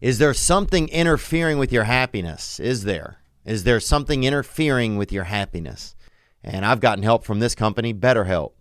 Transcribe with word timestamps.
Is 0.00 0.18
there 0.18 0.32
something 0.32 0.88
interfering 0.88 1.58
with 1.58 1.72
your 1.72 1.84
happiness? 1.84 2.58
Is 2.58 2.84
there? 2.84 3.18
Is 3.44 3.64
there 3.64 3.80
something 3.80 4.24
interfering 4.24 4.96
with 4.96 5.12
your 5.12 5.24
happiness? 5.24 5.94
And 6.42 6.64
I've 6.64 6.80
gotten 6.80 7.04
help 7.04 7.22
from 7.22 7.40
this 7.40 7.54
company, 7.54 7.92
BetterHelp. 7.92 8.52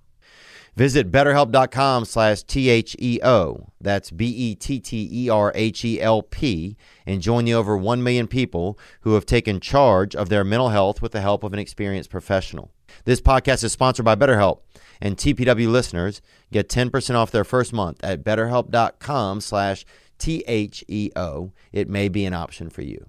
Visit 0.75 1.11
betterhelp.com 1.11 2.03
slash 2.05 2.43
T-H-E-O. 2.43 3.69
That's 3.79 4.11
B-E-T-T-E-R-H-E-L-P 4.11 6.77
and 7.05 7.21
join 7.21 7.45
the 7.45 7.53
over 7.53 7.77
1 7.77 8.03
million 8.03 8.27
people 8.27 8.77
who 9.01 9.13
have 9.13 9.25
taken 9.25 9.61
charge 9.61 10.15
of 10.15 10.27
their 10.27 10.43
mental 10.43 10.69
health 10.69 11.01
with 11.01 11.13
the 11.13 11.21
help 11.21 11.43
of 11.43 11.53
an 11.53 11.59
experienced 11.59 12.09
professional. 12.09 12.71
This 13.05 13.21
podcast 13.21 13.63
is 13.63 13.71
sponsored 13.71 14.03
by 14.05 14.15
BetterHelp, 14.15 14.59
and 15.01 15.15
TPW 15.15 15.69
listeners 15.69 16.21
get 16.51 16.67
10% 16.67 17.15
off 17.15 17.31
their 17.31 17.45
first 17.45 17.71
month 17.71 18.03
at 18.03 18.25
betterhelp.com 18.25 19.39
slash 19.41 19.83
T-H-E-O. 19.83 20.08
T 20.19 20.43
H 20.47 20.83
E 20.87 21.09
O, 21.15 21.51
it 21.71 21.89
may 21.89 22.09
be 22.09 22.25
an 22.25 22.33
option 22.33 22.69
for 22.69 22.81
you. 22.81 23.07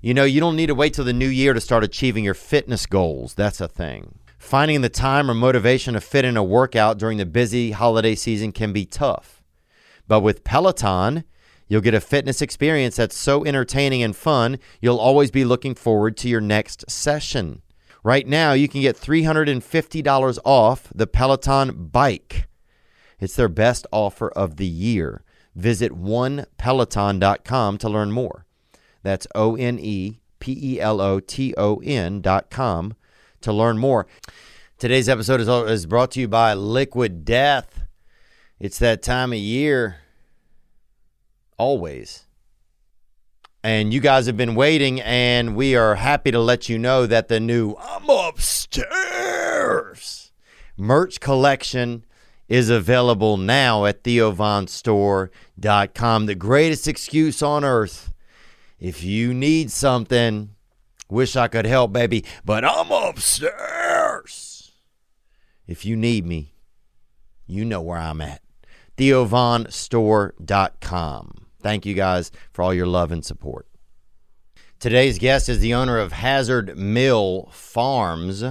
You 0.00 0.14
know, 0.14 0.24
you 0.24 0.40
don't 0.40 0.56
need 0.56 0.66
to 0.66 0.74
wait 0.74 0.94
till 0.94 1.04
the 1.04 1.12
new 1.12 1.28
year 1.28 1.52
to 1.52 1.60
start 1.60 1.84
achieving 1.84 2.24
your 2.24 2.34
fitness 2.34 2.86
goals. 2.86 3.34
That's 3.34 3.60
a 3.60 3.68
thing. 3.68 4.18
Finding 4.38 4.80
the 4.80 4.88
time 4.88 5.30
or 5.30 5.34
motivation 5.34 5.94
to 5.94 6.00
fit 6.00 6.24
in 6.24 6.36
a 6.36 6.42
workout 6.42 6.98
during 6.98 7.18
the 7.18 7.26
busy 7.26 7.70
holiday 7.70 8.16
season 8.16 8.50
can 8.50 8.72
be 8.72 8.84
tough. 8.84 9.42
But 10.08 10.20
with 10.20 10.42
Peloton, 10.42 11.22
you'll 11.68 11.80
get 11.80 11.94
a 11.94 12.00
fitness 12.00 12.42
experience 12.42 12.96
that's 12.96 13.16
so 13.16 13.44
entertaining 13.44 14.02
and 14.02 14.16
fun, 14.16 14.58
you'll 14.80 14.98
always 14.98 15.30
be 15.30 15.44
looking 15.44 15.76
forward 15.76 16.16
to 16.18 16.28
your 16.28 16.40
next 16.40 16.90
session. 16.90 17.62
Right 18.02 18.26
now, 18.26 18.52
you 18.52 18.66
can 18.66 18.80
get 18.80 18.96
$350 18.96 20.38
off 20.44 20.88
the 20.92 21.06
Peloton 21.06 21.86
bike. 21.86 22.48
It's 23.20 23.36
their 23.36 23.48
best 23.48 23.86
offer 23.92 24.30
of 24.30 24.56
the 24.56 24.66
year. 24.66 25.22
Visit 25.54 25.92
onepeloton.com 25.92 27.78
to 27.78 27.88
learn 27.88 28.12
more. 28.12 28.46
That's 29.02 29.26
O 29.34 29.56
N 29.56 29.78
E 29.78 30.20
P 30.40 30.58
E 30.60 30.80
L 30.80 31.00
O 31.00 31.20
T 31.20 31.54
O 31.56 31.76
N.com 31.76 32.94
to 33.40 33.52
learn 33.52 33.78
more. 33.78 34.06
Today's 34.78 35.08
episode 35.08 35.40
is, 35.40 35.48
is 35.48 35.86
brought 35.86 36.10
to 36.12 36.20
you 36.20 36.28
by 36.28 36.54
Liquid 36.54 37.24
Death. 37.24 37.84
It's 38.58 38.78
that 38.78 39.02
time 39.02 39.32
of 39.32 39.38
year, 39.38 39.96
always. 41.58 42.26
And 43.64 43.94
you 43.94 44.00
guys 44.00 44.26
have 44.26 44.36
been 44.36 44.54
waiting, 44.56 45.00
and 45.00 45.54
we 45.54 45.76
are 45.76 45.94
happy 45.94 46.32
to 46.32 46.40
let 46.40 46.68
you 46.68 46.78
know 46.78 47.06
that 47.06 47.28
the 47.28 47.38
new 47.38 47.76
I'm 47.78 48.08
upstairs 48.08 49.42
merch 50.76 51.20
collection 51.20 52.04
is 52.52 52.68
available 52.68 53.38
now 53.38 53.86
at 53.86 54.04
theovonstore.com. 54.04 56.26
The 56.26 56.34
greatest 56.34 56.86
excuse 56.86 57.40
on 57.40 57.64
earth. 57.64 58.12
If 58.78 59.02
you 59.02 59.32
need 59.32 59.70
something, 59.70 60.50
wish 61.08 61.34
I 61.34 61.48
could 61.48 61.64
help, 61.64 61.94
baby, 61.94 62.26
but 62.44 62.62
I'm 62.62 62.90
upstairs. 62.90 64.72
If 65.66 65.86
you 65.86 65.96
need 65.96 66.26
me, 66.26 66.52
you 67.46 67.64
know 67.64 67.80
where 67.80 67.96
I'm 67.96 68.20
at. 68.20 68.42
TheoVonStore.com. 68.98 71.46
Thank 71.62 71.86
you 71.86 71.94
guys 71.94 72.30
for 72.52 72.62
all 72.62 72.74
your 72.74 72.86
love 72.86 73.10
and 73.10 73.24
support. 73.24 73.66
Today's 74.78 75.18
guest 75.18 75.48
is 75.48 75.60
the 75.60 75.72
owner 75.72 75.98
of 75.98 76.12
Hazard 76.12 76.76
Mill 76.76 77.48
Farms, 77.50 78.44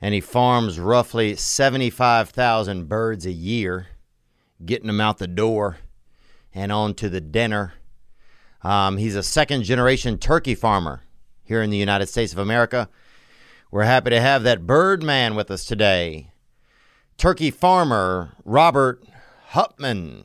and 0.00 0.14
he 0.14 0.20
farms 0.20 0.78
roughly 0.78 1.36
75,000 1.36 2.88
birds 2.88 3.26
a 3.26 3.32
year, 3.32 3.88
getting 4.64 4.86
them 4.86 5.00
out 5.00 5.18
the 5.18 5.26
door 5.26 5.78
and 6.54 6.72
onto 6.72 7.08
the 7.08 7.20
dinner. 7.20 7.74
Um, 8.62 8.96
he's 8.96 9.14
a 9.14 9.22
second 9.22 9.64
generation 9.64 10.18
turkey 10.18 10.54
farmer 10.54 11.02
here 11.42 11.62
in 11.62 11.70
the 11.70 11.76
United 11.76 12.08
States 12.08 12.32
of 12.32 12.38
America. 12.38 12.88
We're 13.70 13.84
happy 13.84 14.10
to 14.10 14.20
have 14.20 14.42
that 14.42 14.66
bird 14.66 15.02
man 15.02 15.34
with 15.34 15.50
us 15.50 15.64
today. 15.64 16.32
Turkey 17.16 17.50
farmer 17.50 18.30
Robert 18.44 19.04
Hupman. 19.52 20.24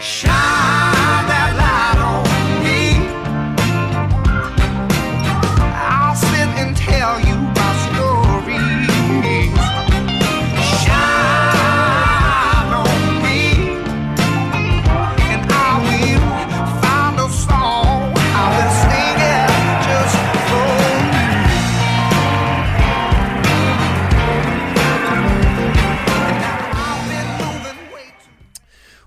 Shine 0.00 1.26
that 1.28 1.54
light 1.56 2.02
on 2.02 2.31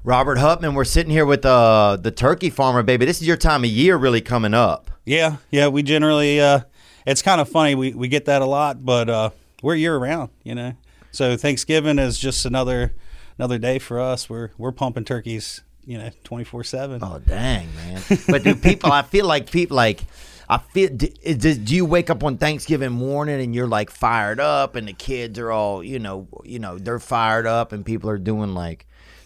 Robert 0.05 0.37
Hupman, 0.37 0.75
we're 0.75 0.83
sitting 0.85 1.11
here 1.11 1.25
with 1.25 1.43
uh, 1.47 1.97
the 1.99 2.11
turkey 2.11 2.51
farmer, 2.51 2.83
baby. 2.83 3.07
This 3.07 3.21
is 3.21 3.27
your 3.27 3.37
time 3.37 3.63
of 3.63 3.71
year 3.71 3.97
really 3.97 4.21
coming 4.21 4.53
up. 4.53 4.91
Yeah, 5.03 5.37
yeah. 5.49 5.67
We 5.67 5.81
generally, 5.81 6.39
uh, 6.39 6.59
it's 7.07 7.23
kind 7.23 7.41
of 7.41 7.49
funny. 7.49 7.73
We, 7.73 7.91
we 7.91 8.07
get 8.07 8.25
that 8.25 8.43
a 8.43 8.45
lot, 8.45 8.85
but 8.85 9.09
uh, 9.09 9.29
we're 9.63 9.73
year 9.73 9.97
round, 9.97 10.29
you 10.43 10.53
know. 10.53 10.73
So 11.11 11.35
Thanksgiving 11.35 11.97
is 11.97 12.19
just 12.19 12.45
another 12.45 12.93
another 13.39 13.57
day 13.57 13.79
for 13.79 13.99
us. 13.99 14.29
We're 14.29 14.51
we're 14.59 14.71
pumping 14.71 15.05
turkeys, 15.05 15.63
you 15.87 15.97
know, 15.97 16.11
twenty 16.23 16.43
four 16.43 16.63
seven. 16.63 16.99
Oh, 17.01 17.19
dang, 17.25 17.73
man. 17.75 17.99
But 18.27 18.43
do 18.43 18.55
people, 18.55 18.91
I 18.91 19.01
feel 19.01 19.25
like 19.25 19.49
people 19.49 19.75
like, 19.75 20.03
I 20.47 20.59
feel, 20.59 20.89
do, 20.89 21.07
do 21.07 21.75
you 21.75 21.83
wake 21.83 22.11
up 22.11 22.23
on 22.23 22.37
Thanksgiving 22.37 22.91
morning 22.91 23.41
and 23.41 23.55
you're 23.55 23.65
like 23.65 23.89
fired 23.89 24.39
up 24.39 24.75
and 24.75 24.87
the 24.87 24.93
kids 24.93 25.39
are 25.39 25.51
all, 25.51 25.83
you 25.83 25.97
know, 25.97 26.27
you 26.43 26.59
know, 26.59 26.77
they're 26.77 26.99
fired 26.99 27.47
up 27.47 27.71
and 27.71 27.83
people 27.83 28.11
are 28.11 28.19
doing 28.19 28.53
like 28.53 28.85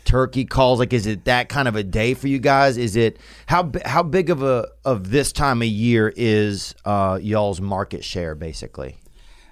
turkey 0.10 0.44
calls? 0.44 0.80
Like, 0.80 0.92
is 0.92 1.06
it 1.06 1.26
that 1.26 1.50
kind 1.50 1.68
of 1.68 1.76
a 1.76 1.84
day 1.84 2.16
for 2.16 2.28
you 2.28 2.40
guys? 2.40 2.78
Is 2.78 2.96
it, 2.96 3.18
how, 3.46 3.72
how 3.86 4.02
big 4.02 4.32
of 4.32 4.42
a, 4.42 4.68
of 4.84 5.12
this 5.12 5.32
time 5.32 5.62
of 5.62 5.68
year 5.68 6.12
is 6.16 6.74
uh, 6.84 7.20
y'all's 7.22 7.62
market 7.62 8.04
share 8.04 8.34
basically? 8.34 8.98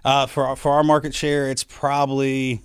Uh, 0.03 0.25
for 0.25 0.47
our, 0.47 0.55
for 0.55 0.71
our 0.71 0.83
market 0.83 1.13
share, 1.13 1.49
it's 1.49 1.63
probably 1.63 2.61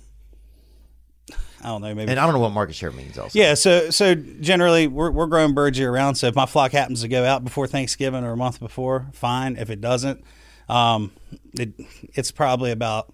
I 1.61 1.67
don't 1.67 1.81
know, 1.81 1.95
maybe 1.95 2.11
And 2.11 2.19
I 2.19 2.25
don't 2.25 2.33
know 2.33 2.41
what 2.41 2.51
market 2.51 2.75
share 2.75 2.91
means 2.91 3.17
also. 3.17 3.39
Yeah, 3.39 3.53
so 3.53 3.89
so 3.89 4.15
generally 4.15 4.87
we're 4.87 5.11
we're 5.11 5.27
growing 5.27 5.53
birds 5.53 5.79
year 5.79 5.91
round. 5.91 6.17
So 6.17 6.27
if 6.27 6.35
my 6.35 6.45
flock 6.45 6.73
happens 6.73 7.01
to 7.03 7.07
go 7.07 7.23
out 7.23 7.43
before 7.45 7.67
Thanksgiving 7.67 8.25
or 8.25 8.33
a 8.33 8.37
month 8.37 8.59
before, 8.59 9.07
fine. 9.13 9.55
If 9.55 9.69
it 9.69 9.79
doesn't, 9.79 10.25
um, 10.67 11.13
it 11.53 11.73
it's 12.13 12.31
probably 12.31 12.71
about 12.71 13.13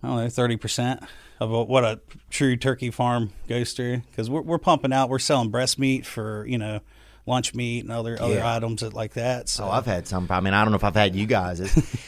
I 0.00 0.06
don't 0.06 0.16
know 0.16 0.28
thirty 0.28 0.56
percent 0.56 1.02
of 1.40 1.50
what- 1.50 1.68
what 1.68 1.84
a 1.84 2.00
true 2.30 2.56
turkey 2.56 2.90
farm 2.90 3.30
goes 3.48 3.72
through 3.72 3.98
because 4.10 4.28
we're 4.30 4.42
we're 4.42 4.58
pumping 4.58 4.92
out. 4.92 5.08
We're 5.08 5.18
selling 5.18 5.50
breast 5.50 5.78
meat 5.78 6.06
for 6.06 6.46
you 6.46 6.58
know 6.58 6.80
lunch 7.26 7.54
meat 7.54 7.80
and 7.80 7.90
other 7.90 8.16
other 8.20 8.34
Yeah. 8.36 8.54
items 8.56 8.80
that- 8.82 8.94
like 8.94 9.14
that. 9.14 9.48
So 9.48 9.64
Oh, 9.64 9.70
I've 9.70 9.86
had 9.86 10.06
some. 10.06 10.26
I 10.30 10.40
mean, 10.40 10.54
I 10.54 10.62
don't 10.62 10.70
know 10.72 10.76
if 10.76 10.84
I've 10.84 10.94
had 10.94 11.14
you 11.16 11.26
guys. 11.26 11.60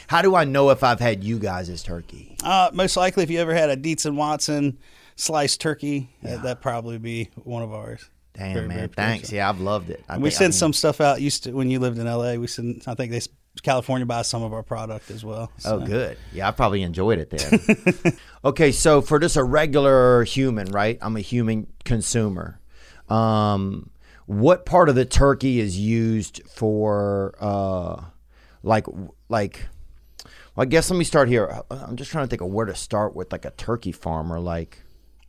How 0.07 0.21
do 0.21 0.35
I 0.35 0.45
know 0.45 0.69
if 0.69 0.83
I've 0.83 0.99
had 1.01 1.23
you 1.23 1.37
guys 1.39 1.69
as 1.69 1.83
turkey? 1.83 2.35
Uh, 2.43 2.69
most 2.73 2.95
likely, 2.97 3.23
if 3.23 3.29
you 3.29 3.39
ever 3.39 3.53
had 3.53 3.69
a 3.69 3.75
Dietz 3.75 4.05
and 4.05 4.17
Watson 4.17 4.77
sliced 5.15 5.59
turkey, 5.59 6.09
that, 6.23 6.41
that'd 6.43 6.61
probably 6.61 6.97
be 6.97 7.29
one 7.43 7.61
of 7.63 7.73
ours. 7.73 8.09
Damn, 8.33 8.53
Very, 8.53 8.67
man. 8.69 8.77
very 8.77 8.87
Thanks. 8.89 9.31
Yeah, 9.33 9.49
I've 9.49 9.59
loved 9.59 9.89
it. 9.89 10.01
I 10.07 10.17
we 10.17 10.29
think- 10.29 10.33
I 10.33 10.37
sent 10.37 10.53
mean, 10.53 10.57
some 10.59 10.73
stuff 10.73 11.01
out. 11.01 11.19
Used 11.19 11.43
to 11.43 11.51
when 11.51 11.69
you 11.69 11.79
lived 11.79 11.97
in 11.99 12.07
L.A. 12.07 12.37
We 12.37 12.47
sent. 12.47 12.87
I 12.87 12.93
think 12.95 13.11
they 13.11 13.19
California 13.61 14.05
buys 14.05 14.27
some 14.27 14.43
of 14.43 14.53
our 14.53 14.63
product 14.63 15.11
as 15.11 15.23
well. 15.25 15.51
Oh, 15.65 15.79
good. 15.79 16.17
Yeah, 16.33 16.47
I 16.47 16.51
probably 16.51 16.81
enjoyed 16.83 17.19
it 17.19 17.29
there. 17.29 18.13
okay, 18.45 18.71
so 18.71 19.01
for 19.01 19.19
just 19.19 19.35
a 19.37 19.43
regular 19.43 20.23
human, 20.23 20.67
right? 20.71 20.97
I'm 21.01 21.15
a 21.17 21.21
human 21.21 21.67
consumer. 21.85 22.59
Um, 23.09 23.89
what 24.25 24.65
part 24.65 24.89
of 24.89 24.95
the 24.95 25.05
turkey 25.05 25.59
is 25.59 25.77
used 25.79 26.41
for, 26.47 27.33
uh, 27.39 28.03
like, 28.63 28.85
like? 29.27 29.67
Well, 30.55 30.63
I 30.63 30.65
guess 30.65 30.89
let 30.91 30.97
me 30.97 31.03
start 31.05 31.27
here. 31.29 31.61
I'm 31.71 31.95
just 31.95 32.11
trying 32.11 32.25
to 32.25 32.29
think 32.29 32.41
of 32.41 32.49
where 32.49 32.65
to 32.65 32.75
start 32.75 33.15
with, 33.15 33.31
like 33.31 33.45
a 33.45 33.51
turkey 33.51 33.91
farmer. 33.91 34.39
Like, 34.39 34.79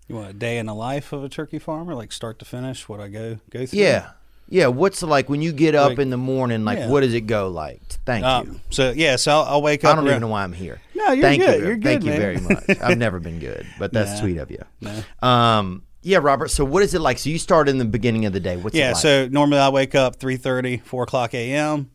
You 0.08 0.16
want 0.16 0.30
a 0.30 0.32
day 0.34 0.58
in 0.58 0.66
the 0.66 0.74
life 0.74 1.12
of 1.12 1.24
a 1.24 1.28
turkey 1.28 1.58
farmer, 1.58 1.94
like 1.94 2.12
start 2.12 2.38
to 2.40 2.44
finish? 2.44 2.88
What 2.88 3.00
I 3.00 3.08
go 3.08 3.38
go 3.50 3.64
through? 3.64 3.78
yeah, 3.78 4.10
yeah. 4.48 4.66
What's 4.66 5.02
like 5.02 5.28
when 5.30 5.40
you 5.40 5.52
get 5.52 5.74
up 5.74 5.90
Like- 5.90 5.98
in 6.00 6.10
the 6.10 6.16
morning? 6.18 6.64
Like, 6.64 6.78
Yeah. 6.78 6.88
what 6.90 7.00
does 7.00 7.14
it 7.14 7.22
go 7.22 7.48
like? 7.48 7.80
Thank 8.06 8.22
you. 8.24 8.28
Um, 8.30 8.60
so 8.70 8.90
yeah, 8.94 9.16
so 9.16 9.32
I'll, 9.32 9.42
I'll 9.44 9.62
wake 9.62 9.84
up. 9.84 9.92
I 9.92 9.94
don't 9.96 10.04
around- 10.04 10.12
even 10.12 10.20
know 10.22 10.28
why 10.28 10.42
I'm 10.44 10.52
here. 10.52 10.80
No, 10.94 11.12
you're 11.12 11.22
Thank 11.22 11.42
good. 11.42 11.60
You. 11.60 11.66
You're 11.66 11.80
Thank 11.80 12.02
good, 12.02 12.10
you 12.12 12.16
very 12.20 12.36
much. 12.40 12.64
I've 12.82 12.98
never 12.98 13.20
been 13.20 13.38
good, 13.38 13.66
but 13.78 13.92
that's 13.92 14.10
Nah. 14.12 14.20
sweet 14.20 14.36
of 14.38 14.50
you. 14.50 14.62
No. 14.80 15.02
Um, 15.26 15.82
yeah, 16.02 16.18
Robert. 16.20 16.48
So 16.48 16.64
what 16.64 16.82
is 16.82 16.94
it 16.94 17.00
like? 17.00 17.18
So 17.18 17.30
you 17.30 17.38
start 17.38 17.68
in 17.68 17.78
the 17.78 17.84
beginning 17.84 18.24
of 18.26 18.32
the 18.32 18.40
day. 18.40 18.56
What's 18.56 18.74
it 18.74 18.78
Yeah, 18.78 18.88
like? 18.92 18.96
so 18.96 19.28
normally 19.28 19.58
I 19.60 19.68
wake 19.70 19.94
up 19.94 20.18
3.30, 20.18 20.82
4 20.82 21.02
o'clock 21.04 21.34
a.m., 21.34 21.90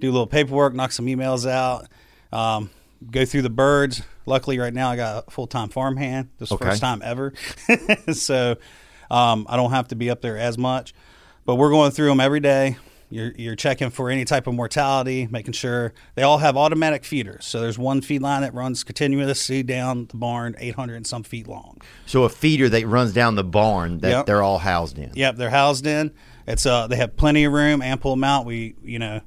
do 0.00 0.08
a 0.10 0.12
little 0.12 0.26
paperwork, 0.26 0.74
knock 0.74 0.92
some 0.92 1.06
emails 1.06 1.48
out. 1.48 1.86
Um, 2.32 2.70
go 3.10 3.24
through 3.24 3.42
the 3.42 3.50
birds. 3.50 4.02
Luckily, 4.26 4.58
right 4.58 4.72
now 4.74 4.90
I 4.90 4.96
got 4.96 5.24
a 5.28 5.30
full 5.30 5.46
time 5.46 5.68
farm 5.68 5.96
hand. 5.96 6.30
This 6.38 6.46
is 6.46 6.50
the 6.50 6.54
Okay. 6.56 6.70
first 6.70 6.80
time 6.80 7.00
ever, 7.04 7.32
so 8.12 8.56
um, 9.10 9.46
I 9.48 9.56
don't 9.56 9.70
have 9.70 9.88
to 9.88 9.94
be 9.96 10.10
up 10.10 10.20
there 10.20 10.38
as 10.38 10.56
much. 10.58 10.94
But 11.44 11.56
we're 11.56 11.70
going 11.70 11.90
through 11.90 12.08
them 12.08 12.20
every 12.20 12.40
day. 12.40 12.76
You're, 13.14 13.32
you're 13.36 13.54
checking 13.54 13.90
for 13.90 14.10
any 14.10 14.24
type 14.24 14.48
of 14.48 14.54
mortality, 14.54 15.28
making 15.30 15.52
sure 15.52 15.92
they 16.16 16.22
all 16.22 16.38
have 16.38 16.56
automatic 16.56 17.04
feeders. 17.04 17.46
So 17.46 17.60
there's 17.60 17.78
one 17.78 18.00
feed 18.00 18.22
line 18.22 18.42
that 18.42 18.52
runs 18.54 18.82
continuously 18.82 19.62
down 19.62 20.06
the 20.06 20.16
barn, 20.16 20.56
800 20.58 20.96
and 20.96 21.06
some 21.06 21.22
feet 21.22 21.46
long. 21.46 21.80
So 22.06 22.24
a 22.24 22.28
feeder 22.28 22.68
that 22.68 22.84
runs 22.86 23.12
down 23.12 23.36
the 23.36 23.44
barn 23.44 23.98
that 23.98 24.10
Yep. 24.10 24.26
they're 24.26 24.42
all 24.42 24.58
housed 24.58 24.98
in. 24.98 25.12
Yep, 25.14 25.36
they're 25.36 25.50
housed 25.50 25.86
in. 25.86 26.12
It's 26.48 26.66
uh 26.66 26.88
they 26.88 26.96
have 26.96 27.16
plenty 27.16 27.44
of 27.44 27.52
room, 27.52 27.80
ample 27.82 28.12
amount. 28.12 28.46
We 28.46 28.74
you 28.82 28.98
know 28.98 29.20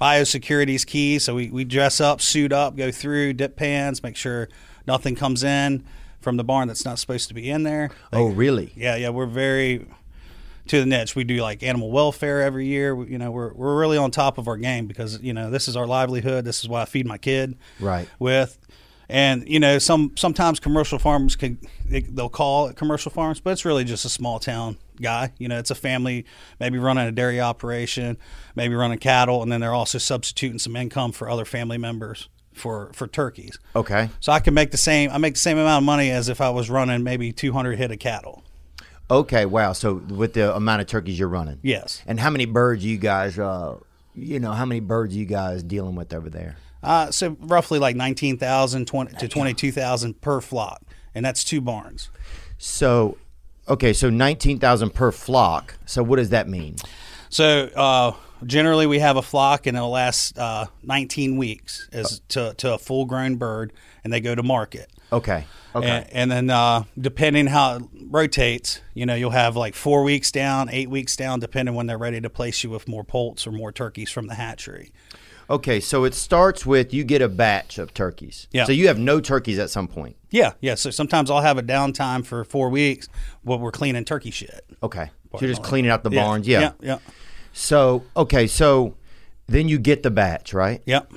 biosecurity 0.00 0.74
is 0.74 0.84
key, 0.84 1.18
so 1.18 1.34
we, 1.34 1.50
we 1.50 1.64
dress 1.64 2.00
up, 2.00 2.20
suit 2.20 2.52
up, 2.52 2.76
go 2.76 2.90
through, 2.90 3.34
dip 3.34 3.56
pans, 3.56 4.02
make 4.02 4.16
sure 4.16 4.48
nothing 4.86 5.14
comes 5.14 5.44
in 5.44 5.84
from 6.20 6.36
the 6.36 6.44
barn 6.44 6.66
that's 6.68 6.84
not 6.84 6.98
supposed 6.98 7.28
to 7.28 7.34
be 7.34 7.48
in 7.50 7.62
there. 7.62 7.90
Oh, 8.12 8.26
really? 8.26 8.72
Yeah, 8.74 8.96
yeah, 8.96 9.10
we're 9.10 9.26
very 9.26 9.86
to 10.68 10.80
the 10.80 10.86
niche. 10.86 11.14
We 11.14 11.24
do 11.24 11.36
like 11.36 11.62
animal 11.62 11.90
welfare 11.90 12.42
every 12.42 12.66
year. 12.66 12.94
We, 12.94 13.08
you 13.08 13.18
know, 13.18 13.30
we're 13.30 13.52
we're 13.52 13.78
really 13.78 13.98
on 13.98 14.10
top 14.10 14.38
of 14.38 14.48
our 14.48 14.56
game 14.56 14.86
because 14.86 15.20
you 15.20 15.32
know 15.32 15.50
this 15.50 15.68
is 15.68 15.76
our 15.76 15.86
livelihood. 15.86 16.44
This 16.44 16.60
is 16.62 16.68
why 16.68 16.82
I 16.82 16.84
feed 16.84 17.06
my 17.06 17.18
kid 17.18 17.56
Right. 17.80 18.08
with. 18.18 18.58
And 19.08 19.46
you 19.46 19.60
know, 19.60 19.78
some 19.78 20.12
sometimes 20.16 20.60
commercial 20.60 20.98
farms 20.98 21.36
can 21.36 21.58
they, 21.84 22.00
they'll 22.00 22.30
call 22.30 22.68
it 22.68 22.76
commercial 22.76 23.10
farms, 23.10 23.40
but 23.40 23.50
it's 23.50 23.64
really 23.64 23.84
just 23.84 24.04
a 24.06 24.08
small 24.08 24.38
town 24.38 24.78
guy. 25.00 25.32
You 25.38 25.48
know, 25.48 25.58
it's 25.58 25.70
a 25.70 25.74
family 25.74 26.24
maybe 26.58 26.78
running 26.78 27.06
a 27.06 27.12
dairy 27.12 27.40
operation, 27.40 28.16
maybe 28.54 28.74
running 28.74 28.98
cattle, 28.98 29.42
and 29.42 29.52
then 29.52 29.60
they're 29.60 29.74
also 29.74 29.98
substituting 29.98 30.58
some 30.58 30.74
income 30.76 31.12
for 31.12 31.28
other 31.28 31.44
family 31.44 31.76
members 31.76 32.30
for 32.54 32.92
for 32.94 33.06
turkeys. 33.06 33.58
Okay. 33.76 34.08
So 34.20 34.32
I 34.32 34.40
can 34.40 34.54
make 34.54 34.70
the 34.70 34.78
same. 34.78 35.10
I 35.10 35.18
make 35.18 35.34
the 35.34 35.40
same 35.40 35.58
amount 35.58 35.82
of 35.82 35.86
money 35.86 36.10
as 36.10 36.28
if 36.30 36.40
I 36.40 36.48
was 36.50 36.70
running 36.70 37.02
maybe 37.02 37.30
200 37.32 37.76
head 37.76 37.90
of 37.92 37.98
cattle. 37.98 38.43
Okay. 39.10 39.46
Wow. 39.46 39.72
So 39.72 39.94
with 39.94 40.34
the 40.34 40.54
amount 40.54 40.80
of 40.80 40.86
turkeys 40.86 41.18
you're 41.18 41.28
running. 41.28 41.58
Yes. 41.62 42.02
And 42.06 42.18
how 42.18 42.30
many 42.30 42.46
birds 42.46 42.84
you 42.84 42.96
guys, 42.96 43.38
uh, 43.38 43.78
you 44.14 44.40
know, 44.40 44.52
how 44.52 44.64
many 44.64 44.80
birds 44.80 45.14
you 45.16 45.26
guys 45.26 45.62
dealing 45.62 45.94
with 45.94 46.12
over 46.14 46.30
there? 46.30 46.56
Uh, 46.82 47.10
so 47.10 47.36
roughly 47.40 47.78
like 47.78 47.96
19,000 47.96 48.86
20 48.86 49.16
to 49.16 49.28
22,000 49.28 50.20
per 50.20 50.40
flock, 50.40 50.82
and 51.14 51.24
that's 51.24 51.42
two 51.42 51.60
barns. 51.60 52.10
So, 52.58 53.16
okay, 53.68 53.92
so 53.92 54.10
nineteen 54.10 54.58
thousand 54.58 54.90
per 54.94 55.10
flock. 55.10 55.76
So 55.86 56.02
what 56.02 56.16
does 56.16 56.28
that 56.30 56.48
mean? 56.48 56.76
So 57.30 57.70
uh, 57.74 58.12
generally, 58.46 58.86
we 58.86 58.98
have 59.00 59.16
a 59.16 59.22
flock, 59.22 59.66
and 59.66 59.76
it'll 59.76 59.90
last 59.90 60.38
uh, 60.38 60.66
19 60.82 61.36
weeks 61.36 61.88
as 61.92 62.20
to, 62.28 62.54
to 62.58 62.74
a 62.74 62.78
full 62.78 63.06
grown 63.06 63.36
bird, 63.36 63.72
and 64.04 64.12
they 64.12 64.20
go 64.20 64.34
to 64.34 64.42
market. 64.42 64.90
Okay. 65.14 65.46
Okay. 65.74 65.88
And, 65.88 66.06
and 66.12 66.30
then 66.30 66.50
uh, 66.50 66.84
depending 66.98 67.46
how 67.48 67.76
it 67.76 67.82
rotates, 68.08 68.80
you 68.94 69.06
know, 69.06 69.14
you'll 69.14 69.30
have 69.30 69.56
like 69.56 69.74
four 69.74 70.02
weeks 70.04 70.30
down, 70.30 70.68
eight 70.70 70.88
weeks 70.88 71.16
down, 71.16 71.40
depending 71.40 71.74
when 71.74 71.86
they're 71.86 71.98
ready 71.98 72.20
to 72.20 72.30
place 72.30 72.62
you 72.62 72.70
with 72.70 72.86
more 72.86 73.02
poults 73.02 73.46
or 73.46 73.50
more 73.52 73.72
turkeys 73.72 74.10
from 74.10 74.26
the 74.28 74.34
hatchery. 74.34 74.92
okay. 75.50 75.80
So 75.80 76.04
it 76.04 76.14
starts 76.14 76.64
with 76.64 76.94
you 76.94 77.02
get 77.02 77.22
a 77.22 77.28
batch 77.28 77.78
of 77.78 77.92
turkeys. 77.92 78.46
Yeah. 78.52 78.64
So 78.66 78.72
you 78.72 78.86
have 78.86 78.98
no 78.98 79.20
turkeys 79.20 79.58
at 79.58 79.68
some 79.70 79.88
point. 79.88 80.16
Yeah, 80.30 80.52
yeah. 80.60 80.74
So 80.76 80.90
sometimes 80.90 81.28
I'll 81.30 81.40
have 81.42 81.58
a 81.58 81.62
downtime 81.62 82.24
for 82.24 82.44
four 82.44 82.68
weeks 82.70 83.08
while 83.42 83.58
we're 83.58 83.72
cleaning 83.72 84.04
turkey 84.04 84.30
shit. 84.30 84.64
Okay. 84.82 85.10
So 85.32 85.38
you're 85.40 85.50
just 85.50 85.64
cleaning 85.64 85.90
out 85.90 86.04
the 86.04 86.10
Yeah, 86.10 86.22
barns. 86.24 86.46
Yeah. 86.46 86.60
yeah, 86.60 86.72
yeah, 86.80 86.98
So 87.52 88.04
okay. 88.16 88.46
So 88.46 88.94
then 89.48 89.68
you 89.68 89.78
get 89.78 90.02
the 90.04 90.10
batch, 90.12 90.54
right? 90.54 90.80
yep. 90.86 91.12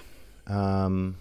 Um, 0.48 1.18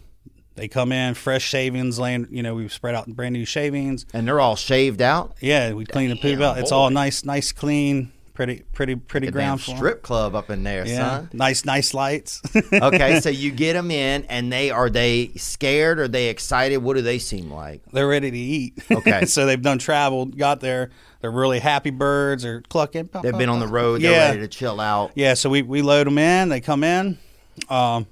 They 0.57 0.69
come 0.69 0.91
in 0.91 1.15
fresh 1.15 1.45
shavings, 1.45 1.99
laying. 1.99 2.27
You 2.31 2.43
know, 2.43 2.55
we've 2.55 2.73
spread 2.73 2.95
out 2.95 3.07
brand 3.07 3.35
new 3.35 3.45
shavings. 3.45 4.07
and 4.13 4.27
they're 4.27 4.41
all 4.41 4.57
shaved 4.57 5.01
out. 5.03 5.37
Yeah, 5.41 5.73
we 5.73 5.85
clean 5.85 6.11
the 6.11 6.17
poop 6.17 6.39
Damn, 6.39 6.43
out. 6.43 6.59
It's 6.59 6.71
boy. 6.71 6.77
all 6.77 6.91
nice, 6.91 7.25
nice, 7.25 7.53
clean, 7.53 8.11
pretty, 8.35 8.63
pretty, 8.73 8.95
pretty 8.97 9.27
The 9.27 9.33
ground 9.33 9.61
floor. 9.63 9.77
strip 9.77 10.03
club 10.03 10.35
up 10.35 10.51
in 10.51 10.63
there, 10.65 10.87
Yeah, 10.87 10.97
son. 11.19 11.31
nice, 11.33 11.65
nice 11.65 11.93
lights. 11.95 12.41
okay, 12.73 13.21
so 13.21 13.29
you 13.29 13.51
get 13.53 13.75
them 13.75 13.91
in, 13.91 14.25
and 14.31 14.51
they 14.53 14.71
are 14.71 14.89
they 14.91 15.29
scared? 15.37 15.99
Are 16.01 16.09
they 16.09 16.29
excited? 16.29 16.79
What 16.79 16.97
do 16.97 17.03
they 17.03 17.19
seem 17.19 17.51
like? 17.51 17.83
They're 17.93 18.09
ready 18.09 18.31
to 18.31 18.39
eat. 18.39 18.83
Okay. 18.91 19.25
so 19.27 19.45
they've 19.47 19.61
done 19.63 19.79
traveled, 19.79 20.37
got 20.39 20.61
there. 20.61 20.91
They're 21.21 21.31
really 21.31 21.59
happy 21.59 21.91
birds. 21.91 22.43
They're 22.45 22.61
clucking. 22.63 23.11
They've 23.23 23.37
been 23.37 23.49
on 23.49 23.59
the 23.61 23.67
road. 23.69 24.01
They're 24.01 24.13
Yeah. 24.13 24.29
ready 24.29 24.41
to 24.41 24.49
chill 24.49 24.81
out. 24.81 25.13
Yeah, 25.15 25.35
so 25.35 25.51
we, 25.51 25.63
we 25.63 25.83
load 25.83 26.07
them 26.07 26.19
in. 26.19 26.49
They 26.51 26.61
come 26.61 26.85
in. 26.85 27.19
Um, 27.69 28.07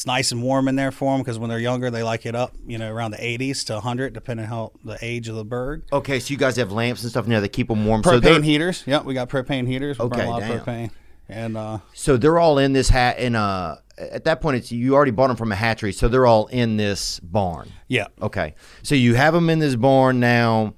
it's 0.00 0.06
nice 0.06 0.32
and 0.32 0.42
warm 0.42 0.66
in 0.66 0.76
there 0.76 0.90
for 0.90 1.12
them 1.12 1.20
because 1.22 1.38
when 1.38 1.50
they're 1.50 1.58
younger, 1.58 1.90
they 1.90 2.02
like 2.02 2.24
it 2.24 2.34
up, 2.34 2.54
you 2.66 2.78
know, 2.78 2.90
around 2.90 3.10
the 3.10 3.18
80s 3.18 3.66
to 3.66 3.74
100, 3.74 4.14
depending 4.14 4.46
how 4.46 4.72
the 4.82 4.96
age 5.02 5.28
of 5.28 5.36
the 5.36 5.44
bird. 5.44 5.82
Okay, 5.92 6.18
so 6.20 6.32
you 6.32 6.38
guys 6.38 6.56
have 6.56 6.72
lamps 6.72 7.02
and 7.02 7.10
stuff 7.10 7.24
in 7.26 7.30
there 7.30 7.42
that 7.42 7.50
keep 7.50 7.68
them 7.68 7.84
warm. 7.84 8.02
Propane 8.02 8.22
they're 8.22 8.40
heaters. 8.40 8.82
Yep, 8.86 9.04
we 9.04 9.12
got 9.12 9.28
propane 9.28 9.66
heaters. 9.66 9.98
We 9.98 10.08
burn 10.08 10.20
Okay, 10.20 10.26
a 10.26 10.30
lot 10.30 10.40
damn. 10.40 10.52
of 10.52 10.64
propane. 10.64 10.90
And 11.28 11.54
uh, 11.54 11.78
so 11.92 12.16
they're 12.16 12.38
all 12.38 12.56
in 12.56 12.72
this 12.72 12.88
hat. 12.88 13.18
In 13.18 13.36
uh, 13.36 13.76
at 13.98 14.24
that 14.24 14.40
point, 14.40 14.56
it's 14.56 14.72
you 14.72 14.94
already 14.94 15.10
bought 15.10 15.28
them 15.28 15.36
from 15.36 15.52
a 15.52 15.54
hatchery, 15.54 15.92
so 15.92 16.08
they're 16.08 16.24
all 16.26 16.46
in 16.46 16.78
this 16.78 17.20
barn. 17.20 17.70
yeah, 17.86 18.06
Okay, 18.22 18.54
so 18.82 18.94
you 18.94 19.16
have 19.16 19.34
them 19.34 19.50
in 19.50 19.58
this 19.58 19.76
barn 19.76 20.18
now. 20.18 20.72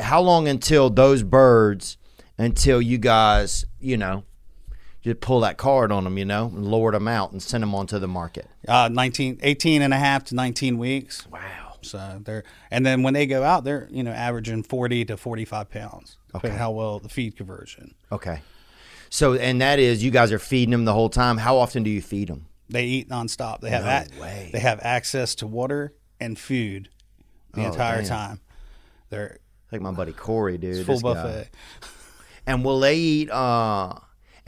How 0.00 0.22
long 0.22 0.48
until 0.48 0.88
those 0.88 1.22
birds? 1.22 1.98
Until 2.38 2.80
you 2.80 2.96
guys, 2.98 3.66
you 3.78 3.96
know, 3.98 4.24
just 5.02 5.20
pull 5.20 5.40
that 5.40 5.56
card 5.56 5.92
on 5.92 6.04
them, 6.04 6.18
you 6.18 6.24
know, 6.24 6.46
and 6.46 6.66
lower 6.66 6.92
them 6.92 7.08
out 7.08 7.32
and 7.32 7.42
send 7.42 7.62
them 7.62 7.74
onto 7.74 7.98
the 7.98 8.08
market. 8.08 8.48
uh, 8.66 8.88
19, 8.92 9.38
18 9.42 9.82
and 9.82 9.94
a 9.94 9.98
half 9.98 10.24
to 10.24 10.34
19 10.34 10.78
weeks. 10.78 11.26
Wow. 11.28 11.76
So 11.82 12.20
they're, 12.24 12.42
and 12.72 12.84
then 12.84 13.02
when 13.04 13.14
they 13.14 13.26
go 13.26 13.44
out, 13.44 13.62
they're, 13.64 13.86
you 13.90 14.02
know, 14.02 14.10
averaging 14.10 14.64
40 14.64 15.04
to 15.06 15.16
45 15.16 15.70
pounds. 15.70 16.16
Okay. 16.34 16.48
How 16.50 16.72
well 16.72 16.98
the 16.98 17.08
feed 17.08 17.36
conversion. 17.36 17.94
Okay. 18.10 18.40
So, 19.10 19.34
and 19.34 19.60
that 19.62 19.78
is 19.78 20.02
you 20.04 20.10
guys 20.10 20.32
are 20.32 20.38
feeding 20.40 20.72
them 20.72 20.84
the 20.84 20.92
whole 20.92 21.08
time. 21.08 21.38
How 21.38 21.56
often 21.56 21.82
do 21.84 21.90
you 21.90 22.02
feed 22.02 22.28
them? 22.28 22.46
They 22.68 22.84
eat 22.84 23.08
nonstop. 23.08 23.60
They 23.60 23.70
have 23.70 24.10
No 24.12 24.20
way. 24.20 24.50
they 24.52 24.58
have 24.58 24.80
access 24.82 25.34
to 25.36 25.46
water 25.46 25.94
and 26.20 26.38
food 26.38 26.90
the 27.54 27.62
Oh, 27.64 27.68
entire 27.68 28.00
damn. 28.02 28.08
time. 28.08 28.40
They're 29.08 29.38
Like 29.72 29.80
my 29.80 29.92
buddy 29.92 30.12
Corey, 30.12 30.58
dude. 30.58 30.84
full 30.84 30.96
this 30.96 31.02
guy. 31.02 31.14
buffet. 31.14 31.48
And 32.46 32.64
will 32.64 32.80
they 32.80 32.96
eat? 32.96 33.30
uh 33.30 33.94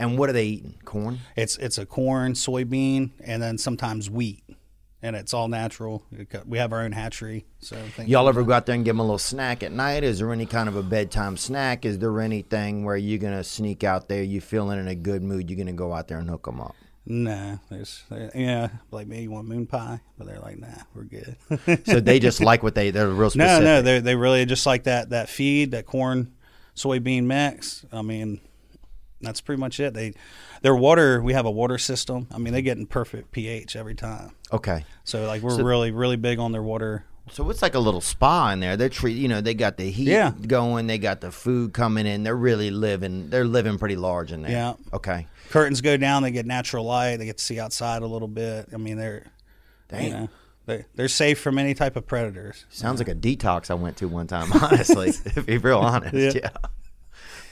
And 0.01 0.17
what 0.17 0.29
are 0.29 0.33
they 0.33 0.45
eating? 0.47 0.75
Corn. 0.83 1.19
It's 1.35 1.57
it's 1.57 1.77
a 1.77 1.85
corn, 1.85 2.33
soybean, 2.33 3.11
and 3.23 3.41
then 3.41 3.57
sometimes 3.59 4.09
wheat, 4.09 4.43
and 5.03 5.15
it's 5.15 5.33
all 5.33 5.47
natural. 5.47 6.03
We 6.45 6.57
have 6.57 6.73
our 6.73 6.81
own 6.81 6.91
hatchery, 6.91 7.45
so 7.59 7.77
Y'all 8.05 8.27
ever 8.27 8.43
go 8.43 8.53
out 8.53 8.65
there 8.65 8.73
and 8.75 8.83
give 8.83 8.95
them 8.95 8.99
a 8.99 9.03
little 9.03 9.17
snack 9.19 9.61
at 9.61 9.71
night? 9.71 10.03
Is 10.03 10.17
there 10.19 10.33
any 10.33 10.47
kind 10.47 10.67
of 10.67 10.75
a 10.75 10.81
bedtime 10.83 11.37
snack? 11.37 11.85
Is 11.85 11.99
there 11.99 12.19
anything 12.19 12.83
where 12.83 12.97
you're 12.97 13.19
gonna 13.19 13.43
sneak 13.43 13.83
out 13.83 14.09
there? 14.09 14.23
You 14.23 14.41
feeling 14.41 14.79
in 14.79 14.87
a 14.87 14.95
good 14.95 15.21
mood? 15.21 15.49
You're 15.49 15.57
gonna 15.59 15.71
go 15.73 15.93
out 15.93 16.07
there 16.07 16.17
and 16.17 16.29
hook 16.29 16.45
them 16.45 16.59
up. 16.59 16.75
Nah, 17.05 17.57
there's 17.69 18.03
there- 18.09 18.31
yeah, 18.33 18.69
like 18.91 19.07
maybe 19.07 19.23
you 19.23 19.31
want 19.31 19.47
moon 19.47 19.65
pie, 19.67 20.01
but 20.17 20.27
they're 20.27 20.39
like, 20.39 20.57
nah, 20.59 20.67
we're 20.95 21.03
good. 21.03 21.35
So 21.85 21.99
they 21.99 22.19
just 22.19 22.41
like 22.41 22.63
what 22.63 22.73
they. 22.75 22.91
They're 22.91 23.09
real 23.09 23.31
no, 23.35 23.59
no, 23.59 23.81
they 23.81 23.99
they 23.99 24.15
really 24.15 24.45
just 24.45 24.65
like 24.65 24.83
that 24.83 25.09
that 25.11 25.29
feed, 25.29 25.71
that 25.71 25.85
corn, 25.85 26.33
soybean 26.75 27.23
mix. 27.25 27.85
I 27.91 28.01
mean, 28.01 28.39
that's 29.21 29.41
pretty 29.41 29.59
much 29.59 29.79
it. 29.79 29.93
They 29.93 30.13
their 30.61 30.75
water, 30.75 31.21
we 31.21 31.33
have 31.33 31.45
a 31.45 31.51
water 31.51 31.77
system. 31.77 32.27
I 32.33 32.37
mean, 32.37 32.53
they 32.53 32.61
get 32.61 32.77
in 32.77 32.85
perfect 32.85 33.31
pH 33.31 33.75
every 33.75 33.95
time. 33.95 34.31
Okay. 34.51 34.85
So 35.03 35.25
like 35.25 35.41
we're 35.41 35.57
So- 35.57 35.63
really 35.63 35.91
really 35.91 36.17
big 36.17 36.39
on 36.39 36.51
their 36.51 36.63
water. 36.63 37.05
So 37.31 37.49
it's 37.49 37.61
like 37.61 37.75
a 37.75 37.79
little 37.79 38.01
spa 38.01 38.49
in 38.51 38.59
there. 38.59 38.75
They're 38.75 38.89
treat, 38.89 39.13
you 39.15 39.27
know, 39.29 39.39
they 39.41 39.53
got 39.53 39.77
the 39.77 39.89
heat 39.89 40.07
Yeah. 40.09 40.31
going. 40.47 40.87
They 40.87 40.97
got 40.97 41.21
the 41.21 41.31
food 41.31 41.71
coming 41.71 42.05
in. 42.05 42.23
They're 42.23 42.35
really 42.35 42.71
living. 42.71 43.29
They're 43.29 43.45
living 43.45 43.77
pretty 43.77 43.95
large 43.95 44.31
in 44.33 44.41
there. 44.41 44.51
Yeah. 44.51 44.73
Okay. 44.91 45.27
Curtains 45.51 45.79
go 45.81 45.95
down, 45.97 46.23
they 46.23 46.31
get 46.31 46.45
natural 46.45 46.83
light, 46.83 47.17
they 47.17 47.25
get 47.25 47.37
to 47.37 47.43
see 47.43 47.59
outside 47.59 48.01
a 48.01 48.07
little 48.07 48.27
bit. 48.27 48.69
I 48.73 48.77
mean, 48.77 48.97
they're 48.97 49.27
Damn. 49.87 50.03
you 50.03 50.09
know, 50.09 50.29
they 50.65 50.85
they're 50.95 51.07
safe 51.07 51.39
from 51.39 51.57
any 51.57 51.73
type 51.73 51.95
of 51.95 52.05
predators. 52.07 52.65
Sounds 52.69 52.99
like 52.99 53.07
a 53.07 53.15
detox 53.15 53.69
I 53.69 53.75
went 53.75 53.97
to 53.97 54.07
one 54.07 54.27
time. 54.27 54.51
Honestly, 54.61 55.11
to 55.35 55.41
be 55.43 55.57
real 55.57 55.79
honest. 55.79 56.13
Yeah. 56.15 56.31
Yeah. 56.35 56.49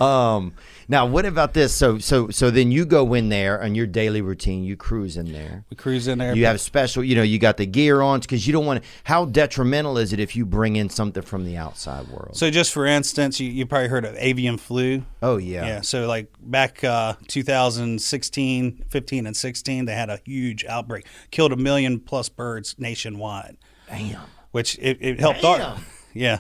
Um. 0.01 0.53
Now, 0.91 1.06
what 1.06 1.27
about 1.27 1.53
this? 1.53 1.72
So, 1.72 2.00
so, 2.00 2.29
so 2.29 2.50
then 2.50 2.72
you 2.72 2.84
go 2.84 3.13
in 3.13 3.29
there 3.29 3.62
on 3.62 3.75
your 3.75 3.86
daily 3.86 4.24
routine. 4.24 4.63
You 4.63 4.75
cruise 4.75 5.18
in 5.18 5.32
there. 5.32 5.63
We 5.70 5.75
cruise 5.75 6.08
in 6.08 6.18
there. 6.18 6.36
You 6.36 6.48
have 6.48 6.60
special, 6.60 7.03
you 7.03 7.13
know, 7.13 7.22
you 7.22 7.38
got 7.38 7.58
the 7.58 7.68
gear 7.68 8.01
on 8.01 8.22
because 8.22 8.48
you 8.48 8.53
don't 8.53 8.65
want. 8.65 8.84
How 9.03 9.25
detrimental 9.25 10.00
is 10.00 10.13
it 10.13 10.20
if 10.20 10.36
you 10.36 10.48
bring 10.48 10.77
in 10.77 10.89
something 10.89 11.22
from 11.22 11.46
the 11.46 11.58
outside 11.58 12.08
world? 12.08 12.36
so 12.36 12.50
just 12.50 12.74
for 12.74 12.88
instance, 12.88 13.39
you, 13.39 13.51
you 13.51 13.68
probably 13.68 13.88
heard 13.88 14.03
of 14.03 14.15
avian 14.18 14.58
flu. 14.58 15.03
oh 15.22 15.38
yeah. 15.38 15.65
Yeah. 15.68 15.82
So 15.82 16.08
like 16.08 16.34
back 16.41 16.84
uh, 16.84 17.13
2016, 17.27 18.86
15, 18.89 19.27
and 19.27 19.38
16, 19.38 19.86
they 19.86 19.94
had 19.94 20.10
a 20.10 20.20
huge 20.25 20.65
outbreak, 20.65 21.06
killed 21.29 21.53
a 21.53 21.58
million 21.58 22.00
plus 22.00 22.29
birds 22.29 22.75
nationwide, 22.79 23.58
Damn. 23.88 24.22
which 24.51 24.75
it, 24.79 24.98
it 25.01 25.20
helped. 25.20 25.44
Our, 25.44 25.77
yeah, 26.15 26.39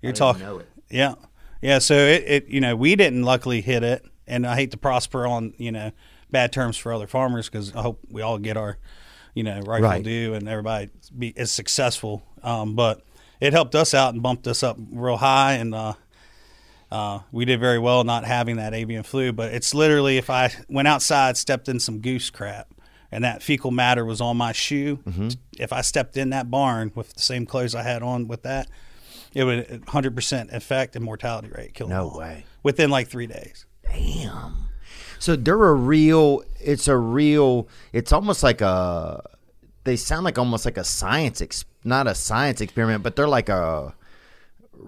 you're 0.00 0.14
talking. 0.14 0.62
Yeah, 0.88 1.16
yeah. 1.60 1.78
So 1.78 1.94
it, 1.94 2.24
it, 2.26 2.48
you 2.48 2.60
know, 2.60 2.74
we 2.76 2.96
didn't 2.96 3.22
luckily 3.22 3.60
hit 3.60 3.82
it, 3.82 4.04
and 4.26 4.46
I 4.46 4.54
hate 4.56 4.70
to 4.72 4.76
prosper 4.76 5.26
on 5.26 5.54
you 5.58 5.72
know 5.72 5.92
bad 6.30 6.52
terms 6.52 6.76
for 6.76 6.92
other 6.92 7.06
farmers 7.06 7.48
because 7.48 7.74
I 7.74 7.82
hope 7.82 8.00
we 8.08 8.22
all 8.22 8.38
get 8.38 8.56
our, 8.56 8.78
you 9.34 9.42
know, 9.42 9.60
rifle 9.60 9.88
Right. 9.88 10.04
do 10.04 10.34
and 10.34 10.48
everybody 10.48 10.90
be 11.16 11.28
is 11.30 11.50
successful. 11.50 12.22
Um, 12.42 12.74
but 12.76 13.02
it 13.40 13.52
helped 13.52 13.74
us 13.74 13.94
out 13.94 14.14
and 14.14 14.22
bumped 14.22 14.46
us 14.46 14.62
up 14.62 14.76
real 14.92 15.16
high, 15.16 15.54
and 15.54 15.74
uh, 15.74 15.94
uh, 16.90 17.20
we 17.32 17.44
did 17.44 17.60
very 17.60 17.78
well 17.78 18.04
not 18.04 18.24
having 18.24 18.56
that 18.56 18.74
avian 18.74 19.02
flu. 19.02 19.32
But 19.32 19.52
it's 19.52 19.74
literally 19.74 20.16
if 20.18 20.30
I 20.30 20.52
went 20.68 20.88
outside, 20.88 21.36
stepped 21.36 21.68
in 21.68 21.78
some 21.80 22.00
goose 22.00 22.30
crap, 22.30 22.68
and 23.12 23.24
that 23.24 23.42
fecal 23.42 23.70
matter 23.70 24.04
was 24.04 24.20
on 24.20 24.36
my 24.36 24.52
shoe, 24.52 24.98
Mm-hmm. 25.06 25.28
if 25.58 25.72
I 25.72 25.80
stepped 25.82 26.16
in 26.16 26.30
that 26.30 26.50
barn 26.50 26.92
with 26.94 27.14
the 27.14 27.22
same 27.22 27.46
clothes 27.46 27.74
I 27.74 27.82
had 27.82 28.02
on 28.02 28.28
with 28.28 28.42
that, 28.42 28.68
it 29.34 29.44
would 29.44 29.66
100% 29.86 30.52
affect 30.52 30.92
the 30.92 31.00
mortality 31.00 31.48
rate 31.54 31.74
kill 31.74 31.88
them 31.88 31.96
No 31.96 32.12
way. 32.16 32.44
within 32.62 32.90
like 32.90 33.08
three 33.08 33.26
days. 33.26 33.66
Damn. 33.84 34.54
So 35.18 35.36
they're 35.36 35.64
a 35.68 35.74
real. 35.74 36.42
It's 36.60 36.88
a 36.88 36.96
real. 36.96 37.68
It's 37.92 38.12
almost 38.12 38.42
like 38.42 38.60
a. 38.60 39.22
They 39.84 39.96
sound 39.96 40.24
like 40.24 40.38
almost 40.38 40.64
like 40.64 40.76
a 40.76 40.84
science, 40.84 41.40
ex, 41.42 41.64
not 41.84 42.06
a 42.06 42.14
science 42.14 42.60
experiment, 42.60 43.02
but 43.02 43.16
they're 43.16 43.28
like 43.28 43.48
a 43.48 43.94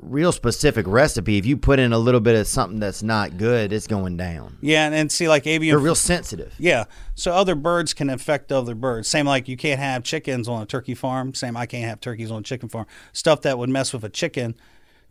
real 0.01 0.33
specific 0.33 0.87
recipe. 0.87 1.39
If 1.39 1.47
you 1.47 1.57
put 1.57 1.79
in 1.79 1.93
a 1.93 1.99
little 1.99 2.21
bit 2.21 2.35
of 2.37 2.47
something 2.47 2.81
that's 2.81 3.03
not 3.03 3.37
good, 3.37 3.73
it's 3.73 3.87
going 3.87 4.17
down. 4.17 4.57
Yeah, 4.61 4.87
and, 4.87 4.95
and 4.95 5.13
see 5.13 5.29
like 5.29 5.47
avian 5.47 5.75
They're 5.75 5.85
real 5.85 5.95
sensitive. 5.95 6.55
Yeah. 6.59 6.85
So 7.15 7.33
other 7.33 7.55
birds 7.55 7.93
can 7.95 8.09
infect 8.11 8.51
other 8.53 8.75
birds. 8.75 9.09
Same 9.09 9.27
like 9.27 9.49
you 9.49 9.57
can't 9.57 9.81
have 9.81 10.03
chickens 10.03 10.49
on 10.49 10.63
a 10.63 10.67
turkey 10.67 10.95
farm. 10.95 11.35
Same 11.35 11.57
I 11.57 11.67
can't 11.67 11.85
have 11.89 12.01
turkeys 12.01 12.31
on 12.31 12.41
a 12.41 12.43
chicken 12.43 12.69
farm. 12.69 12.87
Stuff 13.13 13.43
that 13.43 13.59
would 13.59 13.69
mess 13.71 13.93
with 13.93 14.05
a 14.05 14.09
chicken 14.09 14.55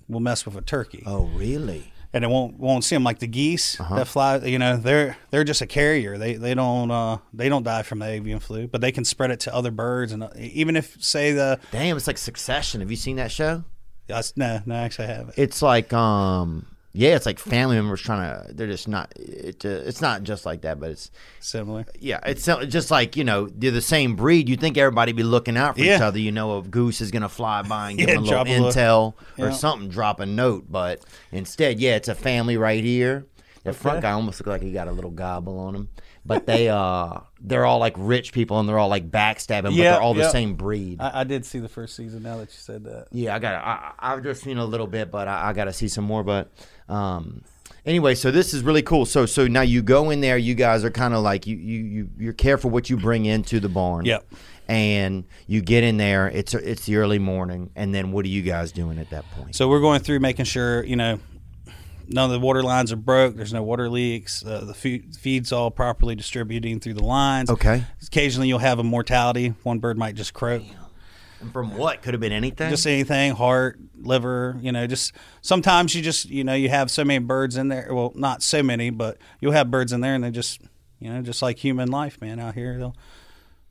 will 0.09 0.19
mess 0.19 0.45
with 0.45 0.55
a 0.55 0.61
turkey, 0.61 1.03
Oh, 1.05 1.25
really? 1.35 1.93
and 2.13 2.25
it 2.25 2.27
won't 2.27 2.59
won't 2.59 2.83
see 2.83 2.95
them 2.95 3.03
like 3.05 3.19
the 3.19 3.27
geese 3.27 3.79
Uh-huh. 3.79 3.95
that 3.95 4.07
fly. 4.07 4.37
You 4.37 4.59
know, 4.59 4.75
they're 4.75 5.15
they're 5.29 5.45
just 5.45 5.61
a 5.61 5.67
carrier. 5.67 6.17
They 6.17 6.33
they 6.35 6.53
don't 6.53 6.91
uh, 6.91 7.19
they 7.33 7.47
don't 7.47 7.63
die 7.63 7.83
from 7.83 7.99
the 7.99 8.07
avian 8.07 8.39
flu, 8.39 8.67
but 8.67 8.81
they 8.81 8.91
can 8.91 9.05
spread 9.05 9.31
it 9.31 9.39
to 9.41 9.55
other 9.55 9.71
birds. 9.71 10.11
And 10.11 10.23
uh, 10.23 10.29
even 10.37 10.75
if 10.75 11.01
say 11.01 11.31
the 11.31 11.59
Damn, 11.71 11.95
it's 11.95 12.07
like 12.07 12.17
Succession. 12.17 12.81
Have 12.81 12.91
you 12.91 12.97
seen 12.97 13.15
that 13.17 13.31
show? 13.31 13.63
That's, 14.11 14.35
no 14.37 14.61
no 14.65 14.75
actually 14.75 15.05
I 15.07 15.11
haven't. 15.13 15.37
It's 15.37 15.61
like 15.61 15.91
um 15.93 16.67
yeah, 16.93 17.15
it's 17.15 17.25
like 17.25 17.39
family 17.39 17.77
members 17.77 18.01
trying 18.01 18.45
to. 18.47 18.53
They're 18.53 18.67
just 18.67 18.89
not. 18.89 19.13
It, 19.15 19.63
uh, 19.63 19.69
it's 19.69 20.01
not 20.01 20.23
just 20.23 20.45
like 20.45 20.63
that, 20.63 20.77
but 20.77 20.89
it's 20.91 21.09
Similar. 21.39 21.85
yeah. 21.97 22.19
It's 22.25 22.45
just 22.67 22.91
like 22.91 23.15
you 23.15 23.23
know 23.23 23.47
they're 23.47 23.71
the 23.71 23.81
same 23.81 24.17
breed. 24.17 24.49
You 24.49 24.57
think 24.57 24.77
everybody 24.77 25.13
be 25.13 25.23
looking 25.23 25.55
out 25.55 25.77
for 25.77 25.83
each 25.83 26.01
other. 26.01 26.19
You 26.19 26.33
know, 26.33 26.57
a 26.57 26.61
goose 26.63 26.99
is 26.99 27.09
gonna 27.09 27.29
fly 27.29 27.61
by 27.61 27.91
and 27.91 27.97
give 27.97 28.09
Yeah, 28.09 28.15
them 28.15 28.23
a 28.25 28.27
little 28.27 28.43
drop 28.43 28.47
a 28.47 28.59
little- 28.59 28.69
intel 28.71 29.13
or 29.41 29.47
yeah. 29.47 29.53
something, 29.53 29.87
drop 29.87 30.19
a 30.19 30.25
note. 30.25 30.65
But 30.69 30.99
instead, 31.31 31.79
yeah, 31.79 31.95
it's 31.95 32.09
a 32.09 32.15
family 32.15 32.57
right 32.57 32.83
here. 32.83 33.25
The 33.63 33.71
front 33.71 33.99
Okay. 33.99 34.07
guy 34.07 34.11
almost 34.11 34.41
look 34.41 34.47
like 34.47 34.61
he 34.61 34.73
got 34.73 34.89
a 34.89 34.91
little 34.91 35.11
gobble 35.11 35.59
on 35.59 35.75
him. 35.75 35.89
But 36.25 36.45
they 36.45 36.69
uh 36.69 37.19
they're 37.41 37.65
all 37.65 37.79
like 37.79 37.95
rich 37.97 38.31
people 38.31 38.59
and 38.59 38.69
they're 38.69 38.77
all 38.77 38.89
like 38.89 39.09
backstabbing, 39.09 39.63
but 39.63 39.75
they're 39.75 40.01
all 40.01 40.13
the 40.13 40.29
same 40.29 40.55
breed. 40.55 41.01
I, 41.01 41.21
I 41.21 41.23
did 41.23 41.45
see 41.45 41.59
the 41.59 41.69
first 41.69 41.95
season. 41.95 42.23
Now 42.23 42.37
that 42.37 42.49
you 42.49 42.57
said 42.57 42.83
that. 42.83 43.07
Yeah, 43.11 43.35
I 43.35 43.39
got. 43.39 43.55
I, 43.55 43.93
I've 43.97 44.23
just 44.23 44.43
seen 44.43 44.57
a 44.57 44.65
little 44.65 44.87
bit, 44.87 45.09
but 45.09 45.27
I, 45.27 45.49
I 45.49 45.53
got 45.53 45.65
to 45.65 45.73
see 45.73 45.87
some 45.87 46.03
more. 46.05 46.23
But 46.23 46.51
um, 46.87 47.43
anyway, 47.85 48.15
so 48.15 48.29
this 48.29 48.53
is 48.53 48.61
really 48.61 48.83
cool. 48.83 49.05
So 49.05 49.25
so 49.25 49.47
now 49.47 49.61
you 49.61 49.81
go 49.81 50.11
in 50.11 50.21
there. 50.21 50.37
You 50.37 50.53
guys 50.53 50.83
are 50.83 50.91
kind 50.91 51.13
of 51.13 51.23
like 51.23 51.47
you 51.47 51.57
you 51.57 51.83
you 51.83 52.09
you're 52.17 52.33
careful 52.33 52.69
what 52.69 52.89
you 52.89 52.97
bring 52.97 53.25
into 53.25 53.59
the 53.59 53.69
barn. 53.69 54.05
Yep. 54.05 54.25
And 54.67 55.25
you 55.47 55.61
get 55.61 55.83
in 55.83 55.97
there. 55.97 56.27
It's 56.27 56.53
it's 56.53 56.85
the 56.85 56.97
early 56.97 57.19
morning, 57.19 57.71
and 57.75 57.93
then 57.93 58.11
what 58.11 58.23
are 58.25 58.29
you 58.29 58.41
guys 58.41 58.71
doing 58.71 58.99
at 58.99 59.09
that 59.09 59.29
point? 59.31 59.55
So 59.55 59.67
we're 59.67 59.81
going 59.81 60.01
through 60.01 60.19
making 60.19 60.45
sure 60.45 60.83
you 60.85 60.95
know 60.95 61.19
none 62.13 62.25
of 62.25 62.31
the 62.31 62.39
water 62.39 62.61
lines 62.63 62.91
are 62.91 62.95
broke. 62.97 63.35
There's 63.35 63.53
no 63.53 63.63
water 63.63 63.89
leaks. 63.89 64.45
Uh, 64.45 64.63
the 64.65 64.73
feed, 64.73 65.15
feed's 65.15 65.51
all 65.51 65.71
properly 65.71 66.15
distributing 66.15 66.79
through 66.79 66.95
the 66.95 67.03
lines. 67.03 67.49
Okay. 67.49 67.83
Occasionally 68.05 68.47
you'll 68.47 68.59
have 68.59 68.79
a 68.79 68.83
mortality. 68.83 69.53
One 69.63 69.79
bird 69.79 69.97
might 69.97 70.15
just 70.15 70.33
croak. 70.33 70.63
And 71.39 71.51
from 71.51 71.75
what 71.75 72.01
could 72.03 72.13
have 72.13 72.21
been 72.21 72.31
anything. 72.31 72.69
Just 72.69 72.85
anything, 72.85 73.31
heart, 73.33 73.79
liver. 73.99 74.57
You 74.61 74.71
know, 74.71 74.85
just 74.85 75.13
sometimes 75.41 75.95
you 75.95 76.01
just 76.03 76.29
you 76.29 76.43
know 76.43 76.53
you 76.53 76.69
have 76.69 76.91
so 76.91 77.03
many 77.03 77.19
birds 77.23 77.57
in 77.57 77.67
there. 77.69 77.87
Well, 77.91 78.11
not 78.15 78.43
so 78.43 78.61
many, 78.61 78.89
but 78.91 79.17
you'll 79.39 79.53
have 79.53 79.71
birds 79.71 79.91
in 79.91 80.01
there, 80.01 80.13
and 80.13 80.23
they 80.23 80.29
just 80.29 80.61
you 80.99 81.11
know 81.11 81.21
just 81.23 81.41
like 81.41 81.57
human 81.57 81.89
life, 81.89 82.21
man. 82.21 82.39
Out 82.39 82.53
here, 82.53 82.77
they'll 82.77 82.95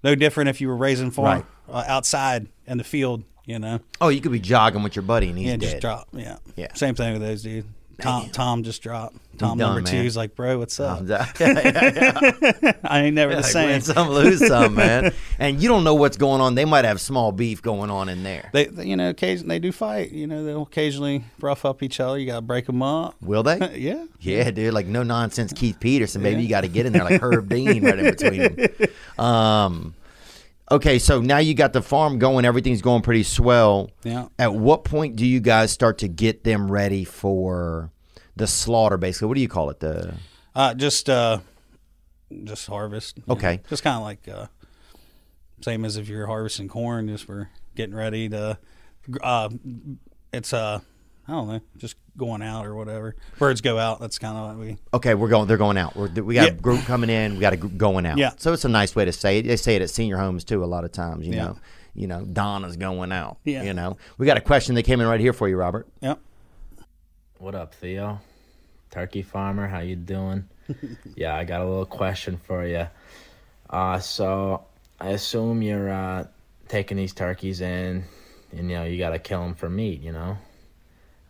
no 0.03 0.15
different 0.17 0.51
if 0.51 0.61
you 0.61 0.67
were 0.67 0.77
raising 0.77 1.11
farm 1.13 1.27
Right. 1.27 1.45
uh, 1.69 1.85
outside 1.87 2.49
in 2.67 2.79
the 2.79 2.85
field. 2.85 3.23
You 3.47 3.59
know. 3.59 3.81
oh, 4.01 4.09
you 4.11 4.21
could 4.21 4.31
be 4.33 4.39
jogging 4.41 4.83
with 4.85 4.95
your 4.95 5.03
buddy 5.03 5.29
and 5.29 5.37
he's 5.39 5.47
Yeah, 5.49 5.57
dead. 5.57 5.61
just 5.61 5.81
drop. 5.81 6.09
Yeah. 6.13 6.37
Yeah. 6.57 6.73
Same 6.75 6.95
thing 6.95 7.13
with 7.15 7.23
those, 7.23 7.43
dude. 7.43 7.67
Tom, 8.01 8.31
Tom 8.31 8.63
just 8.63 8.83
dropped. 8.83 9.17
Tom 9.39 9.57
done, 9.57 9.75
number 9.77 9.89
two. 9.89 9.95
man. 9.97 10.05
He's 10.05 10.17
like, 10.19 10.35
bro, 10.35 10.59
what's 10.59 10.79
up? 10.79 11.01
Yeah, 11.09 11.25
yeah, 11.41 12.31
yeah. 12.63 12.73
I 12.85 13.05
ain't 13.05 13.15
never 13.15 13.35
the 13.35 13.41
Like, 13.41 13.51
same. 13.51 13.69
win 13.71 13.81
some, 13.81 14.11
lose 14.11 14.47
some, 14.47 14.75
man. 14.75 15.13
And 15.39 15.63
you 15.63 15.69
don't 15.71 15.85
know 15.85 15.95
what's 15.95 16.19
going 16.19 16.43
on. 16.43 16.55
They 16.55 16.67
might 16.67 16.85
have 16.85 17.01
small 17.01 17.33
beef 17.33 17.63
going 17.63 17.91
on 17.91 18.11
in 18.11 18.23
there. 18.23 18.51
They, 18.53 18.69
you 18.83 18.95
know, 18.97 19.09
occasionally 19.09 19.55
they 19.55 19.59
do 19.59 19.73
fight. 19.73 20.11
You 20.13 20.27
know, 20.27 20.45
they'll 20.45 20.63
occasionally 20.63 21.25
rough 21.41 21.65
up 21.65 21.83
each 21.83 21.99
other. 22.01 22.19
You 22.19 22.27
got 22.27 22.37
to 22.37 22.43
break 22.43 22.67
them 22.67 22.83
up. 22.83 23.15
Will 23.23 23.43
they? 23.43 23.79
yeah. 23.79 24.05
Yeah, 24.21 24.51
dude, 24.51 24.75
like 24.75 24.87
no 24.87 25.03
nonsense 25.03 25.55
Keith 25.55 25.81
Peterson, 25.81 26.23
baby. 26.23 26.43
You 26.43 26.49
got 26.51 26.61
to 26.63 26.69
get 26.69 26.85
in 26.85 26.93
there 26.93 27.05
like 27.05 27.23
Herb 27.23 27.49
Dean 27.49 27.83
right 27.83 27.99
in 27.99 28.05
between 28.05 28.55
them. 28.55 29.25
Um, 29.25 29.95
okay, 30.71 30.99
so 30.99 31.21
now 31.21 31.39
you 31.39 31.55
got 31.55 31.73
the 31.73 31.83
farm 31.83 32.19
going, 32.19 32.45
everything's 32.45 32.83
going 32.83 33.03
pretty 33.03 33.23
swell. 33.23 33.91
Yeah. 34.05 34.29
At 34.39 34.55
what 34.55 34.85
point 34.85 35.17
do 35.17 35.27
you 35.27 35.41
guys 35.41 35.71
start 35.71 35.99
to 35.99 36.09
get 36.09 36.45
them 36.45 36.71
ready 36.71 37.05
for 37.05 37.91
the 38.37 38.47
slaughter? 38.47 38.97
Basically, 38.97 39.29
what 39.29 39.35
do 39.35 39.41
you 39.41 39.49
call 39.49 39.71
it? 39.71 39.81
The 39.81 40.15
Uh, 40.55 40.75
just, 40.75 41.09
uh, 41.11 41.41
just 42.45 42.67
harvest. 42.67 43.19
Okay. 43.29 43.57
know. 43.57 43.63
Just 43.69 43.83
kind 43.83 43.97
of 43.97 44.03
like, 44.03 44.29
uh, 44.29 44.47
same 45.63 45.85
as 45.85 45.97
if 45.97 46.09
you're 46.09 46.27
harvesting 46.27 46.69
corn. 46.69 47.09
Just 47.09 47.29
we're 47.29 47.49
getting 47.75 47.95
ready 47.95 48.29
to. 48.29 48.59
Uh, 49.23 49.49
it's 50.33 50.53
uh, 50.53 50.81
I 51.31 51.35
don't 51.35 51.49
know, 51.49 51.61
just 51.77 51.95
going 52.17 52.43
out 52.43 52.67
or 52.67 52.75
whatever. 52.75 53.15
Birds 53.39 53.61
go 53.61 53.79
out. 53.79 54.01
That's 54.01 54.19
kind 54.19 54.37
of 54.37 54.49
what 54.49 54.67
we. 54.67 54.77
okay, 54.93 55.15
we're 55.15 55.29
going. 55.29 55.47
They're 55.47 55.57
going 55.57 55.79
out. 55.79 55.95
We're, 55.95 56.09
we 56.09 56.35
got 56.35 56.49
a 56.49 56.53
group 56.53 56.81
coming 56.87 57.09
in. 57.09 57.35
We 57.35 57.41
got 57.41 57.53
a 57.53 57.57
group 57.57 57.77
going 57.77 58.05
out. 58.05 58.19
Yeah. 58.19 58.33
So 58.37 58.53
it's 58.53 58.65
a 58.65 58.69
nice 58.69 58.97
way 58.97 59.05
to 59.05 59.13
say 59.13 59.39
it. 59.39 59.47
They 59.47 59.57
say 59.57 59.77
it 59.77 59.83
at 59.83 59.91
senior 59.91 60.17
homes 60.19 60.43
too. 60.43 60.65
A 60.65 60.67
lot 60.67 60.85
of 60.85 60.91
times, 60.93 61.27
you 61.27 61.35
Yeah. 61.35 61.45
know. 61.45 61.59
You 61.95 62.07
know, 62.07 62.25
Donna's 62.25 62.77
going 62.77 63.11
out. 63.13 63.39
Yeah. 63.45 63.63
You 63.63 63.75
know, 63.75 63.97
we 64.19 64.27
got 64.27 64.37
a 64.37 64.41
question 64.41 64.75
that 64.77 64.83
came 64.85 65.01
in 65.01 65.07
right 65.07 65.21
here 65.21 65.33
for 65.33 65.49
you, 65.49 65.57
Robert. 65.57 65.89
Yep. 66.01 66.19
What 67.39 67.55
up, 67.55 67.75
Theo? 67.75 68.21
Turkey 68.91 69.23
farmer, 69.23 69.67
how 69.69 69.81
you 69.81 69.97
doing? 69.97 70.49
yeah, 71.17 71.35
I 71.37 71.45
got 71.45 71.61
a 71.61 71.65
little 71.65 71.87
question 71.87 72.37
for 72.39 72.67
you. 72.67 72.87
Uh, 73.69 73.99
so 73.99 74.65
I 75.01 75.11
assume 75.11 75.63
you're 75.63 75.91
uh, 75.91 76.27
taking 76.69 76.97
these 76.97 77.13
turkeys 77.13 77.61
in, 77.61 78.05
and 78.53 78.71
you 78.71 78.77
know 78.77 78.85
you 78.85 78.99
gotta 78.99 79.19
kill 79.19 79.43
them 79.43 79.55
for 79.55 79.69
meat. 79.71 80.01
You 80.01 80.13
know, 80.13 80.37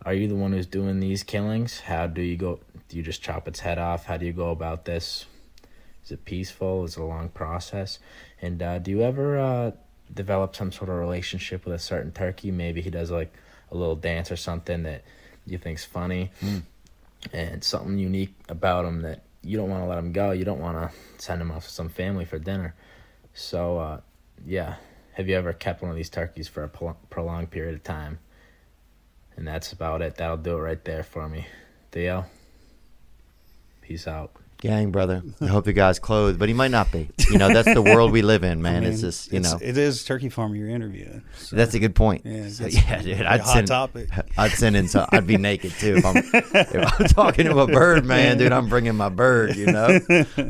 are 0.05 0.13
you 0.13 0.27
the 0.27 0.35
one 0.35 0.53
who's 0.53 0.65
doing 0.65 0.99
these 0.99 1.23
killings? 1.23 1.81
How 1.81 2.07
do 2.07 2.21
you 2.21 2.37
go? 2.37 2.59
Do 2.89 2.97
you 2.97 3.03
just 3.03 3.21
chop 3.21 3.47
its 3.47 3.59
head 3.59 3.77
off? 3.77 4.05
How 4.05 4.17
do 4.17 4.25
you 4.25 4.33
go 4.33 4.49
about 4.51 4.85
this? 4.85 5.25
Is 6.03 6.11
it 6.11 6.25
peaceful? 6.25 6.83
Is 6.83 6.97
it 6.97 7.01
a 7.01 7.05
long 7.05 7.29
process? 7.29 7.99
And 8.41 8.61
uh, 8.61 8.79
do 8.79 8.91
you 8.91 9.01
ever 9.03 9.39
uh, 9.39 9.71
develop 10.13 10.55
some 10.55 10.71
sort 10.71 10.89
of 10.89 10.95
relationship 10.97 11.65
with 11.65 11.75
a 11.75 11.79
certain 11.79 12.11
turkey? 12.11 12.51
Maybe 12.51 12.81
he 12.81 12.89
does 12.89 13.11
like 13.11 13.33
a 13.71 13.75
little 13.77 13.95
dance 13.95 14.31
or 14.31 14.35
something 14.35 14.83
that 14.83 15.03
you 15.45 15.57
think's 15.57 15.85
funny, 15.85 16.31
and 17.33 17.63
something 17.63 17.97
unique 17.97 18.33
about 18.49 18.85
him 18.85 19.01
that 19.01 19.23
you 19.43 19.57
don't 19.57 19.69
want 19.69 19.83
to 19.83 19.87
let 19.87 19.97
him 19.97 20.11
go. 20.11 20.31
You 20.31 20.45
don't 20.45 20.59
want 20.59 20.77
to 20.77 20.95
send 21.23 21.41
him 21.41 21.51
off 21.51 21.65
to 21.65 21.71
some 21.71 21.89
family 21.89 22.25
for 22.25 22.39
dinner. 22.39 22.75
So, 23.33 23.77
uh, 23.77 24.01
yeah, 24.45 24.75
have 25.13 25.29
you 25.29 25.35
ever 25.35 25.53
kept 25.53 25.81
one 25.81 25.91
of 25.91 25.97
these 25.97 26.09
turkeys 26.09 26.47
for 26.47 26.63
a 26.63 26.69
prol- 26.69 26.95
prolonged 27.09 27.51
period 27.51 27.75
of 27.75 27.83
time? 27.83 28.19
And 29.37 29.47
that's 29.47 29.71
about 29.73 30.01
it. 30.01 30.15
That'll 30.17 30.37
do 30.37 30.57
it 30.57 30.61
right 30.61 30.83
there 30.85 31.03
for 31.03 31.27
me. 31.27 31.47
Theo, 31.91 32.25
peace 33.81 34.07
out. 34.07 34.31
Gang, 34.57 34.91
brother. 34.91 35.23
I 35.41 35.47
hope 35.47 35.65
your 35.65 35.73
guy's 35.73 35.97
clothed, 35.97 36.37
but 36.37 36.47
he 36.47 36.53
might 36.53 36.69
not 36.69 36.91
be. 36.91 37.09
You 37.31 37.39
know, 37.39 37.51
that's 37.51 37.73
the 37.73 37.81
world 37.81 38.11
we 38.11 38.21
live 38.21 38.43
in, 38.43 38.61
man. 38.67 38.83
I 38.83 38.89
it's 38.89 39.01
just, 39.01 39.31
you 39.31 39.39
it's- 39.39 39.51
know, 39.51 39.59
it 39.59 39.75
is 39.75 40.03
turkey 40.05 40.29
farmer 40.29 40.55
you're 40.55 40.69
interviewing. 40.69 41.23
So. 41.37 41.55
that's 41.55 41.73
a 41.73 41.79
good 41.79 41.95
point. 41.95 42.21
Yeah, 42.25 42.47
So, 42.49 42.65
yeah, 42.69 43.01
dude. 43.01 43.21
a 43.21 43.31
I'd 43.31 43.39
hot 43.41 43.53
send, 43.53 43.67
topic. 43.67 44.09
I'd 44.37 44.51
send 44.51 44.75
in 44.75 44.87
some. 44.87 45.07
I'd 45.11 45.25
be 45.25 45.37
naked 45.37 45.71
too 45.71 45.95
if 45.97 46.05
I'm 46.05 46.15
if 46.17 46.99
I'm 46.99 47.07
talking 47.07 47.45
to 47.45 47.57
a 47.59 47.65
bird, 47.67 48.05
man, 48.05 48.37
dude. 48.37 48.51
I'm 48.51 48.69
bringing 48.69 48.95
my 48.95 49.09
bird. 49.09 49.55
You 49.55 49.65
know. 49.71 49.99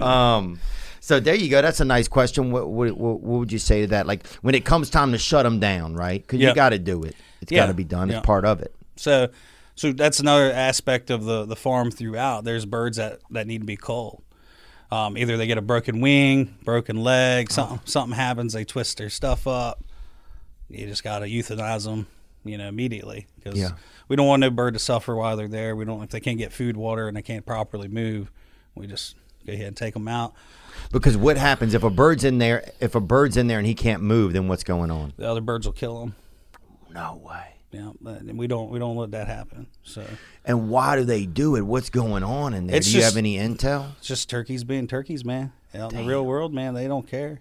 Um. 0.05 0.59
So 1.03 1.20
there 1.20 1.34
you 1.36 1.50
go. 1.50 1.62
That's 1.63 1.79
a 1.79 1.86
nice 1.86 2.08
question. 2.08 2.51
What, 2.51 2.70
what, 2.70 2.96
what, 2.96 3.22
would 3.22 3.51
you 3.51 3.58
say 3.58 3.81
to 3.81 3.88
that? 3.88 4.05
Like 4.05 4.25
when 4.43 4.53
it 4.53 4.63
comes 4.65 4.89
time 4.91 5.12
to 5.13 5.17
shut 5.17 5.43
them 5.43 5.60
down, 5.60 5.96
right? 5.96 6.22
Because 6.22 6.39
you 6.39 6.48
Yeah. 6.48 6.53
got 6.53 6.70
to 6.70 6.79
do 6.79 7.01
it. 7.03 7.15
It's 7.41 7.51
Yeah. 7.51 7.62
got 7.63 7.67
to 7.67 7.74
be 7.74 7.84
done. 7.84 8.12
It's 8.12 8.24
part 8.25 8.46
of 8.46 8.62
it. 8.62 8.74
So, 8.98 9.29
so 9.75 9.91
that's 9.93 10.20
another 10.20 10.51
aspect 10.51 11.10
of 11.10 11.24
the 11.25 11.46
the 11.46 11.55
farm 11.55 11.89
throughout. 11.89 12.43
There's 12.43 12.65
birds 12.67 12.98
that 12.98 13.20
that 13.31 13.48
need 13.48 13.60
to 13.62 13.65
be 13.65 13.75
culled. 13.77 14.22
Um, 14.91 15.17
either 15.17 15.38
they 15.38 15.48
get 15.48 15.58
a 15.58 15.62
broken 15.62 16.01
wing, 16.01 16.55
broken 16.63 16.98
leg, 17.03 17.51
something 17.51 17.79
something 17.86 18.15
happens, 18.15 18.53
they 18.53 18.63
twist 18.63 18.98
their 19.00 19.10
stuff 19.10 19.48
up. 19.48 19.84
You 20.70 20.86
just 20.86 21.03
got 21.03 21.20
to 21.20 21.25
euthanize 21.25 21.86
them, 21.86 22.05
you 22.46 22.58
know, 22.60 22.67
immediately 22.67 23.25
because 23.38 23.58
Yeah. 23.60 23.72
we 24.08 24.15
don't 24.17 24.27
want 24.27 24.41
no 24.41 24.51
bird 24.51 24.74
to 24.75 24.79
suffer 24.79 25.15
while 25.15 25.36
they're 25.36 25.48
there. 25.48 25.75
We 25.75 25.86
don't 25.86 26.03
if 26.03 26.10
they 26.12 26.20
can't 26.20 26.38
get 26.38 26.53
food, 26.53 26.77
water, 26.77 27.08
and 27.08 27.17
they 27.17 27.22
can't 27.24 27.46
properly 27.46 27.88
move. 27.88 28.31
We 28.75 28.86
just 28.86 29.15
go 29.48 29.53
ahead 29.53 29.65
and 29.67 29.75
take 29.77 29.96
them 29.96 30.08
out. 30.08 30.34
Because 30.92 31.18
what 31.18 31.38
happens 31.38 31.74
if 31.74 31.84
a 31.84 31.90
bird's 31.90 32.24
in 32.24 32.38
there? 32.38 32.72
If 32.80 32.96
a 32.96 33.00
bird's 33.01 33.38
in 33.38 33.48
there 33.48 33.58
and 33.58 33.68
he 33.68 33.74
can't 33.74 34.01
move, 34.04 34.34
then 34.34 34.48
what's 34.48 34.63
going 34.63 34.92
on? 34.92 35.13
The 35.18 35.30
other 35.30 35.42
birds 35.42 35.66
will 35.66 35.74
kill 35.74 36.01
him. 36.01 36.16
No 36.94 37.22
way. 37.24 37.56
Yeah, 37.72 37.92
but 38.01 38.24
we 38.24 38.48
don't 38.48 38.70
we 38.70 38.80
don't 38.80 38.98
let 38.98 39.12
that 39.12 39.28
happen. 39.28 39.68
So 39.84 40.06
And 40.44 40.70
why 40.70 40.98
do 40.98 41.06
they 41.06 41.25
do 41.25 41.56
it? 41.56 41.62
What's 41.62 41.90
going 41.90 42.24
on 42.24 42.54
in 42.54 42.68
there? 42.68 42.75
It's 42.75 42.88
do 42.88 42.94
you 42.94 43.00
just- 43.00 43.13
have 43.13 43.18
any 43.18 43.38
intel? 43.38 43.92
it's 43.98 44.08
just 44.08 44.30
turkeys 44.30 44.63
being 44.66 44.88
turkeys, 44.88 45.24
man. 45.24 45.54
Out 45.74 45.94
in 45.94 46.00
the 46.00 46.06
real 46.06 46.25
world, 46.25 46.54
man, 46.54 46.74
they 46.74 46.88
don't 46.88 47.08
care. 47.08 47.40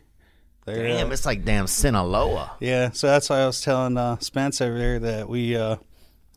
They're, 0.66 0.84
uh, 0.84 0.98
Damn, 0.98 1.10
it's 1.10 1.26
like 1.26 1.44
damn 1.44 1.66
Sinaloa. 1.66 2.52
Yeah, 2.60 2.90
so 2.92 3.08
that's 3.08 3.28
why 3.28 3.40
I 3.40 3.46
was 3.46 3.60
telling 3.60 3.96
uh, 3.96 4.18
Spence 4.20 4.60
over 4.60 4.78
there 4.78 4.98
that 5.00 5.28
we 5.28 5.56
uh, 5.56 5.76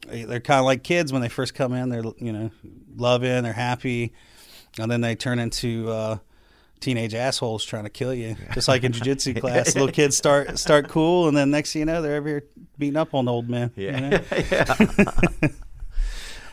they're 0.08 0.40
kind 0.40 0.60
of 0.60 0.66
like 0.66 0.84
kids 0.84 1.14
when 1.14 1.22
they 1.22 1.30
first 1.30 1.54
come 1.54 1.74
in. 1.74 1.90
They're 1.90 2.04
you 2.18 2.32
know 2.34 2.50
loving, 2.96 3.44
they're 3.44 3.54
happy, 3.54 4.14
and 4.80 4.90
then 4.90 5.02
they 5.02 5.16
turn 5.16 5.38
into 5.38 5.92
uh, 5.92 6.18
teenage 6.84 7.13
assholes 7.16 7.63
trying 7.63 7.84
to 7.86 7.90
kill 7.90 8.13
you. 8.13 8.36
Just 8.54 8.68
like 8.68 8.84
in 8.84 8.92
jujitsu 8.92 9.40
class, 9.40 9.74
little 9.75 9.92
kids 9.92 10.16
start 10.18 10.60
start 10.60 10.88
cool, 10.90 11.28
and 11.28 11.36
then 11.36 11.50
next 11.52 11.74
thing 11.74 11.82
you 11.82 11.86
know, 11.86 12.02
they're 12.02 12.18
over 12.18 12.28
here 12.28 12.44
beating 12.78 12.98
up 12.98 13.13
on 13.13 13.28
old 13.28 13.50
men. 13.50 13.72
you 13.75 13.92
know? 13.92 14.20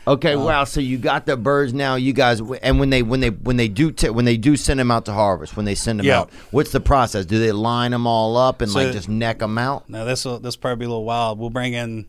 Okay, 0.07 0.33
uh, 0.33 0.39
wow. 0.43 0.63
So 0.63 0.79
you 0.79 0.97
got 0.97 1.27
the 1.27 1.37
birds 1.37 1.73
now. 1.75 1.93
You 1.93 2.11
guys, 2.11 2.41
and 2.63 2.79
when 2.79 2.89
they 2.89 3.03
when 3.03 3.19
they 3.19 3.29
when 3.29 3.57
they 3.57 3.67
do 3.67 3.91
t- 3.91 4.09
when 4.09 4.25
they 4.25 4.35
do 4.35 4.57
send 4.57 4.79
them 4.79 4.89
out 4.89 5.05
to 5.05 5.13
harvest, 5.13 5.55
when 5.55 5.65
they 5.65 5.75
send 5.75 5.99
them 5.99 6.07
Yeah. 6.07 6.21
out, 6.21 6.31
what's 6.49 6.71
the 6.71 6.79
process? 6.79 7.27
Do 7.27 7.37
they 7.37 7.51
line 7.51 7.91
them 7.91 8.07
all 8.07 8.35
up 8.35 8.61
and 8.61 8.71
So- 8.71 8.79
like 8.79 8.93
just 8.93 9.07
neck 9.07 9.39
them 9.39 9.59
out? 9.59 9.87
Now 9.89 10.03
this 10.03 10.25
will 10.25 10.39
this 10.39 10.55
will 10.57 10.61
probably 10.61 10.79
be 10.79 10.85
a 10.85 10.89
little 10.89 11.05
wild. 11.05 11.37
We'll 11.37 11.51
bring 11.51 11.73
in 11.73 12.07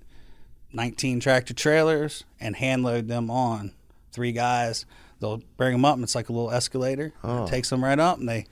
19 0.72 1.20
tractor 1.20 1.52
trailers 1.52 2.24
and 2.40 2.56
hand 2.56 2.82
load 2.82 3.08
them 3.08 3.30
on. 3.30 3.72
Three 4.10 4.32
guys. 4.32 4.86
They'll 5.22 5.40
bring 5.56 5.72
them 5.72 5.84
up, 5.86 5.94
and 5.94 6.02
it's 6.04 6.14
like 6.14 6.28
a 6.28 6.32
little 6.32 6.50
escalator. 6.50 7.14
Oh. 7.24 7.44
It 7.44 7.48
takes 7.48 7.70
them 7.70 7.82
right 7.82 7.98
up, 7.98 8.18
and 8.18 8.28
they 8.28 8.44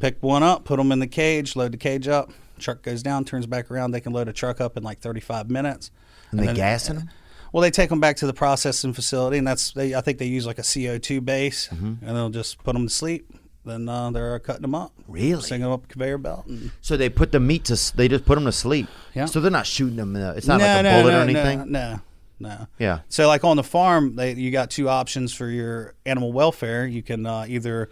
pick 0.00 0.20
one 0.22 0.42
up, 0.42 0.64
put 0.64 0.78
them 0.78 0.90
in 0.90 0.98
the 0.98 1.06
cage, 1.06 1.54
load 1.54 1.72
the 1.72 1.76
cage 1.76 2.08
up. 2.08 2.32
Truck 2.58 2.82
goes 2.82 3.02
down, 3.02 3.24
turns 3.24 3.46
back 3.46 3.70
around. 3.70 3.90
They 3.92 4.00
can 4.00 4.12
load 4.12 4.26
a 4.28 4.32
truck 4.32 4.60
up 4.60 4.76
in 4.76 4.82
like 4.82 5.00
35 5.00 5.50
minutes. 5.50 5.90
And 6.30 6.40
they 6.40 6.46
then- 6.46 6.56
gassing 6.56 6.96
them? 6.96 7.10
Well, 7.52 7.60
they 7.60 7.70
take 7.70 7.90
them 7.90 8.00
back 8.00 8.16
to 8.16 8.26
the 8.26 8.32
processing 8.32 8.94
facility, 8.94 9.36
and 9.36 9.46
that's 9.46 9.72
they. 9.72 9.94
I 9.94 10.00
think 10.00 10.16
they 10.18 10.24
use 10.26 10.46
like 10.46 10.58
a 10.58 10.62
CO2 10.62 11.22
base, 11.22 11.68
Mm-hmm. 11.68 12.06
and 12.06 12.16
they'll 12.16 12.30
just 12.30 12.64
put 12.64 12.72
them 12.72 12.86
to 12.88 12.92
sleep. 12.92 13.30
Then 13.64 13.88
uh, 13.88 14.10
they're 14.10 14.38
cutting 14.40 14.62
them 14.62 14.74
up, 14.74 14.92
Really? 15.06 15.40
sing 15.42 15.60
them 15.60 15.70
up 15.70 15.84
a 15.84 15.86
conveyor 15.86 16.18
belt, 16.18 16.46
and 16.46 16.72
So 16.80 16.96
they 16.96 17.08
put 17.10 17.30
the 17.30 17.38
meat 17.38 17.66
to 17.66 17.96
they 17.96 18.08
just 18.08 18.24
put 18.24 18.34
them 18.36 18.46
to 18.46 18.50
sleep. 18.52 18.88
Yeah. 19.14 19.26
So 19.26 19.38
they're 19.40 19.52
not 19.52 19.66
shooting 19.66 19.96
them. 19.96 20.16
In 20.16 20.22
it's 20.36 20.46
not 20.48 20.58
no, 20.60 20.66
like 20.66 20.78
a 20.80 20.82
no, 20.82 21.00
bullet 21.02 21.12
no, 21.12 21.18
or 21.18 21.22
anything. 21.22 21.58
No, 21.58 21.64
no, 21.92 22.00
no. 22.42 22.66
Yeah. 22.78 23.00
So 23.08 23.26
like 23.26 23.44
on 23.44 23.56
the 23.56 23.62
farm, 23.62 24.16
they 24.16 24.34
you 24.34 24.50
got 24.50 24.70
two 24.70 24.88
options 24.88 25.32
for 25.32 25.48
your 25.48 25.94
animal 26.04 26.32
welfare. 26.32 26.86
You 26.86 27.02
can 27.02 27.24
uh, 27.24 27.46
either 27.48 27.90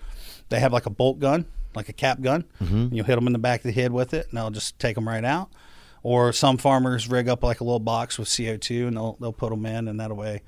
they 0.48 0.60
have 0.60 0.72
like 0.72 0.86
a 0.86 0.90
bolt 0.90 1.18
gun, 1.18 1.46
like 1.74 1.88
a 1.88 1.92
cap 1.92 2.20
gun. 2.20 2.44
Mm-hmm. 2.60 2.74
And 2.74 2.96
you'll 2.96 3.06
hit 3.06 3.14
them 3.14 3.26
in 3.26 3.32
the 3.32 3.38
back 3.38 3.60
of 3.60 3.64
the 3.64 3.72
head 3.72 3.92
with 3.92 4.12
it, 4.12 4.28
and 4.28 4.36
they'll 4.36 4.50
just 4.50 4.78
take 4.78 4.96
them 4.96 5.08
right 5.08 5.24
out. 5.24 5.50
Or 6.02 6.32
some 6.32 6.56
farmers 6.58 7.08
rig 7.08 7.28
up 7.28 7.42
like 7.42 7.60
a 7.60 7.64
little 7.64 7.80
box 7.80 8.18
with 8.18 8.34
CO 8.34 8.56
two, 8.56 8.86
and 8.86 8.96
they'll 8.96 9.16
they'll 9.20 9.32
put 9.32 9.50
them 9.50 9.64
in, 9.66 9.88
and 9.88 10.00
that 10.00 10.14
way 10.14 10.42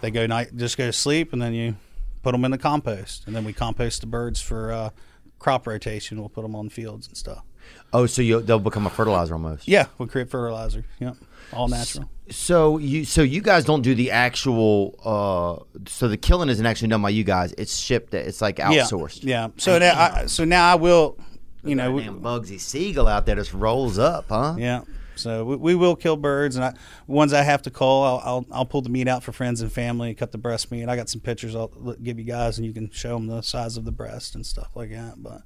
they 0.00 0.10
go 0.10 0.26
night 0.26 0.56
just 0.56 0.76
go 0.76 0.86
to 0.86 0.92
sleep, 0.92 1.32
and 1.32 1.40
then 1.40 1.54
you 1.54 1.76
put 2.22 2.32
them 2.32 2.44
in 2.44 2.50
the 2.50 2.58
compost, 2.58 3.26
and 3.26 3.34
then 3.34 3.44
we 3.44 3.52
compost 3.52 4.00
the 4.00 4.06
birds 4.06 4.40
for 4.40 4.72
uh, 4.72 4.90
crop 5.38 5.66
rotation. 5.66 6.18
We'll 6.18 6.28
put 6.28 6.42
them 6.42 6.54
on 6.54 6.68
fields 6.68 7.06
and 7.06 7.16
stuff. 7.16 7.42
Oh, 7.92 8.06
so 8.06 8.22
you, 8.22 8.40
they'll 8.40 8.58
become 8.58 8.86
a 8.86 8.90
fertilizer 8.90 9.34
almost. 9.34 9.68
Yeah, 9.68 9.86
we'll 9.98 10.08
create 10.08 10.30
fertilizer. 10.30 10.84
Yep, 11.00 11.16
all 11.52 11.68
natural. 11.68 12.10
So 12.30 12.78
you 12.78 13.04
so 13.04 13.22
you 13.22 13.40
guys 13.40 13.64
don't 13.64 13.82
do 13.82 13.94
the 13.94 14.10
actual. 14.10 14.98
uh 15.04 15.80
So 15.86 16.08
the 16.08 16.16
killing 16.16 16.48
isn't 16.48 16.64
actually 16.64 16.88
done 16.88 17.02
by 17.02 17.10
you 17.10 17.24
guys. 17.24 17.54
It's 17.56 17.76
shipped. 17.76 18.12
It's 18.14 18.40
like 18.40 18.56
outsourced. 18.56 19.24
Yeah. 19.24 19.46
yeah. 19.46 19.48
So 19.56 19.78
now, 19.78 20.00
I, 20.00 20.26
so 20.26 20.44
now 20.44 20.70
I 20.70 20.74
will, 20.74 21.18
you 21.64 21.74
know, 21.74 21.92
we, 21.92 22.04
Bugsy 22.04 22.60
Siegel 22.60 23.08
out 23.08 23.26
there 23.26 23.36
just 23.36 23.54
rolls 23.54 23.98
up, 23.98 24.26
huh? 24.28 24.56
yeah. 24.58 24.82
So 25.16 25.44
we, 25.44 25.56
we 25.56 25.74
will 25.74 25.96
kill 25.96 26.16
birds, 26.16 26.54
and 26.54 26.64
I, 26.64 26.74
ones 27.08 27.32
I 27.32 27.42
have 27.42 27.62
to 27.62 27.70
cull, 27.70 28.04
I'll, 28.04 28.22
I'll 28.24 28.46
I'll 28.52 28.64
pull 28.64 28.82
the 28.82 28.88
meat 28.88 29.08
out 29.08 29.24
for 29.24 29.32
friends 29.32 29.60
and 29.60 29.72
family, 29.72 30.14
cut 30.14 30.30
the 30.30 30.38
breast 30.38 30.70
meat. 30.70 30.88
I 30.88 30.94
got 30.94 31.08
some 31.08 31.20
pictures 31.20 31.56
I'll 31.56 31.72
give 32.02 32.18
you 32.18 32.24
guys, 32.24 32.56
and 32.56 32.66
you 32.66 32.72
can 32.72 32.88
show 32.90 33.14
them 33.14 33.26
the 33.26 33.40
size 33.42 33.76
of 33.76 33.84
the 33.84 33.90
breast 33.90 34.36
and 34.36 34.46
stuff 34.46 34.70
like 34.76 34.90
that. 34.90 35.14
But 35.16 35.42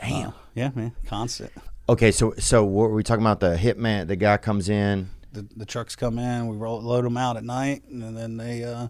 Damn. 0.00 0.32
yeah, 0.54 0.70
man, 0.74 0.92
constant. 1.06 1.52
Okay, 1.88 2.12
so 2.12 2.34
so 2.38 2.64
what 2.64 2.90
were 2.90 2.94
we 2.94 3.02
talking 3.02 3.22
about? 3.22 3.40
The 3.40 3.56
hitman, 3.56 4.06
the 4.06 4.16
guy 4.16 4.36
comes 4.36 4.68
in. 4.68 5.10
The, 5.32 5.46
the 5.56 5.66
trucks 5.66 5.96
come 5.96 6.18
in, 6.18 6.46
we 6.48 6.56
roll, 6.56 6.80
load 6.82 7.04
them 7.04 7.16
out 7.16 7.36
at 7.36 7.44
night, 7.44 7.82
and 7.88 8.16
then 8.16 8.36
they 8.36 8.64
uh, 8.64 8.88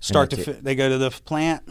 start 0.00 0.30
to. 0.30 0.36
Fi- 0.36 0.52
they 0.52 0.74
go 0.74 0.88
to 0.88 0.98
the 0.98 1.10
plant, 1.10 1.62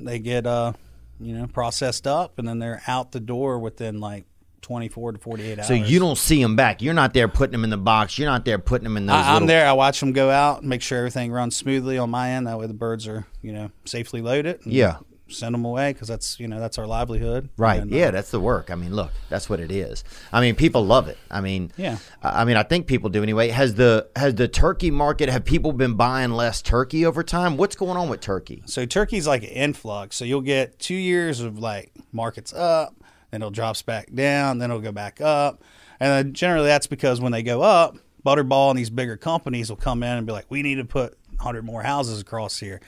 they 0.00 0.18
get 0.18 0.46
uh, 0.46 0.72
you 1.20 1.34
know, 1.36 1.46
processed 1.46 2.06
up, 2.06 2.38
and 2.38 2.48
then 2.48 2.58
they're 2.58 2.82
out 2.86 3.12
the 3.12 3.20
door 3.20 3.58
within 3.58 4.00
like 4.00 4.24
twenty 4.62 4.88
four 4.88 5.12
to 5.12 5.18
forty 5.18 5.44
eight 5.44 5.58
hours. 5.58 5.68
So 5.68 5.74
you 5.74 5.98
don't 5.98 6.18
see 6.18 6.42
them 6.42 6.56
back. 6.56 6.82
You're 6.82 6.94
not 6.94 7.14
there 7.14 7.28
putting 7.28 7.52
them 7.52 7.64
in 7.64 7.70
the 7.70 7.76
box. 7.76 8.18
You're 8.18 8.28
not 8.30 8.44
there 8.44 8.58
putting 8.58 8.84
them 8.84 8.96
in 8.96 9.06
those. 9.06 9.14
I, 9.16 9.28
I'm 9.28 9.32
little- 9.34 9.48
there. 9.48 9.68
I 9.68 9.72
watch 9.72 10.00
them 10.00 10.12
go 10.12 10.30
out, 10.30 10.64
make 10.64 10.82
sure 10.82 10.98
everything 10.98 11.30
runs 11.30 11.56
smoothly 11.56 11.96
on 11.98 12.10
my 12.10 12.30
end. 12.30 12.46
That 12.46 12.58
way, 12.58 12.66
the 12.66 12.74
birds 12.74 13.06
are 13.06 13.26
you 13.42 13.52
know 13.52 13.70
safely 13.84 14.20
loaded. 14.22 14.64
and 14.64 14.72
Yeah. 14.72 14.96
Send 15.28 15.54
them 15.54 15.64
away 15.64 15.92
because 15.92 16.08
that's 16.08 16.38
you 16.40 16.48
know 16.48 16.58
that's 16.58 16.78
our 16.78 16.86
livelihood. 16.86 17.48
Right. 17.56 17.80
And, 17.80 17.92
uh, 17.92 17.96
yeah, 17.96 18.10
that's 18.10 18.30
the 18.30 18.40
work. 18.40 18.70
I 18.70 18.74
mean, 18.74 18.94
look, 18.94 19.10
that's 19.28 19.48
what 19.48 19.60
it 19.60 19.70
is. 19.70 20.04
I 20.32 20.40
mean, 20.40 20.54
people 20.54 20.84
love 20.84 21.08
it. 21.08 21.18
I 21.30 21.40
mean, 21.40 21.72
Yeah. 21.76 21.98
I 22.22 22.44
mean, 22.44 22.56
I 22.56 22.62
think 22.62 22.86
people 22.86 23.10
do 23.10 23.22
anyway. 23.22 23.48
Has 23.48 23.74
the 23.74 24.08
has 24.16 24.34
the 24.34 24.48
turkey 24.48 24.90
market? 24.90 25.28
Have 25.28 25.44
people 25.44 25.72
been 25.72 25.94
buying 25.94 26.30
less 26.32 26.62
turkey 26.62 27.04
over 27.06 27.22
time? 27.22 27.56
What's 27.56 27.76
going 27.76 27.96
on 27.96 28.08
with 28.08 28.20
turkey? 28.20 28.62
So 28.66 28.86
turkey's 28.86 29.26
like 29.26 29.42
an 29.42 29.50
influx. 29.50 30.16
So 30.16 30.24
you'll 30.24 30.40
get 30.40 30.78
two 30.78 30.94
years 30.94 31.40
of 31.40 31.58
like 31.58 31.92
markets 32.12 32.52
up, 32.52 32.94
then 33.30 33.42
it'll 33.42 33.50
drops 33.50 33.82
back 33.82 34.12
down, 34.14 34.58
then 34.58 34.70
it'll 34.70 34.82
go 34.82 34.92
back 34.92 35.20
up, 35.20 35.62
and 36.00 36.10
then 36.10 36.32
generally 36.32 36.66
that's 36.68 36.86
because 36.86 37.20
when 37.20 37.32
they 37.32 37.42
go 37.42 37.62
up, 37.62 37.96
Butterball 38.24 38.70
and 38.70 38.78
these 38.78 38.90
bigger 38.90 39.16
companies 39.16 39.68
will 39.70 39.76
come 39.76 40.02
in 40.02 40.16
and 40.16 40.26
be 40.26 40.32
like, 40.32 40.46
we 40.48 40.62
need 40.62 40.76
to 40.76 40.84
put 40.84 41.16
100 41.36 41.64
more 41.64 41.82
houses 41.82 42.20
across 42.20 42.58
here, 42.58 42.80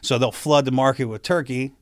so 0.00 0.18
they'll 0.18 0.30
flood 0.32 0.64
the 0.64 0.70
market 0.70 1.06
with 1.06 1.22
turkey. 1.22 1.72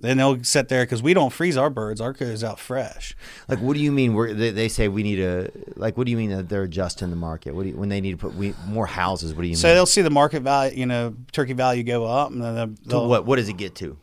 Then 0.00 0.16
they'll 0.16 0.42
sit 0.42 0.68
there 0.68 0.84
because 0.84 1.02
we 1.02 1.12
don't 1.12 1.32
freeze 1.32 1.56
our 1.56 1.68
birds. 1.70 2.00
Our 2.00 2.12
goes 2.12 2.42
out 2.42 2.58
fresh. 2.58 3.14
Like, 3.48 3.58
what 3.60 3.74
do 3.74 3.80
you 3.80 3.92
mean? 3.92 4.14
We're, 4.14 4.32
they, 4.32 4.50
they 4.50 4.68
say 4.68 4.88
we 4.88 5.02
need 5.02 5.16
to 5.16 5.50
like. 5.76 5.96
What 5.98 6.06
do 6.06 6.10
you 6.10 6.16
mean 6.16 6.30
that 6.30 6.48
they're 6.48 6.62
adjusting 6.62 7.10
the 7.10 7.16
market? 7.16 7.54
What 7.54 7.64
do 7.64 7.68
you, 7.70 7.76
when 7.76 7.90
they 7.90 8.00
need 8.00 8.12
to 8.12 8.16
put 8.16 8.34
we, 8.34 8.54
more 8.66 8.86
houses? 8.86 9.34
What 9.34 9.42
do 9.42 9.48
you 9.48 9.54
So 9.56 9.68
mean? 9.68 9.72
So 9.72 9.74
they'll 9.74 9.86
see 9.86 10.02
the 10.02 10.10
market 10.10 10.40
value, 10.40 10.78
you 10.78 10.86
know, 10.86 11.14
turkey 11.32 11.52
value 11.52 11.82
go 11.82 12.06
up, 12.06 12.30
and 12.30 12.42
then 12.42 12.78
To 12.88 13.00
what 13.00 13.26
what 13.26 13.36
does 13.36 13.48
it 13.48 13.56
get 13.56 13.74
to? 13.76 13.98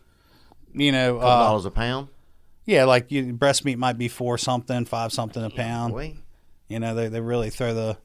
you 0.74 0.92
know, 0.92 1.18
uh, 1.18 1.22
dollars 1.22 1.66
a 1.66 1.72
pound? 1.72 2.08
yeah, 2.66 2.84
like 2.84 3.12
you, 3.12 3.34
breast 3.34 3.66
meat 3.66 3.80
might 3.80 3.98
be 3.98 4.08
four 4.08 4.38
something, 4.38 4.86
five 4.86 5.12
something 5.12 5.44
a 5.44 5.50
pound. 5.50 5.94
Boy. 5.94 6.18
You 6.68 6.80
know, 6.80 6.94
they, 6.94 7.08
they 7.08 7.22
really 7.22 7.50
throw 7.50 7.74
the, 7.74 7.98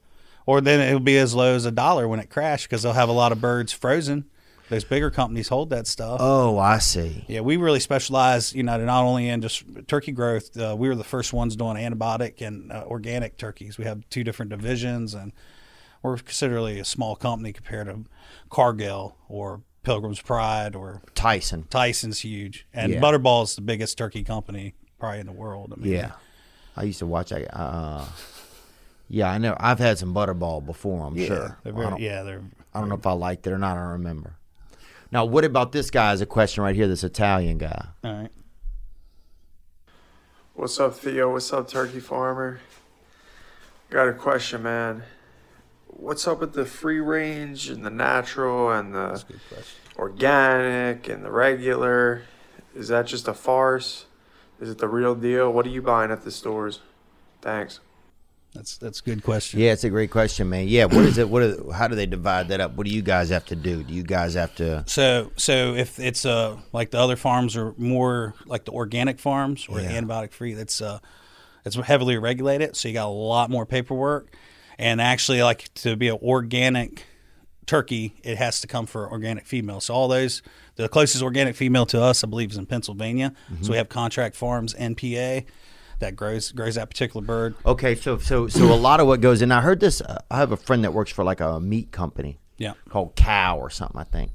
or 0.47 0.61
then 0.61 0.81
it'll 0.81 1.01
be 1.01 1.19
as 1.19 1.35
low 1.35 1.55
as 1.55 1.67
a 1.67 1.71
dollar 1.73 2.07
when 2.09 2.21
it 2.21 2.31
crashed 2.31 2.69
because 2.69 2.83
they'll 2.83 2.93
have 2.93 3.09
a 3.09 3.13
lot 3.13 3.33
of 3.33 3.41
birds 3.41 3.73
frozen. 3.73 4.25
Those 4.73 4.85
bigger 4.85 5.11
companies 5.11 5.49
hold 5.49 5.69
that 5.69 5.87
stuff. 5.87 6.17
Oh, 6.19 6.57
I 6.59 6.79
see. 6.79 7.27
yeah, 7.29 7.41
we 7.41 7.59
really 7.59 7.79
specialize, 7.79 8.55
you 8.55 8.63
know, 8.63 8.83
not 8.83 9.05
only 9.05 9.29
in 9.29 9.43
just 9.43 9.65
turkey 9.87 10.13
growth. 10.13 10.57
Uh, 10.57 10.75
we 10.79 10.89
were 10.89 10.95
the 10.95 11.05
first 11.05 11.35
ones 11.35 11.57
doing 11.57 11.77
antibiotic 11.77 12.41
and 12.41 12.73
uh, 12.73 12.83
organic 12.87 13.37
turkeys. 13.37 13.77
We 13.77 13.85
have 13.85 14.09
two 14.09 14.25
different 14.25 14.49
divisions, 14.51 15.13
and 15.13 15.33
we're 16.03 16.17
considerably 16.17 16.81
a 16.81 16.87
small 16.87 17.17
company 17.17 17.53
compared 17.53 17.87
to 17.89 18.07
Cargill 18.49 19.15
or 19.29 19.61
Pilgrim's 19.83 20.23
Pride 20.23 20.75
or 20.75 21.03
Tyson. 21.15 21.67
Tyson's 21.69 22.21
huge, 22.21 22.67
and 22.73 22.95
Yeah. 22.95 23.01
Butterball 23.03 23.43
is 23.45 23.55
the 23.55 23.61
biggest 23.61 23.99
turkey 23.99 24.25
company 24.25 24.73
probably 24.99 25.21
in 25.21 25.27
the 25.27 25.33
world. 25.33 25.75
I 25.77 25.81
mean, 25.81 25.93
Yeah, 25.93 26.13
I 26.79 26.85
used 26.85 27.01
to 27.01 27.07
watch 27.07 27.29
that. 27.29 27.55
Uh, 27.55 28.07
yeah, 29.11 29.31
I 29.31 29.37
know. 29.37 29.55
I've 29.61 29.81
had 29.81 29.99
some 29.99 30.15
butterball 30.15 30.65
before. 30.65 31.05
I'm 31.07 31.19
sure. 31.19 31.59
they're 31.63 31.75
very, 31.75 32.03
yeah, 32.03 32.23
they're 32.23 32.41
I 32.73 32.81
don't 32.81 32.89
know 32.89 32.95
if 32.95 33.07
I 33.07 33.13
liked 33.13 33.47
it 33.47 33.53
or 33.53 33.59
not. 33.59 33.77
I 33.77 33.81
don't 33.83 33.91
remember. 33.93 34.37
Now, 35.13 35.27
what 35.27 35.45
about 35.45 35.73
this 35.73 35.91
guy? 35.91 36.15
Is 36.15 36.23
a 36.23 36.27
question 36.27 36.65
right 36.65 36.75
here. 36.75 36.89
This 36.89 37.05
Italian 37.05 37.59
guy. 37.59 37.89
all 38.03 38.15
right. 38.15 38.31
What's 40.55 40.81
up, 40.81 40.95
Theo? 40.95 41.33
What's 41.33 41.53
up, 41.53 41.69
Turkey 41.69 42.01
Farmer? 42.01 42.61
Got 43.91 44.09
a 44.09 44.15
question, 44.15 44.63
man. 44.63 45.03
What's 45.87 46.27
up 46.27 46.41
with 46.41 46.55
the 46.55 46.65
free 46.65 47.01
range 47.01 47.69
and 47.69 47.85
the 47.85 47.91
natural 47.91 48.71
and 48.71 48.95
the 48.95 49.23
organic 49.99 51.09
and 51.09 51.25
the 51.25 51.31
regular? 51.31 52.23
Is 52.75 52.89
that 52.89 53.07
just 53.07 53.29
a 53.29 53.35
farce? 53.35 54.07
Is 54.61 54.71
it 54.71 54.79
the 54.79 54.89
real 54.89 55.15
deal? 55.15 55.53
What 55.53 55.67
are 55.67 55.71
you 55.71 55.83
buying 55.83 56.11
at 56.11 56.25
the 56.25 56.31
stores? 56.31 56.81
Thanks. 57.43 57.81
That's 58.55 58.77
that's 58.77 59.01
a 59.01 59.03
good 59.03 59.23
question. 59.23 59.61
Yeah, 59.61 59.73
it's 59.73 59.85
a 59.85 59.89
great 59.91 60.11
question, 60.11 60.49
man. 60.51 60.69
Yeah, 60.69 60.85
what 60.85 61.05
is 61.07 61.17
it? 61.17 61.29
What? 61.29 61.43
Is, 61.43 61.73
how 61.73 61.89
do 61.89 61.95
they 61.95 62.05
divide 62.07 62.49
that 62.49 62.61
up? 62.61 62.75
What 62.77 62.87
do 62.87 62.93
you 62.93 63.01
guys 63.01 63.31
have 63.31 63.47
to 63.47 63.57
do? 63.57 63.83
Do 63.83 63.95
you 63.95 64.03
guys 64.03 64.35
have 64.35 64.55
to? 64.57 64.85
So 64.87 65.33
so 65.37 65.75
if 65.75 65.99
it's 65.99 66.27
uh 66.27 66.59
like 66.73 66.91
the 66.91 66.99
other 67.01 67.17
farms 67.17 67.57
are 67.57 67.75
more 67.79 68.35
like 68.45 68.65
the 68.67 68.73
organic 68.73 69.19
farms 69.19 69.67
or 69.71 69.81
Yeah. 69.81 69.99
antibiotic 69.99 70.33
free, 70.33 70.53
that's 70.53 70.83
uh 70.83 70.99
it's 71.65 71.77
heavily 71.77 72.19
regulated, 72.19 72.77
so 72.77 72.89
you 72.89 72.95
got 72.95 73.07
a 73.07 73.09
lot 73.09 73.49
more 73.49 73.65
paperwork. 73.65 74.35
And 74.79 75.01
actually, 75.01 75.43
like 75.43 75.73
to 75.75 75.97
be 75.97 76.09
an 76.09 76.19
organic 76.23 77.05
turkey, 77.67 78.15
it 78.23 78.37
has 78.37 78.61
to 78.61 78.67
come 78.67 78.85
for 78.87 79.11
organic 79.11 79.47
female. 79.47 79.81
So 79.81 79.95
all 79.95 80.09
those 80.09 80.43
The 80.77 80.89
closest 80.89 81.23
organic 81.23 81.55
female 81.55 81.87
to 81.87 82.03
us, 82.03 82.25
I 82.25 82.27
believe, 82.27 82.51
is 82.51 82.57
in 82.57 82.67
Pennsylvania. 82.67 83.33
Mm-hmm. 83.53 83.63
So 83.65 83.71
we 83.73 83.77
have 83.79 83.89
contract 83.89 84.37
farms 84.37 84.75
NPA 84.75 85.45
that 86.03 86.15
grows 86.15 86.53
grows 86.53 86.75
that 86.77 86.91
particular 86.91 87.25
bird. 87.25 87.55
Okay, 87.65 87.95
so 87.95 88.19
so 88.19 88.47
so 88.47 88.73
a 88.73 88.77
lot 88.77 89.01
of 89.01 89.07
what 89.07 89.21
goes 89.21 89.43
in. 89.43 89.51
I 89.51 89.61
heard 89.61 89.81
this. 89.81 90.01
Uh, 90.01 90.21
I 90.31 90.37
have 90.39 90.53
a 90.53 90.57
friend 90.57 90.85
that 90.85 90.93
works 90.93 91.11
for 91.11 91.25
like 91.25 91.41
a 91.41 91.59
meat 91.59 91.91
company. 91.91 92.39
Yeah. 92.59 92.75
called 92.91 93.17
Cow 93.17 93.59
or 93.59 93.71
something, 93.71 94.01
I 94.01 94.05
think. 94.05 94.31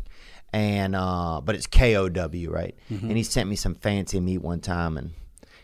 And 0.51 0.95
uh, 0.95 1.39
but 1.41 1.55
it's 1.55 1.67
K 1.67 1.95
O 1.95 2.09
W, 2.09 2.51
right? 2.51 2.75
Mm-hmm. 2.91 3.07
And 3.07 3.17
he 3.17 3.23
sent 3.23 3.49
me 3.49 3.55
some 3.55 3.75
fancy 3.75 4.19
meat 4.19 4.39
one 4.39 4.59
time, 4.59 4.97
and 4.97 5.11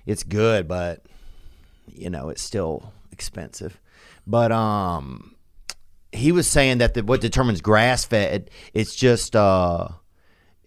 it's 0.06 0.24
good, 0.24 0.68
but 0.68 1.06
you 1.88 2.10
know 2.10 2.30
it's 2.30 2.42
still 2.42 2.94
expensive. 3.12 3.80
But 4.26 4.52
um, 4.52 5.36
he 6.12 6.32
was 6.32 6.48
saying 6.48 6.78
that 6.78 6.94
the, 6.94 7.04
what 7.04 7.22
determines 7.22 7.60
grass 7.60 8.06
fed, 8.06 8.50
it's 8.74 8.96
just 8.96 9.36
uh, 9.36 9.90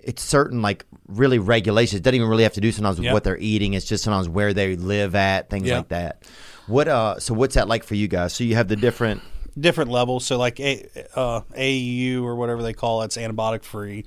it's 0.07 0.23
certain 0.23 0.63
like 0.63 0.87
really 1.09 1.39
regulations. 1.39 1.99
It 2.01 2.03
doesn't 2.05 2.15
even 2.15 2.29
really 2.29 2.45
have 2.45 2.55
to 2.55 2.61
do 2.61 2.73
sometimes 2.73 2.97
with 2.97 3.05
Yep. 3.07 3.13
what 3.13 3.25
they're 3.25 3.39
eating. 3.39 3.75
It's 3.75 3.85
just 3.87 4.05
sometimes 4.05 4.29
where 4.29 4.55
they 4.55 4.77
live 4.77 5.15
at, 5.15 5.51
things 5.51 5.69
Yeah. 5.69 5.79
like 5.79 5.89
that. 5.89 6.23
What 6.67 6.89
uh? 6.89 7.19
So 7.21 7.35
what's 7.35 7.55
that 7.57 7.69
like 7.69 7.85
for 7.85 7.95
you 7.97 8.09
guys? 8.09 8.33
So 8.33 8.45
you 8.45 8.55
have 8.55 8.69
the 8.69 8.77
different. 8.77 9.21
different 9.59 9.91
levels. 9.91 10.25
So 10.27 10.37
like 10.39 10.61
a, 10.61 10.87
uh, 11.15 11.41
AEU 11.57 12.23
or 12.23 12.37
whatever 12.37 12.63
they 12.63 12.73
call 12.73 13.03
it, 13.03 13.07
it's 13.07 13.17
antibiotic 13.17 13.65
free. 13.65 14.05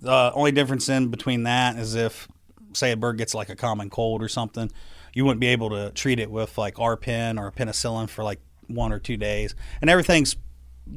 The 0.00 0.32
only 0.34 0.52
difference 0.52 0.88
in 0.88 1.08
between 1.08 1.42
that 1.44 1.76
is 1.76 1.94
if, 1.94 2.28
say, 2.74 2.92
a 2.92 2.96
bird 2.96 3.18
gets 3.18 3.34
like 3.34 3.48
a 3.48 3.56
common 3.56 3.90
cold 3.90 4.22
or 4.22 4.28
something, 4.28 4.70
you 5.14 5.24
wouldn't 5.24 5.40
be 5.40 5.48
able 5.48 5.70
to 5.70 5.90
treat 5.92 6.20
it 6.20 6.30
with 6.30 6.56
like 6.58 6.78
Arpen 6.78 7.38
or 7.38 7.50
penicillin 7.50 8.08
for 8.08 8.22
like 8.22 8.40
one 8.68 8.92
or 8.92 8.98
two 9.00 9.16
days, 9.16 9.54
and 9.80 9.90
everything's 9.90 10.36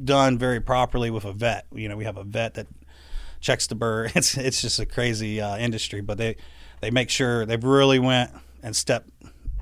done 0.04 0.38
very 0.38 0.60
properly 0.60 1.10
with 1.10 1.24
a 1.24 1.32
vet. 1.32 1.66
You 1.74 1.88
know, 1.88 1.96
we 1.96 2.04
have 2.04 2.16
a 2.16 2.24
vet 2.24 2.54
that 2.54 2.66
checks 3.44 3.66
the 3.66 3.74
burr. 3.74 4.06
It's 4.16 4.36
it's 4.36 4.60
just 4.62 4.78
a 4.80 4.86
crazy 4.86 5.40
uh, 5.40 5.56
industry, 5.58 6.00
but 6.00 6.16
they 6.18 6.36
they 6.80 6.90
make 6.90 7.10
sure 7.10 7.44
they've 7.46 7.62
really 7.62 7.98
went 7.98 8.30
and 8.62 8.74
stepped. 8.74 9.10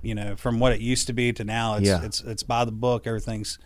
You 0.05 0.15
know, 0.17 0.35
from 0.37 0.59
what 0.59 0.73
it 0.73 0.81
used 0.81 1.07
to 1.09 1.13
be 1.13 1.33
to 1.35 1.45
now, 1.45 1.77
it's 1.77 1.87
Yeah. 1.87 2.03
it's 2.05 2.21
it's 2.23 2.43
by 2.43 2.65
the 2.65 2.73
book. 2.73 3.07
Everything's 3.07 3.59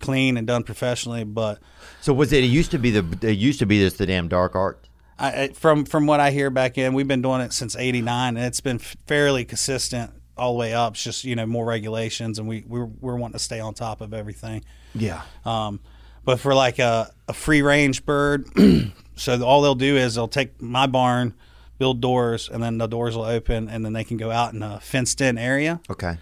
clean 0.00 0.36
and 0.36 0.46
done 0.46 0.62
professionally. 0.62 1.24
But 1.24 1.58
So 2.00 2.12
was 2.12 2.32
it? 2.32 2.44
It 2.44 2.48
used 2.48 2.70
to 2.72 2.78
be 2.78 2.90
the. 2.90 3.04
It 3.26 3.38
used 3.38 3.58
to 3.60 3.66
be 3.66 3.78
this 3.78 3.94
the 3.94 4.06
damn 4.06 4.28
dark 4.28 4.54
art. 4.54 4.88
I, 5.18 5.42
I- 5.44 5.48
from 5.52 5.84
from 5.84 6.06
what 6.06 6.20
I 6.20 6.30
hear 6.32 6.50
back 6.50 6.76
in, 6.78 6.92
we've 6.94 7.08
been 7.08 7.22
doing 7.22 7.40
it 7.40 7.52
since 7.52 7.76
'89, 7.76 8.36
and 8.36 8.44
it's 8.46 8.60
been 8.60 8.78
fairly 8.78 9.44
consistent 9.44 10.10
all 10.36 10.52
the 10.54 10.58
way 10.58 10.74
up. 10.74 10.94
It's 10.94 11.04
just 11.04 11.24
you 11.24 11.36
know 11.36 11.46
more 11.46 11.64
regulations, 11.64 12.38
and 12.38 12.46
we 12.48 12.64
we're, 12.66 12.84
we're 13.00 13.16
wanting 13.16 13.38
to 13.38 13.44
stay 13.44 13.60
on 13.60 13.72
top 13.74 14.00
of 14.00 14.12
everything. 14.12 14.64
Yeah. 14.94 15.22
Um, 15.46 15.80
but 16.24 16.40
for 16.40 16.54
like 16.54 16.78
a, 16.78 17.12
a 17.28 17.32
free 17.32 17.62
range 17.62 18.04
bird, 18.04 18.46
so 19.16 19.44
all 19.44 19.62
they'll 19.62 19.74
do 19.74 19.96
is 19.96 20.14
they'll 20.14 20.28
take 20.28 20.60
my 20.60 20.86
barn, 20.86 21.34
build 21.78 22.00
doors, 22.00 22.48
and 22.48 22.62
then 22.62 22.78
the 22.78 22.86
doors 22.86 23.16
will 23.16 23.24
open, 23.24 23.68
and 23.68 23.84
then 23.84 23.92
they 23.92 24.04
can 24.04 24.16
go 24.16 24.30
out 24.30 24.54
in 24.54 24.62
a 24.62 24.80
fenced 24.80 25.20
in 25.20 25.38
area. 25.38 25.80
Okay. 25.90 26.16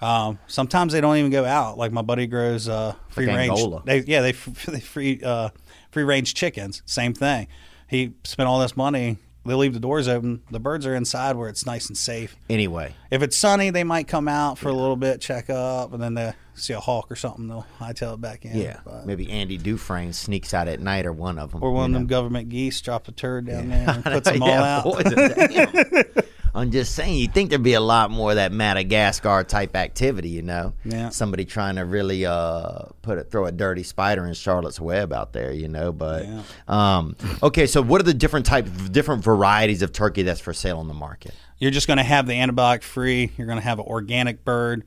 Um, 0.00 0.38
sometimes 0.46 0.92
they 0.94 1.00
don't 1.00 1.16
even 1.16 1.30
go 1.30 1.44
out. 1.44 1.76
Like 1.76 1.92
my 1.92 2.02
buddy 2.02 2.26
grows 2.26 2.68
uh, 2.68 2.94
free 3.10 3.26
Like 3.26 3.36
range. 3.36 3.58
Angola. 3.58 3.82
They 3.84 4.00
yeah 4.00 4.22
they 4.22 4.30
f- 4.30 4.66
they 4.66 4.80
free 4.80 5.20
uh, 5.22 5.50
free 5.90 6.04
range 6.04 6.34
chickens. 6.34 6.82
Same 6.86 7.12
thing. 7.12 7.48
He 7.88 8.12
spent 8.24 8.48
all 8.48 8.60
this 8.60 8.76
money. 8.76 9.18
They 9.46 9.54
leave 9.54 9.72
the 9.72 9.80
doors 9.80 10.06
open. 10.06 10.42
The 10.50 10.60
birds 10.60 10.84
are 10.86 10.94
inside 10.94 11.36
where 11.36 11.48
it's 11.48 11.64
nice 11.64 11.88
and 11.88 11.96
safe. 11.96 12.36
Anyway. 12.50 12.94
If 13.10 13.22
it's 13.22 13.36
sunny, 13.36 13.70
they 13.70 13.84
might 13.84 14.06
come 14.06 14.28
out 14.28 14.58
for 14.58 14.68
a 14.68 14.72
little 14.74 14.96
bit, 14.96 15.20
check 15.20 15.48
up, 15.48 15.92
and 15.94 16.02
then 16.02 16.12
they 16.14 16.34
see 16.54 16.74
a 16.74 16.80
hawk 16.80 17.10
or 17.10 17.16
something. 17.16 17.48
They'll 17.48 17.66
hightail 17.78 18.14
it 18.14 18.20
back 18.20 18.44
in. 18.44 18.56
Yeah. 18.56 18.80
But- 18.84 19.06
Maybe 19.06 19.30
Andy 19.30 19.56
Dufresne 19.56 20.12
sneaks 20.12 20.52
out 20.52 20.68
at 20.68 20.80
night, 20.80 21.06
or 21.06 21.12
one 21.14 21.38
of 21.38 21.52
them. 21.52 21.62
or 21.64 21.72
one 21.72 21.86
of 21.86 21.94
them 21.94 22.06
government 22.06 22.50
geese 22.50 22.80
drop 22.82 23.08
a 23.08 23.12
turd 23.12 23.46
down 23.46 23.70
there 23.70 23.88
and 23.88 24.04
puts 24.04 24.30
them 24.30 24.42
all 24.42 24.48
Yeah, 24.48 24.76
out. 24.78 24.84
boy. 24.84 25.02
I'm 26.60 26.70
just 26.70 26.94
saying, 26.94 27.16
you 27.16 27.26
think 27.28 27.50
there'd 27.50 27.62
be 27.62 27.72
a 27.74 27.80
lot 27.80 28.10
more 28.10 28.30
of 28.30 28.36
that 28.36 28.52
Madagascar 28.52 29.42
type 29.44 29.74
activity, 29.74 30.28
you 30.28 30.42
know? 30.42 30.74
Yeah. 30.84 31.08
Somebody 31.08 31.44
trying 31.44 31.76
to 31.76 31.84
really 31.84 32.26
uh, 32.26 32.82
put 33.02 33.18
it, 33.18 33.30
throw 33.30 33.46
a 33.46 33.52
dirty 33.52 33.82
spider 33.82 34.24
in 34.26 34.34
Charlotte's 34.34 34.80
Web 34.80 35.12
out 35.12 35.32
there, 35.32 35.52
you 35.52 35.68
know? 35.68 35.90
But 35.92 36.26
Yeah. 36.26 36.42
um, 36.68 37.16
okay, 37.42 37.66
so 37.66 37.82
what 37.82 38.00
are 38.00 38.04
the 38.04 38.14
different 38.14 38.46
type, 38.46 38.68
different 38.92 39.24
varieties 39.24 39.82
of 39.82 39.92
turkey 39.92 40.22
that's 40.22 40.40
for 40.40 40.52
sale 40.52 40.78
on 40.78 40.88
the 40.88 40.94
market? 40.94 41.34
You're 41.58 41.70
just 41.70 41.86
going 41.86 41.96
to 41.98 42.02
have 42.04 42.26
the 42.26 42.34
antibiotic 42.34 42.82
free. 42.82 43.32
You're 43.36 43.46
going 43.46 43.58
to 43.58 43.64
have 43.64 43.78
an 43.78 43.86
organic 43.86 44.44
bird, 44.44 44.84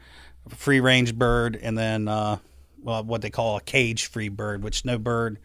a 0.51 0.55
free 0.55 0.79
range 0.79 1.15
bird, 1.15 1.59
and 1.61 1.77
then 1.77 2.07
uh, 2.07 2.37
well, 2.81 3.03
what 3.03 3.21
they 3.21 3.29
call 3.29 3.57
a 3.57 3.61
cage 3.61 4.07
free 4.07 4.29
bird, 4.29 4.63
which 4.63 4.83
no 4.85 4.97
bird 4.97 5.39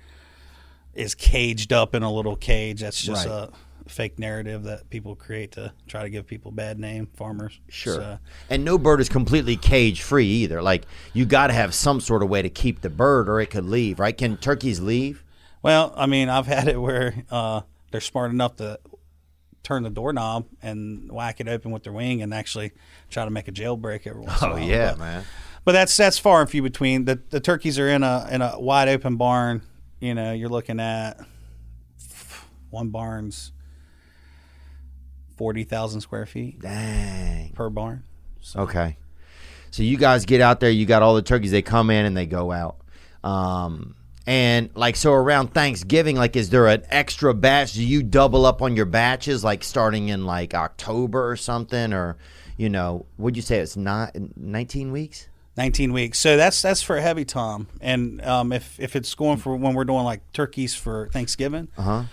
is 0.95 1.15
caged 1.15 1.73
up 1.73 1.95
in 1.95 2.03
a 2.03 2.13
little 2.13 2.35
cage. 2.37 2.81
That's 2.81 3.01
just 3.01 3.27
Right. 3.27 3.33
a 3.33 3.51
fake 3.89 4.19
narrative 4.19 4.63
that 4.65 4.89
people 4.91 5.15
create 5.17 5.53
to 5.53 5.73
try 5.87 6.03
to 6.03 6.11
give 6.11 6.27
people 6.27 6.51
bad 6.51 6.79
name, 6.79 7.09
farmers. 7.15 7.59
Sure. 7.69 7.95
So, 7.95 8.19
and 8.51 8.65
no 8.65 8.79
bird 8.79 9.01
is 9.01 9.09
completely 9.09 9.57
cage 9.57 10.03
free 10.03 10.27
either. 10.27 10.63
Like 10.63 10.85
you 11.13 11.25
got 11.27 11.49
to 11.49 11.53
have 11.55 11.75
some 11.75 12.01
sort 12.01 12.23
of 12.23 12.29
way 12.29 12.43
to 12.43 12.51
keep 12.51 12.81
the 12.83 12.91
bird, 12.91 13.29
or 13.29 13.41
it 13.41 13.51
could 13.51 13.65
leave. 13.65 13.99
Right? 13.99 14.17
Can 14.17 14.37
turkeys 14.37 14.81
leave? 14.81 15.25
well, 15.63 15.93
I 15.97 16.07
mean, 16.07 16.29
I've 16.29 16.47
had 16.47 16.69
it 16.69 16.81
where 16.81 17.25
uh, 17.31 17.63
they're 17.91 18.01
smart 18.01 18.31
enough 18.31 18.57
to 18.57 18.79
turn 19.65 19.83
the 19.83 19.91
doorknob 19.91 20.47
and 20.63 21.11
whack 21.11 21.41
it 21.41 21.49
open 21.49 21.71
with 21.73 21.83
their 21.83 21.93
wing 21.93 22.23
and 22.23 22.33
actually 22.33 22.73
try 23.11 23.25
to 23.25 23.31
make 23.31 23.49
a 23.49 23.53
jailbreak 23.53 24.07
every 24.07 24.23
once 24.23 24.41
in 24.41 24.49
a 24.51 24.55
Oh 24.55 24.57
yeah, 24.57 24.91
But- 24.93 24.99
man. 25.01 25.25
But 25.65 25.73
that's 25.73 25.95
that's 25.97 26.19
far 26.19 26.41
and 26.41 26.49
few 26.49 26.63
between. 26.63 27.05
The 27.05 27.21
the 27.29 27.41
turkeys 27.41 27.79
are 27.79 27.89
in 27.89 28.03
a 28.03 28.27
in 28.31 28.41
a 28.41 28.59
wide 28.59 28.89
open 28.89 29.17
barn. 29.17 29.61
You 30.01 30.15
know, 30.15 30.33
you're 30.33 30.49
looking 30.49 30.81
at 30.81 31.21
one 32.71 32.89
barn's 32.89 33.53
forty 35.39 35.65
thousand 35.65 36.03
square 36.03 36.27
feet 36.27 36.61
Dang. 36.61 37.53
per 37.55 37.71
barn. 37.71 38.03
Okay. 38.55 38.99
So 39.71 39.83
you 39.83 39.97
guys 39.97 40.25
get 40.27 40.41
out 40.41 40.61
there, 40.61 40.71
you 40.71 40.85
got 40.87 41.03
all 41.03 41.15
the 41.15 41.23
turkeys, 41.23 41.51
they 41.51 41.63
come 41.63 41.91
in 41.91 42.05
and 42.05 42.17
they 42.17 42.27
go 42.27 42.51
out. 42.53 42.77
Um, 43.23 43.95
and 44.27 44.71
like 44.75 44.97
so 44.97 45.13
around 45.13 45.55
Thanksgiving, 45.55 46.17
like 46.17 46.37
is 46.37 46.51
there 46.51 46.67
an 46.67 46.83
extra 46.91 47.33
batch? 47.33 47.73
Do 47.75 47.85
you 47.85 48.03
double 48.03 48.45
up 48.45 48.61
on 48.61 48.77
your 48.77 48.87
batches 48.87 49.43
like 49.45 49.65
starting 49.65 50.09
in 50.09 50.27
like 50.27 50.53
October 50.55 51.31
or 51.31 51.37
something? 51.37 51.93
Or, 51.93 52.17
you 52.57 52.69
know, 52.69 53.07
would 53.17 53.37
you 53.37 53.43
say 53.43 53.59
it's 53.61 53.77
not 53.77 54.17
19 54.37 54.93
weeks? 54.93 55.29
19 55.57 55.93
weeks. 55.93 56.19
So 56.19 56.37
that's 56.37 56.63
that's 56.63 56.83
for 56.83 57.01
heavy 57.01 57.25
tom. 57.25 57.67
And 57.81 58.23
um, 58.23 58.53
if 58.53 58.79
if 58.79 58.95
it's 58.97 59.15
going 59.15 59.39
for 59.39 59.57
when 59.57 59.75
we're 59.75 59.85
doing 59.85 60.05
like 60.05 60.21
turkeys 60.33 60.75
for 60.75 61.09
Thanksgiving, 61.13 61.69
Uh-huh. 61.77 62.05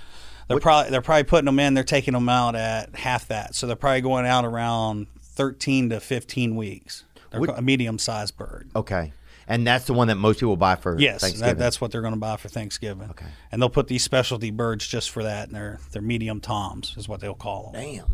They're 0.47 0.59
probably 0.59 0.91
they're 0.91 1.01
probably 1.01 1.23
putting 1.23 1.45
them 1.45 1.59
in. 1.59 1.73
They're 1.73 1.83
taking 1.83 2.13
them 2.13 2.29
out 2.29 2.55
at 2.55 2.95
half 2.95 3.27
that. 3.29 3.55
So 3.55 3.67
they're 3.67 3.75
probably 3.75 4.01
going 4.01 4.25
out 4.25 4.45
around 4.45 5.07
13 5.19 5.89
to 5.89 5.99
15 5.99 6.55
weeks. 6.55 7.03
They're 7.31 7.39
What- 7.41 7.57
a 7.57 7.61
medium 7.61 7.99
sized 7.99 8.37
bird. 8.37 8.69
Okay. 8.75 9.11
And 9.47 9.65
that's 9.67 9.85
the 9.85 9.93
one 9.93 10.07
that 10.07 10.15
most 10.15 10.39
people 10.39 10.57
buy 10.57 10.75
for 10.75 10.97
Yes, 10.99 11.21
Thanksgiving. 11.21 11.57
that, 11.57 11.59
that's 11.59 11.79
what 11.79 11.91
they're 11.91 12.01
going 12.01 12.15
to 12.15 12.19
buy 12.19 12.35
for 12.37 12.49
Thanksgiving. 12.49 13.11
Okay. 13.11 13.27
and 13.51 13.61
they'll 13.61 13.69
put 13.69 13.87
these 13.87 14.03
specialty 14.03 14.49
birds 14.49 14.87
just 14.87 15.11
for 15.11 15.21
that, 15.23 15.47
and 15.47 15.55
they're 15.55 15.79
they're 15.91 16.01
medium 16.01 16.41
toms 16.41 16.95
is 16.97 17.07
what 17.07 17.19
they'll 17.19 17.35
call 17.35 17.71
them. 17.71 17.81
Damn. 17.81 18.07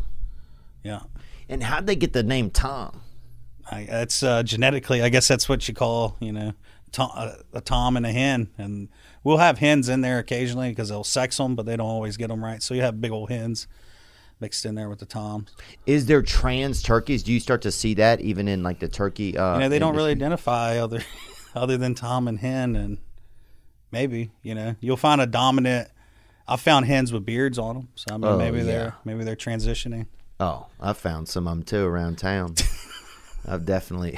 Yeah, 0.82 1.00
And 1.48 1.62
how'd 1.62 1.86
they 1.86 1.96
get 1.96 2.12
the 2.12 2.22
name 2.22 2.50
Tom? 2.50 3.00
I, 3.70 3.84
that's 3.84 4.22
uh, 4.22 4.42
genetically. 4.42 5.00
I 5.00 5.08
guess 5.08 5.28
that's 5.28 5.48
what 5.48 5.66
you 5.68 5.74
call 5.74 6.16
you 6.20 6.32
know 6.32 6.52
tom, 6.92 7.10
uh, 7.14 7.32
a 7.52 7.60
tom 7.60 7.96
and 7.96 8.06
a 8.06 8.12
hen, 8.12 8.50
and 8.58 8.88
we'll 9.24 9.38
have 9.38 9.58
hens 9.58 9.88
in 9.88 10.00
there 10.02 10.18
occasionally 10.18 10.68
because 10.70 10.88
they'll 10.90 11.02
sex 11.04 11.36
them, 11.36 11.54
but 11.56 11.66
they 11.66 11.76
don't 11.76 11.86
always 11.88 12.16
get 12.16 12.28
them 12.28 12.44
right. 12.44 12.62
So 12.62 12.74
you 12.74 12.82
have 12.82 13.00
big 13.00 13.10
old 13.10 13.30
hens 13.30 13.66
mixed 14.40 14.64
in 14.64 14.74
there 14.74 14.88
with 14.88 14.98
the 14.98 15.06
toms. 15.06 15.50
Is 15.86 16.06
there 16.06 16.20
trans 16.22 16.82
turkeys? 16.82 17.22
Do 17.22 17.32
you 17.32 17.40
start 17.40 17.62
to 17.62 17.70
see 17.72 17.94
that 17.94 18.20
even 18.20 18.48
in 18.48 18.62
like 18.62 18.78
the 18.80 18.88
turkey? 18.88 19.36
Uh, 19.38 19.54
You 19.54 19.60
know, 19.60 19.68
they 19.68 19.78
don't 19.78 19.94
really 19.96 20.10
identify 20.12 20.78
other 20.78 21.02
other 21.54 21.76
than 21.76 21.94
tom 21.94 22.28
and 22.28 22.38
hen, 22.40 22.76
and 22.76 22.98
maybe 23.90 24.30
you 24.42 24.54
know 24.54 24.76
you'll 24.80 24.96
find 24.96 25.20
a 25.20 25.26
dominant. 25.26 25.88
I 26.48 26.56
found 26.56 26.86
hens 26.86 27.12
with 27.12 27.24
beards 27.24 27.56
on 27.58 27.76
them, 27.76 27.88
so 27.94 28.14
I 28.14 28.16
mean 28.18 28.30
Oh, 28.32 28.36
maybe 28.36 28.58
yeah. 28.58 28.64
they're 28.64 28.94
maybe 29.04 29.24
they're 29.24 29.36
transitioning. 29.36 30.06
Oh, 30.40 30.66
I 30.80 30.92
found 30.92 31.28
some 31.28 31.46
of 31.46 31.52
them 31.54 31.62
too 31.62 31.84
around 31.86 32.18
town. 32.18 32.54
I've 33.46 33.64
definitely. 33.64 34.16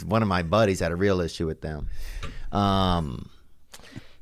One 0.06 0.22
of 0.22 0.28
my 0.28 0.42
buddies 0.42 0.80
had 0.80 0.92
a 0.92 0.96
real 0.96 1.20
issue 1.20 1.46
with 1.46 1.60
them. 1.60 1.88
Um, 2.52 3.30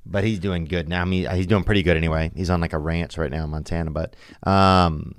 but 0.07 0.25
he's 0.25 0.39
doing 0.39 0.67
good 0.67 0.89
now. 0.89 1.03
I 1.03 1.05
mean, 1.05 1.29
he's 1.31 1.47
doing 1.47 1.65
pretty 1.65 1.83
good 1.83 1.97
anyway. 1.97 2.31
He's 2.35 2.51
on 2.51 2.61
like 2.61 2.73
a 2.73 2.79
ranch 2.79 3.17
right 3.17 3.31
now 3.31 3.45
in 3.45 3.51
Montana. 3.51 3.91
But 3.91 4.17
um, 4.43 5.15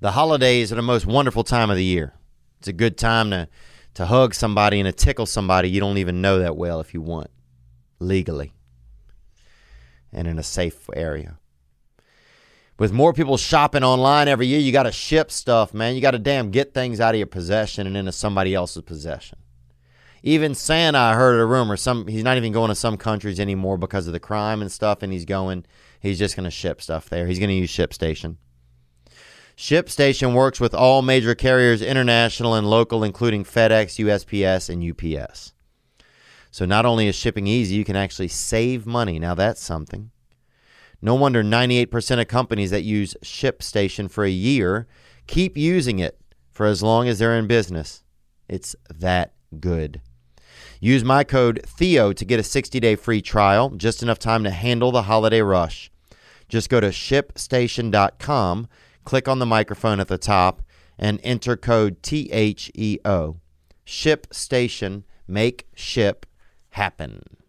the 0.00 0.12
holidays 0.12 0.72
are 0.72 0.76
the 0.76 0.82
most 0.82 1.06
wonderful 1.06 1.44
time 1.44 1.70
of 1.70 1.76
the 1.76 1.84
year. 1.84 2.14
It's 2.58 2.68
a 2.68 2.72
good 2.72 2.96
time 2.96 3.30
to 3.30 3.48
to 3.94 4.06
hug 4.06 4.34
somebody 4.34 4.80
and 4.80 4.86
to 4.86 4.92
tickle 4.92 5.26
somebody 5.26 5.70
you 5.70 5.78
don't 5.78 5.98
even 5.98 6.20
know 6.20 6.40
that 6.40 6.56
well 6.56 6.80
if 6.80 6.94
you 6.94 7.00
want, 7.00 7.30
legally, 8.00 8.52
and 10.12 10.26
in 10.26 10.36
a 10.36 10.42
safe 10.42 10.90
area 10.94 11.38
with 12.78 12.92
more 12.92 13.12
people 13.12 13.36
shopping 13.36 13.84
online 13.84 14.28
every 14.28 14.46
year, 14.46 14.58
you 14.58 14.72
got 14.72 14.84
to 14.84 14.92
ship 14.92 15.30
stuff, 15.30 15.72
man. 15.72 15.94
You 15.94 16.00
got 16.00 16.12
to 16.12 16.18
damn 16.18 16.50
get 16.50 16.74
things 16.74 17.00
out 17.00 17.14
of 17.14 17.18
your 17.18 17.26
possession 17.26 17.86
and 17.86 17.96
into 17.96 18.12
somebody 18.12 18.54
else's 18.54 18.82
possession. 18.82 19.38
Even 20.22 20.54
Santa, 20.54 20.98
I 20.98 21.14
heard 21.14 21.38
a 21.38 21.44
rumor. 21.44 21.76
Some 21.76 22.06
he's 22.06 22.24
not 22.24 22.36
even 22.36 22.52
going 22.52 22.70
to 22.70 22.74
some 22.74 22.96
countries 22.96 23.38
anymore 23.38 23.76
because 23.76 24.06
of 24.06 24.12
the 24.12 24.20
crime 24.20 24.62
and 24.62 24.72
stuff. 24.72 25.02
And 25.02 25.12
he's 25.12 25.26
going. 25.26 25.66
He's 26.00 26.18
just 26.18 26.36
going 26.36 26.44
to 26.44 26.50
ship 26.50 26.82
stuff 26.82 27.08
there. 27.08 27.26
He's 27.26 27.38
going 27.38 27.50
to 27.50 27.54
use 27.54 27.70
ShipStation. 27.70 28.36
ShipStation 29.56 30.34
works 30.34 30.60
with 30.60 30.74
all 30.74 31.00
major 31.02 31.34
carriers, 31.34 31.80
international 31.80 32.54
and 32.54 32.68
local, 32.68 33.04
including 33.04 33.44
FedEx, 33.44 34.04
USPS, 34.04 34.68
and 34.68 34.82
UPS. 35.18 35.52
So 36.50 36.64
not 36.64 36.86
only 36.86 37.06
is 37.06 37.14
shipping 37.14 37.46
easy, 37.46 37.76
you 37.76 37.84
can 37.84 37.96
actually 37.96 38.28
save 38.28 38.86
money. 38.86 39.18
Now 39.18 39.34
that's 39.34 39.62
something. 39.62 40.10
No 41.04 41.14
wonder 41.14 41.44
98% 41.44 42.18
of 42.18 42.28
companies 42.28 42.70
that 42.70 42.82
use 42.82 43.14
ShipStation 43.22 44.10
for 44.10 44.24
a 44.24 44.30
year 44.30 44.86
keep 45.26 45.54
using 45.54 45.98
it 45.98 46.18
for 46.50 46.64
as 46.64 46.82
long 46.82 47.08
as 47.08 47.18
they're 47.18 47.36
in 47.36 47.46
business. 47.46 48.02
It's 48.48 48.74
that 48.88 49.34
good. 49.60 50.00
Use 50.80 51.04
my 51.04 51.22
code 51.22 51.60
Theo 51.66 52.14
to 52.14 52.24
get 52.24 52.40
a 52.40 52.42
60-day 52.42 52.96
free 52.96 53.20
trial, 53.20 53.68
just 53.68 54.02
enough 54.02 54.18
time 54.18 54.44
to 54.44 54.50
handle 54.50 54.92
the 54.92 55.02
holiday 55.02 55.42
rush. 55.42 55.90
Just 56.48 56.70
go 56.70 56.80
to 56.80 56.88
shipstation.com, 56.88 58.68
click 59.04 59.28
on 59.28 59.38
the 59.40 59.46
microphone 59.46 60.00
at 60.00 60.08
the 60.08 60.16
top, 60.16 60.62
and 60.98 61.20
enter 61.22 61.54
code 61.54 62.02
THEO. 62.02 63.40
ShipStation, 63.86 65.02
make 65.28 65.66
ship 65.74 66.24
happen. 66.70 67.43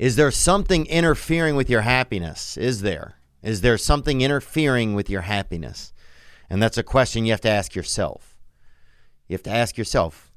Is 0.00 0.16
there 0.16 0.30
something 0.30 0.86
interfering 0.86 1.56
with 1.56 1.68
your 1.68 1.82
happiness? 1.82 2.56
Is 2.56 2.80
there? 2.80 3.16
Is 3.42 3.60
there 3.60 3.76
something 3.76 4.22
interfering 4.22 4.94
with 4.94 5.10
your 5.10 5.20
happiness? 5.20 5.92
And 6.48 6.62
that's 6.62 6.78
a 6.78 6.82
question 6.82 7.26
you 7.26 7.32
have 7.32 7.42
to 7.42 7.50
ask 7.50 7.74
yourself. 7.74 8.38
You 9.28 9.34
have 9.34 9.42
to 9.42 9.50
ask 9.50 9.76
yourself, 9.76 10.32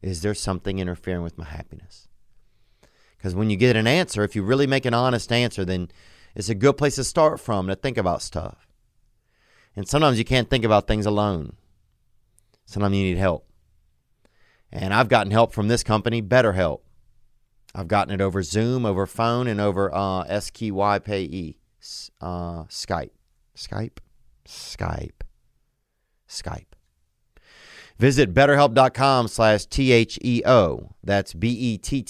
is 0.00 0.22
there 0.22 0.32
something 0.32 0.78
interfering 0.78 1.22
with 1.22 1.36
my 1.36 1.44
happiness? 1.44 2.06
Because 3.18 3.34
when 3.34 3.50
you 3.50 3.56
get 3.56 3.74
an 3.74 3.88
answer, 3.88 4.22
if 4.22 4.36
you 4.36 4.44
really 4.44 4.68
make 4.68 4.84
an 4.84 4.94
honest 4.94 5.32
answer, 5.32 5.64
then 5.64 5.90
it's 6.36 6.48
a 6.48 6.54
good 6.54 6.76
place 6.76 6.94
to 6.94 7.02
start 7.02 7.40
from 7.40 7.66
to 7.66 7.74
think 7.74 7.98
about 7.98 8.22
stuff. 8.22 8.68
And 9.74 9.88
sometimes 9.88 10.18
you 10.18 10.24
can't 10.24 10.48
think 10.48 10.64
about 10.64 10.86
things 10.86 11.04
alone. 11.04 11.56
Sometimes 12.64 12.94
you 12.94 13.02
need 13.02 13.18
help. 13.18 13.44
And 14.70 14.94
I've 14.94 15.08
gotten 15.08 15.32
help 15.32 15.52
from 15.52 15.66
this 15.66 15.82
company, 15.82 16.22
BetterHelp. 16.22 16.82
I've 17.74 17.88
gotten 17.88 18.12
it 18.12 18.20
over 18.20 18.42
Zoom, 18.42 18.84
over 18.84 19.06
phone, 19.06 19.46
and 19.46 19.60
over 19.60 19.94
uh, 19.94 20.24
Payee, 20.24 21.56
uh, 22.20 22.64
Skype. 22.64 23.10
Skype? 23.56 23.98
Skype. 24.46 25.22
Skype. 26.28 26.64
Visit 27.98 28.32
betterhelp.com 28.32 29.28
slash 29.28 29.66
T-H-E-O. 29.66 30.94
That's 31.04 31.34
B-E-T-T-E-R-H-E-L-P 31.34 32.00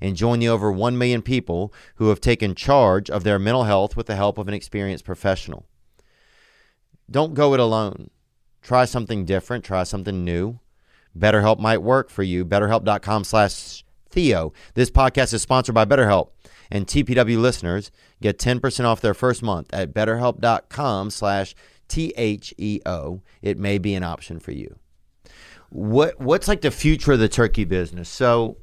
and 0.00 0.16
join 0.16 0.38
the 0.40 0.48
over 0.50 0.70
1 0.70 0.98
million 0.98 1.22
people 1.22 1.72
who 1.94 2.10
have 2.10 2.20
taken 2.20 2.54
charge 2.54 3.08
of 3.08 3.24
their 3.24 3.38
mental 3.38 3.64
health 3.64 3.96
with 3.96 4.08
the 4.08 4.16
help 4.16 4.36
of 4.36 4.46
an 4.46 4.52
experienced 4.52 5.06
professional. 5.06 5.66
Don't 7.10 7.32
go 7.32 7.54
it 7.54 7.60
alone. 7.60 8.10
Try 8.60 8.84
something 8.84 9.24
different. 9.24 9.64
Try 9.64 9.84
something 9.84 10.22
new. 10.22 10.60
BetterHelp 11.18 11.58
might 11.58 11.78
work 11.78 12.10
for 12.10 12.22
you. 12.22 12.44
BetterHelp.com 12.44 13.24
slash 13.24 13.84
Theo. 14.10 14.52
This 14.74 14.90
podcast 14.90 15.32
is 15.32 15.42
sponsored 15.42 15.74
by 15.74 15.84
BetterHelp. 15.84 16.30
And 16.70 16.86
TPW 16.86 17.38
listeners 17.38 17.90
get 18.22 18.38
10% 18.38 18.84
off 18.84 19.00
their 19.00 19.14
first 19.14 19.42
month 19.42 19.72
at 19.74 19.92
betterhelp.com 19.92 21.10
slash 21.10 21.54
T-H-E-O. 21.88 23.22
It 23.42 23.58
may 23.58 23.78
be 23.78 23.94
an 23.94 24.02
option 24.02 24.40
for 24.40 24.52
you. 24.52 24.76
What 25.68 26.20
What's 26.20 26.48
like 26.48 26.60
the 26.60 26.70
future 26.70 27.12
of 27.12 27.18
the 27.18 27.28
turkey 27.28 27.64
business? 27.64 28.08
So, 28.08 28.58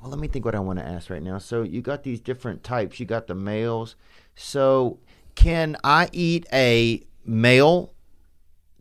well, 0.00 0.10
let 0.10 0.18
me 0.18 0.26
think 0.28 0.44
what 0.44 0.54
I 0.54 0.60
want 0.60 0.80
to 0.80 0.84
ask 0.84 1.08
right 1.08 1.22
now. 1.22 1.38
So 1.38 1.62
you 1.62 1.82
got 1.82 2.02
these 2.02 2.20
different 2.20 2.64
types. 2.64 2.98
You 2.98 3.06
got 3.06 3.26
the 3.28 3.34
males. 3.34 3.94
So 4.34 4.98
can 5.34 5.76
I 5.84 6.08
eat 6.12 6.46
a 6.52 7.02
male 7.24 7.93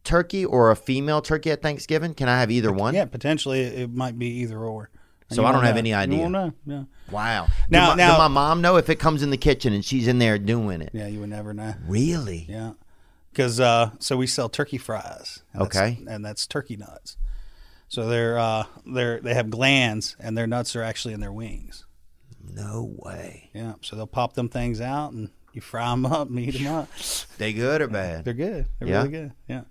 turkey 0.03 0.45
or 0.45 0.71
a 0.71 0.75
female 0.75 1.21
turkey 1.21 1.51
at 1.51 1.61
Thanksgiving? 1.61 2.13
Can 2.13 2.29
I 2.29 2.39
have 2.39 2.51
either 2.51 2.71
one? 2.71 2.93
Yeah, 2.93 3.05
potentially 3.05 3.61
it 3.61 3.93
might 3.93 4.17
be 4.17 4.27
either 4.41 4.59
or. 4.59 4.89
So 5.29 5.41
you 5.41 5.47
I 5.47 5.51
don't 5.51 5.55
won't 5.55 5.65
have 5.67 5.75
know. 5.75 5.79
any 5.79 5.93
idea. 5.93 6.19
won't 6.19 6.31
know. 6.31 6.53
Yeah. 6.65 6.83
Wow. 7.11 7.47
Now- 7.69 7.89
my, 7.89 7.95
now- 7.95 8.17
my 8.17 8.27
mom 8.27 8.61
know 8.61 8.75
if 8.77 8.89
it 8.89 8.95
comes 8.99 9.23
in 9.23 9.29
the 9.29 9.37
kitchen 9.37 9.73
and 9.73 9.83
she's 9.83 10.07
in 10.07 10.19
there 10.19 10.37
doing 10.37 10.81
it? 10.81 10.91
Yeah, 10.93 11.07
you 11.07 11.19
would 11.21 11.29
never 11.29 11.53
know. 11.53 11.73
Really? 11.87 12.45
Yeah. 12.49 12.73
Because 13.31 13.59
uh, 13.59 13.91
so 13.99 14.15
we 14.17 14.27
sell 14.27 14.47
turkey 14.49 14.77
fries. 14.77 15.41
and 15.53 15.63
Okay. 15.63 15.97
and 16.07 16.23
that's 16.23 16.45
turkey 16.45 16.77
nuts. 16.77 17.17
So 17.87 18.07
they're 18.07 18.37
uh, 18.37 18.65
they're 18.85 19.19
they 19.21 19.33
have 19.33 19.49
glands, 19.49 20.15
and 20.19 20.37
their 20.37 20.45
nuts 20.47 20.75
are 20.75 20.83
actually 20.83 21.13
in 21.15 21.19
their 21.19 21.31
wings. 21.33 21.85
No 22.43 22.93
way. 22.99 23.49
Yeah. 23.53 23.73
So 23.81 23.95
they'll 23.95 24.05
pop 24.07 24.33
them 24.33 24.49
things 24.49 24.81
out, 24.81 25.13
and 25.13 25.29
you 25.53 25.61
fry 25.61 25.89
them 25.89 26.05
up 26.05 26.27
and 26.29 26.37
eat 26.39 26.55
them 26.61 26.67
up. 26.73 26.89
They 27.39 27.53
good 27.53 27.81
or 27.81 27.87
bad? 27.87 28.25
They're 28.25 28.33
good. 28.35 28.67
They're 28.79 28.87
Yeah? 28.87 28.97
really 28.97 29.09
good. 29.09 29.31
Yeah. 29.47 29.61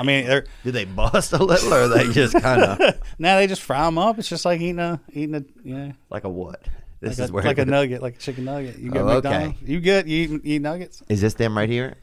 I 0.00 0.02
mean, 0.02 0.24
they're 0.24 0.46
Do 0.64 0.70
they 0.70 0.86
bust 0.86 1.34
a 1.34 1.44
little 1.44 1.74
or 1.74 1.86
they 1.88 2.10
just 2.10 2.32
kind 2.40 2.62
of 2.62 3.00
now 3.18 3.36
they 3.36 3.46
just 3.46 3.60
fry 3.60 3.84
them 3.84 3.98
up. 3.98 4.18
It's 4.18 4.30
just 4.30 4.46
like 4.46 4.58
eating 4.62 4.78
a 4.78 4.98
eating 5.12 5.34
a 5.34 5.44
you 5.62 5.76
know 5.76 5.92
like 6.08 6.24
a 6.24 6.28
what? 6.30 6.62
This 7.00 7.18
like, 7.18 7.24
is 7.24 7.30
a, 7.30 7.32
where 7.34 7.44
like 7.44 7.58
a 7.58 7.66
nugget, 7.66 8.00
like 8.00 8.16
a 8.16 8.18
chicken 8.18 8.46
nugget. 8.46 8.78
You 8.78 8.90
get 8.90 9.02
Oh, 9.02 9.08
okay. 9.08 9.28
McDonald's. 9.28 9.62
You 9.62 9.80
get 9.80 10.06
you 10.06 10.36
eat, 10.36 10.40
eat 10.44 10.62
nuggets. 10.62 11.02
Is 11.10 11.20
this 11.20 11.34
them 11.34 11.54
right 11.54 11.68
here? 11.68 11.96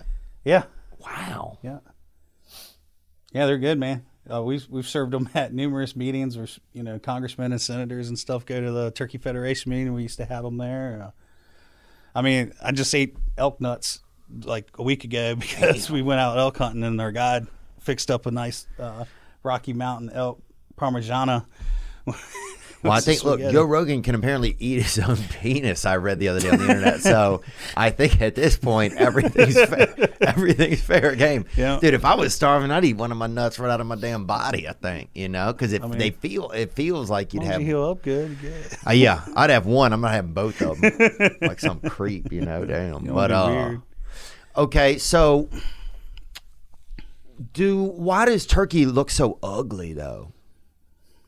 Yeah. 0.46 0.66
Wow. 1.00 1.58
Yeah. 1.64 1.80
Yeah, 3.34 3.48
they're 3.48 3.58
good, 3.58 3.80
man. 3.80 4.06
Uh, 4.32 4.44
we've 4.44 4.68
we've 4.70 4.88
served 4.88 5.12
them 5.12 5.28
at 5.34 5.52
numerous 5.52 5.96
meetings 5.96 6.38
where 6.38 6.48
you 6.74 6.84
know 6.84 7.00
congressmen 7.00 7.52
and 7.52 7.60
senators 7.60 8.10
and 8.10 8.20
stuff 8.20 8.46
go 8.46 8.62
to 8.62 8.72
the 8.72 8.92
Turkey 8.92 9.18
Federation 9.18 9.72
meeting. 9.72 9.96
We 9.96 10.04
used 10.04 10.18
to 10.18 10.26
have 10.26 10.44
them 10.44 10.58
there. 10.58 11.02
Uh, 11.04 11.12
I 12.14 12.22
mean, 12.22 12.54
I 12.64 12.74
just 12.74 12.94
ate 12.94 13.18
elk 13.40 13.60
nuts 13.60 14.02
like 14.44 14.70
a 14.76 14.84
week 14.84 15.04
ago 15.04 15.36
because 15.40 15.90
we 15.90 16.04
went 16.04 16.20
out 16.20 16.38
elk 16.38 16.58
hunting 16.58 16.84
and 16.84 17.02
our 17.02 17.12
guide 17.12 17.48
fixed 17.88 18.12
up 18.12 18.26
a 18.26 18.32
nice 18.32 18.68
uh, 18.78 19.06
Rocky 19.44 19.72
Mountain 19.74 20.10
elk 20.12 20.42
parmigiana. 20.78 21.46
Well, 22.84 22.94
I 22.94 23.00
think 23.00 23.24
look. 23.24 23.40
Joe 23.40 23.64
Rogan 23.64 24.04
can 24.04 24.14
apparently 24.14 24.56
eat 24.60 24.84
his 24.84 25.00
own 25.00 25.18
penis. 25.42 25.84
I 25.84 25.98
read 25.98 26.20
the 26.20 26.28
other 26.28 26.40
day 26.40 26.52
on 26.52 26.60
the 26.60 26.66
internet. 26.70 27.02
So 27.02 27.42
I 27.76 27.90
think 27.90 28.22
at 28.22 28.36
this 28.36 28.56
point 28.56 28.94
everything's 28.94 29.56
fair, 29.56 29.96
everything's 30.22 30.82
fair 30.82 31.16
game. 31.16 31.46
Yeah. 31.58 31.80
dude. 31.82 31.96
If 31.96 32.06
I 32.06 32.14
was 32.14 32.36
starving, 32.36 32.70
I'd 32.70 32.86
eat 32.86 32.96
one 32.96 33.12
of 33.12 33.18
my 33.18 33.26
nuts 33.26 33.58
right 33.58 33.72
out 33.72 33.82
of 33.82 33.88
my 33.88 33.96
damn 33.96 34.26
body. 34.26 34.70
I 34.70 34.74
think 34.74 35.10
you 35.16 35.28
know 35.28 35.52
because 35.52 35.74
if 35.74 35.82
mean- 35.82 35.98
they 35.98 36.12
feel 36.12 36.52
it 36.52 36.72
feels 36.74 37.10
like 37.10 37.34
you'd 37.34 37.42
As 37.44 37.50
long 37.50 37.54
as 37.54 37.54
have. 37.56 37.62
you 37.62 37.68
heal 37.68 37.84
up 37.90 38.04
good, 38.04 38.40
good. 38.40 38.66
Uh, 38.88 38.92
yeah, 38.92 39.26
I'd 39.36 39.50
have 39.50 39.66
one. 39.66 39.92
I'm 39.92 40.02
not 40.02 40.12
having 40.12 40.34
both 40.34 40.62
of 40.62 40.80
them 40.80 40.94
like 41.42 41.60
some 41.60 41.80
creep, 41.82 42.32
you 42.32 42.42
know. 42.42 42.64
Damn, 42.64 43.06
but 43.06 43.32
uh, 43.32 43.48
weird. 43.50 43.82
okay. 44.56 44.98
So, 45.00 45.50
do 47.54 47.84
why 47.84 48.26
does 48.26 48.46
turkey 48.46 48.86
look 48.86 49.10
so 49.10 49.40
ugly 49.44 49.94
though? 49.94 50.34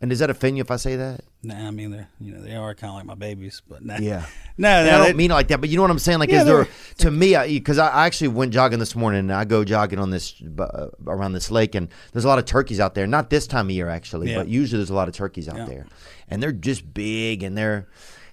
And 0.01 0.09
does 0.09 0.19
that 0.19 0.29
offend 0.29 0.55
you 0.55 0.61
if 0.61 0.71
I 0.71 0.77
say 0.77 0.95
that? 0.95 1.21
Nah, 1.43 1.67
I 1.67 1.71
mean 1.71 1.91
they're 1.91 2.07
you 2.21 2.33
know 2.33 2.41
they 2.41 2.55
are 2.55 2.73
kind 2.73 2.89
of 2.91 2.95
like 2.95 3.05
my 3.05 3.15
babies, 3.15 3.61
but 3.67 3.83
nah. 3.83 3.97
Yeah. 3.99 4.25
no, 4.57 4.69
I 4.69 4.85
don't 5.07 5.17
mean 5.17 5.31
it 5.31 5.33
like 5.33 5.49
that, 5.49 5.59
but 5.59 5.69
you 5.69 5.75
know 5.75 5.81
what 5.81 5.91
I'm 5.91 5.99
saying. 5.99 6.19
Like, 6.19 6.29
Yeah, 6.29 6.41
is 6.41 6.45
there 6.45 6.67
to 6.99 7.11
me? 7.11 7.35
Because 7.49 7.77
I, 7.77 7.89
I 7.89 8.05
actually 8.05 8.29
went 8.29 8.53
jogging 8.53 8.79
this 8.79 8.95
morning, 8.95 9.19
and 9.19 9.33
I 9.33 9.43
go 9.45 9.63
jogging 9.65 9.99
on 9.99 10.09
this 10.09 10.41
uh, 10.57 10.87
around 11.05 11.33
this 11.33 11.51
lake, 11.51 11.75
and 11.75 11.89
there's 12.13 12.25
a 12.25 12.27
lot 12.29 12.39
of 12.39 12.45
turkeys 12.45 12.79
out 12.79 12.95
there. 12.95 13.07
Not 13.07 13.29
this 13.29 13.45
time 13.45 13.67
of 13.67 13.71
year, 13.71 13.89
actually, 13.89 14.31
Yeah. 14.31 14.37
but 14.37 14.47
usually 14.47 14.79
there's 14.79 14.89
a 14.89 14.95
lot 14.95 15.07
of 15.09 15.13
turkeys 15.13 15.49
out 15.49 15.57
Yeah. 15.57 15.65
there, 15.65 15.85
and 16.29 16.41
they're 16.41 16.51
just 16.53 16.93
big, 16.93 17.43
and 17.43 17.57
they're 17.57 17.87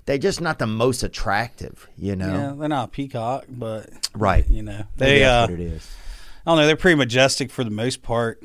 they're 0.04 0.18
just 0.18 0.40
not 0.40 0.60
the 0.60 0.68
most 0.68 1.02
attractive, 1.02 1.88
you 1.98 2.14
know. 2.14 2.28
Yeah, 2.28 2.54
they're 2.56 2.68
not 2.68 2.84
a 2.84 2.90
peacock, 2.92 3.46
but 3.48 3.90
Right. 4.14 4.48
You 4.48 4.62
know, 4.62 4.84
Maybe 4.98 5.18
they. 5.18 5.24
Uh, 5.24 5.42
what 5.42 5.50
it 5.50 5.60
is. 5.60 5.88
I 6.46 6.50
don't 6.50 6.58
know. 6.58 6.66
They're 6.66 6.76
pretty 6.76 6.96
majestic 6.96 7.50
for 7.50 7.64
the 7.64 7.70
most 7.70 8.02
part. 8.02 8.42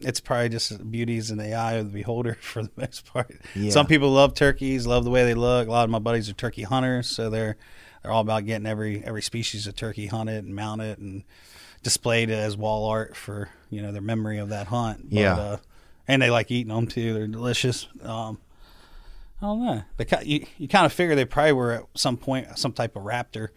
It's 0.00 0.20
probably 0.20 0.48
just 0.48 0.90
beauties 0.90 1.30
in 1.30 1.38
the 1.38 1.54
eye 1.54 1.74
of 1.74 1.86
the 1.86 1.98
beholder 1.98 2.34
for 2.40 2.62
the 2.62 2.70
most 2.76 3.06
part. 3.12 3.34
Yeah. 3.54 3.70
Some 3.70 3.86
people 3.86 4.10
love 4.10 4.34
turkeys, 4.34 4.86
love 4.86 5.04
the 5.04 5.10
way 5.10 5.24
they 5.24 5.34
look. 5.34 5.68
A 5.68 5.70
lot 5.70 5.84
of 5.84 5.90
my 5.90 5.98
buddies 5.98 6.28
are 6.28 6.34
turkey 6.34 6.62
hunters, 6.62 7.08
so 7.08 7.30
they're 7.30 7.56
they're 8.02 8.12
all 8.12 8.20
about 8.20 8.46
getting 8.46 8.66
every 8.66 9.02
every 9.04 9.22
species 9.22 9.66
of 9.66 9.76
turkey 9.76 10.06
hunted 10.06 10.44
and 10.44 10.54
mounted 10.54 10.98
and 10.98 11.24
displayed 11.82 12.30
as 12.30 12.56
wall 12.56 12.88
art 12.88 13.16
for 13.16 13.48
you 13.70 13.80
know 13.82 13.92
their 13.92 14.02
memory 14.02 14.38
of 14.38 14.48
that 14.50 14.66
hunt. 14.68 15.10
But, 15.10 15.18
Yeah. 15.18 15.34
uh, 15.36 15.56
and 16.06 16.22
they 16.22 16.30
like 16.30 16.50
eating 16.50 16.74
them 16.74 16.86
too. 16.86 17.12
They're 17.14 17.26
delicious. 17.26 17.86
Um, 18.02 18.38
I 19.42 19.46
don't 19.46 19.64
know. 19.64 19.82
They 19.96 20.06
you 20.24 20.46
you 20.58 20.66
kind 20.68 20.86
of 20.86 20.92
figure 20.92 21.14
they 21.14 21.24
probably 21.24 21.52
were 21.52 21.72
at 21.72 21.82
some 21.94 22.16
point 22.16 22.58
some 22.58 22.72
type 22.72 22.96
of 22.96 23.02
raptor. 23.04 23.48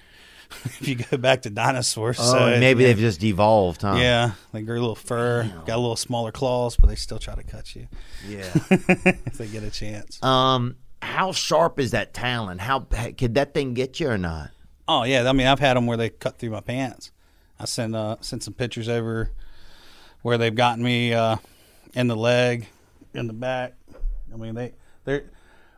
if 0.66 0.88
you 0.88 0.96
go 0.96 1.18
back 1.18 1.44
to 1.44 1.50
dinosaurs, 1.50 2.18
Oh, 2.20 2.32
so 2.34 2.60
maybe 2.60 2.84
yeah. 2.84 2.90
they've 2.90 2.98
just 2.98 3.20
devolved, 3.20 3.82
huh? 3.82 3.96
Yeah, 3.98 4.32
they 4.54 4.62
grew 4.62 4.78
a 4.78 4.82
little 4.82 4.96
fur, 4.96 5.44
got 5.66 5.76
a 5.76 5.80
little 5.82 5.96
smaller 5.96 6.32
claws, 6.32 6.76
but 6.78 6.88
they 6.88 6.96
still 6.96 7.20
try 7.20 7.36
to 7.36 7.44
cut 7.44 7.76
you 7.76 7.88
yeah. 8.28 8.50
if 8.70 9.38
they 9.38 9.48
get 9.48 9.64
a 9.64 9.70
chance. 9.72 10.22
um, 10.24 10.76
how 11.02 11.32
sharp 11.32 11.80
is 11.80 11.92
that 11.92 12.14
talon? 12.14 12.60
How 12.60 12.82
could 12.82 13.34
that 13.36 13.54
thing 13.54 13.74
get 13.74 14.00
you 14.00 14.10
or 14.10 14.18
not? 14.18 14.52
Oh 14.88 15.04
yeah, 15.04 15.28
I 15.28 15.34
mean 15.34 15.48
I've 15.48 15.60
had 15.60 15.76
them 15.78 15.88
where 15.88 15.98
they 15.98 16.10
cut 16.10 16.38
through 16.38 16.52
my 16.52 16.62
pants. 16.62 17.12
I 17.60 17.66
sent 17.66 17.96
uh, 17.96 18.18
sent 18.22 18.44
some 18.44 18.54
pictures 18.54 18.88
over 18.90 19.32
where 20.22 20.38
they've 20.38 20.54
gotten 20.54 20.84
me 20.84 21.14
uh, 21.14 21.38
in 21.94 22.08
the 22.08 22.16
leg, 22.16 22.68
in 23.14 23.26
the 23.28 23.34
back. 23.34 23.74
I 24.34 24.38
mean, 24.38 24.54
they 24.54 24.74
they 25.06 25.24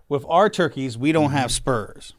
with 0.10 0.26
our 0.28 0.50
turkeys, 0.50 0.98
we 0.98 1.12
don't 1.14 1.32
have 1.32 1.52
spurs, 1.52 2.14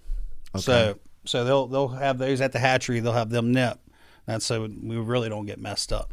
so 0.56 0.98
so 1.24 1.44
they'll 1.44 1.66
they'll 1.66 1.88
have 1.88 2.18
those 2.18 2.40
at 2.40 2.52
the 2.52 2.58
hatchery. 2.58 3.00
They'll 3.00 3.12
have 3.12 3.30
them 3.30 3.52
nip. 3.52 3.78
That's 4.26 4.44
so 4.46 4.62
we 4.62 4.96
really 4.96 5.28
don't 5.28 5.46
get 5.46 5.58
messed 5.58 5.92
up. 5.92 6.12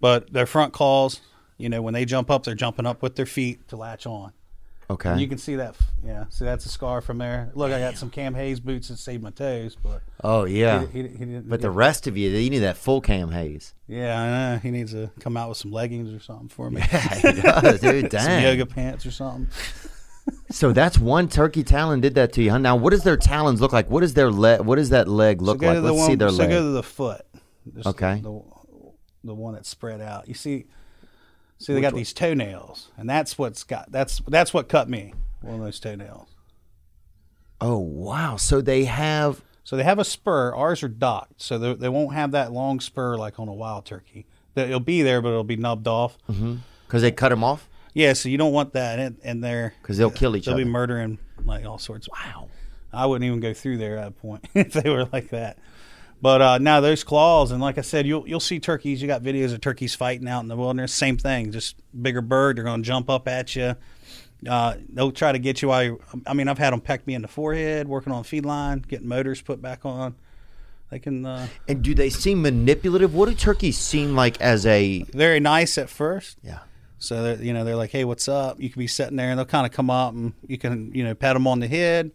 But 0.00 0.32
their 0.32 0.46
front 0.46 0.72
claws, 0.72 1.20
you 1.58 1.68
know, 1.68 1.80
when 1.80 1.94
they 1.94 2.04
jump 2.04 2.30
up, 2.30 2.42
they're 2.44 2.54
jumping 2.54 2.86
up 2.86 3.02
with 3.02 3.16
their 3.16 3.26
feet 3.26 3.68
to 3.68 3.76
latch 3.76 4.06
on. 4.06 4.32
Okay. 4.90 5.10
And 5.10 5.20
you 5.20 5.28
can 5.28 5.38
see 5.38 5.56
that. 5.56 5.74
Yeah, 6.04 6.24
see 6.28 6.44
that's 6.44 6.66
a 6.66 6.68
scar 6.68 7.00
from 7.00 7.18
there. 7.18 7.50
Look, 7.54 7.72
I 7.72 7.78
got 7.78 7.96
some 7.96 8.10
Cam 8.10 8.34
Hanes 8.34 8.60
boots 8.60 8.88
that 8.88 8.98
saved 8.98 9.22
my 9.22 9.30
toes, 9.30 9.76
but 9.82 10.02
oh 10.22 10.44
yeah. 10.44 10.86
he, 10.86 11.02
he, 11.02 11.08
he 11.08 11.24
didn't. 11.24 11.48
but 11.48 11.60
the 11.62 11.70
rest 11.70 12.06
of 12.06 12.16
you, 12.16 12.28
you 12.30 12.50
need 12.50 12.58
that 12.58 12.76
full 12.76 13.00
Cam 13.00 13.30
Hanes. 13.30 13.74
yeah, 13.86 14.20
I 14.20 14.26
know. 14.26 14.58
He 14.58 14.70
needs 14.70 14.92
to 14.92 15.10
come 15.20 15.36
out 15.36 15.48
with 15.48 15.58
some 15.58 15.70
leggings 15.70 16.12
or 16.12 16.20
something 16.20 16.48
for 16.48 16.70
me. 16.70 16.82
Yeah, 16.92 17.32
he 17.32 17.40
does, 17.40 17.80
dude. 17.80 18.12
some 18.20 18.42
yoga 18.42 18.66
pants 18.66 19.06
or 19.06 19.12
something. 19.12 19.48
So 20.50 20.72
that's 20.72 20.98
one 20.98 21.28
turkey 21.28 21.64
talon 21.64 22.00
did 22.00 22.14
that 22.14 22.32
to 22.34 22.42
you, 22.42 22.50
huh? 22.50 22.58
Now, 22.58 22.76
what 22.76 22.90
does 22.90 23.02
their 23.02 23.16
talons 23.16 23.60
look 23.60 23.72
like? 23.72 23.90
What 23.90 24.04
is 24.04 24.14
their 24.14 24.30
leg? 24.30 24.60
What 24.60 24.76
does 24.76 24.90
that 24.90 25.08
leg 25.08 25.42
look 25.42 25.60
so 25.60 25.66
like? 25.66 25.82
Let's 25.82 25.96
one, 25.96 26.06
see 26.10 26.14
their 26.14 26.28
so 26.28 26.36
leg. 26.36 26.50
go 26.50 26.62
to 26.62 26.70
the 26.70 26.82
foot. 26.82 27.26
Just 27.74 27.86
Okay. 27.86 28.20
The, 28.20 28.42
the 29.24 29.34
one 29.34 29.54
that's 29.54 29.68
spread 29.68 30.00
out. 30.00 30.28
You 30.28 30.34
see, 30.34 30.66
see 31.58 31.74
they 31.74 31.80
got 31.80 31.94
these 31.94 32.12
toenails, 32.12 32.90
and 32.96 33.08
that's 33.08 33.38
what's 33.38 33.64
got. 33.64 33.90
That's 33.90 34.20
that's 34.28 34.52
what 34.52 34.68
cut 34.68 34.88
me. 34.88 35.14
One 35.40 35.56
of 35.56 35.60
those 35.62 35.80
toenails. 35.80 36.28
oh 37.60 37.78
wow! 37.78 38.36
So 38.36 38.60
they 38.60 38.84
have. 38.84 39.42
So 39.64 39.76
they 39.76 39.84
have 39.84 40.00
a 40.00 40.04
spur. 40.04 40.52
Ours 40.54 40.82
are 40.82 40.88
docked, 40.88 41.40
so 41.40 41.56
they, 41.56 41.74
they 41.74 41.88
won't 41.88 42.14
have 42.14 42.32
that 42.32 42.52
long 42.52 42.80
spur 42.80 43.16
like 43.16 43.38
on 43.38 43.46
a 43.46 43.54
wild 43.54 43.86
turkey. 43.86 44.26
That 44.54 44.66
It'll 44.66 44.80
be 44.80 45.02
there, 45.02 45.22
but 45.22 45.28
it'll 45.28 45.44
be 45.44 45.56
nubbed 45.56 45.86
off. 45.86 46.18
Mm-hmm. 46.28 46.56
Because 46.86 47.02
they 47.02 47.12
cut 47.12 47.28
them 47.28 47.44
off. 47.44 47.68
Yeah, 47.94 48.14
so 48.14 48.28
you 48.28 48.38
don't 48.38 48.52
want 48.52 48.72
that 48.72 48.98
in, 48.98 49.16
in 49.22 49.40
there 49.40 49.74
'Cause 49.82 49.96
they'll 49.98 50.10
kill 50.10 50.34
each 50.36 50.48
other. 50.48 50.56
They'll 50.56 50.64
be 50.66 50.70
murdering 50.70 51.18
like 51.44 51.66
all 51.66 51.78
sorts. 51.78 52.08
Wow, 52.08 52.48
I 52.92 53.06
wouldn't 53.06 53.26
even 53.26 53.40
go 53.40 53.52
through 53.52 53.76
there 53.78 53.98
at 53.98 54.08
a 54.08 54.10
point 54.12 54.46
if 54.54 54.72
they 54.72 54.88
were 54.88 55.06
like 55.12 55.30
that. 55.30 55.58
But 56.22 56.40
uh, 56.40 56.58
now 56.58 56.80
those 56.80 57.02
claws, 57.04 57.50
and 57.50 57.60
like 57.60 57.78
I 57.78 57.80
said, 57.80 58.06
you'll 58.06 58.26
you'll 58.28 58.38
see 58.40 58.60
turkeys. 58.60 59.02
You 59.02 59.08
got 59.08 59.22
videos 59.22 59.52
of 59.52 59.60
turkeys 59.60 59.94
fighting 59.94 60.28
out 60.28 60.40
in 60.40 60.48
the 60.48 60.56
wilderness. 60.56 60.92
Same 60.94 61.16
thing, 61.16 61.50
just 61.52 61.74
bigger 62.00 62.20
bird. 62.22 62.56
They're 62.56 62.64
going 62.64 62.82
to 62.82 62.86
jump 62.86 63.10
up 63.10 63.26
at 63.28 63.56
you. 63.56 63.74
Uh, 64.48 64.74
they'll 64.88 65.12
try 65.12 65.32
to 65.32 65.38
get 65.38 65.62
you 65.62 65.68
while 65.68 65.82
you. 65.82 66.00
I 66.26 66.32
mean, 66.34 66.48
I've 66.48 66.58
had 66.58 66.72
them 66.72 66.80
peck 66.80 67.06
me 67.06 67.14
in 67.14 67.22
the 67.22 67.28
forehead, 67.28 67.88
working 67.88 68.12
on 68.12 68.22
feed 68.24 68.44
line, 68.46 68.84
getting 68.86 69.06
motors 69.08 69.40
put 69.42 69.60
back 69.60 69.84
on. 69.84 70.14
They 70.90 70.98
can. 71.00 71.26
Uh, 71.26 71.48
And 71.68 71.82
do 71.82 71.92
they 71.94 72.10
seem 72.10 72.40
manipulative? 72.42 73.14
What 73.14 73.28
do 73.28 73.34
turkeys 73.34 73.76
seem 73.78 74.14
like 74.14 74.40
as 74.40 74.64
a? 74.64 75.02
very 75.12 75.40
nice 75.40 75.76
at 75.76 75.90
first. 75.90 76.38
Yeah. 76.42 76.60
So 77.02 77.20
they're, 77.20 77.42
you 77.42 77.52
know 77.52 77.64
they're 77.64 77.76
like, 77.76 77.90
hey, 77.90 78.04
what's 78.04 78.28
up? 78.28 78.60
You 78.60 78.70
can 78.70 78.78
be 78.78 78.86
sitting 78.86 79.16
there, 79.16 79.30
and 79.30 79.38
they'll 79.38 79.44
kind 79.44 79.66
of 79.66 79.72
come 79.72 79.90
up, 79.90 80.14
and 80.14 80.34
you 80.46 80.56
can 80.56 80.94
you 80.94 81.02
know 81.02 81.14
pat 81.14 81.34
them 81.34 81.48
on 81.48 81.58
the 81.58 81.66
head, 81.66 82.12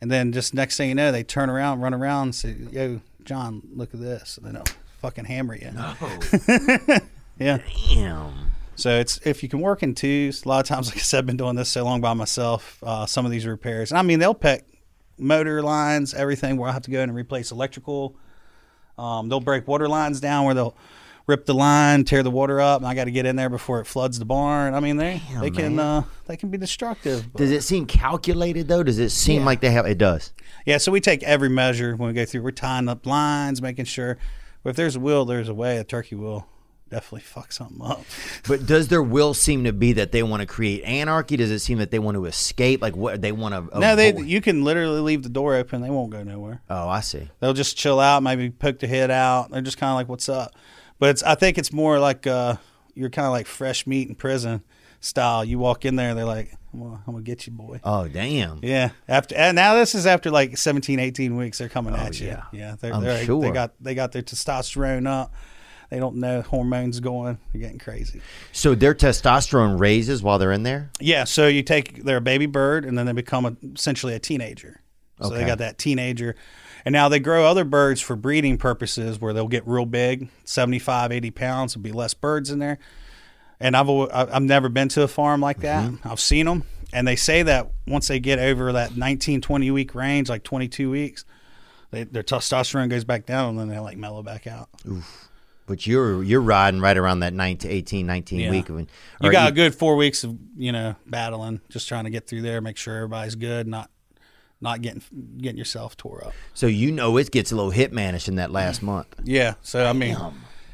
and 0.00 0.10
then 0.10 0.32
just 0.32 0.54
next 0.54 0.78
thing 0.78 0.88
you 0.88 0.94
know, 0.94 1.12
they 1.12 1.22
turn 1.22 1.50
around, 1.50 1.80
run 1.80 1.92
around, 1.92 2.22
and 2.22 2.34
say, 2.34 2.56
yo, 2.70 3.00
John, 3.24 3.62
look 3.74 3.92
at 3.92 4.00
this, 4.00 4.38
and 4.38 4.46
then 4.46 4.54
they'll 4.54 4.64
fucking 5.02 5.26
hammer 5.26 5.54
you. 5.54 5.70
yeah. 7.38 7.58
Damn. 7.90 8.50
So 8.76 8.98
it's 8.98 9.20
if 9.26 9.42
you 9.42 9.48
can 9.50 9.60
work 9.60 9.82
in 9.82 9.94
twos. 9.94 10.46
A 10.46 10.48
lot 10.48 10.60
of 10.60 10.66
times, 10.66 10.88
like 10.90 10.96
I 10.96 11.00
said, 11.00 11.18
I've 11.18 11.26
been 11.26 11.36
doing 11.36 11.56
this 11.56 11.68
so 11.68 11.84
long 11.84 12.00
by 12.00 12.14
myself. 12.14 12.82
Uh, 12.82 13.04
some 13.04 13.26
of 13.26 13.30
these 13.30 13.44
repairs, 13.44 13.90
and 13.90 13.98
I 13.98 14.02
mean, 14.02 14.20
they'll 14.20 14.32
pick 14.32 14.64
motor 15.18 15.62
lines, 15.62 16.14
everything. 16.14 16.56
Where 16.56 16.70
I 16.70 16.72
have 16.72 16.82
to 16.82 16.90
go 16.90 17.00
in 17.02 17.10
and 17.10 17.16
replace 17.16 17.50
electrical. 17.50 18.16
Um, 18.96 19.28
they'll 19.28 19.40
break 19.40 19.68
water 19.68 19.88
lines 19.88 20.18
down 20.18 20.46
where 20.46 20.54
they'll 20.54 20.76
rip 21.26 21.46
the 21.46 21.54
line, 21.54 22.04
tear 22.04 22.22
the 22.22 22.30
water 22.30 22.60
up, 22.60 22.80
and 22.80 22.86
I 22.86 22.94
got 22.94 23.04
to 23.04 23.10
get 23.10 23.24
in 23.26 23.36
there 23.36 23.48
before 23.48 23.80
it 23.80 23.86
floods 23.86 24.18
the 24.18 24.24
barn. 24.24 24.74
I 24.74 24.80
mean, 24.80 24.96
they 24.98 25.22
Damn, 25.30 25.40
they 25.40 25.50
can 25.50 25.78
uh, 25.78 26.02
they 26.26 26.36
can 26.36 26.50
be 26.50 26.58
destructive. 26.58 27.32
but- 27.32 27.38
Does 27.38 27.50
it 27.50 27.62
seem 27.62 27.86
calculated 27.86 28.68
though? 28.68 28.82
Does 28.82 28.98
it 28.98 29.10
seem 29.10 29.40
Yeah. 29.40 29.46
like 29.46 29.60
they 29.60 29.70
have? 29.70 29.86
It 29.86 29.98
does. 29.98 30.32
yeah, 30.66 30.78
so 30.78 30.92
we 30.92 31.00
take 31.00 31.22
every 31.22 31.48
measure 31.48 31.96
when 31.96 32.08
we 32.08 32.12
go 32.14 32.24
through. 32.24 32.42
We're 32.42 32.50
tying 32.50 32.88
up 32.88 33.06
lines, 33.06 33.60
making 33.62 33.86
sure. 33.86 34.18
If 34.64 34.76
there's 34.76 34.96
a 34.96 35.00
will, 35.00 35.24
there's 35.24 35.48
a 35.50 35.54
way. 35.54 35.76
A 35.78 35.84
turkey 35.84 36.14
will 36.14 36.46
definitely 36.90 37.20
fuck 37.24 37.52
something 37.52 37.80
up. 37.82 38.02
But 38.48 38.66
does 38.66 38.88
their 38.88 39.02
will 39.02 39.34
seem 39.34 39.64
to 39.64 39.72
be 39.72 39.92
that 39.94 40.12
they 40.12 40.22
want 40.22 40.40
to 40.40 40.46
create 40.46 40.82
anarchy? 40.84 41.36
Does 41.36 41.50
it 41.50 41.58
seem 41.60 41.78
that 41.78 41.90
they 41.90 41.98
want 41.98 42.14
to 42.16 42.24
escape? 42.26 42.80
Like 42.82 42.96
what 42.96 43.20
they 43.20 43.32
want 43.32 43.70
to? 43.72 43.78
no, 43.78 43.96
they 43.96 44.14
you 44.16 44.40
can 44.40 44.62
literally 44.64 45.00
leave 45.00 45.22
the 45.22 45.28
door 45.28 45.54
open. 45.54 45.80
They 45.82 45.90
won't 45.90 46.10
go 46.10 46.22
nowhere. 46.22 46.62
Oh, 46.70 46.88
I 46.88 47.00
see. 47.00 47.28
They'll 47.40 47.52
just 47.54 47.76
chill 47.76 48.00
out, 48.00 48.22
maybe 48.22 48.48
poke 48.50 48.78
their 48.78 48.88
head 48.90 49.10
out. 49.10 49.50
They're 49.50 49.60
just 49.62 49.76
kind 49.78 49.90
of 49.90 49.96
like, 49.96 50.08
"What's 50.08 50.28
up?" 50.28 50.54
But 51.04 51.10
it's, 51.10 51.22
I 51.22 51.34
think 51.34 51.58
it's 51.58 51.70
more 51.70 51.98
like 51.98 52.26
uh, 52.26 52.56
you're 52.94 53.10
kind 53.10 53.26
of 53.26 53.32
like 53.32 53.46
fresh 53.46 53.86
meat 53.86 54.08
in 54.08 54.14
prison 54.14 54.62
style. 55.00 55.44
You 55.44 55.58
walk 55.58 55.84
in 55.84 55.96
there, 55.96 56.14
they're 56.14 56.24
like, 56.24 56.56
"I'm 56.72 56.80
gonna, 56.80 57.02
I'm 57.06 57.12
gonna 57.12 57.22
get 57.22 57.46
you, 57.46 57.52
boy." 57.52 57.78
Oh, 57.84 58.08
damn. 58.08 58.60
Yeah. 58.62 58.88
After 59.06 59.34
and 59.34 59.54
now 59.54 59.74
this 59.74 59.94
is 59.94 60.06
after 60.06 60.30
like 60.30 60.56
17, 60.56 60.98
18 60.98 61.36
weeks. 61.36 61.58
They're 61.58 61.68
coming 61.68 61.94
at 61.94 62.18
you. 62.18 62.28
Oh, 62.28 62.30
yeah. 62.30 62.44
Yeah. 62.58 62.76
They're, 62.80 62.94
I'm 62.94 63.02
they're, 63.02 63.22
sure. 63.22 63.42
They 63.42 63.50
got 63.50 63.74
they 63.82 63.94
got 63.94 64.12
their 64.12 64.22
testosterone 64.22 65.06
up. 65.06 65.34
They 65.90 65.98
don't 65.98 66.16
know 66.16 66.40
hormones 66.40 67.00
going. 67.00 67.38
They're 67.52 67.60
getting 67.60 67.78
crazy. 67.78 68.22
So 68.52 68.74
their 68.74 68.94
testosterone 68.94 69.78
raises 69.78 70.22
while 70.22 70.38
they're 70.38 70.52
in 70.52 70.62
there. 70.62 70.90
Yeah. 71.00 71.24
So 71.24 71.48
you 71.48 71.62
take 71.62 72.02
they're 72.04 72.16
a 72.16 72.22
baby 72.22 72.46
bird 72.46 72.86
and 72.86 72.96
then 72.96 73.04
they 73.04 73.12
become 73.12 73.44
a, 73.44 73.56
essentially 73.74 74.14
a 74.14 74.18
teenager. 74.18 74.80
So 75.20 75.28
they 75.28 75.44
got 75.44 75.58
that 75.58 75.76
teenager. 75.76 76.34
And 76.84 76.92
now 76.92 77.08
they 77.08 77.18
grow 77.18 77.46
other 77.46 77.64
birds 77.64 78.00
for 78.00 78.14
breeding 78.14 78.58
purposes 78.58 79.20
where 79.20 79.32
they'll 79.32 79.48
get 79.48 79.66
real 79.66 79.86
big, 79.86 80.28
75, 80.44 81.12
80 81.12 81.30
pounds. 81.30 81.74
There'll 81.74 81.82
be 81.82 81.92
less 81.92 82.12
birds 82.14 82.50
in 82.50 82.58
there. 82.58 82.78
And 83.58 83.76
I've, 83.76 83.88
I've 83.88 84.42
never 84.42 84.68
been 84.68 84.88
to 84.90 85.02
a 85.02 85.08
farm 85.08 85.40
like 85.40 85.60
that. 85.60 85.90
Mm-hmm. 85.90 86.08
I've 86.08 86.20
seen 86.20 86.46
them. 86.46 86.64
And 86.92 87.08
they 87.08 87.16
say 87.16 87.42
that 87.42 87.70
once 87.86 88.08
they 88.08 88.20
get 88.20 88.38
over 88.38 88.72
that 88.72 88.96
19, 88.96 89.40
20 89.40 89.70
week 89.70 89.94
range, 89.94 90.28
like 90.28 90.42
22 90.44 90.90
weeks, 90.90 91.24
they, 91.90 92.04
their 92.04 92.22
testosterone 92.22 92.90
goes 92.90 93.04
back 93.04 93.24
down 93.24 93.50
and 93.50 93.58
then 93.58 93.68
they 93.68 93.78
like 93.78 93.96
mellow 93.96 94.22
back 94.22 94.46
out. 94.46 94.68
Oof 94.86 95.28
But 95.66 95.86
you're 95.86 96.22
you're 96.22 96.40
riding 96.42 96.80
right 96.80 96.96
around 96.96 97.20
that 97.20 97.32
19, 97.32 97.70
18, 97.70 98.06
19 98.06 98.40
Yeah. 98.40 98.50
week. 98.50 98.68
Of, 98.68 98.86
You 99.22 99.32
got 99.32 99.48
a 99.48 99.52
good 99.52 99.74
four 99.74 99.96
weeks 99.96 100.22
of, 100.24 100.36
you 100.56 100.72
know, 100.72 100.96
battling, 101.06 101.60
just 101.70 101.88
trying 101.88 102.04
to 102.04 102.10
get 102.10 102.26
through 102.26 102.42
there, 102.42 102.60
make 102.60 102.76
sure 102.76 102.96
everybody's 102.96 103.34
good, 103.36 103.66
not 103.66 103.90
not 104.64 104.82
getting 104.82 105.02
getting 105.38 105.58
yourself 105.58 105.96
tore 105.96 106.24
up. 106.26 106.32
So 106.54 106.66
you 106.66 106.90
know 106.90 107.16
it 107.18 107.30
gets 107.30 107.52
a 107.52 107.56
little 107.56 107.70
hitmanish 107.70 108.26
in 108.26 108.34
that 108.36 108.50
last 108.50 108.82
month. 108.82 109.06
Yeah. 109.22 109.54
So 109.62 109.86
I 109.86 109.92
mean, 109.92 110.16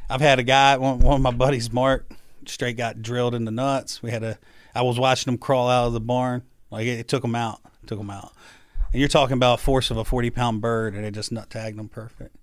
I've 0.08 0.22
had 0.22 0.38
a 0.38 0.42
guy, 0.42 0.78
one, 0.78 1.00
one 1.00 1.16
of 1.16 1.20
my 1.20 1.30
buddies, 1.30 1.70
Mark, 1.70 2.10
straight 2.46 2.78
got 2.78 3.02
drilled 3.02 3.34
in 3.34 3.44
the 3.44 3.50
nuts. 3.50 4.02
We 4.02 4.10
had 4.10 4.22
a, 4.22 4.38
I 4.74 4.82
was 4.82 4.98
watching 4.98 5.30
him 5.30 5.38
crawl 5.38 5.68
out 5.68 5.88
of 5.88 5.92
the 5.92 6.00
barn. 6.00 6.42
Like 6.70 6.86
it, 6.86 7.00
it 7.00 7.08
took 7.08 7.22
him 7.22 7.34
out, 7.34 7.60
took 7.86 8.00
him 8.00 8.10
out. 8.10 8.32
And 8.92 9.00
you're 9.00 9.08
talking 9.08 9.34
about 9.34 9.60
force 9.60 9.90
of 9.90 9.96
a 9.96 10.04
40 10.04 10.30
pound 10.30 10.60
bird, 10.60 10.94
and 10.94 11.04
it 11.04 11.12
just 11.12 11.30
nut 11.30 11.50
tagged 11.50 11.78
him 11.78 11.88
perfect. 11.88 12.36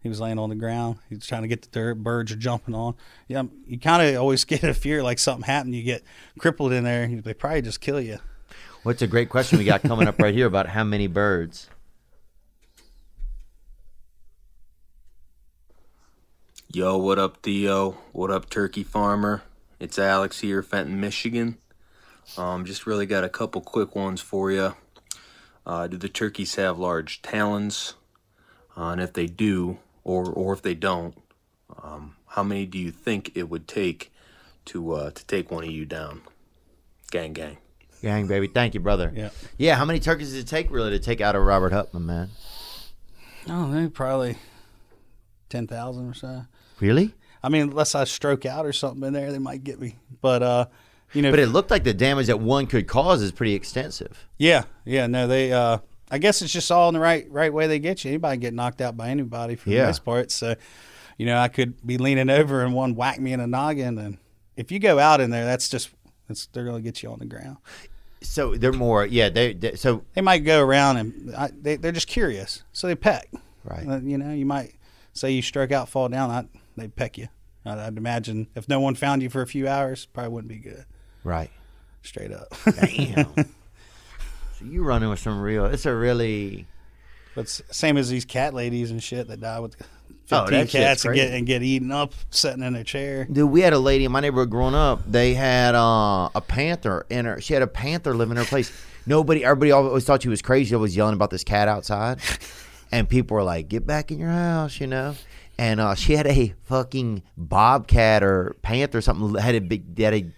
He 0.00 0.08
was 0.08 0.20
laying 0.20 0.38
on 0.38 0.50
the 0.50 0.54
ground. 0.54 0.98
He 1.08 1.14
was 1.14 1.26
trying 1.26 1.42
to 1.42 1.48
get 1.48 1.62
the 1.62 1.68
dirt. 1.68 1.94
Birds 1.94 2.30
are 2.30 2.36
jumping 2.36 2.74
on. 2.74 2.94
Yeah, 3.26 3.44
you 3.66 3.78
kind 3.78 4.02
of 4.02 4.20
always 4.20 4.44
get 4.44 4.62
a 4.62 4.74
fear 4.74 5.02
like 5.02 5.18
something 5.18 5.44
happened. 5.44 5.74
You 5.74 5.82
get 5.82 6.02
crippled 6.38 6.72
in 6.72 6.84
there. 6.84 7.06
They 7.06 7.32
probably 7.32 7.62
just 7.62 7.80
kill 7.80 8.00
you. 8.00 8.18
What's 8.84 9.00
a 9.00 9.06
great 9.06 9.30
question 9.30 9.58
we 9.58 9.64
got 9.64 9.82
coming 9.82 10.06
up 10.06 10.20
right 10.20 10.34
here 10.34 10.46
about 10.46 10.66
how 10.66 10.84
many 10.84 11.06
birds? 11.06 11.70
Yo, 16.70 16.98
what 16.98 17.18
up, 17.18 17.38
Theo? 17.38 17.92
What 18.12 18.30
up, 18.30 18.50
Turkey 18.50 18.82
Farmer? 18.82 19.42
It's 19.80 19.98
Alex 19.98 20.40
here, 20.40 20.62
Fenton, 20.62 21.00
Michigan. 21.00 21.56
Um, 22.36 22.66
just 22.66 22.86
really 22.86 23.06
got 23.06 23.24
a 23.24 23.30
couple 23.30 23.62
quick 23.62 23.96
ones 23.96 24.20
for 24.20 24.52
you. 24.52 24.74
Uh, 25.64 25.86
do 25.86 25.96
the 25.96 26.10
turkeys 26.10 26.56
have 26.56 26.78
large 26.78 27.22
talons? 27.22 27.94
Uh, 28.76 28.88
and 28.88 29.00
if 29.00 29.14
they 29.14 29.24
do, 29.24 29.78
or 30.04 30.26
or 30.26 30.52
if 30.52 30.60
they 30.60 30.74
don't, 30.74 31.16
um, 31.82 32.16
how 32.26 32.42
many 32.42 32.66
do 32.66 32.76
you 32.76 32.90
think 32.90 33.32
it 33.34 33.48
would 33.48 33.66
take 33.66 34.12
to 34.66 34.92
uh, 34.92 35.10
to 35.10 35.24
take 35.24 35.50
one 35.50 35.64
of 35.64 35.70
you 35.70 35.86
down? 35.86 36.20
Gang, 37.10 37.32
gang. 37.32 37.56
Gang, 38.04 38.26
baby. 38.26 38.46
Thank 38.46 38.74
you, 38.74 38.80
brother. 38.80 39.12
Yeah. 39.14 39.30
Yeah. 39.58 39.74
How 39.76 39.84
many 39.84 39.98
turkeys 40.00 40.30
does 40.30 40.38
it 40.38 40.46
take 40.46 40.70
really 40.70 40.90
to 40.90 40.98
take 40.98 41.20
out 41.20 41.34
a 41.34 41.40
Robert 41.40 41.72
Hutman, 41.72 42.04
man? 42.04 42.30
Oh, 43.48 43.72
don't 43.72 43.90
probably 43.90 44.36
10,000 45.50 46.08
or 46.10 46.14
so. 46.14 46.42
Really? 46.80 47.14
I 47.42 47.48
mean, 47.48 47.62
unless 47.62 47.94
I 47.94 48.04
stroke 48.04 48.46
out 48.46 48.64
or 48.66 48.72
something 48.72 49.06
in 49.06 49.12
there, 49.12 49.30
they 49.32 49.38
might 49.38 49.64
get 49.64 49.78
me. 49.80 49.96
But 50.20 50.42
uh, 50.42 50.66
you 51.12 51.22
know, 51.22 51.30
But 51.30 51.40
it 51.40 51.48
looked 51.48 51.70
like 51.70 51.84
the 51.84 51.92
damage 51.94 52.26
that 52.26 52.40
one 52.40 52.66
could 52.66 52.86
cause 52.88 53.22
is 53.22 53.32
pretty 53.32 53.54
extensive. 53.54 54.26
yeah, 54.38 54.64
yeah, 54.84 55.06
no, 55.06 55.26
they. 55.26 55.52
Uh, 55.52 55.78
I 56.10 56.18
guess 56.18 56.42
it's 56.42 56.52
just 56.52 56.70
all 56.70 56.88
in 56.88 56.94
the 56.94 57.00
right 57.00 57.26
right 57.30 57.52
way 57.52 57.66
they 57.66 57.78
get 57.78 58.04
you. 58.04 58.10
Anybody 58.10 58.36
get 58.38 58.54
knocked 58.54 58.80
out 58.80 58.96
by 58.96 59.08
anybody 59.10 59.56
for 59.56 59.70
Yeah. 59.70 59.82
the 59.82 59.86
most 59.88 60.04
part. 60.04 60.30
So, 60.30 60.54
you 61.18 61.26
know, 61.26 61.38
I 61.38 61.48
could 61.48 61.84
be 61.86 61.98
leaning 61.98 62.30
over 62.30 62.62
and 62.64 62.72
one 62.74 62.94
whack 62.94 63.20
me 63.20 63.32
in 63.32 63.40
the 63.40 63.46
noggin, 63.46 63.98
and 63.98 64.18
if 64.56 64.70
you 64.72 64.78
go 64.78 64.98
out 64.98 65.20
in 65.20 65.30
there, 65.30 65.44
that's 65.44 65.68
just 65.68 65.90
that's 66.28 66.46
they're 66.46 66.64
gonna 66.64 66.80
get 66.80 67.02
you 67.02 67.10
on 67.10 67.18
the 67.18 67.26
ground. 67.26 67.58
So 68.24 68.54
they're 68.56 68.72
more, 68.72 69.06
yeah. 69.06 69.28
They, 69.28 69.52
they 69.52 69.76
so 69.76 70.02
They 70.14 70.20
might 70.20 70.38
go 70.38 70.60
around 70.60 70.96
and 70.96 71.34
I, 71.36 71.50
they 71.54 71.76
they're 71.76 71.92
just 71.92 72.08
curious, 72.08 72.62
so 72.72 72.86
they 72.86 72.94
peck. 72.94 73.30
Right. 73.64 73.86
Uh, 73.86 74.00
you 74.00 74.18
know, 74.18 74.32
you 74.32 74.46
might 74.46 74.74
say 75.12 75.30
you 75.30 75.42
stroke 75.42 75.72
out, 75.72 75.88
fall 75.88 76.08
down, 76.08 76.30
I, 76.30 76.44
they 76.76 76.88
peck 76.88 77.16
you. 77.18 77.28
I'd, 77.64 77.78
I'd 77.78 77.96
imagine 77.96 78.48
if 78.54 78.68
no 78.68 78.80
one 78.80 78.94
found 78.94 79.22
you 79.22 79.30
for 79.30 79.42
a 79.42 79.46
few 79.46 79.68
hours, 79.68 80.06
probably 80.06 80.32
wouldn't 80.32 80.48
be 80.48 80.58
good. 80.58 80.84
right. 81.22 81.50
straight 82.02 82.32
up. 82.32 82.48
Damn. 82.64 83.34
so 83.36 84.64
you 84.64 84.82
running 84.84 85.08
with 85.08 85.20
some 85.20 85.40
real. 85.40 85.66
It's 85.66 85.86
a 85.86 85.94
really. 85.94 86.66
but 87.34 87.42
it's 87.42 87.62
same 87.70 87.96
as 87.96 88.10
these 88.10 88.24
cat 88.24 88.54
ladies 88.54 88.90
and 88.90 89.02
shit 89.02 89.28
that 89.28 89.40
die 89.40 89.60
with 89.60 89.76
Oh, 90.32 90.46
15 90.46 90.58
that 90.58 90.68
cats 90.70 91.04
and 91.04 91.14
get 91.14 91.32
and 91.32 91.46
get 91.46 91.62
eaten 91.62 91.92
up 91.92 92.14
sitting 92.30 92.62
in 92.62 92.74
a 92.74 92.84
chair. 92.84 93.26
Dude, 93.30 93.50
we 93.50 93.60
had 93.60 93.72
a 93.72 93.78
lady 93.78 94.04
in 94.04 94.12
my 94.12 94.20
neighborhood 94.20 94.50
growing 94.50 94.74
up. 94.74 95.02
They 95.10 95.34
had 95.34 95.74
uh, 95.74 96.30
a 96.34 96.40
panther 96.40 97.04
in 97.10 97.26
her. 97.26 97.40
She 97.40 97.52
had 97.52 97.62
a 97.62 97.66
panther 97.66 98.14
living 98.14 98.32
in 98.32 98.38
her 98.38 98.48
place. 98.48 98.72
Nobody, 99.06 99.44
everybody 99.44 99.70
always 99.70 100.04
thought 100.04 100.22
she 100.22 100.30
was 100.30 100.40
crazy. 100.40 100.74
Always 100.74 100.96
yelling 100.96 101.14
about 101.14 101.30
this 101.30 101.44
cat 101.44 101.68
outside, 101.68 102.20
and 102.92 103.08
people 103.08 103.34
were 103.36 103.42
like, 103.42 103.68
"Get 103.68 103.86
back 103.86 104.10
in 104.10 104.18
your 104.18 104.30
house," 104.30 104.80
you 104.80 104.86
know. 104.86 105.14
And 105.58 105.78
uh, 105.78 105.94
she 105.94 106.14
had 106.14 106.26
a 106.26 106.54
fucking 106.64 107.22
bobcat 107.36 108.24
or 108.24 108.56
panther 108.62 108.98
or 108.98 109.02
something 109.02 109.40
had 109.40 109.54
a 109.54 109.60
big 109.60 109.94
that 109.96 110.12
had 110.14 110.32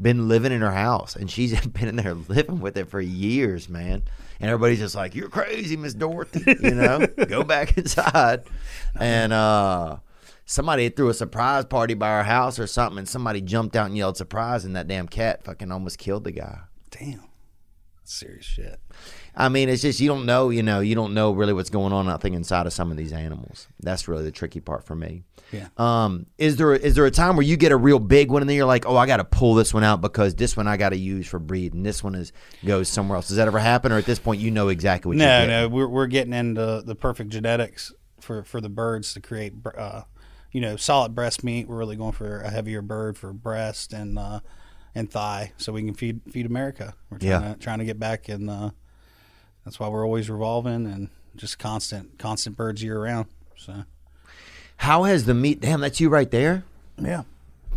been 0.00 0.28
living 0.28 0.52
in 0.52 0.62
her 0.62 0.72
house, 0.72 1.14
and 1.14 1.30
she's 1.30 1.60
been 1.66 1.88
in 1.88 1.96
there 1.96 2.14
living 2.14 2.60
with 2.60 2.76
it 2.76 2.88
for 2.88 3.00
years, 3.00 3.68
man. 3.68 4.02
And 4.40 4.48
everybody's 4.50 4.78
just 4.78 4.94
like, 4.94 5.14
"You're 5.14 5.28
crazy, 5.28 5.76
Miss 5.76 5.94
Dorothy," 5.94 6.56
you 6.62 6.74
know. 6.74 7.06
Go 7.28 7.42
back 7.44 7.76
inside. 7.78 8.44
And 8.98 9.32
uh, 9.32 9.98
somebody 10.46 10.88
threw 10.88 11.10
a 11.10 11.14
surprise 11.14 11.66
party 11.66 11.94
by 11.94 12.08
our 12.10 12.24
house 12.24 12.58
or 12.58 12.66
something, 12.66 12.98
and 12.98 13.08
somebody 13.08 13.40
jumped 13.42 13.76
out 13.76 13.86
and 13.86 13.96
yelled 13.96 14.16
surprise, 14.16 14.64
and 14.64 14.74
that 14.76 14.88
damn 14.88 15.08
cat 15.08 15.44
fucking 15.44 15.70
almost 15.70 15.98
killed 15.98 16.24
the 16.24 16.32
guy. 16.32 16.60
Damn, 16.90 17.24
serious 18.02 18.46
shit. 18.46 18.80
I 19.40 19.48
mean, 19.48 19.68
it's 19.68 19.82
just 19.82 20.00
you 20.00 20.08
don't 20.08 20.26
know, 20.26 20.50
you 20.50 20.62
know, 20.62 20.80
you 20.80 20.94
don't 20.94 21.14
know 21.14 21.32
really 21.32 21.52
what's 21.52 21.70
going 21.70 21.92
on. 21.92 22.08
I 22.08 22.16
think 22.18 22.36
inside 22.36 22.66
of 22.66 22.72
some 22.72 22.90
of 22.90 22.96
these 22.96 23.12
animals. 23.12 23.66
That's 23.80 24.06
really 24.08 24.24
the 24.24 24.30
tricky 24.30 24.60
part 24.60 24.84
for 24.84 24.94
me. 24.94 25.22
Yeah. 25.52 25.68
Um, 25.78 26.26
is 26.38 26.56
there 26.56 26.74
is 26.74 26.94
there 26.94 27.06
a 27.06 27.10
time 27.10 27.36
where 27.36 27.44
you 27.44 27.56
get 27.56 27.72
a 27.72 27.76
real 27.76 27.98
big 27.98 28.30
one 28.30 28.42
and 28.42 28.48
then 28.48 28.56
you're 28.56 28.66
like, 28.66 28.86
oh, 28.86 28.96
I 28.96 29.06
got 29.06 29.16
to 29.16 29.24
pull 29.24 29.54
this 29.54 29.74
one 29.74 29.82
out 29.82 30.00
because 30.00 30.34
this 30.36 30.56
one 30.56 30.68
I 30.68 30.76
got 30.76 30.90
to 30.90 30.96
use 30.96 31.26
for 31.26 31.38
breeding. 31.40 31.82
This 31.82 32.04
one 32.04 32.14
is 32.14 32.32
goes 32.64 32.88
somewhere 32.88 33.16
else. 33.16 33.28
Does 33.28 33.36
that 33.38 33.48
ever 33.48 33.58
happen, 33.58 33.90
or 33.90 33.98
at 33.98 34.04
this 34.06 34.18
point 34.20 34.40
you 34.40 34.50
know 34.50 34.68
exactly 34.68 35.08
what? 35.08 35.16
No, 35.16 35.38
you're 35.40 35.48
no, 35.48 35.68
we're 35.68 35.88
we're 35.88 36.06
getting 36.06 36.32
into 36.34 36.82
the 36.84 36.94
perfect 36.94 37.30
genetics 37.30 37.92
for 38.20 38.44
for 38.44 38.60
the 38.60 38.68
birds 38.68 39.12
to 39.14 39.20
create, 39.20 39.54
uh, 39.76 40.02
you 40.52 40.60
know, 40.60 40.76
solid 40.76 41.14
breast 41.14 41.42
meat. 41.42 41.66
We're 41.66 41.78
really 41.78 41.96
going 41.96 42.12
for 42.12 42.40
a 42.42 42.50
heavier 42.50 42.82
bird 42.82 43.16
for 43.18 43.32
breast 43.32 43.92
and 43.92 44.18
uh, 44.18 44.40
and 44.94 45.10
thigh, 45.10 45.52
so 45.56 45.72
we 45.72 45.82
can 45.82 45.94
feed 45.94 46.20
feed 46.30 46.46
America. 46.46 46.94
We're 47.10 47.18
trying 47.18 47.30
Yeah. 47.42 47.52
to 47.54 47.58
trying 47.58 47.78
to 47.80 47.84
get 47.84 47.98
back, 47.98 48.28
and 48.28 48.48
uh, 48.50 48.70
that's 49.64 49.78
why 49.80 49.88
we're 49.88 50.04
always 50.04 50.28
revolving 50.30 50.86
and 50.86 51.08
just 51.36 51.58
constant 51.58 52.18
constant 52.18 52.56
birds 52.56 52.82
year 52.82 53.00
round. 53.02 53.26
So 53.56 53.84
How 54.78 55.04
has 55.04 55.24
the 55.26 55.34
meat? 55.34 55.60
Damn, 55.60 55.80
that's 55.80 56.00
you 56.00 56.08
right 56.08 56.30
there. 56.30 56.64
yeah, 56.98 57.22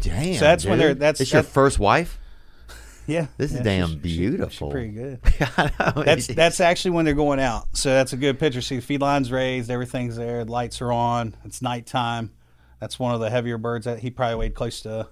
Damn. 0.01 0.35
So 0.35 0.39
that's 0.45 0.65
when 0.65 0.79
they're- 0.79 0.93
that's- 0.93 1.21
it's 1.21 1.31
your 1.33 1.43
first 1.43 1.77
wife. 1.79 2.17
yeah. 3.07 3.27
This 3.37 3.51
is 3.51 3.57
yeah, 3.57 3.63
damn 3.63 3.89
she- 3.89 3.95
beautiful. 3.97 4.69
She's 4.69 4.73
pretty 4.73 4.89
good. 4.91 5.19
That's 6.05 6.27
that's 6.27 6.59
actually 6.61 6.91
when 6.91 7.05
they're 7.05 7.13
going 7.13 7.39
out. 7.39 7.67
So 7.75 7.89
that's 7.93 8.13
a 8.13 8.17
good 8.17 8.39
picture. 8.39 8.61
See, 8.61 8.77
the 8.77 8.81
feed 8.81 9.01
line's 9.01 9.31
raised, 9.31 9.69
everything's 9.69 10.15
there, 10.15 10.43
the 10.45 10.51
lights 10.51 10.81
are 10.81 10.91
on. 10.91 11.35
It's 11.45 11.61
nighttime. 11.61 12.31
That's 12.79 12.97
one 12.99 13.13
of 13.13 13.19
the 13.21 13.29
heavier 13.29 13.57
birds 13.57 13.85
that 13.85 13.99
he 13.99 14.09
probably 14.09 14.35
weighed 14.35 14.55
close 14.55 14.81
to, 14.81 15.07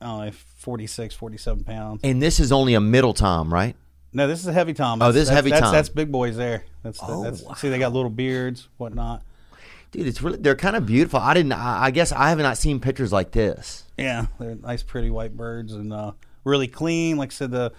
I 0.00 0.04
don't 0.06 0.24
know, 0.26 0.32
46, 0.58 1.14
47 1.14 1.64
pounds. 1.64 2.00
and 2.04 2.22
this 2.22 2.38
is 2.40 2.52
only 2.52 2.74
a 2.74 2.80
middle 2.80 3.12
tom, 3.14 3.52
right? 3.52 3.74
No, 4.14 4.28
this 4.28 4.40
is 4.40 4.46
a 4.46 4.52
heavy 4.52 4.72
tom. 4.72 5.02
Oh, 5.02 5.10
this 5.12 5.22
is 5.22 5.28
That's- 5.28 5.36
heavy 5.36 5.50
that's, 5.50 5.60
tom. 5.62 5.72
That's 5.72 5.88
big 5.88 6.10
boys 6.12 6.36
there. 6.36 6.64
That's, 6.82 7.00
the, 7.00 7.06
Oh, 7.08 7.24
that's 7.24 7.60
see, 7.60 7.68
they 7.68 7.78
got 7.78 7.92
little 7.92 8.10
beards, 8.10 8.68
whatnot. 8.76 9.22
Dude, 9.90 10.06
it's 10.06 10.22
really 10.22 10.38
they're 10.38 10.56
kind 10.56 10.76
of 10.76 10.86
beautiful. 10.86 11.20
I 11.20 11.34
didn't. 11.34 11.52
I, 11.52 11.84
I 11.84 11.90
guess 11.90 12.10
I 12.12 12.28
have 12.30 12.38
not 12.38 12.56
seen 12.56 12.80
pictures 12.80 13.12
like 13.12 13.30
this. 13.32 13.84
Yeah, 13.96 14.26
they're 14.40 14.54
nice, 14.56 14.82
pretty 14.82 15.10
white 15.10 15.36
birds 15.36 15.72
and 15.72 15.92
uh, 15.92 16.12
really 16.44 16.66
clean. 16.68 17.16
Like 17.16 17.30
I 17.30 17.34
said, 17.34 17.50
the 17.52 17.72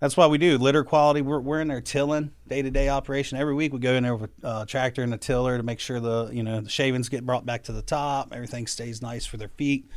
that's 0.00 0.16
why 0.16 0.26
we 0.26 0.38
do 0.38 0.58
litter 0.58 0.84
quality. 0.84 1.22
We're, 1.22 1.40
we're 1.40 1.60
in 1.60 1.68
there 1.68 1.80
tilling 1.80 2.32
day 2.48 2.62
to 2.62 2.70
day 2.70 2.88
operation 2.88 3.38
every 3.38 3.54
week. 3.54 3.72
We 3.72 3.78
go 3.78 3.92
in 3.94 4.02
there 4.02 4.14
with 4.16 4.30
a 4.42 4.46
uh, 4.46 4.64
tractor 4.66 5.02
and 5.02 5.14
a 5.14 5.18
tiller 5.18 5.56
to 5.56 5.62
make 5.62 5.80
sure 5.80 6.00
the 6.00 6.30
you 6.32 6.42
know 6.42 6.60
the 6.60 6.68
shavings 6.68 7.08
get 7.08 7.24
brought 7.24 7.46
back 7.46 7.62
to 7.64 7.72
the 7.72 7.82
top. 7.82 8.32
Everything 8.32 8.66
stays 8.66 9.00
nice 9.00 9.24
for 9.24 9.36
their 9.36 9.48
feet. 9.48 9.88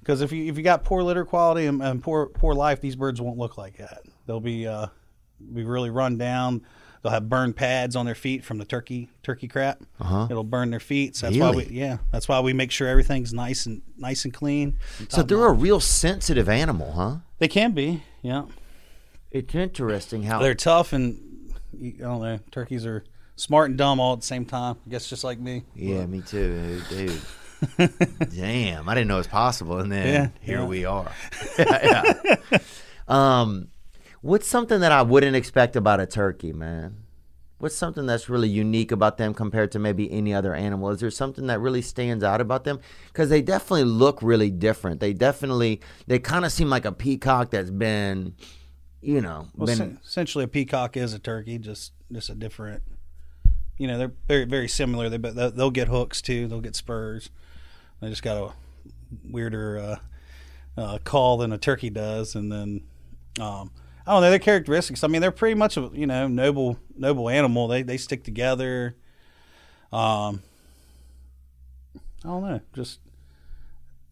Because 0.00 0.22
if 0.22 0.32
you 0.32 0.46
if 0.46 0.56
you 0.56 0.62
got 0.62 0.84
poor 0.84 1.02
litter 1.02 1.24
quality 1.24 1.66
and, 1.66 1.82
and 1.82 2.02
poor 2.02 2.26
poor 2.26 2.54
life, 2.54 2.80
these 2.80 2.96
birds 2.96 3.20
won't 3.20 3.38
look 3.38 3.58
like 3.58 3.76
that. 3.76 4.02
They'll 4.26 4.40
be 4.40 4.66
uh, 4.66 4.86
be 5.54 5.64
really 5.64 5.90
run 5.90 6.18
down. 6.18 6.62
They'll 7.02 7.12
have 7.12 7.28
burned 7.28 7.54
pads 7.54 7.94
on 7.94 8.06
their 8.06 8.16
feet 8.16 8.44
from 8.44 8.58
the 8.58 8.64
turkey 8.64 9.08
turkey 9.22 9.46
crap. 9.46 9.82
Uh-huh. 10.00 10.26
It'll 10.30 10.42
burn 10.44 10.70
their 10.70 10.80
feet. 10.80 11.14
So 11.14 11.26
that's 11.26 11.38
why 11.38 11.50
we 11.52 11.66
yeah 11.66 11.98
that's 12.10 12.28
why 12.28 12.40
we 12.40 12.52
make 12.52 12.70
sure 12.72 12.88
everything's 12.88 13.32
nice 13.32 13.66
and 13.66 13.82
nice 13.96 14.24
and 14.24 14.34
clean. 14.34 14.76
and 14.98 15.10
So 15.12 15.22
they're 15.22 15.46
a 15.46 15.52
real 15.52 15.78
sensitive 15.80 16.48
animal, 16.48 16.92
huh? 16.92 17.16
they 17.38 17.48
can 17.48 17.70
be, 17.72 18.02
yeah. 18.22 18.46
It's 19.30 19.54
interesting 19.54 20.24
how 20.24 20.40
They're 20.40 20.54
tough 20.56 20.92
and 20.92 21.52
I 21.80 21.94
don't 22.00 22.20
know. 22.22 22.38
Turkeys 22.50 22.84
are 22.84 23.04
smart 23.36 23.68
and 23.70 23.78
dumb 23.78 24.00
all 24.00 24.14
at 24.14 24.20
the 24.20 24.26
same 24.26 24.44
time. 24.44 24.76
I 24.84 24.90
guess 24.90 25.08
just 25.08 25.22
like 25.22 25.38
me. 25.38 25.62
Yeah, 25.76 26.04
me 26.06 26.22
too, 26.22 26.80
dude. 26.88 27.20
Damn, 28.34 28.88
I 28.88 28.94
didn't 28.94 29.08
know 29.08 29.14
it 29.14 29.18
was 29.18 29.26
possible, 29.28 29.78
and 29.78 29.90
then 29.92 30.06
Yeah, 30.06 30.28
here 30.40 30.58
yeah. 30.60 30.66
we 30.66 30.84
are. 30.84 31.10
Yeah. 31.58 32.12
Um, 33.06 33.68
what's 34.22 34.46
something 34.46 34.80
that 34.80 34.92
I 34.92 35.02
wouldn't 35.02 35.36
expect 35.36 35.76
about 35.76 36.00
a 36.00 36.06
turkey, 36.06 36.52
man? 36.52 37.04
What's 37.58 37.74
something 37.76 38.06
that's 38.06 38.28
really 38.28 38.48
unique 38.48 38.92
about 38.92 39.16
them 39.18 39.34
compared 39.34 39.72
to 39.72 39.80
maybe 39.80 40.10
any 40.12 40.32
other 40.32 40.54
animal? 40.54 40.90
Is 40.90 41.00
there 41.00 41.10
something 41.10 41.48
that 41.48 41.58
really 41.58 41.82
stands 41.82 42.22
out 42.22 42.40
about 42.40 42.62
them? 42.62 42.78
Because 43.08 43.30
they 43.30 43.42
definitely 43.42 43.82
look 43.84 44.22
really 44.22 44.50
different. 44.50 45.00
They 45.00 45.12
definitely, 45.12 45.80
they 46.06 46.20
kind 46.20 46.44
of 46.44 46.52
seem 46.52 46.70
like 46.70 46.84
a 46.84 46.92
peacock 46.92 47.50
that's 47.50 47.70
been, 47.70 48.34
you 49.00 49.20
know, 49.20 49.48
Well, 49.56 49.66
been. 49.66 49.98
essentially, 50.04 50.44
a 50.44 50.48
peacock 50.48 50.96
is 50.96 51.14
a 51.14 51.18
turkey, 51.18 51.58
just 51.58 51.92
just 52.12 52.30
a 52.30 52.34
different. 52.36 52.82
You 53.76 53.88
know, 53.88 53.98
they're 53.98 54.12
very 54.28 54.44
very 54.44 54.68
similar. 54.68 55.08
They 55.08 55.18
but 55.18 55.34
they'll 55.34 55.50
they'll 55.50 55.70
get 55.72 55.88
hooks 55.88 56.22
too. 56.22 56.46
They'll 56.46 56.60
get 56.60 56.76
spurs. 56.76 57.28
They 58.00 58.08
just 58.08 58.22
got 58.22 58.36
a 58.36 58.52
weirder 59.28 59.78
uh, 59.78 60.80
uh, 60.80 60.98
call 61.02 61.38
than 61.38 61.52
a 61.52 61.58
turkey 61.58 61.90
does, 61.90 62.36
and 62.36 62.50
then 62.52 62.82
um, 63.40 63.72
I 64.08 64.12
don't 64.12 64.22
know 64.22 64.30
their 64.30 64.38
characteristics. 64.38 65.04
I 65.04 65.08
mean, 65.08 65.20
they're 65.20 65.30
pretty 65.30 65.54
much 65.54 65.76
a 65.76 65.90
you 65.92 66.06
know 66.06 66.26
noble 66.28 66.78
noble 66.96 67.28
animal. 67.28 67.68
They 67.68 67.82
they 67.82 67.98
stick 67.98 68.24
together. 68.24 68.96
Um, 69.92 70.42
I 72.24 72.28
don't 72.28 72.42
know, 72.42 72.60
just 72.74 73.00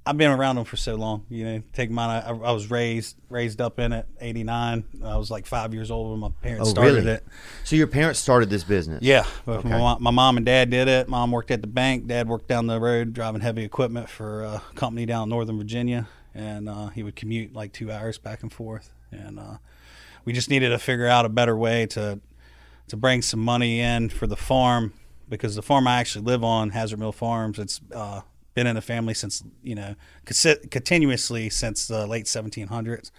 I've 0.05 0.16
been 0.16 0.30
around 0.30 0.57
them 0.57 0.64
for 0.66 0.76
so 0.76 0.94
long. 0.97 1.24
You 1.28 1.44
know, 1.44 1.62
take 1.72 1.90
mine. 1.90 2.11
I, 2.11 2.28
I 2.28 2.53
was 2.53 2.70
raised 2.70 3.16
raised 3.30 3.61
up 3.61 3.78
in 3.78 3.92
it. 3.92 4.07
Eighty 4.20 4.44
nine. 4.44 4.84
I 5.03 5.16
was 5.16 5.30
like 5.30 5.47
five 5.47 5.72
years 5.74 5.90
old 5.90 6.11
when 6.12 6.20
my 6.20 6.28
parents 6.42 6.68
Oh, 6.68 6.70
started 6.72 6.94
really? 7.05 7.11
it. 7.12 7.26
So 7.64 7.74
your 7.74 7.86
parents 7.88 8.20
started 8.20 8.49
this 8.51 8.64
business? 8.64 9.03
Yeah, 9.03 9.24
Okay. 9.49 9.68
my, 9.68 9.97
my 9.99 10.11
mom 10.11 10.36
and 10.36 10.44
dad 10.47 10.70
did 10.70 10.88
it. 10.88 11.09
Mom 11.09 11.32
worked 11.32 11.51
at 11.51 11.61
the 11.62 11.66
bank. 11.66 12.07
Dad 12.07 12.28
worked 12.28 12.49
down 12.49 12.66
the 12.66 12.78
road 12.78 13.12
driving 13.14 13.40
heavy 13.40 13.64
equipment 13.64 14.09
for 14.11 14.42
a 14.44 14.62
company 14.74 15.07
down 15.07 15.24
in 15.24 15.28
Northern 15.30 15.59
Virginia, 15.59 16.07
and 16.34 16.68
uh, 16.68 16.88
he 16.88 17.03
would 17.03 17.16
commute 17.16 17.55
like 17.55 17.72
two 17.72 17.90
hours 17.90 18.18
back 18.18 18.42
and 18.42 18.53
forth. 18.53 18.90
And 19.11 19.38
uh, 19.40 19.57
we 20.27 20.35
just 20.35 20.51
needed 20.51 20.68
to 20.68 20.79
figure 20.79 21.07
out 21.07 21.24
a 21.24 21.31
better 21.31 21.57
way 21.57 21.87
to 21.87 22.20
to 22.89 22.97
bring 22.97 23.22
some 23.22 23.41
money 23.41 23.81
in 23.81 24.11
for 24.11 24.27
the 24.27 24.37
farm 24.37 24.93
because 25.29 25.57
the 25.57 25.62
farm 25.62 25.89
I 25.89 25.99
actually 25.99 26.24
live 26.24 26.45
on, 26.45 26.70
Hazard 26.70 27.01
Mill 27.01 27.11
Farms, 27.11 27.59
it's 27.59 27.81
uh, 27.93 28.20
been 28.55 28.66
in 28.66 28.77
the 28.77 28.83
family 28.83 29.14
since 29.14 29.43
you 29.62 29.74
know 29.74 29.95
continuously 30.70 31.49
since 31.49 31.87
the 31.87 32.07
late 32.07 32.27
1700s. 32.27 33.11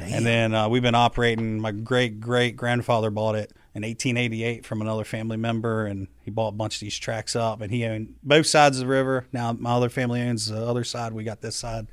And 0.00 0.24
then 0.24 0.54
uh, 0.54 0.68
we've 0.68 0.82
been 0.82 0.94
operating. 0.94 1.60
My 1.60 1.72
great 1.72 2.20
great 2.20 2.56
grandfather 2.56 3.10
bought 3.10 3.34
it 3.34 3.52
in 3.74 3.82
1888 3.82 4.64
from 4.64 4.80
another 4.80 5.04
family 5.04 5.36
member, 5.36 5.86
and 5.86 6.06
he 6.22 6.30
bought 6.30 6.48
a 6.48 6.56
bunch 6.56 6.76
of 6.76 6.80
these 6.80 6.96
tracks 6.96 7.34
up. 7.34 7.60
And 7.60 7.72
he 7.72 7.84
owned 7.84 8.14
both 8.22 8.46
sides 8.46 8.78
of 8.78 8.82
the 8.82 8.86
river. 8.86 9.26
Now 9.32 9.52
my 9.52 9.72
other 9.72 9.88
family 9.88 10.20
owns 10.20 10.46
the 10.46 10.64
other 10.64 10.84
side. 10.84 11.12
We 11.12 11.24
got 11.24 11.40
this 11.40 11.56
side, 11.56 11.88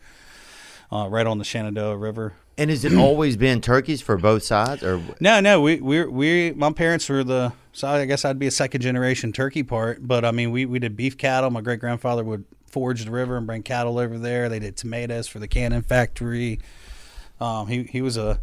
uh, 0.95 1.07
right 1.09 1.27
on 1.27 1.37
the 1.37 1.43
Shenandoah 1.43 1.97
River. 1.97 2.33
And 2.57 2.69
has 2.69 2.85
it 2.85 2.93
always 2.97 3.35
been 3.37 3.61
turkeys 3.61 4.01
for 4.01 4.17
both 4.17 4.43
sides, 4.43 4.83
or 4.83 5.01
No, 5.19 5.39
no, 5.39 5.61
we 5.61 5.81
we 5.81 6.05
we 6.05 6.53
my 6.53 6.71
parents 6.71 7.09
were 7.09 7.23
the 7.23 7.53
so 7.73 7.87
I 7.87 8.05
guess 8.05 8.23
I'd 8.23 8.39
be 8.39 8.47
a 8.47 8.51
second 8.51 8.81
generation 8.81 9.33
turkey 9.33 9.63
part, 9.63 10.07
but 10.07 10.23
I 10.23 10.31
mean 10.31 10.51
we 10.51 10.65
we 10.65 10.79
did 10.79 10.95
beef 10.95 11.17
cattle. 11.17 11.49
My 11.49 11.61
great 11.61 11.79
grandfather 11.79 12.23
would 12.23 12.45
forage 12.67 13.03
the 13.03 13.11
river 13.11 13.37
and 13.37 13.45
bring 13.45 13.63
cattle 13.63 13.99
over 13.99 14.17
there. 14.17 14.49
They 14.49 14.59
did 14.59 14.77
tomatoes 14.77 15.27
for 15.27 15.39
the 15.39 15.47
cannon 15.47 15.81
factory. 15.81 16.59
Um, 17.39 17.67
he 17.67 17.83
he 17.83 18.01
was 18.01 18.15
a 18.17 18.39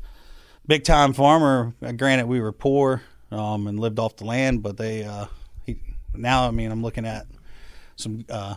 big 0.66 0.84
time 0.84 1.12
farmer. 1.14 1.74
Uh, 1.82 1.92
Granted, 1.92 2.26
we 2.26 2.40
were 2.40 2.53
poor 2.53 3.03
um, 3.30 3.66
and 3.66 3.80
lived 3.80 3.98
off 3.98 4.16
the 4.16 4.24
land, 4.26 4.62
but 4.62 4.76
they 4.76 5.05
uh, 5.05 5.26
he 5.64 5.78
now 6.14 6.46
I 6.46 6.50
mean 6.50 6.70
I'm 6.70 6.82
looking 6.82 7.07
at 7.07 7.26
some 7.96 8.24
uh, 8.28 8.57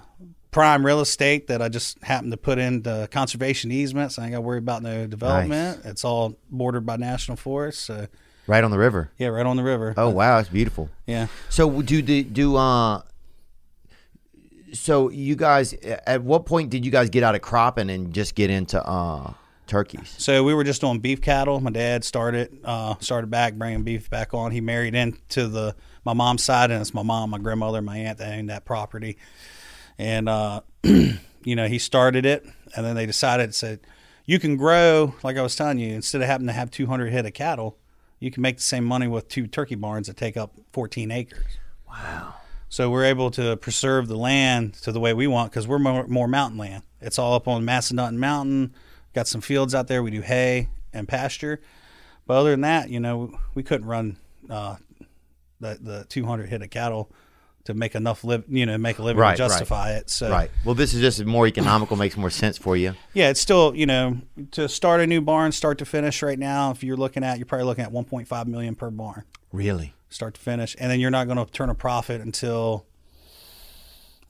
prime 0.55 0.85
real 0.85 1.01
estate 1.01 1.47
that 1.47 1.61
I 1.61 1.67
just 1.67 2.01
happened 2.01 2.31
to 2.31 2.37
put 2.37 2.59
into 2.59 3.09
conservation 3.11 3.73
easements. 3.73 4.17
I 4.17 4.23
ain't 4.23 4.31
got 4.31 4.37
to 4.37 4.41
worry 4.41 4.57
about 4.57 4.83
no 4.83 5.05
development. 5.05 5.81
It's 5.83 6.05
all 6.05 6.37
bordered 6.49 6.85
by 6.85 6.95
national 6.95 7.35
forest. 7.35 7.81
So 7.81 8.07
right 8.47 8.63
on 8.63 8.71
the 8.71 8.77
river? 8.77 9.11
yeah, 9.17 9.27
right 9.27 9.45
on 9.45 9.57
the 9.57 9.63
river. 9.63 9.93
Oh 9.97 10.07
wow, 10.09 10.39
it's 10.39 10.47
beautiful. 10.47 10.89
yeah. 11.05 11.27
So 11.49 11.81
do 11.81 12.01
do 12.01 12.23
do 12.23 12.55
uh 12.55 13.01
so 14.71 15.09
you 15.09 15.35
guys 15.35 15.73
at 15.73 16.23
what 16.23 16.45
point 16.45 16.69
did 16.69 16.85
you 16.85 16.91
guys 16.91 17.09
get 17.09 17.21
out 17.21 17.35
of 17.35 17.41
cropping 17.41 17.89
and 17.89 18.13
just 18.13 18.33
get 18.33 18.49
into 18.49 18.81
uh 18.81 19.33
turkeys? 19.67 20.15
So 20.17 20.41
we 20.45 20.53
were 20.53 20.63
just 20.63 20.79
doing 20.79 20.99
beef 20.99 21.19
cattle. 21.19 21.59
My 21.59 21.71
dad 21.71 22.05
started 22.05 22.57
uh, 22.63 22.95
started 23.01 23.29
back 23.29 23.55
bringing 23.55 23.83
beef 23.83 24.09
back 24.09 24.33
on. 24.33 24.51
He 24.51 24.61
married 24.61 24.95
into 24.95 25.47
the 25.49 25.75
my 26.05 26.13
mom's 26.13 26.43
side, 26.43 26.71
and 26.71 26.79
it's 26.79 26.93
my 26.93 27.03
mom, 27.03 27.31
my 27.31 27.39
grandmother, 27.39 27.81
my 27.81 27.97
aunt 27.97 28.19
that 28.19 28.37
owned 28.37 28.49
that 28.49 28.63
property. 28.63 29.17
And 29.97 30.27
uh, 30.27 30.61
you 30.83 31.55
know, 31.55 31.67
he 31.67 31.79
started 31.79 32.25
it, 32.25 32.45
and 32.75 32.85
then 32.85 32.95
they 32.95 33.05
decided 33.05 33.55
said 33.55 33.79
you 34.25 34.39
can 34.39 34.57
grow 34.57 35.15
like 35.23 35.37
I 35.37 35.41
was 35.41 35.55
telling 35.55 35.79
you. 35.79 35.93
Instead 35.93 36.21
of 36.21 36.27
having 36.27 36.47
to 36.47 36.53
have 36.53 36.71
200 36.71 37.11
head 37.11 37.25
of 37.25 37.33
cattle, 37.33 37.77
you 38.19 38.31
can 38.31 38.41
make 38.41 38.57
the 38.57 38.63
same 38.63 38.83
money 38.83 39.07
with 39.07 39.27
two 39.27 39.47
turkey 39.47 39.75
barns 39.75 40.07
that 40.07 40.17
take 40.17 40.35
up 40.35 40.53
14 40.73 41.11
acres. 41.11 41.45
Wow. 41.87 42.35
So 42.69 42.89
we're 42.89 43.05
able 43.05 43.31
to 43.31 43.55
preserve 43.57 44.07
the 44.07 44.17
land 44.17 44.73
to 44.75 44.91
the 44.91 44.99
way 44.99 45.13
we 45.13 45.27
want 45.27 45.51
because 45.51 45.67
we're 45.67 45.79
more, 45.79 46.07
more 46.07 46.27
mountain 46.27 46.57
land. 46.57 46.83
It's 46.99 47.19
all 47.19 47.33
up 47.33 47.47
on 47.47 47.63
Massanutten 47.63 48.17
Mountain. 48.17 48.73
Got 49.13 49.27
some 49.27 49.41
fields 49.41 49.75
out 49.75 49.87
there. 49.87 50.03
We 50.03 50.11
do 50.11 50.21
hay 50.21 50.69
and 50.91 51.07
pasture. 51.07 51.61
But 52.25 52.37
other 52.37 52.51
than 52.51 52.61
that, 52.61 52.89
you 52.89 52.99
know, 52.99 53.37
we 53.53 53.63
couldn't 53.63 53.87
run 53.87 54.17
uh, 54.49 54.77
the 55.59 55.77
the 55.79 56.05
200 56.09 56.49
head 56.49 56.63
of 56.63 56.69
cattle 56.69 57.11
to 57.65 57.73
make 57.73 57.93
enough 57.95 58.23
live, 58.23 58.43
you 58.47 58.65
know, 58.65 58.77
make 58.77 58.97
a 58.99 59.03
living 59.03 59.19
Right, 59.19 59.35
to 59.37 59.43
right. 59.43 59.49
justify 59.49 59.91
it. 59.93 60.09
So 60.09 60.29
Right. 60.29 60.49
Well, 60.63 60.75
this 60.75 60.93
is 60.93 61.01
just 61.01 61.23
more 61.25 61.45
economical, 61.47 61.97
makes 61.97 62.15
more 62.17 62.29
sense 62.29 62.57
for 62.57 62.77
you. 62.77 62.93
yeah, 63.13 63.29
it's 63.29 63.41
still 63.41 63.75
you 63.75 63.85
know 63.85 64.17
to 64.51 64.69
start 64.69 65.01
a 65.01 65.07
new 65.07 65.21
barn, 65.21 65.51
start 65.51 65.77
to 65.79 65.85
finish. 65.85 66.21
Right 66.23 66.39
now, 66.39 66.71
if 66.71 66.83
you're 66.83 66.97
looking 66.97 67.23
at, 67.23 67.37
you're 67.37 67.45
probably 67.45 67.65
looking 67.65 67.83
at 67.83 67.91
1.5 67.91 68.47
million 68.47 68.75
per 68.75 68.89
barn. 68.89 69.23
Really? 69.51 69.93
start 70.07 70.33
to 70.35 70.39
finish, 70.39 70.77
and 70.79 70.89
then 70.89 70.97
you're 71.01 71.11
not 71.11 71.25
going 71.27 71.37
to 71.37 71.51
turn 71.51 71.69
a 71.69 71.75
profit 71.75 72.21
until 72.21 72.85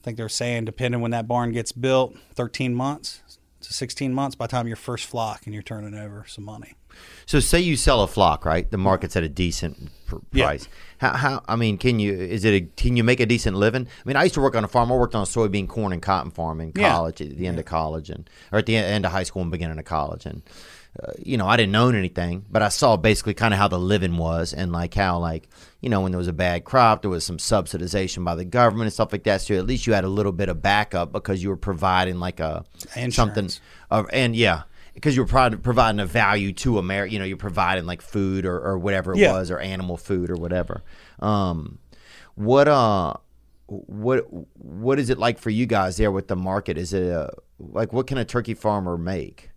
I 0.00 0.02
think 0.02 0.16
they're 0.16 0.28
saying, 0.28 0.64
depending 0.64 1.00
when 1.00 1.12
that 1.12 1.28
barn 1.28 1.52
gets 1.52 1.70
built, 1.70 2.16
13 2.34 2.74
months 2.74 3.22
to 3.60 3.72
16 3.72 4.12
months 4.12 4.34
by 4.34 4.46
the 4.46 4.50
time 4.50 4.66
your 4.66 4.76
first 4.76 5.04
flock 5.06 5.42
and 5.44 5.54
you're 5.54 5.62
turning 5.62 5.94
over 5.94 6.24
some 6.26 6.44
money. 6.44 6.74
So 7.26 7.40
say 7.40 7.60
you 7.60 7.76
sell 7.76 8.02
a 8.02 8.06
flock, 8.06 8.44
right? 8.44 8.70
The 8.70 8.78
market's 8.78 9.16
at 9.16 9.22
a 9.24 9.28
decent 9.28 9.90
pr- 10.06 10.16
Yeah. 10.32 10.44
price. 10.46 10.68
How, 10.98 11.12
how? 11.14 11.42
I 11.48 11.56
mean, 11.56 11.76
can 11.76 11.98
you? 11.98 12.12
Is 12.14 12.44
it? 12.44 12.54
A, 12.54 12.60
can 12.76 12.96
you 12.96 13.04
make 13.04 13.20
a 13.20 13.26
decent 13.26 13.56
living? 13.56 13.86
I 13.86 14.08
mean, 14.08 14.16
I 14.16 14.22
used 14.22 14.34
to 14.36 14.40
work 14.40 14.54
on 14.56 14.64
a 14.64 14.68
farm. 14.68 14.90
I 14.90 14.94
worked 14.96 15.14
on 15.14 15.22
a 15.22 15.26
soybean, 15.26 15.68
corn, 15.68 15.92
and 15.92 16.00
cotton 16.00 16.30
farm 16.30 16.60
in 16.60 16.72
Yeah. 16.74 16.90
college, 16.92 17.20
at 17.20 17.36
the 17.36 17.46
end 17.46 17.58
of 17.58 17.64
college, 17.64 18.08
and 18.10 18.28
or 18.52 18.58
at 18.60 18.66
the 18.66 18.76
end 18.76 19.04
of 19.04 19.12
high 19.12 19.24
school 19.24 19.42
and 19.42 19.50
beginning 19.50 19.78
of 19.78 19.84
college, 19.84 20.24
and 20.24 20.42
uh, 21.02 21.12
you 21.22 21.36
know, 21.36 21.46
I 21.46 21.58
didn't 21.58 21.76
own 21.76 21.94
anything, 21.94 22.46
but 22.50 22.62
I 22.62 22.68
saw 22.70 22.96
basically 22.96 23.34
kind 23.34 23.52
of 23.52 23.60
how 23.60 23.68
the 23.68 23.78
living 23.78 24.16
was, 24.16 24.54
and 24.54 24.72
like 24.72 24.94
how 24.94 25.18
like 25.18 25.48
you 25.82 25.90
know 25.90 26.00
when 26.00 26.12
there 26.12 26.18
was 26.18 26.28
a 26.28 26.32
bad 26.32 26.64
crop, 26.64 27.02
there 27.02 27.10
was 27.10 27.22
some 27.24 27.36
subsidization 27.36 28.24
by 28.24 28.34
the 28.36 28.46
government 28.46 28.86
and 28.86 28.92
stuff 28.94 29.12
like 29.12 29.24
that. 29.24 29.42
So 29.42 29.54
at 29.56 29.66
least 29.66 29.86
you 29.86 29.92
had 29.92 30.04
a 30.04 30.08
little 30.08 30.32
bit 30.32 30.48
of 30.48 30.62
backup 30.62 31.12
because 31.12 31.42
you 31.42 31.50
were 31.50 31.56
providing 31.58 32.20
like 32.20 32.40
a 32.40 32.64
something, 32.78 33.04
Insurance. 33.04 33.60
uh, 33.90 34.04
and 34.14 34.34
yeah. 34.34 34.62
Because 34.96 35.14
you 35.14 35.22
were 35.22 35.28
prod- 35.28 35.62
providing 35.62 36.00
a 36.00 36.06
value 36.06 36.52
to 36.54 36.78
America, 36.78 37.12
you 37.12 37.18
know, 37.20 37.24
you're 37.24 37.36
providing 37.36 37.84
like 37.86 38.00
food 38.02 38.44
or, 38.44 38.58
or 38.58 38.76
whatever 38.78 39.12
it 39.12 39.18
Yeah. 39.18 39.32
was, 39.32 39.50
or 39.50 39.58
animal 39.60 39.96
food 39.96 40.30
or 40.30 40.34
whatever. 40.36 40.82
Um, 41.20 41.78
what 42.34 42.66
uh, 42.66 43.14
what 43.66 44.24
what 44.54 44.98
is 44.98 45.10
it 45.10 45.18
like 45.18 45.38
for 45.38 45.50
you 45.50 45.66
guys 45.66 45.96
there 45.98 46.10
with 46.10 46.28
the 46.28 46.36
market? 46.36 46.78
Is 46.78 46.92
it 46.92 47.06
a, 47.08 47.30
like 47.58 47.92
what 47.92 48.06
can 48.06 48.16
a 48.18 48.24
turkey 48.24 48.54
farmer 48.54 48.96
make? 48.96 49.50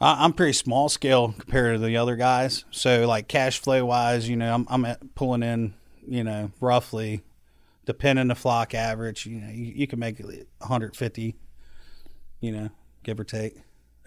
I- 0.00 0.24
I'm 0.24 0.32
pretty 0.34 0.52
small 0.52 0.88
scale 0.88 1.34
compared 1.38 1.80
to 1.80 1.84
the 1.84 1.96
other 1.96 2.14
guys. 2.16 2.64
So, 2.70 3.06
like 3.08 3.28
cash 3.28 3.58
flow 3.58 3.84
wise, 3.86 4.28
you 4.28 4.36
know, 4.36 4.54
I'm, 4.54 4.66
I'm 4.68 4.84
at 4.84 5.14
pulling 5.14 5.42
in, 5.42 5.74
you 6.06 6.22
know, 6.22 6.50
roughly, 6.60 7.22
depending 7.86 8.20
on 8.20 8.28
the 8.28 8.34
flock 8.34 8.74
average, 8.74 9.26
you 9.26 9.40
know, 9.40 9.48
you, 9.50 9.72
you 9.74 9.86
can 9.86 9.98
make 9.98 10.18
150, 10.20 11.34
you 12.40 12.52
know, 12.52 12.68
give 13.02 13.18
or 13.18 13.24
take 13.24 13.56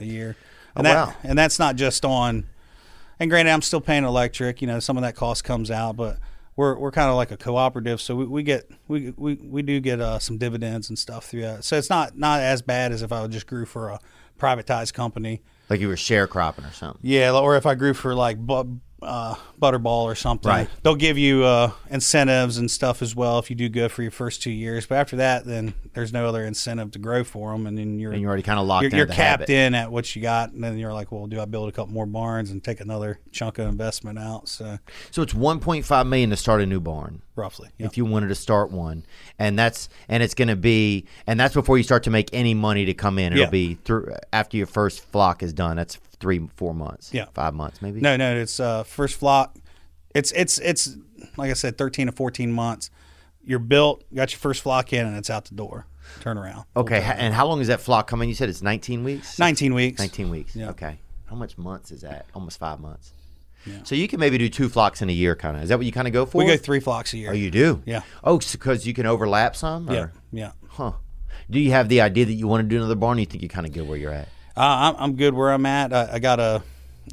a 0.02 0.06
year. 0.06 0.36
And 0.76 0.88
Oh, 0.88 0.90
that, 0.90 1.08
wow. 1.08 1.14
And 1.24 1.38
that's 1.38 1.60
not 1.60 1.76
just 1.76 2.06
on, 2.06 2.46
and 3.20 3.30
granted, 3.30 3.52
I'm 3.52 3.62
still 3.62 3.82
paying 3.82 4.04
electric, 4.04 4.62
you 4.62 4.68
know, 4.68 4.80
some 4.80 4.98
of 4.98 5.04
that 5.04 5.16
cost 5.16 5.44
comes 5.44 5.70
out, 5.70 5.96
but 5.96 6.18
we're, 6.56 6.78
we're 6.78 6.92
kind 6.92 7.10
of 7.10 7.16
like 7.16 7.32
a 7.32 7.38
cooperative. 7.38 8.02
So 8.02 8.16
we, 8.16 8.26
we 8.26 8.44
get, 8.44 8.70
we, 8.88 9.14
we, 9.18 9.36
we 9.36 9.62
do 9.62 9.80
get 9.80 10.00
uh, 10.00 10.20
some 10.20 10.38
dividends 10.38 10.90
and 10.90 10.98
stuff 10.98 11.26
through 11.26 11.42
that. 11.42 11.64
So 11.64 11.78
it's 11.78 11.90
not, 11.90 12.18
not 12.18 12.40
as 12.42 12.62
bad 12.62 12.92
as 12.92 13.02
if 13.02 13.12
I 13.12 13.26
just 13.28 13.48
grew 13.48 13.66
for 13.66 13.90
a 13.90 14.00
privatized 14.40 14.94
company. 14.94 15.42
Like 15.70 15.80
you 15.80 15.88
were 15.88 15.96
sharecropping 15.96 16.70
or 16.70 16.74
something? 16.74 17.00
Yeah, 17.02 17.32
or 17.32 17.56
if 17.56 17.66
I 17.66 17.76
grew 17.76 17.94
for 17.94 18.14
like 18.14 18.38
bu- 18.38 18.80
uh, 19.02 19.36
Butterball 19.60 20.04
or 20.04 20.16
something, 20.16 20.50
Right. 20.50 20.70
they'll 20.84 20.96
give 20.96 21.18
you 21.18 21.44
uh, 21.44 21.72
incentives 21.90 22.58
and 22.58 22.70
stuff 22.70 23.02
as 23.02 23.16
well 23.16 23.40
if 23.40 23.50
you 23.50 23.56
do 23.56 23.68
good 23.70 23.92
for 23.92 24.02
your 24.02 24.12
first 24.12 24.42
two 24.42 24.52
years. 24.52 24.86
But 24.86 24.96
after 25.00 25.16
that, 25.18 25.46
then 25.46 25.74
there's 25.94 26.14
no 26.14 26.28
other 26.28 26.46
incentive 26.46 26.92
to 26.92 27.00
grow 27.00 27.24
for 27.24 27.52
them, 27.52 27.66
and 27.68 27.78
then 27.78 28.00
you're 28.00 28.12
And 28.12 28.22
you're 28.22 28.30
already 28.30 28.44
kind 28.44 28.60
of 28.60 28.68
locked 28.68 28.84
you're, 28.84 28.92
you're 28.96 29.06
capped 29.08 29.18
habit. 29.18 29.50
in 29.50 29.76
at 29.76 29.92
what 29.92 30.16
you 30.16 30.22
got, 30.22 30.52
and 30.52 30.64
then 30.64 30.78
you're 30.78 30.94
like, 30.94 31.12
well, 31.12 31.28
do 31.28 31.40
I 31.42 31.46
build 31.46 31.70
a 31.70 31.72
couple 31.72 31.94
more 31.94 32.06
barns 32.06 32.52
and 32.52 32.64
take 32.64 32.80
another 32.80 33.20
chunk 33.32 33.58
of 33.60 33.68
investment 33.68 34.20
out? 34.20 34.48
So 34.48 34.78
So 35.12 35.22
it's 35.22 35.34
1.5 35.34 36.08
million 36.08 36.30
to 36.30 36.38
start 36.38 36.62
a 36.62 36.66
new 36.66 36.80
barn. 36.80 37.22
roughly, 37.36 37.70
yeah. 37.78 37.88
if 37.88 37.98
you 37.98 38.06
wanted 38.06 38.28
to 38.28 38.36
start 38.36 38.72
one 38.72 39.04
and 39.40 39.58
that's 39.58 39.90
and 40.10 40.22
it's 40.22 40.34
going 40.36 40.48
to 40.50 40.56
be 40.56 41.06
and 41.26 41.40
that's 41.40 41.54
before 41.56 41.78
you 41.78 41.84
start 41.84 42.04
to 42.04 42.10
make 42.12 42.30
any 42.34 42.54
money 42.54 42.86
to 42.86 42.94
come 42.94 43.18
in 43.18 43.32
it'll 43.34 43.46
Yeah. 43.46 43.50
be 43.50 43.76
through 43.84 44.14
after 44.32 44.58
your 44.58 44.68
first 44.68 45.00
flock 45.12 45.42
is 45.42 45.52
done 45.54 45.78
that's 45.78 45.98
three 46.22 46.48
four 46.56 46.74
months 46.74 47.14
Yeah. 47.14 47.26
five 47.34 47.54
months 47.54 47.82
maybe 47.82 48.00
No, 48.00 48.16
no, 48.16 48.36
it's 48.38 48.60
uh, 48.60 48.84
first 48.84 49.16
flock. 49.20 49.58
It's 50.16 50.32
it's 50.32 50.60
it's 50.60 50.96
like 51.38 51.50
I 51.50 51.54
said, 51.54 51.78
thirteen 51.78 52.06
to 52.08 52.12
fourteen 52.14 52.52
months. 52.52 52.90
You're 53.44 53.60
built, 53.60 54.04
got 54.14 54.32
your 54.32 54.40
first 54.40 54.62
flock 54.62 54.94
in, 54.94 55.06
and 55.06 55.18
it's 55.18 55.30
out 55.30 55.46
the 55.46 55.56
door. 55.56 55.88
Turn 56.20 56.38
around. 56.38 56.66
okay 56.76 57.00
and 57.18 57.34
how 57.34 57.48
long 57.48 57.62
is 57.62 57.68
that 57.68 57.80
flock 57.80 58.06
coming 58.08 58.28
you 58.28 58.36
said 58.36 58.50
it's 58.50 58.62
19 58.62 59.04
weeks 59.06 59.40
Nineteen 59.40 59.74
weeks. 59.74 59.98
19 60.00 60.30
weeks 60.30 60.56
Yeah. 60.56 60.70
okay 60.72 61.00
how 61.26 61.38
much 61.38 61.58
months 61.58 61.90
is 61.92 62.02
that 62.02 62.26
almost 62.36 62.60
five 62.60 62.82
months 62.82 63.14
Yeah. 63.66 63.76
so 63.84 63.96
you 63.96 64.10
can 64.10 64.20
maybe 64.20 64.38
do 64.38 64.50
two 64.50 64.68
flocks 64.68 65.02
in 65.02 65.10
a 65.10 65.14
year 65.14 65.36
kind 65.38 65.56
of 65.56 65.64
is 65.64 65.70
that 65.70 65.78
what 65.78 65.86
you 65.86 65.92
kind 65.94 66.08
of 66.08 66.14
go 66.14 66.26
for 66.26 66.40
We 66.40 66.46
go 66.48 66.58
three 66.58 66.82
flocks 66.82 67.14
a 67.14 67.18
year. 67.18 67.30
oh 67.30 67.34
you 67.34 67.50
do 67.50 67.82
Yeah. 67.86 68.02
oh 68.26 68.40
because 68.40 68.86
you 68.86 68.94
can 68.94 69.06
overlap 69.06 69.56
some 69.56 69.90
or? 69.90 69.94
Yeah, 69.94 70.08
yeah. 70.34 70.52
huh 70.68 70.94
do 71.50 71.60
you 71.60 71.72
have 71.72 71.88
the 71.88 72.02
idea 72.02 72.26
that 72.26 72.34
you 72.34 72.46
want 72.46 72.62
to 72.62 72.68
do 72.68 72.76
another 72.76 72.96
barn 72.96 73.18
or 73.18 73.22
you 73.22 73.26
think 73.26 73.42
you're 73.42 73.50
kind 73.50 73.66
of 73.66 73.72
good 73.72 73.88
where 73.88 73.98
you're 73.98 74.12
at 74.12 74.28
Uh, 74.56 74.94
I'm, 74.94 74.96
I'm 74.98 75.16
good 75.16 75.34
where 75.34 75.52
I'm 75.52 75.66
at. 75.66 75.94
I, 75.94 76.14
I 76.14 76.20
got 76.20 76.40
a, 76.40 76.64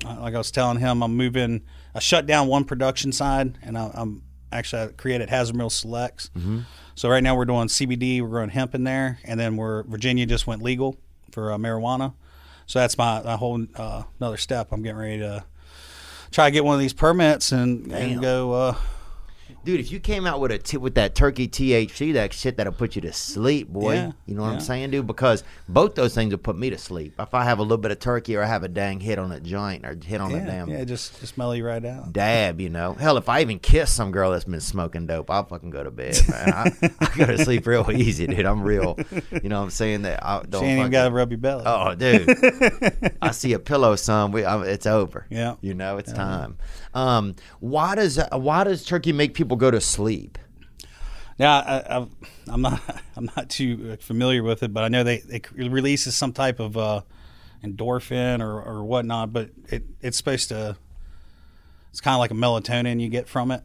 like 0.05 0.35
I 0.35 0.39
was 0.39 0.51
telling 0.51 0.79
him, 0.79 1.03
I'm 1.03 1.17
moving. 1.17 1.63
I 1.95 2.01
shut 2.01 2.27
down 2.27 2.49
one 2.49 2.65
production 2.65 3.13
side, 3.13 3.59
and 3.63 3.79
I, 3.79 3.91
I'm 3.95 4.23
actually 4.53 4.83
I 4.83 4.87
created 4.89 5.31
Hazard 5.31 5.57
Mill 5.57 5.71
Selects. 5.71 6.31
Mm-hmm. 6.37 6.61
So 6.95 7.09
right 7.09 7.23
now 7.23 7.37
we're 7.37 7.45
doing 7.45 7.69
CBD, 7.69 8.21
we're 8.21 8.29
growing 8.29 8.51
hemp 8.51 8.75
in 8.75 8.85
there, 8.85 9.19
and 9.25 9.39
then 9.39 9.57
we're 9.57 9.85
Virginia 9.85 10.27
just 10.27 10.47
went 10.47 10.63
legal 10.63 10.97
for 11.31 11.53
uh, 11.53 11.57
marijuana. 11.57 12.15
So 12.67 12.81
that's 12.81 12.99
my, 12.99 13.23
my 13.23 13.37
whole 13.37 13.65
uh, 13.77 14.03
another 14.19 14.37
step. 14.37 14.69
I'm 14.73 14.83
getting 14.83 14.99
ready 14.99 15.19
to 15.19 15.45
try 16.31 16.49
to 16.49 16.51
get 16.51 16.65
one 16.65 16.75
of 16.75 16.81
these 16.81 16.93
permits 16.93 17.53
and, 17.53 17.89
Damn. 17.89 18.13
and 18.13 18.21
go. 18.21 18.77
Dude, 19.65 19.81
if 19.81 19.93
you 19.93 20.01
came 20.01 20.27
out 20.27 20.41
with 20.41 20.51
a 20.53 20.59
t- 20.59 20.77
with 20.77 20.95
that 20.95 21.15
turkey 21.15 21.47
THC, 21.49 22.15
that 22.15 22.33
shit 22.33 22.57
that'll 22.57 22.73
put 22.73 22.95
you 22.97 23.03
to 23.03 23.13
sleep, 23.13 23.69
boy. 23.69 23.95
Yeah, 23.95 24.13
you 24.27 24.35
know 24.35 24.43
what 24.43 24.53
I'm 24.53 24.61
saying, 24.61 24.91
dude? 24.91 25.07
Because 25.07 25.45
both 25.69 25.95
those 25.95 26.15
things 26.15 26.31
will 26.33 26.39
put 26.39 26.57
me 26.57 26.71
to 26.71 26.79
sleep. 26.79 27.15
If 27.19 27.35
I 27.35 27.45
have 27.45 27.59
a 27.59 27.63
little 27.63 27.77
bit 27.77 27.91
of 27.91 27.99
turkey 27.99 28.37
or 28.37 28.43
I 28.43 28.47
have 28.47 28.63
a 28.63 28.69
dang 28.69 29.01
hit 29.01 29.19
on 29.19 29.33
a 29.33 29.41
joint 29.41 29.85
or 29.85 29.99
hit 30.03 30.21
on 30.21 30.33
a 30.35 30.45
damn 30.45 30.69
yeah, 30.69 30.85
just 30.85 31.21
just 31.21 31.37
mellow 31.37 31.53
you 31.53 31.67
right 31.67 31.85
out. 31.85 32.13
dab, 32.13 32.61
you 32.61 32.71
know. 32.71 32.95
Hell, 32.95 33.17
if 33.17 33.29
I 33.29 33.41
even 33.41 33.59
kiss 33.59 33.93
some 33.93 34.11
girl 34.11 34.31
that's 34.31 34.45
been 34.45 34.61
smoking 34.61 35.07
dope, 35.07 35.31
I'll 35.31 35.45
fucking 35.45 35.71
go 35.71 35.85
to 35.85 35.91
bed, 35.91 36.17
man. 36.29 36.53
I, 36.53 36.91
I 37.01 37.17
go 37.17 37.27
to 37.27 37.45
sleep 37.45 37.67
real 37.67 37.91
easy, 37.93 38.27
dude. 38.27 38.47
I'm 38.47 38.63
real. 38.63 38.99
You 39.43 39.49
know 39.49 39.59
what 39.59 39.65
I'm 39.65 39.71
saying? 39.71 40.03
That 40.03 40.25
I 40.25 40.43
don't 40.43 40.63
She 40.63 40.67
ain't 40.69 40.79
even 40.79 40.91
got 40.93 41.05
to 41.09 41.11
rub 41.11 41.31
your 41.31 41.39
belly. 41.39 41.65
Oh, 41.67 41.95
dude! 41.95 42.29
I 43.23 43.33
see 43.33 43.53
a 43.53 43.59
pillow, 43.59 43.97
son. 43.97 44.33
We, 44.33 44.45
I, 44.45 44.63
it's 44.65 44.87
over. 44.87 45.27
Yeah. 45.31 45.57
you 45.61 45.75
know 45.75 45.99
it's 45.99 46.13
time. 46.13 46.59
Um, 46.95 47.37
why 47.61 47.95
does 47.95 48.19
why 48.33 48.65
does 48.65 48.85
turkey 48.85 49.13
make 49.13 49.35
people 49.35 49.57
go 49.57 49.71
to 49.71 49.81
sleep? 49.81 50.39
Yeah, 51.39 51.85
I, 51.89 52.07
I'm 52.49 52.63
not. 52.63 52.81
I'm 53.17 53.31
not 53.37 53.49
too 53.49 53.93
uh, 53.93 53.97
familiar 54.03 54.43
with 54.43 54.63
it, 54.63 54.73
but 54.73 54.85
I 54.85 54.89
know 54.89 55.05
they 55.05 55.23
it 55.29 55.51
releases 55.53 56.17
some 56.17 56.33
type 56.33 56.61
of 56.61 56.77
uh, 56.77 57.03
endorphin 57.65 58.41
or, 58.41 58.63
or 58.63 58.85
whatnot. 58.85 59.33
But 59.33 59.51
it 59.69 59.85
it's 60.01 60.17
supposed 60.17 60.49
to. 60.51 60.77
It's 61.91 62.01
kind 62.01 62.15
of 62.15 62.19
like 62.19 62.31
a 62.31 62.35
melatonin 62.35 63.01
you 63.01 63.09
get 63.09 63.29
from 63.29 63.51
it. 63.51 63.63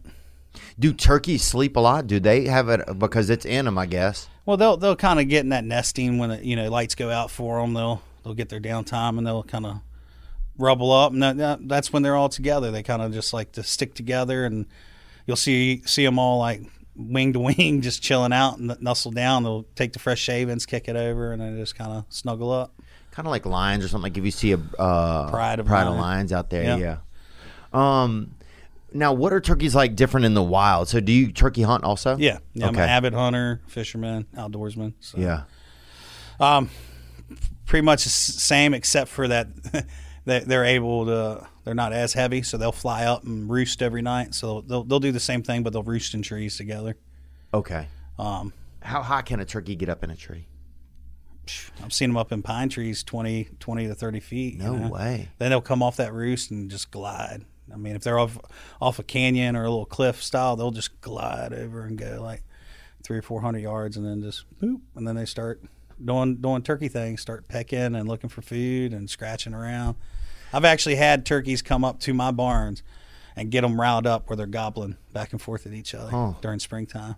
Do 0.79 0.93
turkeys 0.93 1.43
sleep 1.43 1.75
a 1.75 1.79
lot? 1.79 2.07
Do 2.07 2.19
they 2.19 2.45
have 2.45 2.69
it 2.69 2.81
because 2.97 3.29
it's 3.29 3.45
in 3.45 3.65
them? 3.65 3.77
I 3.77 3.85
guess. 3.85 4.27
Well, 4.45 4.57
they'll 4.57 4.77
they'll 4.77 4.95
kind 4.95 5.19
of 5.19 5.27
get 5.27 5.41
in 5.41 5.49
that 5.49 5.63
nesting 5.63 6.17
when 6.17 6.29
the, 6.29 6.45
you 6.45 6.55
know 6.55 6.69
lights 6.69 6.95
go 6.95 7.09
out 7.09 7.31
for 7.31 7.59
them. 7.61 7.73
They'll 7.73 8.01
they'll 8.23 8.33
get 8.35 8.49
their 8.49 8.61
downtime 8.61 9.17
and 9.17 9.25
they'll 9.25 9.43
kind 9.43 9.65
of 9.65 9.81
rubble 10.57 10.91
up, 10.91 11.11
and 11.11 11.23
that, 11.23 11.37
that, 11.37 11.67
that's 11.67 11.91
when 11.91 12.03
they're 12.03 12.15
all 12.15 12.29
together. 12.29 12.71
They 12.71 12.83
kind 12.83 13.01
of 13.01 13.13
just 13.13 13.33
like 13.33 13.51
to 13.53 13.63
stick 13.63 13.93
together, 13.93 14.45
and 14.45 14.65
you'll 15.25 15.37
see 15.37 15.81
see 15.85 16.05
them 16.05 16.19
all 16.19 16.39
like 16.39 16.61
wing 16.95 17.33
to 17.33 17.39
wing, 17.57 17.81
just 17.81 18.01
chilling 18.03 18.33
out 18.33 18.57
and 18.57 18.75
nuzzle 18.81 19.11
down. 19.11 19.43
They'll 19.43 19.65
take 19.75 19.93
the 19.93 19.99
fresh 19.99 20.19
shavings, 20.19 20.65
kick 20.65 20.87
it 20.87 20.95
over, 20.95 21.31
and 21.31 21.41
then 21.41 21.57
just 21.57 21.75
kind 21.75 21.91
of 21.91 22.05
snuggle 22.09 22.51
up. 22.51 22.73
Kind 23.11 23.27
of 23.27 23.31
like 23.31 23.45
lions 23.45 23.85
or 23.85 23.87
something. 23.87 24.11
Like 24.11 24.17
if 24.17 24.25
you 24.25 24.31
see 24.31 24.51
a 24.53 24.59
uh, 24.79 25.29
Pride 25.29 25.59
of 25.59 25.65
pride 25.67 25.87
of 25.87 25.95
lions 25.95 26.33
out 26.33 26.49
there, 26.49 26.63
Yeah. 26.63 26.77
yeah. 26.77 26.97
Um, 27.73 28.35
now 28.91 29.13
what 29.13 29.33
are 29.33 29.41
turkeys 29.41 29.73
like 29.75 29.95
different 29.95 30.25
in 30.25 30.33
the 30.35 30.43
wild? 30.43 30.87
So 30.87 30.99
do 30.99 31.11
you 31.11 31.31
turkey 31.31 31.63
hunt 31.63 31.83
also? 31.83 32.15
Yeah, 32.17 32.39
yeah. 32.53 32.67
I'm 32.67 32.75
an 32.75 32.81
avid 32.81 33.13
hunter, 33.13 33.61
fisherman, 33.67 34.27
outdoorsman. 34.35 34.93
So. 34.99 35.17
Yeah. 35.17 35.43
pretty 37.65 37.83
much 37.85 38.03
the 38.03 38.09
same 38.09 38.73
except 38.73 39.09
for 39.09 39.27
that 39.27 39.47
they- 40.25 40.39
they're 40.41 40.65
able 40.65 41.05
to 41.05 41.47
they're 41.63 41.73
not 41.73 41.93
as 41.93 42.13
heavy, 42.13 42.41
so 42.41 42.57
they'll 42.57 42.71
fly 42.73 43.05
up 43.05 43.23
and 43.23 43.49
roost 43.49 43.81
every 43.81 44.01
night. 44.01 44.33
So 44.35 44.61
they'll 44.61 44.83
they'll 44.83 44.99
do 44.99 45.11
the 45.11 45.19
same 45.19 45.43
thing, 45.43 45.63
but 45.63 45.73
they'll 45.73 45.83
roost 45.83 46.13
in 46.13 46.21
trees 46.21 46.57
together. 46.57 46.97
Okay. 47.53 47.87
Um, 48.19 48.53
How 48.81 49.01
high 49.01 49.21
can 49.21 49.39
a 49.39 49.45
turkey 49.45 49.75
get 49.75 49.89
up 49.89 50.03
in 50.03 50.09
a 50.09 50.15
tree? 50.15 50.47
I've 51.83 51.91
seen 51.93 52.09
them 52.09 52.17
up 52.17 52.31
in 52.31 52.41
pine 52.41 52.69
trees 52.69 53.03
20, 53.03 53.49
20 53.59 53.87
to 53.87 53.95
thirty 53.95 54.19
feet. 54.21 54.53
you 54.53 54.59
No 54.59 54.75
know. 54.77 54.89
way. 54.89 55.29
Then 55.39 55.49
they'll 55.49 55.61
come 55.61 55.83
off 55.83 55.97
that 55.97 56.13
roost 56.13 56.51
and 56.51 56.71
just 56.71 56.89
glide. 56.89 57.43
I 57.73 57.75
mean, 57.77 57.95
if 57.95 58.03
they're 58.03 58.19
off 58.19 58.37
off 58.81 58.99
a 58.99 59.03
canyon 59.03 59.55
or 59.55 59.63
a 59.63 59.69
little 59.69 59.85
cliff 59.85 60.21
style, 60.23 60.55
they'll 60.55 60.71
just 60.71 60.99
glide 61.01 61.53
over 61.53 61.85
and 61.85 61.97
go 61.97 62.19
like 62.21 62.43
three 63.03 63.17
or 63.17 63.21
four 63.21 63.41
hundred 63.41 63.59
yards, 63.59 63.97
and 63.97 64.05
then 64.05 64.21
just 64.21 64.45
boop, 64.61 64.79
and 64.95 65.05
then 65.07 65.15
they 65.15 65.25
start 65.25 65.61
doing 66.03 66.37
doing 66.37 66.61
turkey 66.61 66.87
things, 66.87 67.21
start 67.21 67.47
pecking 67.47 67.95
and 67.95 68.07
looking 68.07 68.29
for 68.29 68.41
food 68.41 68.93
and 68.93 69.09
scratching 69.09 69.53
around. 69.53 69.95
I've 70.53 70.65
actually 70.65 70.95
had 70.95 71.25
turkeys 71.25 71.61
come 71.61 71.83
up 71.83 71.99
to 72.01 72.13
my 72.13 72.31
barns 72.31 72.83
and 73.35 73.49
get 73.49 73.61
them 73.61 73.79
riled 73.79 74.05
up 74.05 74.29
where 74.29 74.37
they're 74.37 74.45
gobbling 74.45 74.97
back 75.11 75.31
and 75.31 75.41
forth 75.41 75.65
at 75.65 75.73
each 75.73 75.95
other 75.95 76.35
during 76.41 76.59
springtime. 76.59 77.15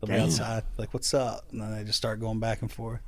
They'll 0.00 0.08
Damn. 0.08 0.18
be 0.18 0.32
outside, 0.32 0.62
like, 0.78 0.94
"What's 0.94 1.12
up?" 1.12 1.46
and 1.50 1.60
then 1.60 1.76
they 1.76 1.84
just 1.84 1.98
start 1.98 2.20
going 2.20 2.38
back 2.38 2.62
and 2.62 2.72
forth. 2.72 3.00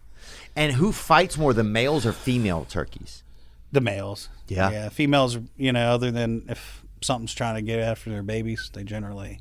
And 0.55 0.73
who 0.73 0.93
fights 0.93 1.39
more, 1.39 1.55
the 1.55 1.65
males 1.65 2.05
or 2.05 2.13
female 2.13 2.67
turkeys? 2.69 3.23
The 3.71 3.81
males. 3.81 4.29
Yeah. 4.49 4.71
Yeah. 4.71 4.89
Females, 4.91 5.39
you 5.57 5.73
know, 5.73 5.93
other 5.93 6.11
than 6.11 6.45
if 6.49 6.85
something's 7.01 7.35
trying 7.35 7.55
to 7.55 7.63
get 7.63 7.79
after 7.81 8.11
their 8.11 8.23
babies, 8.23 8.71
they 8.75 8.85
generally 8.85 9.41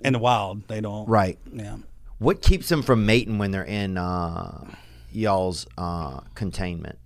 in 0.00 0.12
the 0.12 0.18
wild 0.18 0.68
they 0.68 0.80
don't. 0.80 1.08
Right. 1.08 1.38
Yeah. 1.52 1.78
What 2.18 2.40
keeps 2.42 2.68
them 2.68 2.82
from 2.82 3.04
mating 3.04 3.38
when 3.38 3.50
they're 3.50 3.64
in 3.64 3.98
uh, 3.98 4.64
y'all's 5.10 5.66
uh, 5.76 6.20
containment 6.34 6.98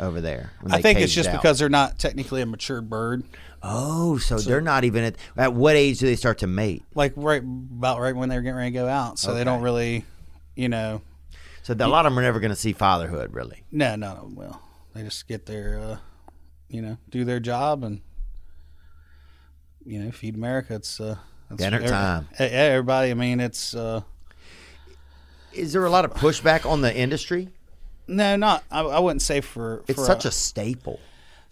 over 0.00 0.20
there? 0.20 0.50
when 0.60 0.72
I 0.72 0.80
think 0.80 0.98
it's 1.00 1.12
just 1.12 1.30
because 1.30 1.58
they're 1.58 1.68
not 1.68 1.98
technically 1.98 2.42
a 2.42 2.46
mature 2.46 2.80
bird. 2.80 3.24
Oh, 3.62 4.16
so, 4.18 4.38
they're 4.38 4.60
not 4.60 4.84
even 4.84 5.04
at. 5.04 5.16
At 5.36 5.52
what 5.52 5.76
age 5.76 5.98
do 5.98 6.06
they 6.06 6.16
start 6.16 6.38
to 6.38 6.46
mate? 6.46 6.82
Like 6.94 7.12
right 7.16 7.42
about 7.42 8.00
right 8.00 8.16
when 8.16 8.28
they're 8.28 8.40
getting 8.40 8.56
ready 8.56 8.70
to 8.70 8.74
go 8.78 8.88
out. 8.88 9.18
So 9.18 9.34
they 9.34 9.44
don't 9.44 9.62
really 9.62 10.04
you 10.56 10.68
know 10.68 11.02
So 11.62 11.74
a 11.74 11.86
lot 11.86 12.06
of 12.06 12.12
them 12.12 12.18
are 12.18 12.22
never 12.22 12.40
going 12.40 12.50
to 12.50 12.56
see 12.56 12.72
fatherhood, 12.72 13.32
really. 13.34 13.62
no, 13.70 13.96
no, 13.96 14.14
no 14.14 14.30
well. 14.34 14.62
They 14.94 15.02
just 15.02 15.28
get 15.28 15.46
their 15.46 15.78
uh 15.78 15.96
you 16.68 16.82
know, 16.82 16.98
do 17.10 17.24
their 17.24 17.40
job 17.40 17.84
and 17.84 18.00
you 19.84 20.02
know, 20.02 20.10
feed 20.10 20.34
America. 20.34 20.74
It's 20.76 21.00
uh 21.00 21.16
Dinner 21.54 21.78
every- 21.78 21.88
time. 21.88 22.28
Everybody, 22.38 23.10
I 23.10 23.14
mean, 23.14 23.40
it's 23.40 23.74
uh 23.74 24.02
Is 25.52 25.72
there 25.72 25.84
a 25.84 25.90
lot 25.90 26.04
of 26.04 26.14
pushback 26.14 26.64
on 26.68 26.80
the 26.80 26.94
industry? 26.94 27.48
No, 28.10 28.36
not. 28.36 28.64
I, 28.70 28.80
I 28.80 28.98
wouldn't 28.98 29.22
say 29.22 29.40
for. 29.40 29.82
It's 29.86 29.98
for 29.98 30.04
such 30.04 30.24
a 30.24 30.30
staple. 30.30 31.00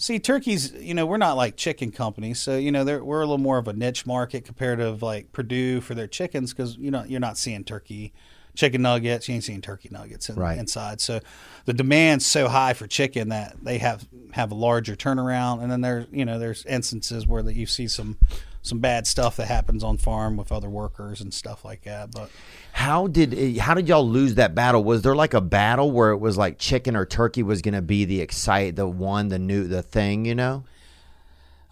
See, 0.01 0.21
turkeys, 0.21 0.73
you 0.75 0.95
know, 0.95 1.07
we're 1.07 1.17
not 1.17 1.37
like 1.37 1.57
chicken 1.57 1.91
companies, 1.91 2.39
so 2.41 2.57
you 2.57 2.71
know, 2.71 2.85
they're, 2.85 3.03
we're 3.03 3.19
a 3.21 3.25
little 3.27 3.39
more 3.39 3.59
of 3.59 3.67
a 3.67 3.73
niche 3.73 4.07
market 4.07 4.45
compared 4.45 4.79
to 4.79 4.91
like 4.93 5.33
Perdue 5.33 5.81
for 5.81 5.95
their 5.95 6.07
chickens 6.07 6.53
because 6.55 6.77
you 6.77 6.91
know 6.91 7.05
you're 7.05 7.19
not 7.21 7.37
seeing 7.37 7.65
turkey 7.65 8.13
chicken 8.55 8.83
nuggets, 8.83 9.29
you 9.29 9.35
ain't 9.35 9.45
seeing 9.45 9.61
turkey 9.61 9.89
nuggets 9.91 10.29
in, 10.29 10.35
Right. 10.37 10.59
inside. 10.59 11.01
So 11.01 11.21
the 11.65 11.73
demand's 11.73 12.27
so 12.27 12.49
high 12.49 12.75
for 12.75 12.87
chicken 12.87 13.29
that 13.31 13.57
they 13.63 13.79
have 13.79 14.07
have 14.33 14.53
a 14.53 14.55
larger 14.55 14.95
turnaround, 14.95 15.63
and 15.63 15.71
then 15.71 15.81
there's 15.81 16.07
you 16.13 16.25
know 16.25 16.39
there's 16.39 16.65
instances 16.67 17.27
where 17.27 17.43
that 17.43 17.55
you 17.55 17.67
see 17.67 17.89
some 17.89 18.19
some 18.63 18.81
bad 18.81 19.07
stuff 19.07 19.37
that 19.37 19.47
happens 19.47 19.83
on 19.85 19.97
farm 19.99 20.37
with 20.37 20.51
other 20.53 20.69
workers 20.69 21.21
and 21.21 21.33
stuff 21.33 21.65
like 21.65 21.83
that. 21.85 22.11
But 22.13 22.31
How 22.73 23.07
did 23.07 23.33
it- 23.33 23.59
how 23.59 23.75
did 23.75 23.89
y'all 23.89 24.07
lose 24.09 24.35
that 24.35 24.55
battle? 24.55 24.85
Was 24.85 25.03
there 25.03 25.15
like 25.17 25.33
a 25.35 25.41
battle 25.41 25.91
where 25.91 26.11
it 26.11 26.19
was 26.19 26.37
like 26.37 26.59
chicken 26.59 26.95
or 26.97 27.07
turkey 27.07 27.43
was 27.43 27.63
going 27.63 27.75
to 27.75 27.83
be 27.83 28.05
the 28.05 28.21
excite 28.21 28.77
the 28.77 28.87
one 28.87 29.29
the 29.29 29.39
new 29.39 29.67
the 29.67 29.83
thing? 29.83 30.25
You 30.27 30.35
know. 30.35 30.65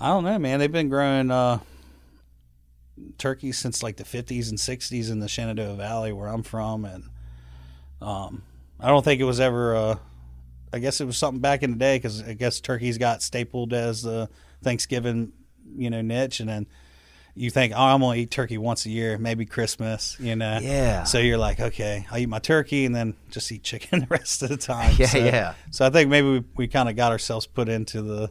I 0.00 0.08
don't 0.08 0.24
know, 0.24 0.38
man. 0.38 0.58
They've 0.58 0.70
been 0.70 0.88
growing 0.90 1.30
uh, 1.30 1.58
turkeys 3.18 3.58
since 3.58 3.82
like 3.82 3.96
the 3.96 4.04
50s 4.04 4.48
and 4.50 4.58
60s 4.58 5.10
in 5.10 5.20
the 5.20 5.28
Shenandoah 5.28 5.74
Valley, 5.76 6.12
where 6.12 6.28
I'm 6.28 6.42
from, 6.42 6.84
and 6.84 7.04
um, 8.00 8.42
I 8.80 8.88
don't 8.88 9.04
think 9.04 9.20
it 9.20 9.24
was 9.24 9.40
ever. 9.40 9.74
Uh, 9.76 9.96
I 10.72 10.78
guess 10.80 11.00
it 11.00 11.06
was 11.06 11.16
something 11.16 11.40
back 11.40 11.62
in 11.62 11.70
the 11.72 11.76
day 11.78 11.96
because 11.96 12.22
I 12.22 12.34
guess 12.34 12.60
turkeys 12.60 12.98
got 12.98 13.22
stapled 13.22 13.72
as 13.72 14.02
the 14.02 14.28
Thanksgiving, 14.62 15.32
you 15.76 15.90
know, 15.90 16.02
niche, 16.02 16.40
and 16.40 16.48
then 16.48 16.66
you 17.34 17.50
think, 17.50 17.72
oh, 17.76 17.82
I'm 17.82 18.00
gonna 18.00 18.16
eat 18.18 18.30
turkey 18.30 18.56
once 18.58 18.86
a 18.86 18.90
year, 18.90 19.18
maybe 19.18 19.44
Christmas, 19.44 20.16
you 20.18 20.36
know. 20.36 20.58
Yeah. 20.62 21.04
So 21.04 21.18
you're 21.18 21.36
like, 21.38 21.60
okay, 21.60 22.06
I'll 22.10 22.18
eat 22.18 22.28
my 22.28 22.38
turkey 22.38 22.86
and 22.86 22.94
then 22.94 23.14
just 23.30 23.50
eat 23.52 23.62
chicken 23.62 24.00
the 24.00 24.06
rest 24.06 24.42
of 24.42 24.48
the 24.48 24.56
time. 24.56 24.94
Yeah, 24.98 25.06
so, 25.06 25.18
yeah. 25.18 25.54
So 25.70 25.86
I 25.86 25.90
think 25.90 26.08
maybe 26.10 26.28
we, 26.28 26.44
we 26.56 26.68
kind 26.68 26.88
of 26.88 26.96
got 26.96 27.12
ourselves 27.12 27.46
put 27.46 27.68
into 27.68 28.00
the 28.02 28.30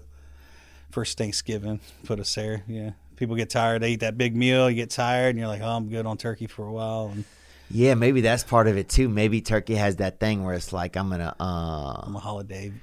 first 0.89 1.17
Thanksgiving, 1.17 1.79
put 2.05 2.19
us 2.19 2.33
there. 2.33 2.63
Yeah. 2.67 2.91
People 3.15 3.35
get 3.35 3.49
tired. 3.49 3.81
They 3.81 3.91
eat 3.91 3.99
that 4.01 4.17
big 4.17 4.35
meal. 4.35 4.69
You 4.69 4.75
get 4.75 4.89
tired, 4.89 5.29
and 5.29 5.39
you're 5.39 5.47
like, 5.47 5.61
"Oh, 5.61 5.69
I'm 5.69 5.87
good 5.87 6.05
on 6.05 6.17
turkey 6.17 6.47
for 6.47 6.65
a 6.67 6.71
while." 6.71 7.11
And 7.13 7.23
Yeah, 7.71 7.93
maybe 7.93 8.19
that's 8.19 8.43
part 8.43 8.67
of 8.67 8.75
it 8.77 8.89
too. 8.89 9.07
Maybe 9.07 9.39
turkey 9.39 9.75
has 9.75 9.95
that 9.97 10.19
thing 10.19 10.43
where 10.43 10.53
it's 10.53 10.73
like 10.73 10.97
I'm 10.97 11.09
gonna. 11.09 11.33
uh 11.39 12.01
I'm 12.03 12.15
a 12.15 12.19
holiday 12.19 12.73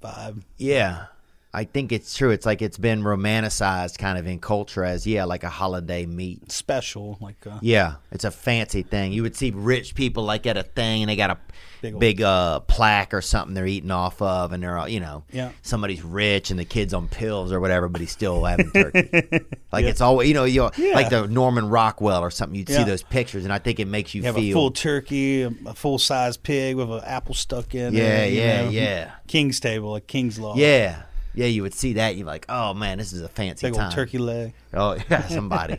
vibe. 0.00 0.42
Yeah, 0.58 1.06
I 1.52 1.64
think 1.64 1.90
it's 1.90 2.16
true. 2.16 2.30
It's 2.30 2.46
like 2.46 2.62
it's 2.62 2.78
been 2.78 3.02
romanticized 3.02 3.98
kind 3.98 4.18
of 4.18 4.26
in 4.26 4.38
culture 4.38 4.84
as 4.84 5.04
yeah, 5.06 5.24
like 5.24 5.42
a 5.42 5.48
holiday 5.48 6.06
meat. 6.06 6.52
Special, 6.52 7.18
like 7.20 7.44
uh, 7.46 7.58
Yeah, 7.60 7.94
it's 8.12 8.22
a 8.24 8.30
fancy 8.30 8.82
thing. 8.82 9.12
You 9.12 9.22
would 9.22 9.34
see 9.34 9.50
rich 9.50 9.94
people 9.96 10.22
like 10.22 10.46
at 10.46 10.56
a 10.56 10.62
thing 10.62 11.02
and 11.02 11.10
they 11.10 11.16
got 11.16 11.30
a 11.30 11.38
Big 11.82 11.98
big, 11.98 12.20
uh 12.20 12.60
plaque 12.60 13.14
or 13.14 13.22
something 13.22 13.54
they're 13.54 13.66
eating 13.66 13.90
off 13.90 14.20
of, 14.20 14.52
and 14.52 14.62
they're 14.62 14.76
all 14.76 14.86
you 14.86 15.00
know, 15.00 15.24
Yeah. 15.32 15.50
somebody's 15.62 16.04
rich 16.04 16.50
and 16.50 16.60
the 16.60 16.64
kid's 16.66 16.92
on 16.92 17.08
pills 17.08 17.52
or 17.52 17.58
whatever, 17.58 17.88
but 17.88 18.02
he's 18.02 18.10
still 18.10 18.44
having 18.44 18.70
turkey. 18.70 19.08
like 19.72 19.86
it's 19.86 20.02
always 20.02 20.28
you 20.28 20.34
know 20.34 20.44
you 20.44 20.68
Yeah. 20.76 20.92
like 20.94 21.08
the 21.08 21.26
Norman 21.26 21.70
Rockwell 21.70 22.20
or 22.22 22.30
something. 22.30 22.58
You'd 22.58 22.68
see 22.68 22.84
those 22.84 23.02
pictures, 23.02 23.44
and 23.44 23.52
I 23.52 23.58
think 23.60 23.80
it 23.80 23.88
makes 23.88 24.14
you 24.14 24.22
you 24.22 24.30
feel 24.30 24.50
a 24.50 24.52
full 24.52 24.70
turkey, 24.72 25.40
a, 25.42 25.52
a 25.66 25.72
full 25.74 25.98
size 25.98 26.36
pig 26.36 26.76
with 26.76 26.90
an 26.92 27.00
apple 27.02 27.34
stuck 27.34 27.74
in. 27.74 27.94
Yeah, 27.94 28.24
it, 28.24 28.34
yeah, 28.34 28.62
know. 28.64 28.68
yeah. 28.68 29.10
King's 29.26 29.58
table, 29.58 29.96
a 29.96 30.02
king's 30.02 30.38
law. 30.38 30.54
yeah. 30.56 31.04
Yeah, 31.34 31.46
you 31.46 31.62
would 31.62 31.74
see 31.74 31.94
that. 31.94 32.10
And 32.10 32.18
you're 32.18 32.26
like, 32.26 32.46
oh 32.48 32.74
man, 32.74 32.98
this 32.98 33.12
is 33.12 33.22
a 33.22 33.28
fancy 33.28 33.66
big 33.66 33.74
time. 33.74 33.84
old 33.84 33.92
turkey 33.92 34.18
leg. 34.18 34.52
Oh 34.74 34.96
yeah, 35.10 35.26
somebody. 35.28 35.78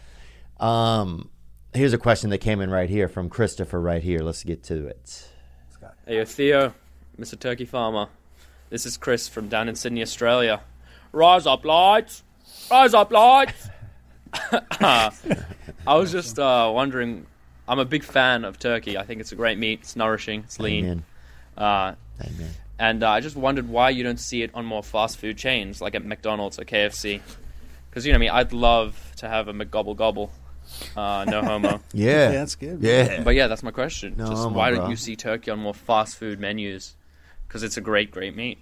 um, 0.60 1.30
here's 1.72 1.92
a 1.92 1.98
question 1.98 2.30
that 2.30 2.38
came 2.38 2.60
in 2.60 2.70
right 2.70 2.88
here 2.88 3.08
from 3.08 3.28
Christopher. 3.28 3.80
Right 3.80 4.02
here. 4.02 4.20
Let's 4.20 4.44
get 4.44 4.62
to 4.64 4.86
it. 4.86 5.28
Hey, 6.06 6.24
Theo, 6.24 6.72
Mr. 7.18 7.38
Turkey 7.38 7.64
Farmer. 7.64 8.08
This 8.70 8.86
is 8.86 8.96
Chris 8.96 9.28
from 9.28 9.48
down 9.48 9.68
in 9.68 9.74
Sydney, 9.74 10.02
Australia. 10.02 10.60
Rise 11.12 11.46
up, 11.46 11.64
lights! 11.64 12.22
Rise 12.70 12.94
up, 12.94 13.12
lights! 13.12 13.68
I 14.80 15.10
was 15.86 16.10
just 16.10 16.38
uh, 16.38 16.70
wondering. 16.74 17.26
I'm 17.66 17.78
a 17.78 17.84
big 17.84 18.02
fan 18.02 18.44
of 18.44 18.58
turkey. 18.58 18.98
I 18.98 19.04
think 19.04 19.20
it's 19.20 19.32
a 19.32 19.36
great 19.36 19.58
meat. 19.58 19.80
It's 19.80 19.96
nourishing. 19.96 20.40
It's 20.40 20.58
lean. 20.58 20.84
Amen. 20.84 21.04
Uh, 21.56 21.94
Amen. 22.20 22.50
And 22.78 23.02
uh, 23.02 23.10
I 23.10 23.20
just 23.20 23.36
wondered 23.36 23.68
why 23.68 23.90
you 23.90 24.02
don't 24.02 24.18
see 24.20 24.42
it 24.42 24.50
on 24.54 24.64
more 24.64 24.82
fast 24.82 25.18
food 25.18 25.36
chains 25.38 25.80
like 25.80 25.94
at 25.94 26.04
McDonald's 26.04 26.58
or 26.58 26.64
KFC. 26.64 27.20
Because 27.90 28.04
you 28.06 28.12
know, 28.12 28.16
what 28.18 28.22
I 28.22 28.26
mean, 28.26 28.30
I'd 28.30 28.52
love 28.52 29.12
to 29.18 29.28
have 29.28 29.48
a 29.48 29.52
McGobble 29.52 29.96
Gobble. 29.96 30.32
Uh, 30.96 31.24
no 31.28 31.42
homo. 31.42 31.80
Yeah. 31.92 32.10
Yeah, 32.12 32.30
that's 32.32 32.54
good. 32.56 32.82
Yeah. 32.82 33.22
But 33.22 33.34
yeah, 33.34 33.46
that's 33.46 33.62
my 33.62 33.70
question. 33.70 34.14
No 34.16 34.26
Just 34.28 34.42
homo, 34.42 34.56
why 34.56 34.70
bro. 34.70 34.80
don't 34.80 34.90
you 34.90 34.96
see 34.96 35.14
turkey 35.14 35.50
on 35.50 35.58
more 35.60 35.74
fast 35.74 36.16
food 36.16 36.40
menus? 36.40 36.96
Because 37.46 37.62
it's 37.62 37.76
a 37.76 37.80
great, 37.80 38.10
great 38.10 38.34
meat. 38.34 38.58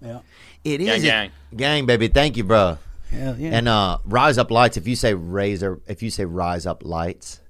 Yeah, 0.00 0.20
It 0.64 0.80
is. 0.80 0.86
Gang, 0.88 1.00
gang. 1.02 1.30
Gang, 1.54 1.86
baby. 1.86 2.08
Thank 2.08 2.36
you, 2.36 2.42
bro. 2.44 2.78
yeah, 3.12 3.34
yeah. 3.38 3.50
And 3.50 3.68
uh, 3.68 3.98
rise 4.04 4.36
up 4.38 4.50
lights. 4.50 4.76
If 4.76 4.88
you 4.88 4.96
say 4.96 5.14
razor, 5.14 5.80
if 5.86 6.02
you 6.02 6.10
say 6.10 6.24
rise 6.24 6.66
up 6.66 6.82
lights 6.84 7.40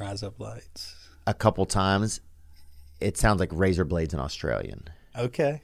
Rise 0.00 0.24
up 0.24 0.40
lights. 0.40 0.96
a 1.28 1.34
couple 1.34 1.64
times, 1.66 2.20
it 3.00 3.16
sounds 3.16 3.38
like 3.38 3.50
razor 3.52 3.84
blades 3.84 4.12
in 4.14 4.18
Australian. 4.18 4.88
Okay, 5.18 5.60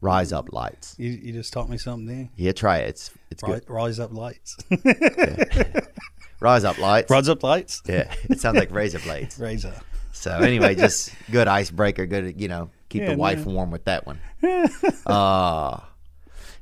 Rise 0.00 0.32
up 0.32 0.52
lights. 0.52 0.94
you, 0.98 1.10
you 1.10 1.32
just 1.32 1.52
taught 1.52 1.68
me 1.70 1.78
something 1.78 2.06
there. 2.06 2.28
Yeah, 2.36 2.52
try 2.52 2.78
it. 2.78 2.88
It's 2.90 3.10
it's 3.30 3.42
Rise, 3.42 3.60
good. 3.60 3.70
rise 3.70 3.98
up 4.00 4.12
lights. 4.12 4.56
Rise 6.40 6.64
up 6.64 6.78
lights. 6.78 7.10
rise 7.10 7.28
up 7.28 7.42
lights. 7.42 7.80
Yeah, 7.86 8.12
it 8.28 8.38
sounds 8.40 8.58
like 8.58 8.70
razor 8.70 8.98
blades. 8.98 9.64
Up. 9.64 9.84
So 10.12 10.30
anyway, 10.38 10.74
just 10.74 11.12
good 11.30 11.48
icebreaker. 11.48 12.04
Good, 12.06 12.38
you 12.40 12.48
know, 12.48 12.70
keep 12.90 13.02
Yeah, 13.02 13.12
the 13.12 13.16
wife 13.16 13.46
man. 13.46 13.54
warm 13.54 13.70
with 13.70 13.84
that 13.86 14.04
one. 14.06 14.20
uh 15.06 15.80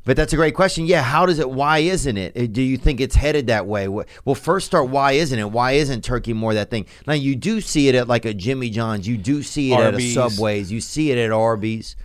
but 0.05 0.16
that's 0.16 0.32
a 0.32 0.36
great 0.36 0.55
question. 0.55 0.86
Yeah, 0.86 1.03
how 1.03 1.26
does 1.26 1.38
it? 1.38 1.50
Why 1.50 1.78
isn't 1.78 2.16
it? 2.16 2.36
Uh, 2.36 2.46
Do 2.46 2.62
you 2.62 2.76
think 2.76 3.00
it's 3.00 3.14
headed 3.14 3.46
that 3.48 3.66
way? 3.66 3.88
Well, 3.88 4.05
first 4.34 4.66
start. 4.66 4.88
Why 4.88 5.12
isn't 5.12 5.38
it? 5.38 5.50
Why 5.50 5.72
isn't 5.72 6.03
turkey 6.05 6.32
more 6.32 6.55
that 6.55 6.70
thing? 6.70 6.86
Now 7.07 7.12
you 7.14 7.36
do 7.36 7.61
see 7.61 7.88
it 7.88 7.94
at 7.94 8.09
like 8.09 8.24
a 8.24 8.34
Jimmy 8.34 8.70
John's. 8.70 9.07
You 9.07 9.16
do 9.16 9.42
see 9.42 9.72
it 9.72 9.80
Arby's. 9.80 10.16
at 10.16 10.26
a 10.26 10.30
Subways. 10.30 10.72
You 10.72 10.80
see 10.80 11.11
it 11.12 11.18
at 11.18 11.30
Arby's. 11.30 11.96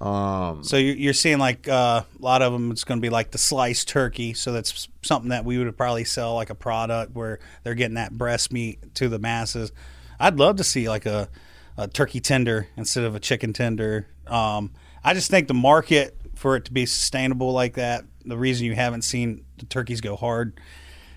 Um, 0.00 0.64
So 0.64 0.76
you're, 0.76 0.96
you're 0.96 1.12
seeing 1.12 1.38
like 1.38 1.68
uh, 1.68 2.02
a 2.18 2.22
lot 2.22 2.42
of 2.42 2.52
them. 2.52 2.70
It's 2.72 2.84
going 2.84 2.98
to 2.98 3.02
be 3.02 3.10
like 3.10 3.30
the 3.30 3.38
sliced 3.38 3.88
turkey. 3.88 4.34
So 4.34 4.52
that's 4.52 4.88
something 5.02 5.28
that 5.30 5.44
we 5.44 5.58
would 5.58 5.76
probably 5.76 6.04
sell 6.04 6.34
like 6.34 6.50
a 6.50 6.54
product 6.56 7.14
where 7.14 7.38
they're 7.62 7.74
getting 7.76 7.94
that 7.94 8.12
breast 8.12 8.52
meat 8.52 8.94
to 8.96 9.08
the 9.08 9.18
masses. 9.18 9.70
I'd 10.18 10.38
love 10.38 10.56
to 10.56 10.64
see 10.64 10.88
like 10.88 11.06
a 11.06 11.28
a 11.78 11.88
turkey 11.88 12.20
tender 12.20 12.68
instead 12.76 13.02
of 13.04 13.14
a 13.14 13.20
chicken 13.20 13.52
tender. 13.54 14.06
Um, 14.26 14.72
I 15.02 15.14
just 15.14 15.30
think 15.30 15.48
the 15.48 15.54
market 15.54 16.14
for 16.42 16.56
it 16.56 16.64
to 16.64 16.72
be 16.72 16.84
sustainable 16.86 17.52
like 17.52 17.74
that, 17.74 18.04
the 18.24 18.36
reason 18.36 18.66
you 18.66 18.74
haven't 18.74 19.02
seen 19.02 19.44
the 19.58 19.64
turkeys 19.66 20.00
go 20.00 20.16
hard, 20.16 20.58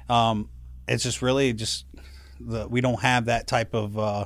um, 0.08 0.50
it's 0.88 1.02
just 1.04 1.24
really 1.24 1.52
just 1.52 1.86
the 2.40 2.68
we 2.68 2.80
don't 2.80 3.02
have 3.02 3.26
that 3.26 3.48
type 3.48 3.74
of 3.74 3.98
uh, 3.98 4.26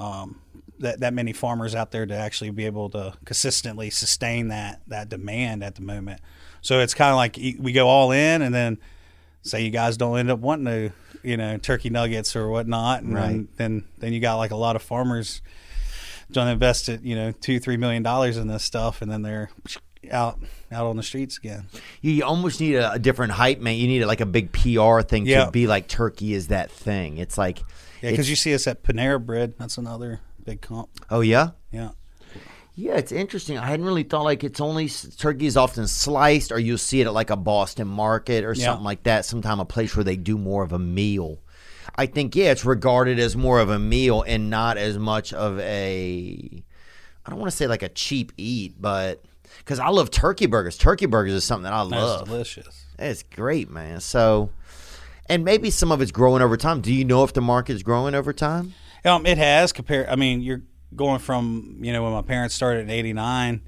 um, 0.00 0.40
that 0.80 0.98
that 1.00 1.14
many 1.14 1.32
farmers 1.32 1.76
out 1.76 1.92
there 1.92 2.06
to 2.06 2.14
actually 2.14 2.50
be 2.50 2.66
able 2.66 2.90
to 2.90 3.14
consistently 3.24 3.88
sustain 3.88 4.48
that 4.48 4.80
that 4.88 5.08
demand 5.08 5.62
at 5.62 5.76
the 5.76 5.82
moment. 5.82 6.20
So 6.60 6.80
it's 6.80 6.92
kind 6.92 7.10
of 7.10 7.16
like 7.16 7.36
we 7.60 7.72
go 7.72 7.86
all 7.86 8.10
in, 8.10 8.42
and 8.42 8.52
then 8.52 8.78
say 9.42 9.62
you 9.62 9.70
guys 9.70 9.96
don't 9.96 10.18
end 10.18 10.30
up 10.30 10.40
wanting 10.40 10.66
to, 10.66 10.92
you 11.22 11.36
know, 11.36 11.56
turkey 11.56 11.88
nuggets 11.88 12.34
or 12.34 12.48
whatnot, 12.50 13.02
and 13.02 13.16
then, 13.16 13.36
Right. 13.38 13.56
then 13.58 13.84
then 13.98 14.12
you 14.12 14.18
got 14.20 14.36
like 14.36 14.50
a 14.50 14.56
lot 14.56 14.74
of 14.74 14.82
farmers 14.82 15.40
don't 16.32 16.48
invest 16.48 16.88
it, 16.88 17.02
you 17.02 17.14
know, 17.14 17.30
two 17.32 17.60
three 17.60 17.76
million 17.76 18.02
dollars 18.02 18.36
in 18.36 18.48
this 18.48 18.64
stuff, 18.64 19.02
and 19.02 19.10
then 19.10 19.22
they're 19.22 19.50
out 20.10 20.38
out 20.72 20.86
on 20.86 20.96
the 20.96 21.02
streets 21.02 21.36
again. 21.38 21.66
You, 22.00 22.12
you 22.12 22.24
almost 22.24 22.60
need 22.60 22.76
a, 22.76 22.92
a 22.92 22.98
different 22.98 23.32
hype, 23.32 23.60
man. 23.60 23.76
You 23.76 23.86
need 23.86 24.04
like 24.04 24.20
a 24.20 24.26
big 24.26 24.52
PR 24.52 25.00
thing 25.02 25.26
Yeah. 25.26 25.44
to 25.46 25.50
be 25.50 25.66
like 25.66 25.88
turkey 25.88 26.32
is 26.34 26.48
that 26.48 26.70
thing. 26.70 27.18
It's 27.18 27.36
like, 27.36 27.58
Yeah, 28.02 28.10
because 28.10 28.30
you 28.30 28.36
see 28.36 28.54
us 28.54 28.66
at 28.66 28.82
Panera 28.82 29.24
Bread. 29.24 29.54
That's 29.58 29.78
another 29.78 30.20
big 30.44 30.60
comp. 30.62 30.88
oh 31.10 31.20
yeah, 31.20 31.50
Yeah. 31.70 31.90
yeah. 32.74 32.96
It's 32.96 33.12
interesting. 33.12 33.58
I 33.58 33.66
hadn't 33.66 33.84
really 33.84 34.02
thought 34.04 34.24
like 34.24 34.42
it's 34.42 34.60
only 34.60 34.88
turkey 34.88 35.46
is 35.46 35.56
often 35.56 35.86
sliced, 35.86 36.50
or 36.52 36.58
you'll 36.58 36.78
see 36.78 37.00
it 37.00 37.06
at 37.06 37.12
like 37.12 37.30
a 37.30 37.36
Boston 37.36 37.86
market 37.88 38.44
or 38.44 38.54
Yeah. 38.54 38.66
something 38.66 38.84
like 38.84 39.02
that. 39.02 39.24
Sometime 39.26 39.60
a 39.60 39.64
place 39.66 39.94
where 39.96 40.04
they 40.04 40.16
do 40.16 40.38
more 40.38 40.62
of 40.62 40.72
a 40.72 40.78
meal. 40.78 41.38
I 41.96 42.06
think 42.06 42.34
yeah, 42.36 42.52
it's 42.52 42.64
regarded 42.64 43.18
as 43.18 43.36
more 43.36 43.58
of 43.60 43.68
a 43.68 43.78
meal 43.78 44.22
and 44.26 44.48
not 44.48 44.78
as 44.78 44.96
much 44.98 45.32
of 45.34 45.58
a. 45.60 46.62
I 47.26 47.30
don't 47.30 47.38
want 47.38 47.50
to 47.50 47.56
say 47.56 47.66
like 47.66 47.82
a 47.82 47.88
cheap 47.90 48.32
eat, 48.38 48.80
but 48.80 49.22
because 49.58 49.78
I 49.78 49.88
love 49.88 50.10
turkey 50.10 50.46
burgers. 50.46 50.76
Turkey 50.78 51.06
burgers 51.06 51.32
is 51.32 51.44
something 51.44 51.64
that 51.64 51.72
I 51.72 51.82
That's 51.84 51.90
love. 51.92 52.28
delicious. 52.28 52.86
It's 52.98 53.22
great, 53.22 53.70
man. 53.70 54.00
So, 54.00 54.50
and 55.26 55.44
maybe 55.44 55.70
some 55.70 55.92
of 55.92 56.00
it's 56.00 56.10
growing 56.12 56.42
over 56.42 56.56
time. 56.56 56.80
Do 56.80 56.92
you 56.92 57.04
know 57.04 57.24
if 57.24 57.32
the 57.32 57.40
market's 57.40 57.82
growing 57.82 58.14
over 58.14 58.32
time? 58.32 58.74
Um, 59.04 59.24
it 59.26 59.38
has 59.38 59.72
compared. 59.72 60.08
I 60.08 60.16
mean, 60.16 60.40
you're 60.42 60.62
going 60.94 61.20
from 61.20 61.78
you 61.80 61.92
know 61.92 62.02
when 62.02 62.12
my 62.12 62.22
parents 62.22 62.54
started 62.54 62.80
in 62.80 62.90
'89. 62.90 63.62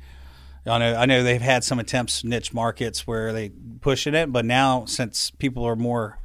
I 0.64 0.78
know 0.78 0.94
I 0.94 1.06
know 1.06 1.22
they've 1.22 1.40
had 1.40 1.64
some 1.64 1.78
attempts 1.78 2.22
niche 2.22 2.52
markets 2.52 3.06
where 3.06 3.32
they 3.32 3.50
pushing 3.80 4.14
it, 4.14 4.30
but 4.32 4.44
now 4.44 4.84
since 4.84 5.30
people 5.30 5.64
are 5.64 5.76
more 5.76 6.18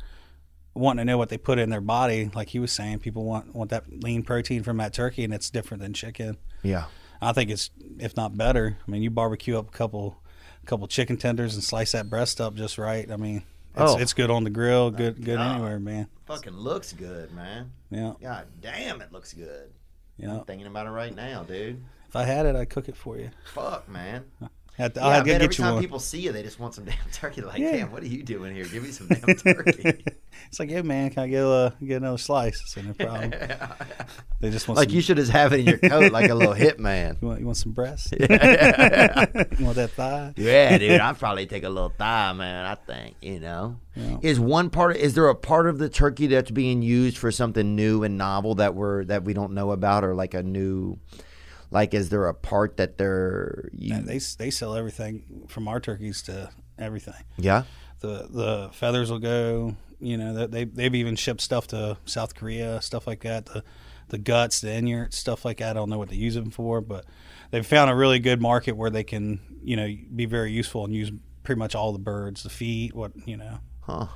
wanting 0.76 1.05
to 1.05 1.05
know 1.12 1.18
what 1.18 1.30
they 1.30 1.38
put 1.39 1.58
in 1.58 1.72
their 1.72 1.82
body, 1.82 2.30
like 2.36 2.49
he 2.49 2.60
was 2.60 2.72
saying, 2.72 2.99
people 2.99 3.24
want 3.24 3.55
want 3.55 3.72
that 3.72 3.86
lean 4.03 4.22
protein 4.24 4.62
from 4.64 4.78
that 4.78 4.93
turkey, 4.93 5.24
and 5.24 5.34
it's 5.34 5.49
different 5.49 5.82
than 5.82 5.93
chicken. 5.93 6.38
Yeah. 6.62 6.86
I 7.22 7.34
think 7.34 7.49
it's 7.49 7.70
if 7.99 8.15
not 8.15 8.38
better. 8.38 8.78
I 8.88 8.91
mean, 8.91 9.01
you 9.03 9.09
barbecue 9.09 9.57
up 9.57 9.68
a 9.70 9.72
couple 9.72 10.22
couple 10.65 10.88
chicken 10.88 11.18
tenders 11.18 11.55
and 11.55 11.63
slice 11.63 11.93
that 11.93 12.09
breast 12.09 12.41
up 12.41 12.55
just 12.55 12.78
right. 12.78 13.09
I 13.09 13.15
mean, 13.15 13.38
it's, 13.76 13.91
Oh. 13.93 13.97
it's 13.97 14.13
good 14.13 14.30
on 14.30 14.43
the 14.43 14.49
grill, 14.49 14.91
good 14.91 15.24
good 15.24 15.39
anywhere, 15.39 15.80
man. 15.80 16.07
Fucking 16.26 16.53
looks 16.53 16.93
good, 16.93 17.32
man. 17.34 17.72
Yeah, 17.89 18.13
God 18.22 18.47
damn, 18.61 19.01
it 19.01 19.11
looks 19.13 19.34
good. 19.34 19.72
yeah. 20.18 20.39
I'm 20.39 20.43
thinking 20.45 20.68
about 20.68 20.88
it 20.88 20.91
right 20.91 21.15
now, 21.15 21.43
dude. 21.43 21.84
If 22.09 22.15
I 22.15 22.24
had 22.24 22.45
it, 22.45 22.55
I'd 22.55 22.70
cook 22.70 22.89
it 22.89 22.97
for 22.97 23.18
you. 23.18 23.30
Fuck, 23.53 23.88
man. 23.89 24.26
Had 24.78 24.93
to, 24.93 24.99
Yeah, 24.99 25.05
I'll 25.07 25.11
I 25.11 25.18
bet 25.22 25.26
get 25.26 25.41
every 25.41 25.55
you 25.55 25.63
time 25.63 25.74
one. 25.74 25.82
people 25.84 25.97
see 25.99 26.20
you, 26.22 26.32
they 26.32 26.43
just 26.43 26.59
want 26.59 26.76
some 26.76 26.86
damn 26.86 26.95
turkey. 27.11 27.41
Like, 27.41 27.57
Yeah. 27.59 27.72
damn, 27.72 27.91
what 27.91 28.03
are 28.03 28.07
you 28.07 28.22
doing 28.22 28.53
here? 28.55 28.63
Give 28.65 28.84
me 28.84 28.91
some 28.91 29.07
damn 29.09 29.36
turkey. 29.36 30.03
It's 30.47 30.59
like, 30.59 30.69
yeah, 30.69 30.81
man, 30.81 31.09
can 31.09 31.23
I 31.23 31.27
get 31.27 31.43
a 31.43 31.73
get 31.85 31.97
another 31.97 32.17
slice? 32.17 32.61
It's 32.61 32.77
no 32.77 32.93
problem. 32.93 33.31
they 34.39 34.49
just 34.49 34.67
want 34.67 34.77
like 34.77 34.89
some, 34.89 34.95
you 34.95 35.01
should 35.01 35.17
just 35.17 35.31
have 35.31 35.51
it 35.53 35.59
in 35.59 35.65
your 35.65 35.77
coat, 35.77 36.11
like 36.11 36.29
a 36.29 36.35
little 36.35 36.53
hit 36.53 36.79
man. 36.79 37.17
You 37.21 37.27
want, 37.27 37.39
you 37.41 37.45
want 37.45 37.57
some 37.57 37.73
breast? 37.73 38.11
you 38.11 38.27
want 38.29 39.75
that 39.75 39.91
thigh? 39.95 40.33
Yeah, 40.38 40.77
dude, 40.77 41.01
I'd 41.01 41.19
probably 41.19 41.45
take 41.47 41.63
a 41.63 41.69
little 41.69 41.89
thigh, 41.89 42.33
man. 42.33 42.65
I 42.65 42.75
think 42.75 43.15
you 43.21 43.39
know. 43.39 43.77
Yeah. 43.95 44.17
Is 44.21 44.39
one 44.39 44.69
part? 44.69 44.95
Is 44.97 45.15
there 45.15 45.27
a 45.27 45.35
part 45.35 45.67
of 45.67 45.79
the 45.79 45.89
turkey 45.89 46.27
that's 46.27 46.51
being 46.51 46.81
used 46.81 47.17
for 47.17 47.31
something 47.31 47.75
new 47.75 48.03
and 48.03 48.17
novel 48.17 48.55
that 48.55 48.75
we're 48.75 49.03
that 49.05 49.23
we 49.23 49.33
don't 49.33 49.53
know 49.53 49.71
about, 49.71 50.03
or 50.03 50.13
like 50.15 50.33
a 50.33 50.43
new? 50.43 50.97
Like, 51.71 51.93
is 51.93 52.07
there 52.09 52.27
a 52.27 52.33
part 52.33 52.77
that 52.77 52.97
they're? 52.97 53.69
You, 53.73 53.89
Man, 53.95 54.05
they 54.05 54.19
they 54.19 54.49
sell 54.51 54.75
everything 54.75 55.45
from 55.49 55.67
our 55.67 55.79
turkeys 55.79 56.21
to 56.23 56.49
everything. 56.77 57.23
yeah. 57.38 57.63
The 57.99 58.27
the 58.29 58.69
feathers 58.73 59.09
will 59.11 59.17
go. 59.19 59.75
You 59.99 60.17
know, 60.17 60.45
they 60.47 60.65
they've 60.65 60.93
even 60.95 61.15
shipped 61.15 61.41
stuff 61.41 61.67
to 61.67 61.97
South 62.05 62.35
Korea, 62.35 62.81
stuff 62.81 63.07
like 63.07 63.21
that. 63.23 63.45
The 63.47 63.63
the 64.09 64.17
guts, 64.17 64.61
the 64.61 64.71
inert, 64.71 65.13
stuff 65.13 65.43
like 65.43 65.57
that. 65.57 65.71
I 65.71 65.73
don't 65.73 65.89
know 65.89 65.97
what 65.97 66.09
they 66.09 66.15
use 66.15 66.35
them 66.35 66.49
for, 66.51 66.79
but 66.81 67.05
they've 67.51 67.65
found 67.65 67.91
a 67.91 67.95
really 67.95 68.19
good 68.19 68.41
market 68.41 68.73
where 68.77 68.89
they 68.89 69.03
can, 69.03 69.39
you 69.63 69.75
know, 69.75 69.93
be 70.15 70.25
very 70.25 70.51
useful 70.51 70.85
and 70.85 70.93
use 70.93 71.11
pretty 71.43 71.59
much 71.59 71.75
all 71.75 71.91
the 71.91 71.99
birds, 71.99 72.43
the 72.43 72.49
feet, 72.49 72.93
what 72.93 73.11
you 73.27 73.35
know. 73.37 73.59
Huh. 73.81 74.07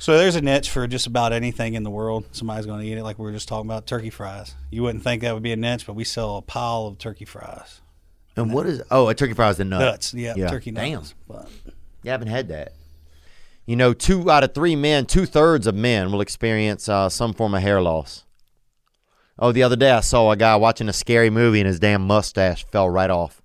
So 0.00 0.16
there's 0.16 0.36
a 0.36 0.40
niche 0.40 0.70
for 0.70 0.86
just 0.86 1.06
about 1.08 1.32
anything 1.32 1.74
in 1.74 1.82
the 1.82 1.90
world. 1.90 2.24
Somebody's 2.32 2.66
going 2.66 2.80
to 2.80 2.86
eat 2.86 2.96
it, 2.96 3.02
like 3.02 3.18
we 3.18 3.24
were 3.24 3.32
just 3.32 3.48
talking 3.48 3.68
about 3.68 3.86
turkey 3.86 4.10
fries. 4.10 4.54
You 4.70 4.84
wouldn't 4.84 5.02
think 5.02 5.22
that 5.22 5.34
would 5.34 5.42
be 5.42 5.52
a 5.52 5.56
niche, 5.56 5.86
but 5.86 5.94
we 5.94 6.04
sell 6.04 6.36
a 6.36 6.42
pile 6.42 6.86
of 6.86 6.98
turkey 6.98 7.24
fries. 7.24 7.80
And 8.36 8.52
what 8.52 8.66
is? 8.66 8.80
Oh, 8.92 9.08
a 9.08 9.14
turkey 9.14 9.34
fries 9.34 9.54
is 9.54 9.58
the 9.58 9.64
nut. 9.64 9.80
Nuts, 9.80 10.14
yeah, 10.14 10.34
Yeah. 10.36 10.48
turkey 10.48 10.70
Damn. 10.70 10.92
nuts. 11.00 11.14
But 11.26 11.48
Yeah, 12.04 12.12
I 12.12 12.14
haven't 12.14 12.28
had 12.28 12.48
that. 12.48 12.72
You 13.68 13.76
know, 13.76 13.92
two 13.92 14.30
out 14.30 14.44
of 14.44 14.54
three 14.54 14.76
men, 14.76 15.04
two 15.04 15.26
thirds 15.26 15.66
of 15.66 15.74
men 15.74 16.10
will 16.10 16.22
experience 16.22 16.88
uh, 16.88 17.08
some 17.08 17.34
form 17.34 17.54
of 17.54 17.60
hair 17.60 17.82
loss. 17.82 18.24
Oh, 19.38 19.52
the 19.52 19.62
other 19.62 19.76
day 19.76 19.90
I 19.90 20.00
saw 20.00 20.30
a 20.30 20.36
guy 20.36 20.56
watching 20.56 20.88
a 20.88 20.92
scary 20.92 21.28
movie 21.28 21.60
and 21.60 21.66
his 21.66 21.78
damn 21.78 22.06
mustache 22.06 22.64
fell 22.72 22.88
right 22.88 23.10
off, 23.10 23.42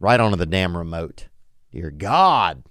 right 0.00 0.18
onto 0.18 0.36
the 0.36 0.44
damn 0.44 0.76
remote. 0.76 1.28
Dear 1.70 1.90
God. 1.90 2.64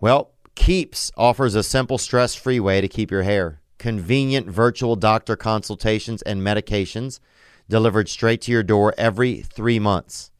Well, 0.00 0.32
Keeps 0.58 1.12
offers 1.16 1.54
a 1.54 1.62
simple, 1.62 1.98
stress 1.98 2.34
free 2.34 2.58
way 2.58 2.80
to 2.80 2.88
keep 2.88 3.12
your 3.12 3.22
hair. 3.22 3.62
Convenient 3.78 4.48
virtual 4.48 4.96
doctor 4.96 5.36
consultations 5.36 6.20
and 6.22 6.42
medications 6.42 7.20
delivered 7.68 8.08
straight 8.08 8.42
to 8.42 8.52
your 8.52 8.64
door 8.64 8.92
every 8.98 9.40
three 9.40 9.78
months. 9.78 10.32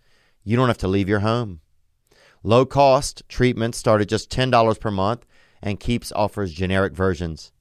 You 0.43 0.57
don't 0.57 0.68
have 0.68 0.79
to 0.79 0.89
leave 0.89 1.09
your 1.09 1.20
home. 1.20 1.61
Low 2.43 2.64
cost 2.64 3.22
treatments 3.28 3.78
start 3.78 4.01
at 4.01 4.09
just 4.09 4.30
$10 4.30 4.80
per 4.80 4.91
month, 4.91 5.26
and 5.61 5.80
Keeps 5.80 6.12
offers 6.12 6.53
generic 6.53 6.93
versions. 6.95 7.53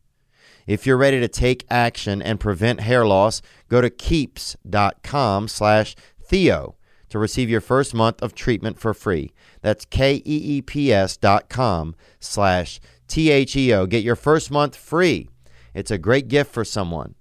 If 0.67 0.86
you're 0.86 0.97
ready 0.97 1.19
to 1.21 1.28
take 1.30 1.65
action 1.69 2.21
and 2.21 2.39
prevent 2.39 2.82
hair 2.82 3.05
loss, 3.05 3.41
go 3.69 3.80
to 3.82 3.89
keeps.com 3.89 5.47
slash 5.47 5.95
Theo 6.21 6.75
to 7.09 7.17
receive 7.17 7.49
your 7.49 7.61
first 7.61 7.93
month 7.93 8.21
of 8.21 8.36
treatment 8.36 8.78
for 8.78 8.93
free. 8.93 9.32
That's 9.61 9.86
E 9.86 9.88
K-E-E-P-S 9.89 11.17
dot 11.17 11.47
com 11.49 11.95
slash 12.19 12.82
T-H-E-O. 13.07 13.86
Get 13.86 14.03
your 14.03 14.17
first 14.17 14.51
month 14.51 14.75
free. 14.75 15.30
It's 15.73 15.91
a 15.91 15.97
great 15.97 16.28
gift 16.28 16.51
for 16.51 16.65
someone. 16.65 17.15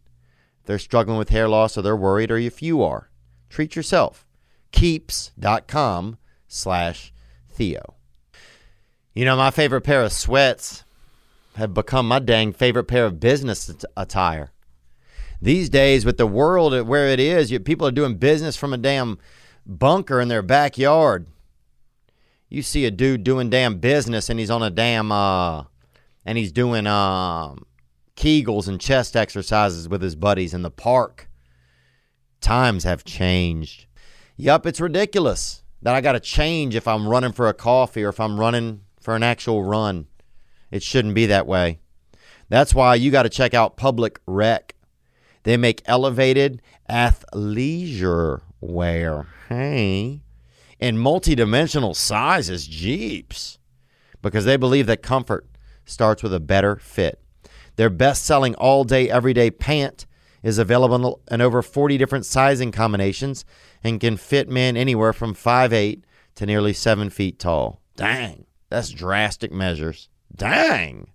If 0.61 0.67
they're 0.67 0.79
struggling 0.81 1.19
with 1.19 1.29
hair 1.29 1.49
loss 1.49 1.79
or 1.79 1.83
they're 1.83 1.97
worried 1.97 2.33
or 2.33 2.39
if 2.39 2.63
you 2.63 2.83
are, 2.83 3.11
treat 3.49 3.77
yourself. 3.77 4.27
Keeps.com 4.73 6.19
slash 6.49 7.13
Theo. 7.57 7.95
You 9.15 9.25
know, 9.25 9.37
my 9.37 9.51
favorite 9.51 9.81
pair 9.81 10.03
of 10.03 10.13
sweats 10.13 10.85
have 11.57 11.73
become 11.73 12.07
my 12.07 12.19
dang 12.19 12.53
favorite 12.53 12.85
pair 12.85 13.07
of 13.07 13.19
business 13.19 13.75
attire. 13.97 14.53
These 15.41 15.71
days, 15.71 16.05
with 16.05 16.19
the 16.19 16.27
world 16.27 16.87
where 16.87 17.09
it 17.09 17.19
is, 17.19 17.51
you, 17.51 17.59
people 17.61 17.87
are 17.87 17.93
doing 17.93 18.17
business 18.17 18.57
from 18.57 18.73
a 18.73 18.79
damn 18.79 19.19
bunker 19.65 20.21
in 20.21 20.29
their 20.29 20.43
backyard. 20.43 21.27
You 22.49 22.63
see 22.63 22.85
a 22.85 22.91
dude 22.91 23.25
doing 23.25 23.51
damn 23.51 23.79
business, 23.79 24.29
and 24.29 24.39
he's 24.39 24.51
on 24.51 24.63
a 24.63 24.71
damn 24.71 25.11
uh, 25.11 25.65
and 26.27 26.37
he's 26.37 26.53
doing 26.53 26.87
um, 26.87 27.65
Kegels 28.17 28.69
and 28.69 28.81
chest 28.81 29.17
exercises 29.17 29.89
with 29.89 30.03
his 30.03 30.15
buddies 30.15 30.53
in 30.53 30.63
the 30.63 30.71
park. 30.71 31.29
Times 32.41 32.85
have 32.85 33.05
changed. 33.05 33.87
Yup, 34.37 34.67
it's 34.67 34.81
ridiculous 34.81 35.63
that 35.83 35.95
I 35.95 36.01
got 36.01 36.13
to 36.13 36.21
change 36.21 36.75
if 36.75 36.89
I'm 36.89 37.09
running 37.09 37.33
for 37.33 37.49
a 37.49 37.55
coffee 37.55 38.05
or 38.05 38.09
if 38.09 38.21
I'm 38.21 38.41
running 38.41 38.83
for 39.01 39.15
an 39.15 39.23
actual 39.23 39.63
run. 39.63 40.07
It 40.71 40.83
shouldn't 40.83 41.15
be 41.15 41.27
that 41.27 41.47
way. 41.47 41.79
That's 42.49 42.75
why 42.75 42.95
you 42.95 43.11
got 43.11 43.25
to 43.25 43.29
check 43.29 43.55
out 43.55 43.77
Public 43.77 44.21
Rec. 44.27 44.75
They 45.45 45.57
make 45.57 45.83
elevated 45.87 46.61
athleisure 46.91 48.43
wear. 48.61 49.27
Hey. 49.49 50.23
In 50.81 50.99
multi-dimensional 50.99 51.95
sizes, 51.95 52.67
jeeps. 52.67 53.59
Because 54.23 54.45
they 54.45 54.57
believe 54.57 54.87
that 54.87 55.03
comfort 55.03 55.47
starts 55.85 56.23
with 56.23 56.35
a 56.35 56.41
better 56.41 56.77
fit. 56.77 57.23
Their 57.77 57.91
best-selling 57.91 58.55
all-day 58.57 59.09
everyday 59.09 59.51
pant 59.51 60.07
is 60.47 60.59
available 60.59 61.21
in 61.29 61.41
over 61.41 61.61
40 61.61 61.99
different 61.99 62.25
sizing 62.25 62.71
combinations 62.71 63.45
and 63.83 63.99
can 63.99 64.17
fit 64.17 64.49
men 64.49 64.77
anywhere 64.77 65.13
from 65.13 65.35
5'8 65.35 66.03
to 66.37 66.47
nearly 66.47 66.73
7 66.73 67.11
feet 67.11 67.41
tall. 67.41 67.81
Dang, 67.97 68.47
that's 68.71 68.91
drastic 68.91 69.51
measures. 69.51 70.09
Dang. 70.35 71.09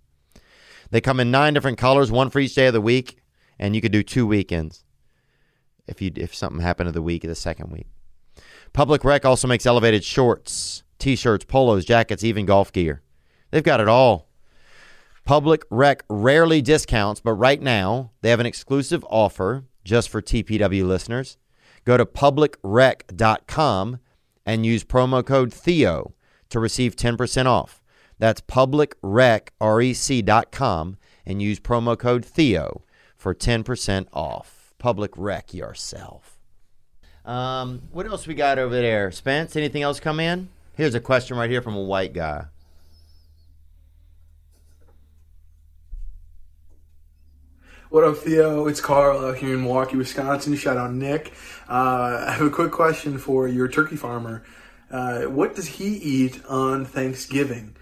They 0.90 1.00
come 1.00 1.18
in 1.18 1.30
nine 1.30 1.54
different 1.54 1.78
colors, 1.78 2.12
one 2.12 2.28
for 2.28 2.40
each 2.40 2.54
day 2.54 2.66
of 2.66 2.74
the 2.74 2.80
week, 2.82 3.22
and 3.58 3.74
you 3.74 3.80
could 3.80 3.92
do 3.92 4.02
two 4.02 4.26
weekends. 4.26 4.84
if 5.86 6.02
you 6.02 6.12
if 6.14 6.34
something 6.34 6.60
happened 6.60 6.88
to 6.88 6.92
the 6.92 7.00
week, 7.02 7.24
or 7.24 7.28
the 7.28 7.34
second 7.34 7.72
week. 7.72 7.86
Public 8.74 9.02
Rec 9.02 9.24
also 9.24 9.48
makes 9.48 9.64
elevated 9.64 10.04
shorts, 10.04 10.82
t-shirts, 10.98 11.46
polos, 11.46 11.86
jackets, 11.86 12.22
even 12.22 12.44
golf 12.44 12.70
gear. 12.70 13.00
They've 13.50 13.62
got 13.62 13.80
it 13.80 13.88
all. 13.88 14.28
Public 15.24 15.64
Rec 15.70 16.02
rarely 16.08 16.60
discounts, 16.60 17.20
but 17.20 17.34
right 17.34 17.62
now 17.62 18.10
they 18.22 18.30
have 18.30 18.40
an 18.40 18.46
exclusive 18.46 19.04
offer 19.08 19.64
just 19.84 20.08
for 20.08 20.20
TPW 20.20 20.84
listeners. 20.86 21.38
Go 21.84 21.96
to 21.96 22.04
publicrec.com 22.04 23.98
and 24.44 24.66
use 24.66 24.82
promo 24.84 25.24
code 25.24 25.52
Theo 25.52 26.14
to 26.48 26.58
receive 26.58 26.96
10% 26.96 27.46
off. 27.46 27.82
That's 28.18 28.40
publicrec.com 28.40 28.96
and 31.24 31.42
use 31.42 31.60
promo 31.60 31.96
code 31.98 32.24
Theo 32.24 32.82
for 33.16 33.34
10% 33.34 34.06
off. 34.12 34.74
Public 34.78 35.12
Rec 35.16 35.54
yourself. 35.54 36.38
Um, 37.24 37.82
what 37.92 38.06
else 38.06 38.26
we 38.26 38.34
got 38.34 38.58
over 38.58 38.74
there? 38.74 39.12
Spence, 39.12 39.54
anything 39.54 39.82
else 39.82 40.00
come 40.00 40.18
in? 40.18 40.48
Here's 40.76 40.96
a 40.96 41.00
question 41.00 41.36
right 41.36 41.50
here 41.50 41.62
from 41.62 41.76
a 41.76 41.82
white 41.82 42.12
guy. 42.12 42.46
What 47.92 48.04
up, 48.04 48.16
Theo? 48.16 48.68
It's 48.68 48.80
Carl 48.80 49.22
out 49.22 49.36
here 49.36 49.52
in 49.52 49.60
Milwaukee, 49.60 49.98
Wisconsin. 49.98 50.56
Shout 50.56 50.78
out 50.78 50.94
Nick. 50.94 51.30
Uh, 51.68 52.24
I 52.26 52.32
have 52.32 52.46
a 52.46 52.48
quick 52.48 52.70
question 52.70 53.18
for 53.18 53.46
your 53.46 53.68
turkey 53.68 53.96
farmer. 53.96 54.44
Uh, 54.90 55.24
what 55.24 55.54
does 55.54 55.66
he 55.66 55.88
eat 55.88 56.40
on 56.48 56.86
Thanksgiving? 56.86 57.76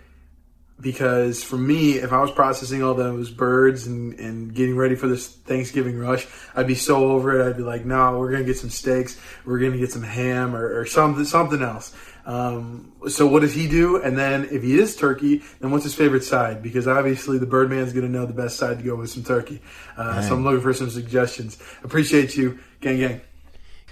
Because 0.80 1.44
for 1.44 1.56
me, 1.56 1.92
if 1.92 2.12
I 2.12 2.20
was 2.20 2.32
processing 2.32 2.82
all 2.82 2.94
those 2.94 3.30
birds 3.30 3.86
and, 3.86 4.18
and 4.18 4.52
getting 4.52 4.76
ready 4.76 4.96
for 4.96 5.06
this 5.06 5.28
Thanksgiving 5.28 5.96
rush, 5.96 6.26
I'd 6.56 6.66
be 6.66 6.74
so 6.74 7.12
over 7.12 7.40
it. 7.40 7.48
I'd 7.48 7.56
be 7.56 7.62
like, 7.62 7.84
no, 7.84 8.18
we're 8.18 8.32
gonna 8.32 8.42
get 8.42 8.58
some 8.58 8.70
steaks, 8.70 9.16
we're 9.44 9.60
gonna 9.60 9.78
get 9.78 9.92
some 9.92 10.02
ham 10.02 10.56
or, 10.56 10.76
or 10.76 10.86
something 10.86 11.24
something 11.24 11.62
else. 11.62 11.94
Um, 12.30 12.92
so 13.08 13.26
what 13.26 13.40
does 13.40 13.54
he 13.54 13.66
do? 13.66 14.00
And 14.00 14.16
then 14.16 14.44
if 14.52 14.62
he 14.62 14.78
is 14.78 14.94
turkey, 14.94 15.42
then 15.60 15.70
what's 15.72 15.82
his 15.84 15.94
favorite 15.94 16.22
side? 16.22 16.62
Because 16.62 16.86
obviously 16.86 17.38
the 17.38 17.46
Birdman's 17.46 17.92
going 17.92 18.06
to 18.06 18.12
know 18.12 18.24
the 18.24 18.32
best 18.32 18.56
side 18.56 18.78
to 18.78 18.84
go 18.84 18.94
with 18.94 19.10
some 19.10 19.24
turkey. 19.24 19.60
Uh, 19.96 20.22
so 20.22 20.34
I'm 20.34 20.44
looking 20.44 20.60
for 20.60 20.72
some 20.72 20.90
suggestions. 20.90 21.58
Appreciate 21.82 22.36
you, 22.36 22.60
gang, 22.80 22.98
gang. 22.98 23.20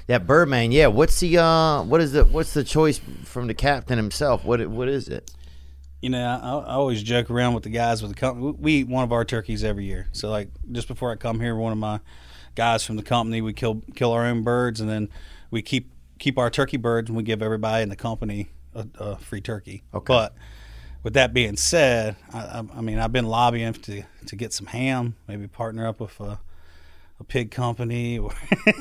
That 0.07 0.27
Birdman, 0.27 0.71
yeah. 0.73 0.87
What's 0.87 1.19
the 1.21 1.37
uh, 1.39 1.83
what 1.83 2.01
is 2.01 2.13
the 2.13 2.25
what's 2.25 2.55
the 2.55 2.65
choice 2.65 3.01
from 3.25 3.47
the 3.49 3.55
captain 3.55 3.99
himself? 3.99 4.45
What 4.45 4.61
it- 4.61 4.71
what 4.71 4.89
is 4.89 5.09
it? 5.09 5.31
You 6.01 6.11
know, 6.11 6.25
I, 6.25 6.71
I 6.71 6.75
always 6.75 7.03
joke 7.03 7.29
around 7.29 7.55
with 7.55 7.65
the 7.65 7.71
guys 7.71 8.03
with 8.03 8.13
the 8.13 8.17
company. 8.21 8.55
We 8.57 8.73
eat 8.75 8.89
one 8.89 9.03
of 9.03 9.11
our 9.13 9.25
turkeys 9.25 9.65
every 9.65 9.85
year. 9.87 10.07
So, 10.13 10.31
like, 10.31 10.49
just 10.71 10.87
before 10.87 11.11
I 11.11 11.17
come 11.17 11.41
here, 11.41 11.57
one 11.57 11.73
of 11.73 11.79
my 11.79 11.99
guys 12.55 12.85
from 12.85 12.95
the 12.95 13.03
company, 13.03 13.41
we 13.43 13.53
kill 13.53 13.83
kill 13.97 14.13
our 14.13 14.25
own 14.25 14.45
birds, 14.45 14.81
and 14.81 14.89
then 14.89 15.09
we 15.51 15.61
keep 15.61 15.91
keep 16.19 16.39
our 16.39 16.51
turkey 16.51 16.77
birds, 16.77 17.09
and 17.09 17.17
we 17.17 17.23
give 17.23 17.43
everybody 17.43 17.83
in 17.83 17.89
the 17.89 17.97
company 17.97 18.51
a, 18.75 18.87
a 18.99 19.17
free 19.17 19.41
turkey. 19.41 19.83
Okay. 19.95 20.13
But 20.13 20.35
with 21.03 21.15
that 21.15 21.33
being 21.33 21.57
said, 21.57 22.17
I, 22.33 22.63
I, 22.75 22.81
mean, 22.81 22.99
I've 22.99 23.13
been 23.13 23.27
lobbying 23.27 23.73
to 23.75 24.03
to 24.27 24.37
get 24.37 24.53
some 24.53 24.67
ham, 24.67 25.17
maybe 25.27 25.47
partner 25.47 25.87
up 25.87 26.01
with 26.01 26.19
a, 26.21 26.39
a 27.21 27.25
pig 27.25 27.51
company 27.51 28.19
or 28.19 28.33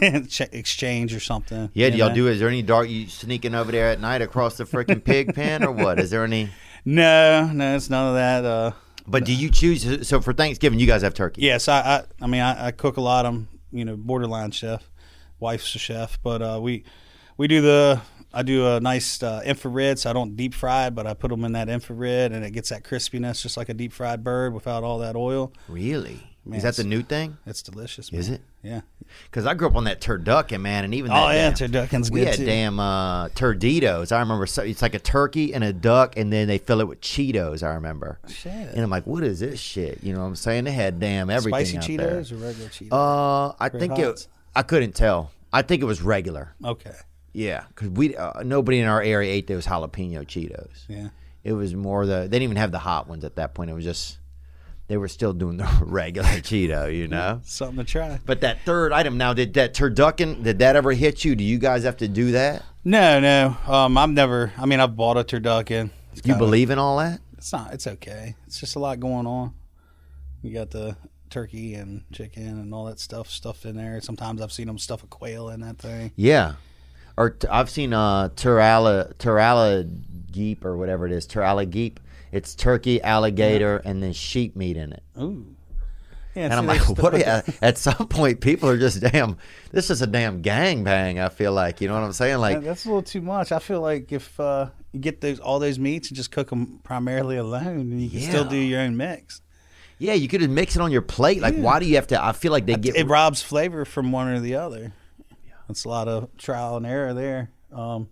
exchange 0.01 1.15
or 1.15 1.19
something. 1.19 1.69
Yeah, 1.73 1.89
do 1.89 1.97
y'all 1.97 2.09
know? 2.09 2.15
do? 2.15 2.27
Is 2.27 2.39
there 2.39 2.49
any 2.49 2.61
dark 2.61 2.89
you 2.89 3.07
sneaking 3.07 3.55
over 3.55 3.71
there 3.71 3.89
at 3.89 3.99
night 3.99 4.21
across 4.21 4.57
the 4.57 4.65
freaking 4.65 5.03
pig 5.03 5.33
pen 5.35 5.63
or 5.63 5.71
what? 5.71 5.99
Is 5.99 6.09
there 6.09 6.23
any? 6.23 6.49
No, 6.85 7.49
no, 7.53 7.75
it's 7.75 7.89
none 7.89 8.07
of 8.07 8.15
that. 8.15 8.45
Uh, 8.45 8.71
But 9.07 9.25
do 9.25 9.33
you 9.33 9.49
choose? 9.49 10.07
So 10.07 10.21
for 10.21 10.33
Thanksgiving, 10.33 10.79
you 10.79 10.87
guys 10.87 11.01
have 11.01 11.13
turkey. 11.13 11.41
Yes, 11.41 11.67
I, 11.67 11.79
I, 11.79 12.03
I 12.21 12.27
mean, 12.27 12.41
I, 12.41 12.67
I 12.67 12.71
cook 12.71 12.97
a 12.97 13.01
lot. 13.01 13.25
I'm, 13.25 13.47
you 13.71 13.85
know, 13.85 13.95
borderline 13.95 14.51
chef. 14.51 14.89
Wife's 15.39 15.75
a 15.75 15.79
chef, 15.79 16.19
but 16.23 16.41
uh, 16.41 16.59
we, 16.61 16.83
we 17.37 17.47
do 17.47 17.61
the. 17.61 18.01
I 18.33 18.43
do 18.43 18.67
a 18.67 18.79
nice 18.79 19.23
uh, 19.23 19.41
infrared, 19.45 19.97
so 19.99 20.09
I 20.09 20.13
don't 20.13 20.35
deep 20.35 20.53
fry 20.53 20.87
it, 20.87 20.95
but 20.95 21.07
I 21.07 21.13
put 21.13 21.31
them 21.31 21.43
in 21.45 21.53
that 21.53 21.69
infrared, 21.69 22.33
and 22.33 22.43
it 22.45 22.51
gets 22.51 22.69
that 22.69 22.83
crispiness, 22.83 23.41
just 23.41 23.57
like 23.57 23.69
a 23.69 23.73
deep 23.73 23.93
fried 23.93 24.23
bird, 24.23 24.53
without 24.53 24.83
all 24.83 24.99
that 24.99 25.15
oil. 25.15 25.51
Really? 25.67 26.19
Man, 26.45 26.57
is 26.57 26.63
that 26.63 26.75
the 26.75 26.83
new 26.83 27.01
thing? 27.01 27.37
It's 27.45 27.61
delicious. 27.61 28.11
Is 28.13 28.29
it? 28.29 28.41
Yeah. 28.63 28.81
Because 29.25 29.45
I 29.45 29.53
grew 29.53 29.67
up 29.67 29.75
on 29.75 29.85
that 29.85 29.99
turducken, 30.01 30.61
man, 30.61 30.83
and 30.85 30.93
even 30.93 31.11
Oh 31.11 31.15
that 31.15 31.33
yeah, 31.33 31.49
damn, 31.49 31.53
turducken's 31.87 32.11
we 32.11 32.19
good 32.21 32.27
had 32.27 32.35
too. 32.37 32.45
damn 32.45 32.79
uh, 32.79 33.29
turditos. 33.29 34.11
I 34.13 34.19
remember 34.19 34.45
so, 34.45 34.61
it's 34.63 34.81
like 34.81 34.93
a 34.93 34.99
turkey 34.99 35.53
and 35.53 35.63
a 35.63 35.73
duck, 35.73 36.15
and 36.17 36.31
then 36.31 36.47
they 36.47 36.57
fill 36.57 36.79
it 36.79 36.87
with 36.87 37.01
Cheetos. 37.01 37.63
I 37.63 37.73
remember. 37.73 38.19
Shit. 38.29 38.51
And 38.53 38.79
I'm 38.79 38.89
like, 38.89 39.05
what 39.07 39.23
is 39.23 39.39
this 39.39 39.59
shit? 39.59 40.03
You 40.03 40.13
know 40.13 40.19
what 40.21 40.25
I'm 40.27 40.35
saying? 40.35 40.65
They 40.65 40.71
had 40.71 40.99
damn 40.99 41.29
everything 41.29 41.65
Spicy 41.65 41.97
Cheetos 41.97 42.29
there. 42.29 42.37
or 42.37 42.41
regular 42.41 42.69
Cheetos? 42.69 42.91
Uh, 42.91 43.55
I 43.59 43.67
Red 43.69 43.79
think 43.79 43.93
Hots? 43.97 44.21
it. 44.23 44.27
I 44.55 44.61
couldn't 44.63 44.93
tell. 44.95 45.31
I 45.51 45.61
think 45.63 45.81
it 45.81 45.85
was 45.85 46.01
regular. 46.01 46.53
okay. 46.63 46.93
Yeah, 47.37 47.65
because 47.69 47.89
we 47.89 48.15
uh, 48.15 48.41
nobody 48.43 48.79
in 48.79 48.87
our 48.87 48.99
area 49.01 49.31
ate 49.31 49.45
those 49.45 49.67
jalapeno 49.67 50.25
Cheetos. 50.25 50.85
Yeah. 50.87 51.09
It 51.43 51.53
was 51.53 51.75
more 51.75 52.07
the 52.07 52.21
they 52.21 52.27
didn't 52.29 52.43
even 52.43 52.57
have 52.57 52.71
the 52.71 52.79
hot 52.79 53.07
ones 53.07 53.23
at 53.23 53.35
that 53.35 53.53
point. 53.53 53.69
It 53.69 53.73
was 53.73 53.83
just 53.83 54.17
they 54.87 54.97
were 54.97 55.07
still 55.07 55.33
doing 55.33 55.57
the 55.57 55.69
regular 55.81 56.27
Cheeto, 56.29 56.91
you 56.95 57.07
know. 57.07 57.41
Something 57.45 57.77
to 57.77 57.83
try. 57.83 58.19
But 58.25 58.41
that 58.41 58.61
third 58.65 58.91
item 58.91 59.17
now, 59.19 59.33
did 59.33 59.53
that 59.53 59.75
turducken? 59.75 60.41
Did 60.43 60.57
that 60.59 60.75
ever 60.75 60.93
hit 60.93 61.23
you? 61.23 61.35
Do 61.35 61.43
you 61.43 61.59
guys 61.59 61.83
have 61.83 61.97
to 61.97 62.07
do 62.07 62.31
that? 62.31 62.63
No, 62.83 63.19
no. 63.19 63.55
Um, 63.67 63.97
I've 63.99 64.09
never. 64.09 64.51
I 64.57 64.65
mean, 64.65 64.79
I've 64.79 64.95
bought 64.95 65.17
a 65.17 65.23
turducken. 65.23 65.91
It's 66.13 66.25
You 66.25 66.33
kinda- 66.33 66.39
believe 66.39 66.71
in 66.71 66.79
all 66.79 66.97
that? 66.97 67.21
It's 67.37 67.53
not. 67.53 67.71
It's 67.71 67.85
okay. 67.85 68.35
It's 68.47 68.59
just 68.59 68.75
a 68.75 68.79
lot 68.79 68.99
going 68.99 69.27
on. 69.27 69.53
You 70.41 70.53
got 70.55 70.71
the 70.71 70.97
turkey 71.29 71.75
and 71.75 72.03
chicken 72.11 72.47
and 72.47 72.73
all 72.73 72.85
that 72.85 72.99
stuff 72.99 73.29
stuffed 73.29 73.63
in 73.65 73.75
there. 73.77 74.01
Sometimes 74.01 74.41
I've 74.41 74.51
seen 74.51 74.65
them 74.65 74.79
stuff 74.79 75.03
a 75.03 75.07
quail 75.07 75.49
in 75.49 75.61
that 75.61 75.77
thing. 75.77 76.13
Yeah. 76.15 76.53
Or 77.17 77.31
t- 77.31 77.47
I've 77.47 77.69
seen 77.69 77.93
uh 77.93 78.29
Turala 78.29 79.13
Turala 79.15 79.83
geep 80.31 80.63
or 80.63 80.77
whatever 80.77 81.05
it 81.05 81.11
is 81.11 81.27
Turala 81.27 81.65
geep. 81.65 81.97
It's 82.31 82.53
turkey, 82.55 83.01
alligator, 83.01 83.77
and 83.83 84.03
then 84.03 84.13
sheep 84.13 84.55
meat 84.55 84.77
in 84.77 84.93
it. 84.93 85.03
Ooh. 85.19 85.55
Yeah, 86.35 86.43
And 86.43 86.53
see, 86.53 86.57
I'm 86.59 86.67
like, 86.67 86.81
what? 87.01 87.15
Are 87.15 87.43
at 87.61 87.77
some 87.79 88.07
point, 88.09 88.41
people 88.41 88.69
are 88.69 88.77
just 88.77 89.01
damn. 89.01 89.37
This 89.71 89.89
is 89.89 90.01
a 90.03 90.07
damn 90.07 90.41
gang 90.41 90.83
bang. 90.83 91.19
I 91.19 91.29
feel 91.29 91.51
like 91.53 91.81
you 91.81 91.87
know 91.87 91.95
what 91.95 92.03
I'm 92.03 92.13
saying. 92.13 92.37
Like, 92.37 92.57
that. 92.59 92.63
That's 92.65 92.85
a 92.85 92.89
little 92.89 93.01
too 93.01 93.21
much. 93.21 93.51
I 93.51 93.57
feel 93.59 93.81
like 93.81 94.11
if 94.11 94.39
uh, 94.39 94.67
you 94.91 94.99
get 94.99 95.21
those 95.21 95.39
all 95.39 95.57
those 95.57 95.79
meats 95.79 96.09
and 96.09 96.15
just 96.17 96.29
cook 96.31 96.49
them 96.51 96.79
primarily 96.83 97.37
alone, 97.37 97.79
and 97.91 98.01
you 98.01 98.09
can 98.09 98.21
still 98.21 98.45
do 98.45 98.57
your 98.57 98.81
own 98.81 98.95
mix. 98.97 99.41
yeah, 99.97 100.13
you 100.13 100.27
could 100.27 100.47
mix 100.47 100.75
it 100.75 100.81
on 100.81 100.91
your 100.91 101.01
plate. 101.01 101.41
Like, 101.41 101.55
why 101.55 101.79
do 101.79 101.87
you 101.87 101.95
have 101.95 102.07
to? 102.07 102.23
I 102.23 102.33
feel 102.33 102.51
like 102.51 102.67
they 102.67 102.75
get. 102.75 102.95
it 102.95 103.07
robs 103.07 103.41
flavor 103.41 103.83
from 103.85 104.11
one 104.11 104.27
or 104.27 104.39
the 104.39 104.55
other. 104.55 104.91
It's 105.69 105.85
a 105.85 105.89
lot 105.89 106.07
of 106.07 106.35
trial 106.37 106.77
and 106.77 106.85
error 106.85 107.13
there. 107.13 107.49
Um, 107.73 108.09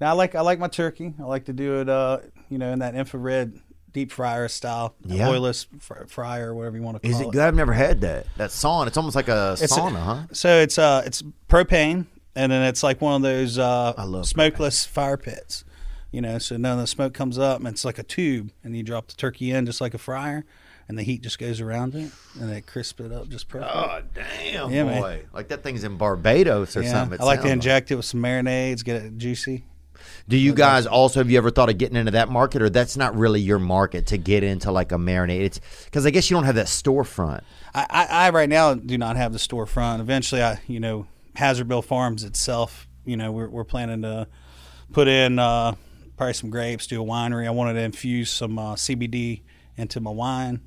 now 0.00 0.10
I 0.10 0.12
like 0.12 0.34
I 0.34 0.40
like 0.40 0.58
my 0.58 0.68
turkey. 0.68 1.14
I 1.18 1.24
like 1.24 1.46
to 1.46 1.52
do 1.52 1.80
it, 1.80 1.88
uh, 1.88 2.18
you 2.48 2.58
know, 2.58 2.72
in 2.72 2.78
that 2.78 2.94
infrared 2.94 3.58
deep 3.92 4.12
fryer 4.12 4.46
style, 4.48 4.94
Yeah. 5.04 5.26
oilless 5.28 5.66
fr- 5.80 6.04
fryer, 6.06 6.54
whatever 6.54 6.76
you 6.76 6.82
want 6.82 7.02
to 7.02 7.08
call 7.08 7.10
is 7.20 7.26
it 7.26 7.32
good? 7.32 7.42
I've 7.42 7.56
never 7.56 7.72
had 7.72 8.00
that. 8.02 8.26
That 8.36 8.50
sauna. 8.50 8.86
It's 8.86 8.96
almost 8.96 9.16
like 9.16 9.28
a 9.28 9.56
It's 9.60 9.62
a- 9.76 9.80
sauna, 9.80 10.02
huh? 10.02 10.22
So 10.32 10.60
it's 10.60 10.78
uh 10.78 11.02
it's 11.04 11.22
propane, 11.48 12.06
and 12.36 12.52
then 12.52 12.62
it's 12.62 12.82
like 12.82 13.00
one 13.00 13.16
of 13.16 13.22
those 13.22 13.58
uh, 13.58 13.94
I 13.98 14.04
love 14.04 14.26
smokeless 14.26 14.86
fire 14.86 15.16
pits. 15.16 15.64
You 16.12 16.20
know, 16.20 16.38
so 16.38 16.56
none 16.56 16.72
of 16.72 16.78
the 16.80 16.86
smoke 16.88 17.14
comes 17.14 17.38
up, 17.38 17.58
and 17.58 17.68
it's 17.68 17.84
like 17.84 17.98
a 17.98 18.02
tube, 18.02 18.50
and 18.64 18.76
you 18.76 18.82
drop 18.82 19.06
the 19.08 19.14
turkey 19.14 19.50
in 19.52 19.64
just 19.66 19.80
like 19.80 19.94
a 19.94 19.98
fryer, 19.98 20.44
and 20.90 20.98
the 20.98 21.04
heat 21.04 21.22
just 21.22 21.38
goes 21.38 21.60
around 21.60 21.94
it, 21.94 22.10
and 22.40 22.50
they 22.50 22.60
crisp 22.60 23.00
it 23.00 23.12
up 23.12 23.28
just 23.28 23.46
perfect. 23.48 23.70
Oh 23.72 24.02
damn, 24.12 24.70
Yeah, 24.72 24.82
man. 24.82 25.00
boy! 25.00 25.22
Like 25.32 25.46
that 25.48 25.62
thing's 25.62 25.84
in 25.84 25.96
Barbados 25.96 26.76
or 26.76 26.82
yeah, 26.82 26.90
something. 26.90 27.20
I 27.20 27.24
like 27.24 27.38
to 27.42 27.42
sounds 27.44 27.52
inject 27.52 27.92
it 27.92 27.94
with 27.94 28.04
some 28.06 28.20
marinades, 28.20 28.84
get 28.84 29.00
it 29.00 29.16
juicy. 29.16 29.64
Do 30.28 30.36
you 30.36 30.52
guys 30.52 30.86
also 30.86 31.20
have 31.20 31.30
you 31.30 31.38
ever 31.38 31.50
thought 31.50 31.70
of 31.70 31.78
getting 31.78 31.96
into 31.96 32.10
that 32.10 32.28
market, 32.28 32.60
or 32.60 32.70
that's 32.70 32.96
not 32.96 33.16
really 33.16 33.40
your 33.40 33.60
market 33.60 34.08
to 34.08 34.18
get 34.18 34.42
into 34.42 34.72
like 34.72 34.90
a 34.90 34.96
marinade? 34.96 35.42
It's 35.42 35.60
because 35.84 36.06
I 36.06 36.10
guess 36.10 36.28
you 36.28 36.36
don't 36.36 36.44
have 36.44 36.56
that 36.56 36.66
storefront. 36.66 37.42
I, 37.72 37.86
I, 37.88 38.06
I 38.26 38.30
right 38.30 38.48
now 38.48 38.74
do 38.74 38.98
not 38.98 39.14
have 39.16 39.32
the 39.32 39.38
storefront. 39.38 40.00
Eventually, 40.00 40.42
I 40.42 40.60
you 40.66 40.80
know 40.80 41.06
Hazard 41.36 41.68
Mill 41.68 41.82
Farms 41.82 42.24
itself. 42.24 42.88
You 43.04 43.16
know 43.16 43.30
we're 43.30 43.48
we're 43.48 43.62
planning 43.62 44.02
to 44.02 44.26
put 44.92 45.06
in 45.06 45.38
uh, 45.38 45.74
probably 46.16 46.32
some 46.34 46.50
grapes, 46.50 46.88
do 46.88 47.00
a 47.00 47.06
winery. 47.06 47.46
I 47.46 47.50
wanted 47.50 47.74
to 47.74 47.80
infuse 47.80 48.28
some 48.28 48.58
uh, 48.58 48.74
CBD 48.74 49.42
into 49.76 50.00
my 50.00 50.10
wine 50.10 50.60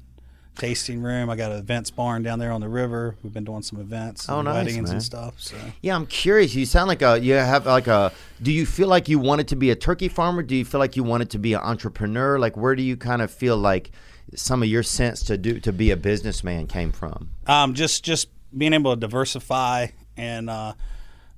tasting 0.58 1.01
room. 1.01 1.30
I 1.30 1.36
got 1.36 1.51
an 1.51 1.58
events 1.60 1.89
barn 1.91 2.24
down 2.24 2.39
there 2.39 2.51
on 2.51 2.62
the 2.62 2.70
river. 2.70 3.16
We've 3.24 3.34
been 3.34 3.43
doing 3.43 3.62
some 3.64 3.80
events, 3.80 4.28
Oh, 4.30 4.39
and 4.39 4.45
nice, 4.45 4.56
weddings 4.56 4.84
man. 4.84 4.91
and 4.93 5.04
stuff. 5.04 5.36
So 5.39 5.56
Yeah, 5.82 5.95
I'm 5.95 6.06
curious. 6.06 6.54
You 6.56 6.66
sound 6.66 6.88
like 6.88 7.01
a 7.01 7.20
you 7.20 7.34
have 7.34 7.66
like 7.66 7.88
a. 7.88 8.12
Do 8.41 8.51
you 8.51 8.66
feel 8.66 8.88
like 8.88 9.08
you 9.10 9.20
wanted 9.20 9.47
to 9.49 9.56
be 9.56 9.70
a 9.72 9.76
turkey 9.76 10.08
farmer? 10.10 10.43
Do 10.43 10.56
you 10.56 10.66
feel 10.66 10.80
like 10.80 10.95
you 10.95 11.04
wanted 11.04 11.30
to 11.32 11.39
be 11.39 11.54
an 11.54 11.62
entrepreneur? 11.62 12.38
Like 12.39 12.56
where 12.58 12.76
do 12.76 12.84
you 12.84 12.97
kind 12.97 13.22
of 13.22 13.32
feel 13.32 13.58
like 13.58 13.91
some 14.36 14.64
of 14.64 14.70
your 14.70 14.84
sense 14.84 15.22
to 15.24 15.38
do 15.38 15.60
to 15.60 15.74
be 15.74 15.91
a 15.91 15.97
businessman 15.97 16.68
came 16.68 16.91
from? 16.91 17.30
um, 17.47 17.74
just 17.74 18.04
just 18.04 18.30
being 18.58 18.74
able 18.74 18.93
to 18.93 18.99
diversify 18.99 19.88
and 20.16 20.49
uh, 20.49 20.74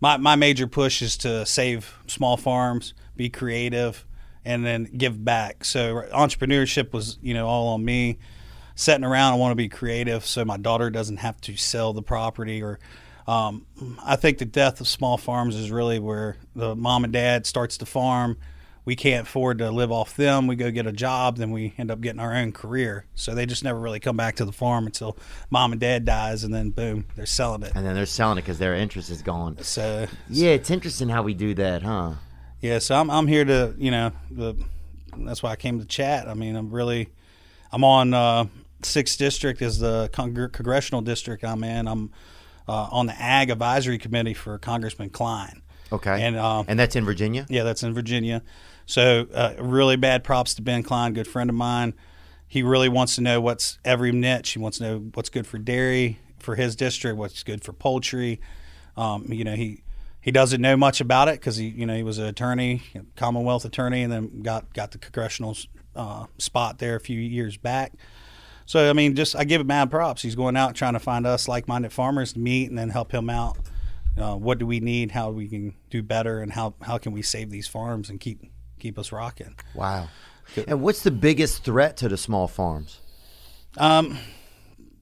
my 0.01 0.17
my 0.17 0.35
major 0.35 0.67
push 0.67 1.01
is 1.01 1.15
to 1.17 1.45
save 1.45 1.97
small 2.07 2.35
farms, 2.37 2.93
be 3.15 3.29
creative, 3.29 4.05
and 4.43 4.65
then 4.65 4.83
give 4.97 5.23
back. 5.23 5.63
So 5.63 6.03
entrepreneurship 6.13 6.91
was 6.91 7.17
you 7.21 7.33
know 7.33 7.47
all 7.47 7.69
on 7.69 7.85
me. 7.85 8.17
Sitting 8.75 9.05
around, 9.05 9.33
I 9.33 9.35
want 9.37 9.51
to 9.51 9.55
be 9.55 9.69
creative, 9.69 10.25
so 10.25 10.43
my 10.43 10.57
daughter 10.57 10.89
doesn't 10.89 11.17
have 11.17 11.39
to 11.41 11.55
sell 11.55 11.93
the 11.93 12.01
property 12.01 12.61
or 12.61 12.79
Um, 13.27 13.65
I 14.05 14.17
think 14.17 14.37
the 14.37 14.45
death 14.45 14.79
of 14.81 14.87
small 14.87 15.17
farms 15.17 15.55
is 15.55 15.71
really 15.71 15.97
where 15.97 16.37
the 16.55 16.75
mom 16.75 17.03
and 17.03 17.11
dad 17.11 17.47
starts 17.47 17.75
to 17.77 17.85
farm. 17.87 18.37
We 18.83 18.95
can't 18.95 19.25
afford 19.27 19.57
to 19.57 19.71
live 19.71 19.91
off 19.91 20.15
them. 20.15 20.45
We 20.45 20.55
go 20.55 20.69
get 20.69 20.85
a 20.85 20.91
job, 20.91 21.37
then 21.37 21.49
we 21.49 21.73
end 21.79 21.89
up 21.89 22.01
getting 22.01 22.19
our 22.19 22.35
own 22.35 22.51
career. 22.51 23.05
So 23.15 23.33
they 23.33 23.47
just 23.47 23.63
never 23.63 23.79
really 23.79 23.99
come 23.99 24.15
back 24.15 24.35
to 24.35 24.45
the 24.45 24.51
farm 24.51 24.85
until 24.85 25.17
mom 25.49 25.71
and 25.71 25.81
dad 25.81 26.05
dies, 26.05 26.43
and 26.43 26.53
then 26.53 26.69
boom, 26.69 27.05
they're 27.15 27.25
selling 27.25 27.63
it. 27.63 27.71
And 27.73 27.83
then 27.83 27.95
they're 27.95 28.05
selling 28.05 28.37
it 28.37 28.41
because 28.41 28.59
their 28.59 28.75
interest 28.75 29.09
is 29.09 29.23
gone. 29.23 29.57
So 29.63 30.05
Yeah, 30.29 30.49
it's 30.51 30.69
interesting 30.69 31.09
how 31.09 31.23
we 31.23 31.33
do 31.33 31.55
that, 31.55 31.81
huh? 31.81 32.11
Yeah, 32.61 32.77
so 32.77 32.93
I'm 32.95 33.09
I'm 33.09 33.25
here 33.25 33.45
to 33.45 33.73
you 33.79 33.89
know 33.89 34.11
the 34.29 34.53
that's 35.17 35.41
why 35.41 35.49
I 35.51 35.55
came 35.55 35.79
to 35.79 35.85
chat. 35.85 36.27
I 36.27 36.35
mean, 36.35 36.55
I'm 36.55 36.69
really 36.69 37.09
I'm 37.71 37.83
on 37.83 38.13
uh, 38.13 38.45
sixth 38.83 39.17
district 39.17 39.61
is 39.61 39.79
the 39.79 40.09
congr- 40.13 40.51
congressional 40.51 41.01
district 41.01 41.43
I'm 41.43 41.63
in. 41.63 41.87
I'm 41.87 42.11
uh, 42.67 42.87
on 42.91 43.05
the 43.05 43.13
Ag 43.21 43.49
Advisory 43.49 43.97
Committee 43.97 44.33
for 44.33 44.57
Congressman 44.57 45.09
Cline. 45.09 45.61
Okay. 45.91 46.23
And 46.23 46.35
um, 46.37 46.65
and 46.67 46.79
that's 46.79 46.95
in 46.95 47.05
Virginia. 47.05 47.45
yeah, 47.49 47.63
that's 47.63 47.83
in 47.83 47.93
Virginia. 47.93 48.41
So 48.85 49.27
uh, 49.33 49.53
really 49.59 49.95
bad 49.95 50.23
props 50.23 50.53
to 50.55 50.61
Ben 50.61 50.83
Cline, 50.83 51.13
good 51.13 51.27
friend 51.27 51.49
of 51.49 51.55
mine. 51.55 51.93
He 52.47 52.63
really 52.63 52.89
wants 52.89 53.15
to 53.15 53.21
know 53.21 53.41
what's 53.41 53.79
every 53.83 54.11
niche. 54.11 54.51
He 54.51 54.59
wants 54.59 54.77
to 54.77 54.83
know 54.83 54.97
what's 55.13 55.29
good 55.29 55.47
for 55.47 55.57
dairy 55.57 56.19
for 56.39 56.55
his 56.55 56.75
district, 56.75 57.17
what's 57.17 57.43
good 57.43 57.63
for 57.63 57.73
poultry. 57.73 58.39
Um, 58.95 59.25
you 59.31 59.43
know, 59.43 59.55
he 59.55 59.83
he 60.21 60.31
doesn't 60.31 60.61
know 60.61 60.77
much 60.77 61.01
about 61.01 61.27
it 61.27 61.39
because 61.39 61.57
he 61.57 61.67
you 61.67 61.85
know 61.85 61.95
he 61.95 62.03
was 62.03 62.17
an 62.17 62.25
attorney, 62.25 62.81
Commonwealth 63.15 63.65
attorney, 63.65 64.03
and 64.03 64.11
then 64.11 64.41
got 64.41 64.73
got 64.73 64.91
the 64.91 64.97
congressional 64.97 65.57
uh, 65.95 66.25
spot 66.37 66.79
there 66.79 66.95
a 66.95 66.99
few 66.99 67.19
years 67.19 67.57
back. 67.57 67.93
So 68.65 68.89
I 68.89 68.93
mean, 68.93 69.15
just 69.15 69.35
I 69.35 69.43
give 69.43 69.61
him 69.61 69.67
mad 69.67 69.91
props. 69.91 70.21
He's 70.21 70.35
going 70.35 70.57
out 70.57 70.75
trying 70.75 70.93
to 70.93 70.99
find 70.99 71.27
us 71.27 71.47
like-minded 71.47 71.93
farmers 71.93 72.33
to 72.33 72.39
meet 72.39 72.69
and 72.69 72.77
then 72.77 72.89
help 72.89 73.11
him 73.11 73.29
out. 73.29 73.57
Uh, 74.17 74.35
what 74.35 74.57
do 74.57 74.65
we 74.65 74.79
need? 74.79 75.11
How 75.11 75.29
we 75.29 75.47
can 75.47 75.75
do 75.89 76.01
better, 76.01 76.41
and 76.41 76.51
how 76.51 76.73
how 76.81 76.97
can 76.97 77.11
we 77.11 77.21
save 77.21 77.49
these 77.49 77.67
farms 77.67 78.09
and 78.09 78.19
keep 78.19 78.41
keep 78.79 78.97
us 78.97 79.11
rocking? 79.11 79.55
Wow. 79.73 80.07
And 80.67 80.81
what's 80.81 81.01
the 81.01 81.11
biggest 81.11 81.63
threat 81.63 81.97
to 81.97 82.07
the 82.07 82.17
small 82.17 82.47
farms? 82.47 83.01
Um, 83.77 84.17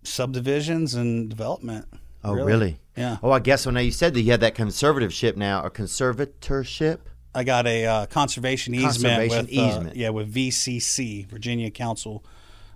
subdivisions 0.03 0.95
and 0.95 1.29
development. 1.29 1.85
Oh, 2.23 2.33
really? 2.33 2.79
Yeah. 2.95 3.17
Oh, 3.21 3.31
I 3.31 3.39
guess 3.39 3.65
when 3.65 3.75
you 3.75 3.91
said 3.91 4.13
that 4.13 4.21
you 4.21 4.31
had 4.31 4.39
that 4.41 4.55
conservatorship 4.55 5.35
now, 5.35 5.63
a 5.63 5.69
conservatorship. 5.69 6.99
I 7.35 7.43
got 7.43 7.65
a 7.65 7.85
uh, 7.85 8.05
conservation 8.05 8.75
easement 8.75 9.15
Conservation 9.15 9.45
with 9.47 9.57
uh, 9.57 9.61
easement. 9.61 9.95
yeah 9.95 10.09
with 10.09 10.31
VCC 10.33 11.25
Virginia 11.25 11.71
Council 11.71 12.23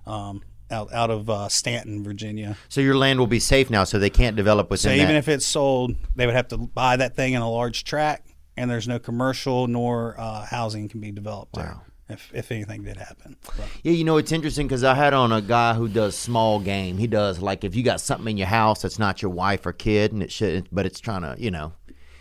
um, 0.07 0.41
out 0.71 0.91
out 0.93 1.09
of 1.09 1.29
uh, 1.29 1.49
Staunton, 1.49 2.03
Virginia. 2.03 2.57
So 2.69 2.81
your 2.81 2.95
land 2.95 3.19
will 3.19 3.27
be 3.27 3.39
safe 3.39 3.69
now, 3.69 3.83
so 3.83 3.99
they 3.99 4.09
can't 4.09 4.35
develop 4.35 4.69
within. 4.69 4.91
So 4.91 4.95
even 4.95 5.09
that. 5.09 5.15
if 5.15 5.27
it's 5.27 5.45
sold, 5.45 5.95
they 6.15 6.25
would 6.25 6.35
have 6.35 6.47
to 6.49 6.57
buy 6.57 6.97
that 6.97 7.15
thing 7.15 7.33
in 7.33 7.41
a 7.41 7.49
large 7.49 7.83
tract, 7.83 8.29
and 8.55 8.69
there's 8.69 8.87
no 8.87 8.99
commercial 8.99 9.67
nor 9.67 10.19
uh, 10.19 10.45
housing 10.45 10.89
can 10.89 10.99
be 10.99 11.11
developed 11.11 11.55
there. 11.55 11.77
If, 12.09 12.31
if 12.33 12.53
anything 12.53 12.83
did 12.83 12.95
happen, 12.95 13.35
But- 13.57 13.67
Yeah, 13.83 13.91
you 13.91 14.05
know 14.05 14.15
it's 14.15 14.31
interesting 14.31 14.65
because 14.65 14.81
I 14.85 14.93
had 14.95 15.13
on 15.13 15.33
a 15.33 15.41
guy 15.41 15.73
who 15.73 15.89
does 15.89 16.17
small 16.17 16.57
game. 16.59 16.97
He 16.97 17.05
does 17.07 17.39
like 17.39 17.65
if 17.65 17.75
you 17.75 17.83
got 17.83 17.99
something 17.99 18.31
in 18.31 18.37
your 18.37 18.47
house 18.47 18.81
that's 18.81 18.97
not 18.97 19.21
your 19.21 19.31
wife 19.31 19.65
or 19.65 19.73
kid, 19.73 20.13
and 20.13 20.23
it 20.23 20.31
shouldn't. 20.31 20.73
but 20.73 20.85
it's 20.85 21.01
trying 21.01 21.23
to 21.23 21.35
you 21.37 21.51
know 21.51 21.73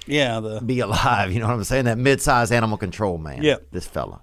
yeah, 0.07 0.41
the 0.41 0.61
be 0.61 0.81
alive. 0.81 1.33
You 1.33 1.41
know 1.41 1.47
what 1.47 1.55
I'm 1.55 1.65
saying? 1.65 1.85
That 1.85 1.99
mid-sized 1.99 2.53
animal 2.53 2.79
control 2.79 3.19
man. 3.19 3.43
Yep. 3.43 3.69
This 3.71 3.87
fella. 3.87 4.23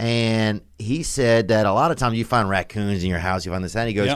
And 0.00 0.62
he 0.78 1.02
said 1.02 1.48
that 1.48 1.66
a 1.66 1.72
lot 1.74 1.90
of 1.90 1.98
times 1.98 2.16
you 2.16 2.24
find 2.24 2.48
raccoons 2.48 3.04
in 3.04 3.10
your 3.10 3.18
house, 3.18 3.44
you 3.44 3.52
find 3.52 3.62
this, 3.62 3.76
and 3.76 3.86
he 3.86 3.92
goes, 3.94 4.08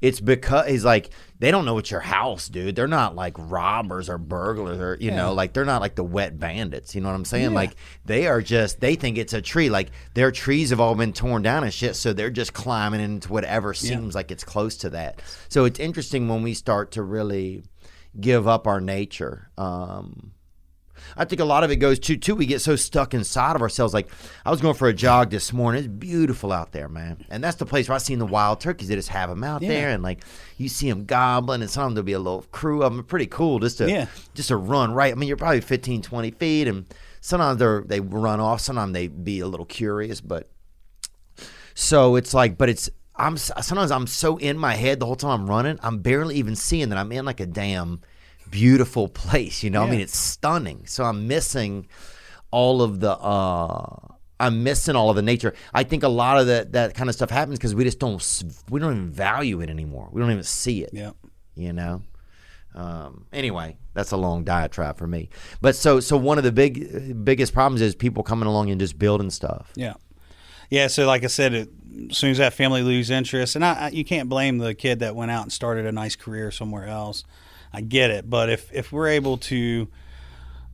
it's 0.00 0.20
because 0.20 0.68
he's 0.68 0.84
like 0.84 1.10
they 1.40 1.50
don't 1.50 1.64
know 1.64 1.78
it's 1.78 1.90
your 1.90 1.98
house, 2.00 2.48
dude. 2.48 2.76
They're 2.76 2.86
not 2.86 3.16
like 3.16 3.34
robbers 3.36 4.08
or 4.08 4.18
burglars 4.18 4.78
or 4.78 4.96
you 5.00 5.10
know, 5.16 5.32
like 5.32 5.52
they're 5.52 5.64
not 5.64 5.80
like 5.80 5.96
the 5.96 6.04
wet 6.04 6.38
bandits. 6.38 6.94
You 6.94 7.00
know 7.00 7.08
what 7.08 7.16
I'm 7.16 7.24
saying? 7.24 7.46
Like 7.54 7.76
they 8.04 8.28
are 8.28 8.40
just 8.40 8.80
they 8.80 8.94
think 8.94 9.18
it's 9.18 9.32
a 9.32 9.42
tree. 9.42 9.68
Like 9.68 9.90
their 10.14 10.30
trees 10.30 10.70
have 10.70 10.78
all 10.78 10.94
been 10.94 11.12
torn 11.12 11.42
down 11.42 11.64
and 11.64 11.74
shit, 11.74 11.96
so 11.96 12.12
they're 12.12 12.30
just 12.30 12.52
climbing 12.52 13.00
into 13.00 13.32
whatever 13.32 13.74
seems 13.74 14.14
like 14.14 14.30
it's 14.30 14.44
close 14.44 14.76
to 14.78 14.90
that. 14.90 15.20
So 15.48 15.64
it's 15.64 15.80
interesting 15.80 16.28
when 16.28 16.42
we 16.42 16.54
start 16.54 16.92
to 16.92 17.02
really 17.02 17.64
give 18.20 18.46
up 18.46 18.68
our 18.68 18.80
nature. 18.80 19.50
Um, 19.58 20.32
I 21.16 21.24
think 21.24 21.40
a 21.40 21.44
lot 21.44 21.64
of 21.64 21.70
it 21.70 21.76
goes 21.76 21.98
to 22.00 22.16
too. 22.16 22.34
We 22.34 22.46
get 22.46 22.60
so 22.60 22.76
stuck 22.76 23.14
inside 23.14 23.56
of 23.56 23.62
ourselves. 23.62 23.92
Like 23.94 24.08
I 24.44 24.50
was 24.50 24.60
going 24.60 24.74
for 24.74 24.88
a 24.88 24.92
jog 24.94 25.30
this 25.30 25.52
morning. 25.52 25.80
It's 25.84 25.88
beautiful 25.88 26.52
out 26.52 26.72
there, 26.72 26.88
man. 26.88 27.24
And 27.30 27.42
that's 27.42 27.56
the 27.56 27.66
place 27.66 27.88
where 27.88 27.96
I 27.96 27.98
seen 27.98 28.18
the 28.18 28.26
wild 28.26 28.60
turkeys. 28.60 28.88
They 28.88 28.94
just 28.94 29.08
have 29.10 29.28
them 29.30 29.44
out 29.44 29.60
there, 29.60 29.90
and 29.90 30.02
like 30.02 30.24
you 30.56 30.68
see 30.68 30.88
them 30.88 31.04
gobbling, 31.04 31.60
and 31.62 31.70
sometimes 31.70 31.94
there'll 31.94 32.04
be 32.06 32.12
a 32.12 32.18
little 32.18 32.42
crew 32.52 32.82
of 32.82 32.94
them. 32.94 33.04
Pretty 33.04 33.26
cool, 33.26 33.58
just 33.58 33.78
to 33.78 33.88
Yeah. 33.90 34.06
just 34.34 34.48
to 34.48 34.56
run 34.56 34.92
right. 34.92 35.12
I 35.12 35.14
mean, 35.16 35.28
you're 35.28 35.36
probably 35.36 35.60
15, 35.60 36.02
20 36.02 36.30
feet, 36.32 36.68
and 36.68 36.86
sometimes 37.20 37.58
they 37.58 37.96
they 37.96 38.00
run 38.00 38.40
off. 38.40 38.60
Sometimes 38.60 38.92
they 38.92 39.08
be 39.08 39.40
a 39.40 39.46
little 39.46 39.66
curious, 39.66 40.20
but 40.20 40.48
so 41.74 42.16
it's 42.16 42.34
like, 42.34 42.58
but 42.58 42.68
it's 42.68 42.90
I'm 43.16 43.36
sometimes 43.36 43.90
I'm 43.90 44.06
so 44.06 44.36
in 44.38 44.56
my 44.58 44.74
head 44.74 45.00
the 45.00 45.06
whole 45.06 45.16
time 45.16 45.42
I'm 45.42 45.46
running, 45.48 45.78
I'm 45.82 45.98
barely 45.98 46.36
even 46.36 46.56
seeing 46.56 46.88
that 46.90 46.98
I'm 46.98 47.12
in 47.12 47.24
like 47.24 47.40
a 47.40 47.46
damn 47.46 48.00
beautiful 48.52 49.08
place. 49.08 49.64
You 49.64 49.70
know, 49.70 49.82
I 49.82 49.90
mean, 49.90 50.00
it's 50.00 50.16
stunning. 50.16 50.86
So 50.86 51.02
I'm 51.02 51.26
missing 51.26 51.88
all 52.52 52.82
of 52.82 53.00
the. 53.00 53.10
uh 53.18 53.96
I'm 54.38 54.64
missing 54.64 54.96
all 54.96 55.08
of 55.08 55.14
the 55.14 55.22
nature. 55.22 55.54
I 55.72 55.84
think 55.84 56.02
a 56.02 56.08
lot 56.08 56.40
of 56.40 56.48
that 56.48 56.72
that 56.72 56.94
kind 56.94 57.08
of 57.08 57.14
stuff 57.14 57.30
happens 57.30 57.58
because 57.58 57.74
we 57.74 57.84
just 57.84 57.98
don't 57.98 58.20
we 58.70 58.80
don't 58.80 58.92
even 58.92 59.10
value 59.10 59.60
it 59.60 59.70
anymore. 59.70 60.08
We 60.12 60.20
don't 60.20 60.30
even 60.32 60.42
see 60.44 60.82
it. 60.84 60.90
yeah. 60.92 61.12
You 61.54 61.72
know. 61.72 62.02
Um, 62.74 63.26
anyway, 63.32 63.76
that's 63.94 64.12
a 64.12 64.16
long 64.16 64.44
diatribe 64.44 64.96
for 64.96 65.06
me. 65.06 65.28
But 65.60 65.76
so 65.76 66.00
so 66.00 66.16
one 66.16 66.38
of 66.38 66.44
the 66.44 66.52
big 66.52 67.24
biggest 67.24 67.52
problems 67.52 67.80
is 67.82 67.94
people 67.94 68.22
coming 68.22 68.48
along 68.48 68.70
and 68.70 68.80
just 68.80 68.98
building 68.98 69.30
stuff. 69.30 69.70
Yeah, 69.76 69.94
yeah. 70.70 70.86
So, 70.86 71.06
like 71.06 71.22
I 71.22 71.26
said, 71.28 71.52
it, 71.54 71.68
as 72.10 72.16
soon 72.16 72.30
as 72.30 72.38
that 72.38 72.54
family 72.54 72.82
lose 72.82 73.10
interest, 73.10 73.54
and 73.56 73.64
I, 73.64 73.72
I, 73.74 73.88
you 73.90 74.04
can't 74.04 74.28
blame 74.28 74.58
the 74.58 74.74
kid 74.74 75.00
that 75.00 75.14
went 75.14 75.30
out 75.30 75.42
and 75.42 75.52
started 75.52 75.84
a 75.86 75.92
nice 75.92 76.16
career 76.16 76.50
somewhere 76.50 76.86
else. 76.86 77.24
I 77.72 77.80
get 77.80 78.10
it, 78.10 78.28
but 78.28 78.50
if 78.50 78.72
if 78.72 78.92
we're 78.92 79.08
able 79.08 79.38
to 79.38 79.88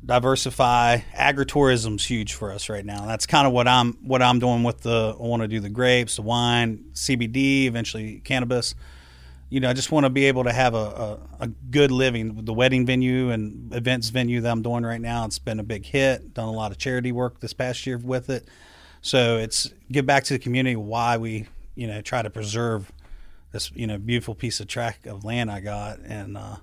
diversify, 0.05 0.99
agritourism's 1.15 2.05
huge 2.05 2.35
for 2.35 2.53
us 2.53 2.69
right 2.69 2.85
now. 2.85 3.07
That's 3.07 3.27
kind 3.27 3.47
of 3.47 3.53
what 3.53 3.69
I'm 3.69 3.95
what 4.03 4.23
I'm 4.23 4.39
doing 4.39 4.63
with 4.63 4.81
the. 4.83 5.17
I 5.19 5.23
want 5.23 5.43
to 5.43 5.49
do 5.49 5.61
the 5.61 5.69
grapes, 5.69 6.17
the 6.17 6.23
wine, 6.23 6.87
CBD, 6.93 7.67
eventually 7.67 8.21
cannabis. 8.21 8.75
You 9.51 9.61
know, 9.61 9.71
I 9.71 9.73
just 9.73 9.91
want 9.91 10.05
to 10.05 10.11
be 10.11 10.27
able 10.27 10.45
to 10.45 10.53
have 10.53 10.75
a, 10.75 10.77
a, 10.77 11.19
a 11.41 11.47
good 11.47 11.91
living. 11.91 12.45
The 12.45 12.53
wedding 12.53 12.85
venue 12.85 13.31
and 13.31 13.73
events 13.75 14.11
venue 14.11 14.43
that 14.43 14.51
I'm 14.51 14.61
doing 14.61 14.85
right 14.85 15.01
now, 15.01 15.25
it's 15.25 15.39
been 15.39 15.59
a 15.59 15.65
big 15.65 15.87
hit. 15.87 16.35
Done 16.35 16.49
a 16.49 16.53
lot 16.53 16.71
of 16.71 16.77
charity 16.77 17.13
work 17.13 17.41
this 17.41 17.55
past 17.55 17.87
year 17.87 17.97
with 17.97 18.29
it. 18.29 18.47
So 19.01 19.39
it's 19.39 19.73
give 19.91 20.05
back 20.05 20.25
to 20.25 20.35
the 20.35 20.39
community 20.39 20.77
why 20.77 21.17
we, 21.17 21.47
you 21.75 21.87
know, 21.87 22.03
try 22.03 22.21
to 22.21 22.29
preserve 22.29 22.93
this, 23.53 23.71
you 23.75 23.87
know, 23.87 23.97
beautiful 23.97 24.35
piece 24.35 24.61
of 24.61 24.67
track 24.67 25.07
of 25.07 25.25
land 25.25 25.51
I 25.51 25.61
got 25.61 26.01
and 26.01 26.37
uh, 26.37 26.57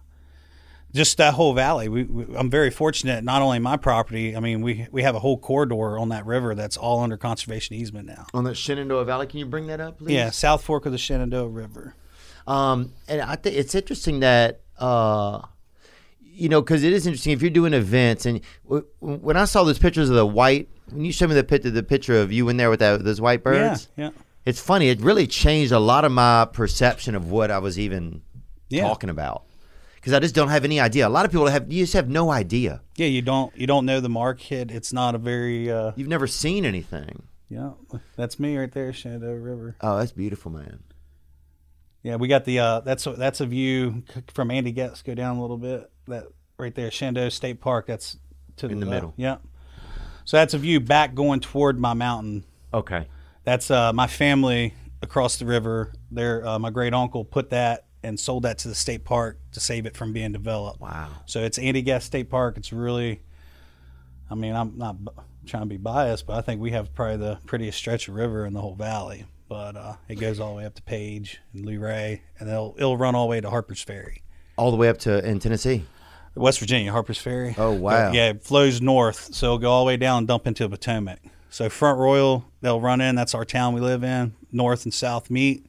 just 0.96 1.18
that 1.18 1.34
whole 1.36 1.54
valley. 1.54 1.90
We, 1.90 2.04
we, 2.04 2.36
I'm 2.36 2.50
very 2.50 2.72
fortunate. 2.72 3.24
Not 3.24 3.42
only 3.42 3.60
my 3.60 3.78
property. 3.78 4.36
I 4.36 4.40
mean, 4.40 4.62
we 4.62 4.88
we 4.92 5.04
have 5.04 5.14
a 5.16 5.20
whole 5.20 5.38
corridor 5.38 6.00
on 6.00 6.10
that 6.10 6.26
river 6.26 6.56
that's 6.56 6.78
all 6.78 7.02
under 7.02 7.18
conservation 7.18 7.76
easement 7.76 8.08
now. 8.08 8.26
On 8.34 8.44
the 8.44 8.56
Shenandoah 8.56 9.06
Valley, 9.06 9.28
can 9.28 9.40
you 9.40 9.46
bring 9.46 9.68
that 9.68 9.80
up, 9.82 10.00
please? 10.00 10.14
Yeah, 10.14 10.30
South 10.32 10.64
Fork 10.64 10.86
of 10.86 10.92
the 10.92 10.98
Shenandoah 10.98 11.50
River. 11.50 11.94
Um, 12.48 12.94
and 13.08 13.22
I 13.22 13.36
think 13.36 13.56
it's 13.58 13.74
interesting 13.76 14.20
that, 14.22 14.62
uh, 14.78 15.42
you 16.22 16.48
know, 16.50 16.62
because 16.62 16.84
it 16.84 16.94
is 16.94 17.06
interesting 17.08 17.34
if 17.34 17.42
you're 17.42 17.50
doing 17.52 17.74
events 17.74 18.26
and 18.26 18.42
w- 18.66 18.86
when 19.00 19.36
I 19.38 19.46
saw 19.46 19.64
those 19.64 19.80
pictures 19.80 20.10
of 20.10 20.16
the 20.16 20.26
white, 20.26 20.70
when 20.92 21.06
you 21.06 21.12
showed 21.12 21.30
me 21.30 21.36
the 21.36 21.44
picture, 21.44 21.72
the 21.72 21.82
picture 21.84 22.20
of 22.22 22.32
you 22.32 22.48
in 22.50 22.58
there 22.58 22.70
with 22.70 22.80
that, 22.82 23.04
those 23.04 23.20
white 23.20 23.44
birds, 23.44 23.88
Yeah, 23.98 24.06
yeah. 24.06 24.12
it's 24.46 24.60
funny. 24.62 24.90
It 24.90 25.02
really 25.02 25.26
changed 25.26 25.72
a 25.72 25.80
lot 25.80 26.06
of 26.06 26.12
my 26.12 26.46
perception 26.46 27.16
of 27.16 27.32
what 27.32 27.50
I 27.50 27.58
was 27.58 27.80
even 27.80 28.22
Yeah. 28.70 28.84
talking 28.84 29.10
about. 29.10 29.44
Because 30.06 30.14
I 30.16 30.20
just 30.20 30.36
don't 30.36 30.50
have 30.50 30.64
any 30.64 30.80
idea. 30.80 31.08
A 31.08 31.10
lot 31.10 31.26
of 31.26 31.32
people 31.32 31.48
have, 31.48 31.72
you 31.74 31.82
just 31.82 31.94
have 31.94 32.08
no 32.08 32.30
idea. 32.30 32.84
Yeah, 32.96 33.08
you 33.08 33.24
don't 33.24 33.56
you 33.58 33.66
don't 33.66 33.88
know 33.88 34.00
the 34.00 34.08
market. 34.10 34.70
It's 34.70 34.94
not 34.94 35.16
a 35.16 35.18
very 35.18 35.72
uh, 35.72 35.94
You've 35.96 36.08
never 36.08 36.28
seen 36.28 36.64
anything. 36.64 37.24
yeah. 37.50 37.72
That's 38.16 38.40
me 38.40 38.56
right 38.56 38.72
there, 38.72 38.94
Shenandoah 38.94 39.40
River. 39.40 39.76
Oh, 39.82 39.98
that's 39.98 40.12
beautiful, 40.12 40.52
man. 40.52 40.84
Yeah, 42.04 42.18
we 42.18 42.28
got 42.28 42.46
the 42.46 42.60
uh, 42.60 42.80
that's 42.82 43.08
a, 43.08 43.14
that's 43.14 43.42
a 43.42 43.48
view 43.48 44.04
from 44.32 44.52
Andy 44.52 44.72
Guest. 44.72 45.06
Go 45.06 45.16
down 45.16 45.38
a 45.38 45.42
little 45.42 45.58
bit. 45.58 45.90
That 46.08 46.26
right 46.60 46.76
there, 46.76 46.92
Shenandoah 46.92 47.32
State 47.32 47.60
Park. 47.60 47.88
That's 47.88 48.16
to 48.58 48.68
In 48.68 48.80
the 48.80 48.86
left. 48.86 48.94
middle. 48.96 49.14
Yeah. 49.18 49.38
So 50.24 50.38
that's 50.38 50.54
a 50.54 50.60
view 50.60 50.80
back 50.82 51.16
going 51.16 51.40
toward 51.40 51.80
my 51.80 51.96
mountain. 51.96 52.46
Okay. 52.72 53.08
That's 53.44 53.72
uh, 53.72 53.92
my 53.92 54.06
family 54.06 54.76
across 55.02 55.38
the 55.38 55.46
river. 55.48 55.94
Their 56.12 56.46
uh, 56.48 56.60
my 56.60 56.70
great 56.70 56.94
uncle 56.94 57.26
put 57.26 57.50
that 57.50 57.86
and 58.06 58.20
sold 58.20 58.44
that 58.44 58.58
to 58.60 58.68
the 58.68 58.76
state 58.76 59.04
park 59.04 59.40
to 59.52 59.60
save 59.60 59.86
it 59.86 59.98
from 59.98 60.14
being 60.14 60.32
developed. 60.32 60.80
Wow. 60.80 61.10
So 61.26 61.42
it's 61.42 61.58
Andy 61.58 61.82
Guest 61.82 62.06
State 62.06 62.30
Park. 62.30 62.58
It's 62.58 62.72
really, 62.72 63.22
I 64.30 64.36
mean, 64.36 64.56
I'm 64.56 64.78
not 64.78 65.04
b- 65.04 65.12
trying 65.46 65.64
to 65.64 65.70
be 65.70 65.78
biased, 65.78 66.28
but 66.28 66.38
I 66.38 66.42
think 66.42 66.62
we 66.62 66.72
have 66.72 66.94
probably 66.94 67.18
the 67.18 67.40
prettiest 67.46 67.78
stretch 67.78 68.08
of 68.08 68.16
river 68.16 68.46
in 68.46 68.54
the 68.54 68.62
whole 68.62 68.76
valley. 68.76 69.26
But 69.48 69.76
uh, 69.76 69.96
it 70.08 70.16
goes 70.16 70.40
all 70.40 70.52
the 70.52 70.58
way 70.58 70.66
up 70.66 70.76
to 70.76 70.82
Page 70.82 71.40
and 71.54 71.66
Luray, 71.66 72.22
and 72.40 72.50
it'll 72.50 72.74
it'll 72.78 72.98
run 72.98 73.14
all 73.14 73.26
the 73.26 73.30
way 73.32 73.42
to 73.42 73.50
Harper's 73.50 73.84
Ferry. 73.84 74.24
All 74.58 74.72
the 74.72 74.78
way 74.78 74.90
up 74.90 74.98
to 75.00 75.24
in 75.28 75.40
Tennessee. 75.40 75.84
West 76.36 76.60
Virginia, 76.60 76.92
Harper's 76.92 77.18
Ferry. 77.18 77.56
Oh, 77.58 77.72
wow. 77.72 78.12
Yeah, 78.12 78.30
it 78.30 78.44
flows 78.44 78.82
north, 78.82 79.34
so 79.34 79.46
it'll 79.46 79.58
go 79.58 79.72
all 79.72 79.86
the 79.86 79.88
way 79.88 79.98
down 79.98 80.20
and 80.20 80.28
dump 80.28 80.48
into 80.48 80.64
the 80.64 80.70
Potomac. 80.70 81.20
So 81.50 81.70
Front 81.70 81.98
Royal, 81.98 82.44
they'll 82.60 82.82
run 82.82 83.00
in. 83.00 83.16
That's 83.16 83.34
our 83.34 83.46
town 83.46 83.74
we 83.74 83.80
live 83.80 84.04
in. 84.04 84.36
North 84.52 84.84
and 84.84 84.94
south 84.94 85.30
meet, 85.30 85.66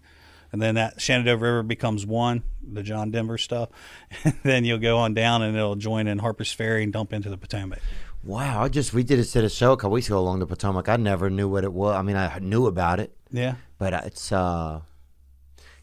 and 0.57 0.63
then 0.63 0.77
that 0.77 0.99
Shenandoah 1.03 1.37
River 1.37 1.63
becomes 1.63 2.07
one, 2.07 2.43
the 2.67 2.83
John 2.83 3.11
Denver 3.11 3.37
stuff. 3.37 3.69
And 4.25 4.35
then 4.43 4.65
you'll 4.65 4.79
go 4.79 4.97
on 4.97 5.13
down, 5.13 5.43
and 5.43 5.55
it'll 5.55 5.75
join 5.77 6.07
in 6.07 6.19
Harper's 6.21 6.51
Ferry 6.51 6.83
and 6.83 6.91
dump 6.95 7.13
into 7.13 7.29
the 7.29 7.37
Potomac. 7.37 7.81
Wow, 8.25 8.63
I 8.63 8.69
just 8.69 8.95
we 8.95 9.03
did 9.03 9.19
a, 9.19 9.25
did 9.25 9.45
a 9.45 9.51
show 9.51 9.73
a 9.73 9.77
couple 9.77 9.91
weeks 9.91 10.07
ago 10.07 10.19
along 10.19 10.39
the 10.39 10.47
Potomac. 10.47 10.89
I 10.89 10.97
never 10.97 11.29
knew 11.29 11.47
what 11.47 11.63
it 11.63 11.73
was. 11.75 11.95
I 11.95 12.01
mean, 12.01 12.17
I 12.17 12.39
knew 12.39 12.67
about 12.67 13.01
it, 13.01 13.15
Yeah, 13.31 13.57
but 13.79 13.93
it's 13.93 14.33
uh, 14.33 14.81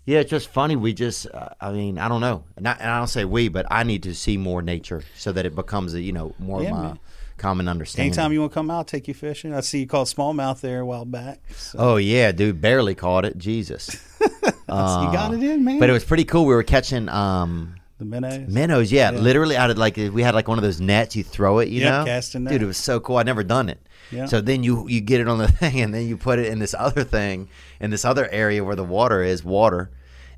yeah, 0.06 0.20
it's 0.20 0.30
just 0.32 0.50
funny. 0.50 0.76
We 0.76 0.92
just, 0.94 1.28
uh, 1.28 1.50
I 1.62 1.72
mean, 1.72 1.98
I 2.00 2.08
don't 2.10 2.20
know, 2.22 2.44
and 2.58 2.68
I, 2.68 2.72
and 2.74 2.90
I 2.90 2.98
don't 2.98 3.08
say 3.08 3.24
we, 3.26 3.48
but 3.48 3.66
I 3.70 3.84
need 3.84 4.02
to 4.04 4.16
see 4.16 4.36
more 4.38 4.62
nature 4.64 5.04
so 5.16 5.32
that 5.34 5.46
it 5.46 5.56
becomes 5.56 5.94
a 5.94 6.02
you 6.02 6.12
know 6.12 6.34
more 6.40 6.62
Yeah, 6.64 6.72
of 6.72 6.76
my 6.76 6.82
man. 6.88 7.00
common 7.38 7.68
understanding. 7.70 8.12
anytime 8.12 8.34
you 8.34 8.42
want 8.42 8.52
to 8.52 8.56
come 8.56 8.70
out, 8.72 8.78
I'll 8.78 8.84
take 8.84 9.08
you 9.08 9.14
fishing. 9.14 9.54
I 9.54 9.62
see 9.62 9.80
you 9.82 9.88
caught 9.88 10.08
smallmouth 10.08 10.60
there 10.60 10.82
a 10.82 10.86
while 10.86 11.06
back. 11.06 11.40
So 11.56 11.78
Oh 11.80 11.96
yeah, 11.98 12.34
dude, 12.34 12.60
barely 12.60 12.96
caught 12.96 13.24
it. 13.24 13.38
Jesus, 13.38 13.96
you 14.78 15.12
got 15.14 15.34
it 15.34 15.44
in, 15.44 15.64
man. 15.64 15.80
but 15.80 15.90
it 15.90 15.94
was 15.94 16.04
pretty 16.04 16.26
cool. 16.26 16.46
We 16.46 16.54
were 16.54 16.64
catching 16.64 17.10
um 17.10 17.76
the 18.00 18.06
minnows. 18.06 18.48
minnows. 18.48 18.92
Yeah, 18.92 19.12
literally 19.12 19.56
out 19.56 19.70
of 19.70 19.78
like 19.78 19.98
we 19.98 20.22
had 20.24 20.34
like 20.36 20.48
one 20.48 20.58
of 20.58 20.64
those 20.64 20.82
nets. 20.82 21.16
You 21.16 21.24
throw 21.24 21.60
it, 21.60 21.70
you 21.70 21.84
know, 21.84 22.04
casting 22.06 22.44
net. 22.46 22.54
dude. 22.54 22.64
It 22.64 22.66
was 22.66 22.78
so 22.78 23.00
cool. 23.00 23.18
I'd 23.18 23.26
never 23.26 23.44
done 23.44 23.70
it. 23.70 23.80
Yeah. 24.12 24.26
So 24.26 24.42
then 24.42 24.64
you 24.64 24.88
you 24.88 25.02
get 25.02 25.22
it 25.22 25.28
on 25.28 25.38
the 25.38 25.48
thing, 25.52 25.82
and 25.82 25.94
then 25.94 26.08
you 26.08 26.18
put 26.18 26.40
it 26.40 26.48
in 26.48 26.60
this 26.60 26.76
other 26.78 27.04
thing, 27.04 27.50
in 27.80 27.90
this 27.92 28.04
other 28.06 28.28
area 28.30 28.64
where 28.64 28.76
the 28.76 28.84
water 28.84 29.22
is 29.24 29.44
water, 29.44 29.92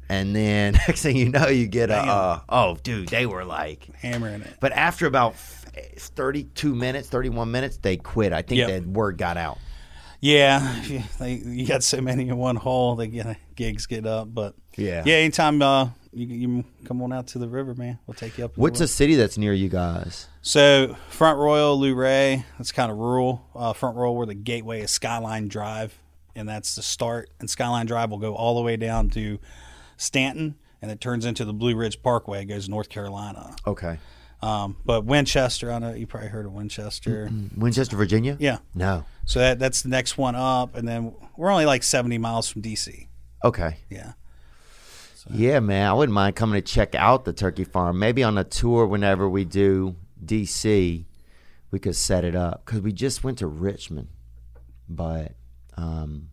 and 0.10 0.36
then 0.36 0.74
next 0.88 1.02
thing 1.02 1.16
you 1.18 1.30
know, 1.30 1.48
you 1.48 1.68
get 1.68 1.90
a 1.90 1.98
uh, 1.98 2.40
oh, 2.50 2.78
dude, 2.84 3.10
they 3.10 3.26
were 3.26 3.44
like. 3.46 3.88
hammering 3.96 4.42
it. 4.42 4.54
But 4.60 4.72
after 4.74 5.08
about 5.08 5.36
32 5.98 6.76
minutes, 6.76 7.10
31 7.10 7.52
minutes, 7.52 7.78
they 7.78 7.98
quit. 7.98 8.34
I 8.34 8.42
think 8.42 8.60
Yep. 8.60 8.68
that 8.70 8.88
word 8.88 9.18
got 9.18 9.38
out. 9.38 9.58
Yeah, 10.22 10.82
they, 11.20 11.34
you 11.34 11.68
got 11.68 11.84
so 11.84 12.02
many 12.02 12.28
in 12.30 12.38
one 12.38 12.56
hole, 12.56 12.96
they 12.96 13.08
get 13.08 13.38
gigs 13.56 13.86
get 13.86 14.06
up. 14.06 14.34
But 14.34 14.56
Yeah. 14.76 15.04
yeah. 15.06 15.16
Anytime 15.16 15.62
uh, 15.62 15.90
you, 16.14 16.26
you 16.28 16.64
come 16.86 17.02
on 17.02 17.12
out 17.14 17.28
to 17.28 17.40
the 17.40 17.48
river, 17.48 17.74
man, 17.76 18.00
we'll 18.08 18.16
take 18.16 18.38
you 18.38 18.46
up. 18.46 18.58
What's 18.58 18.80
a 18.82 18.88
city 18.88 19.16
that's 19.16 19.38
near 19.38 19.54
you 19.54 19.70
guys? 19.70 20.28
so 20.42 20.96
Front 21.10 21.40
Royal, 21.40 21.80
Luray? 21.80 22.46
That's 22.58 22.72
kind 22.72 22.92
of 22.92 22.98
rural. 22.98 23.46
Uh, 23.56 23.74
Front 23.74 23.98
Royal, 23.98 24.16
where 24.16 24.26
the 24.28 24.36
gateway 24.36 24.82
is 24.82 24.92
Skyline 24.92 25.48
Drive, 25.48 25.98
and 26.36 26.48
that's 26.48 26.76
the 26.76 26.82
start. 26.84 27.30
And 27.40 27.50
Skyline 27.50 27.86
Drive 27.86 28.12
will 28.12 28.20
go 28.20 28.36
all 28.36 28.56
the 28.56 28.62
way 28.62 28.78
down 28.78 29.10
to 29.12 29.40
Staunton, 29.98 30.56
and 30.82 30.92
it 30.92 31.02
turns 31.02 31.26
into 31.26 31.46
the 31.46 31.54
Blue 31.54 31.76
Ridge 31.76 32.02
Parkway. 32.04 32.44
It 32.44 32.46
goes 32.46 32.66
to 32.66 32.72
North 32.72 32.90
Carolina. 32.90 33.56
Okay. 33.66 33.98
Um, 34.42 34.78
but 34.86 35.06
Winchester, 35.06 35.72
I 35.72 35.80
know 35.80 35.94
you 35.94 36.06
probably 36.06 36.30
heard 36.30 36.46
of 36.46 36.52
Winchester. 36.54 37.32
Winchester, 37.58 37.96
Virginia? 37.96 38.38
Yeah. 38.40 38.60
No. 38.76 39.06
So 39.26 39.40
that 39.40 39.58
that's 39.58 39.82
the 39.82 39.90
next 39.90 40.18
one 40.18 40.36
up, 40.36 40.76
and 40.76 40.88
then 40.88 41.16
we're 41.36 41.50
only 41.50 41.66
like 41.66 41.82
seventy 41.82 42.18
miles 42.20 42.48
from 42.48 42.62
DC. 42.62 43.08
Okay. 43.44 43.78
Yeah. 43.90 44.14
Yeah, 45.30 45.60
man. 45.60 45.88
I 45.88 45.94
wouldn't 45.94 46.14
mind 46.14 46.36
coming 46.36 46.62
to 46.62 46.62
check 46.62 46.94
out 46.94 47.26
the 47.26 47.34
turkey 47.34 47.64
farm. 47.64 47.98
Maybe 47.98 48.24
on 48.24 48.38
a 48.38 48.44
tour 48.44 48.86
whenever 48.86 49.28
we 49.28 49.44
do 49.44 49.96
DC, 50.24 51.06
we 51.72 51.80
could 51.80 51.96
set 51.96 52.24
it 52.24 52.36
up 52.36 52.64
because 52.66 52.82
we 52.82 52.92
just 52.94 53.24
went 53.24 53.40
to 53.40 53.48
Richmond, 53.48 54.08
but 54.88 55.34
um, 55.78 56.30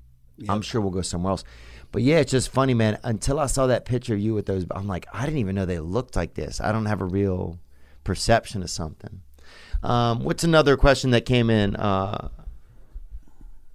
I'm 0.49 0.63
sure 0.63 0.81
we'll 0.81 0.91
go 0.91 1.03
somewhere 1.03 1.31
else. 1.31 1.45
But 1.91 2.03
yeah, 2.03 2.19
it's 2.19 2.31
just 2.31 2.51
funny, 2.51 2.75
man. 2.75 2.99
Until 3.03 3.39
I 3.39 3.47
saw 3.47 3.67
that 3.67 3.85
picture 3.85 4.15
of 4.15 4.21
you 4.21 4.35
with 4.35 4.47
those, 4.47 4.67
I'm 4.71 4.87
like, 4.87 5.07
I 5.13 5.25
didn't 5.25 5.39
even 5.39 5.55
know 5.55 5.67
they 5.67 5.79
looked 5.79 6.17
like 6.17 6.35
this. 6.35 6.61
I 6.61 6.73
don't 6.73 6.87
have 6.87 7.01
a 7.01 7.07
real 7.07 7.59
perception 8.05 8.63
of 8.63 8.71
something. 8.71 9.23
Um, 9.83 10.23
what's 10.23 10.45
another 10.45 10.77
question 10.77 11.11
that 11.11 11.27
came 11.27 11.51
in 11.51 11.77
uh, 11.77 12.29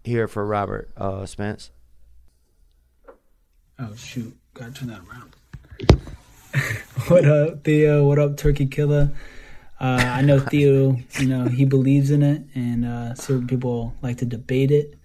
here 0.04 0.28
for 0.28 0.46
Robert 0.46 0.90
uh, 0.98 1.26
Spence? 1.26 1.72
Oh 3.80 3.94
shoot, 3.96 4.36
gotta 4.54 4.72
turn 4.72 4.88
that 4.90 5.02
around. 5.08 5.36
what 7.10 7.26
up, 7.26 7.64
Theo? 7.64 8.06
What 8.06 8.18
up, 8.20 8.38
Turkey 8.38 8.66
Killer? 8.66 9.12
Uh, 9.80 10.02
I 10.04 10.22
know 10.24 10.40
Theo. 10.40 10.98
You 11.20 11.28
know 11.28 11.46
he 11.48 11.66
believes 11.66 12.10
in 12.10 12.24
it, 12.24 12.44
and 12.56 12.86
uh, 12.86 13.14
certain 13.16 13.48
people 13.48 13.94
like 14.02 14.18
to 14.18 14.26
debate 14.26 14.72
it. 14.72 14.96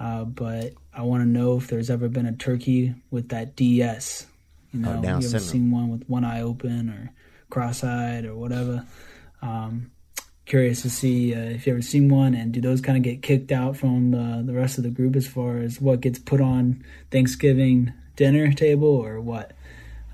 Uh, 0.00 0.24
but 0.24 0.72
I 0.92 1.02
want 1.02 1.22
to 1.22 1.28
know 1.28 1.56
if 1.56 1.68
there's 1.68 1.90
ever 1.90 2.08
been 2.08 2.26
a 2.26 2.32
turkey 2.32 2.94
with 3.10 3.28
that 3.30 3.54
DS. 3.56 4.26
You 4.72 4.80
know, 4.80 4.96
Oh, 4.98 5.02
Down 5.02 5.20
you 5.22 5.28
ever 5.28 5.38
syndrome. 5.38 5.48
seen 5.48 5.70
one 5.70 5.88
with 5.90 6.08
one 6.08 6.24
eye 6.24 6.42
open 6.42 6.90
or 6.90 7.12
cross-eyed 7.50 8.24
or 8.24 8.36
whatever? 8.36 8.84
Um, 9.42 9.90
curious 10.44 10.82
to 10.82 10.90
see 10.90 11.34
uh, 11.34 11.38
if 11.38 11.66
you 11.66 11.72
ever 11.72 11.82
seen 11.82 12.08
one, 12.08 12.34
and 12.34 12.50
do 12.52 12.60
those 12.60 12.80
kind 12.80 12.96
of 12.98 13.04
get 13.04 13.22
kicked 13.22 13.52
out 13.52 13.76
from 13.76 14.10
the 14.10 14.42
the 14.44 14.52
rest 14.54 14.76
of 14.78 14.82
the 14.84 14.90
group 14.90 15.14
as 15.14 15.26
far 15.28 15.58
as 15.58 15.80
what 15.80 16.00
gets 16.00 16.18
put 16.18 16.40
on 16.40 16.84
Thanksgiving 17.12 17.92
dinner 18.18 18.52
table 18.52 18.88
or 18.88 19.20
what? 19.20 19.52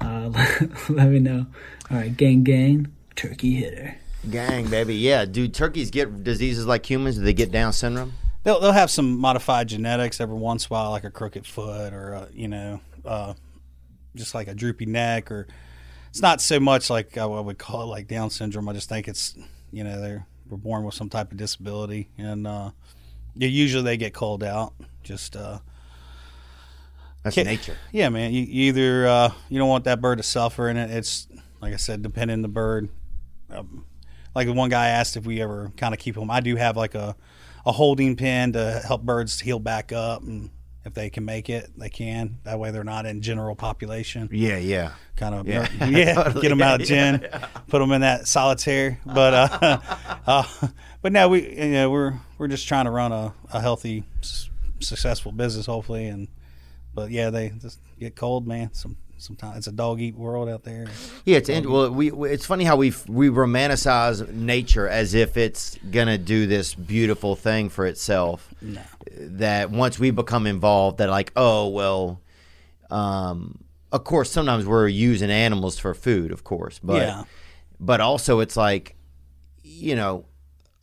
Uh, 0.00 0.30
let 0.88 1.08
me 1.08 1.18
know. 1.18 1.46
All 1.90 1.96
right, 1.96 2.16
gang, 2.16 2.44
gang, 2.44 2.92
turkey 3.16 3.54
hitter. 3.54 3.96
Gang, 4.30 4.68
baby. 4.68 4.94
Yeah, 4.94 5.24
do 5.24 5.48
turkeys 5.48 5.90
get 5.90 6.22
diseases 6.22 6.66
like 6.66 6.88
humans? 6.88 7.16
Do 7.16 7.22
they 7.24 7.32
get 7.32 7.50
Down 7.50 7.72
syndrome? 7.72 8.12
They'll 8.44 8.60
they'll 8.60 8.72
have 8.72 8.90
some 8.90 9.18
modified 9.18 9.68
genetics 9.68 10.20
every 10.20 10.36
once 10.36 10.66
in 10.66 10.68
a 10.68 10.72
while, 10.74 10.90
like 10.90 11.04
a 11.04 11.10
crooked 11.10 11.46
foot 11.46 11.92
or 11.92 12.12
a, 12.12 12.28
you 12.32 12.46
know, 12.46 12.80
uh, 13.04 13.34
just 14.14 14.34
like 14.34 14.48
a 14.48 14.54
droopy 14.54 14.86
neck, 14.86 15.30
or 15.30 15.48
it's 16.10 16.22
not 16.22 16.40
so 16.40 16.60
much 16.60 16.90
like 16.90 17.18
I 17.18 17.26
would 17.26 17.58
call 17.58 17.82
it 17.82 17.86
like 17.86 18.06
Down 18.06 18.30
syndrome. 18.30 18.68
I 18.68 18.74
just 18.74 18.88
think 18.88 19.08
it's 19.08 19.34
you 19.72 19.82
know 19.82 20.00
they're 20.00 20.26
were 20.48 20.56
born 20.56 20.84
with 20.84 20.94
some 20.94 21.08
type 21.08 21.32
of 21.32 21.38
disability, 21.38 22.08
and 22.18 22.46
uh, 22.46 22.70
usually 23.34 23.82
they 23.82 23.96
get 23.96 24.14
called 24.14 24.42
out. 24.42 24.74
Just 25.02 25.36
uh, 25.36 25.58
That's 27.24 27.36
nature. 27.36 27.76
Yeah, 27.90 28.10
man. 28.10 28.32
You, 28.32 28.42
you 28.42 28.62
either 28.68 29.06
uh, 29.08 29.32
you 29.48 29.58
don't 29.58 29.68
want 29.68 29.84
that 29.84 30.00
bird 30.00 30.18
to 30.18 30.22
suffer, 30.22 30.68
and 30.68 30.78
it, 30.78 30.90
it's 30.90 31.26
like 31.60 31.72
I 31.72 31.76
said, 31.76 32.02
depending 32.02 32.34
on 32.34 32.42
the 32.42 32.48
bird. 32.48 32.88
Um, 33.50 33.86
like 34.34 34.46
the 34.46 34.52
one 34.52 34.68
guy 34.70 34.88
asked 34.88 35.16
if 35.16 35.26
we 35.26 35.40
ever 35.42 35.72
kind 35.76 35.94
of 35.94 36.00
keep 36.00 36.14
them. 36.16 36.30
I 36.30 36.40
do 36.40 36.54
have 36.56 36.76
like 36.76 36.94
a 36.94 37.16
a 37.66 37.72
holding 37.72 38.14
pen 38.16 38.52
to 38.52 38.82
help 38.86 39.02
birds 39.02 39.40
heal 39.40 39.58
back 39.58 39.90
up, 39.92 40.22
and 40.22 40.50
if 40.84 40.92
they 40.92 41.08
can 41.08 41.24
make 41.24 41.48
it, 41.48 41.70
they 41.78 41.88
can. 41.88 42.38
That 42.44 42.58
way, 42.58 42.70
they're 42.70 42.84
not 42.84 43.06
in 43.06 43.22
general 43.22 43.54
population. 43.56 44.28
Yeah, 44.30 44.58
yeah. 44.58 44.92
Kind 45.16 45.34
of, 45.34 45.46
Yeah. 45.48 45.66
yeah, 45.80 45.86
yeah 45.88 46.14
Totally. 46.14 46.42
get 46.42 46.48
them 46.50 46.60
out 46.60 46.82
of 46.82 46.90
Yeah, 46.90 47.16
gin, 47.16 47.30
put 47.68 47.78
them 47.78 47.90
in 47.92 48.02
that 48.02 48.28
solitaire. 48.28 49.00
But 49.06 49.32
uh, 49.34 49.78
uh, 50.26 50.44
but 51.00 51.12
now 51.12 51.28
we, 51.28 51.48
you 51.56 51.70
know, 51.70 51.90
we're 51.90 52.14
we're 52.36 52.48
just 52.48 52.68
trying 52.68 52.84
to 52.84 52.90
run 52.90 53.12
a, 53.12 53.32
a 53.52 53.60
healthy, 53.62 54.04
s- 54.20 54.50
successful 54.80 55.32
business, 55.32 55.64
hopefully, 55.64 56.06
and 56.08 56.28
but 56.94 57.10
yeah, 57.10 57.30
they 57.30 57.50
just 57.60 57.78
get 57.98 58.16
cold, 58.16 58.46
man. 58.46 58.72
Some 58.72 58.96
sometimes 59.18 59.56
it's 59.58 59.66
a 59.66 59.72
dog 59.72 60.00
eat 60.00 60.14
world 60.16 60.48
out 60.48 60.64
there. 60.64 60.86
Yeah, 61.24 61.38
it's 61.38 61.48
in, 61.48 61.70
well. 61.70 61.90
We, 61.90 62.12
it's 62.30 62.46
funny 62.46 62.64
how 62.64 62.76
we 62.76 62.92
we 63.08 63.28
romanticize 63.28 64.28
nature 64.32 64.88
as 64.88 65.14
if 65.14 65.36
it's 65.36 65.78
gonna 65.90 66.18
do 66.18 66.46
this 66.46 66.74
beautiful 66.74 67.36
thing 67.36 67.68
for 67.68 67.86
itself. 67.86 68.52
That 69.16 69.70
once 69.70 69.98
we 69.98 70.10
become 70.10 70.46
involved, 70.46 70.98
that 70.98 71.08
like, 71.10 71.32
oh 71.36 71.68
well. 71.68 72.20
Um, 72.90 73.58
of 73.90 74.04
course, 74.04 74.30
sometimes 74.30 74.66
we're 74.66 74.88
using 74.88 75.30
animals 75.30 75.78
for 75.78 75.94
food, 75.94 76.32
of 76.32 76.42
course, 76.44 76.80
but 76.82 77.02
Yeah. 77.02 77.24
but 77.80 78.00
also 78.00 78.40
it's 78.40 78.56
like, 78.56 78.96
you 79.62 79.94
know, 79.94 80.26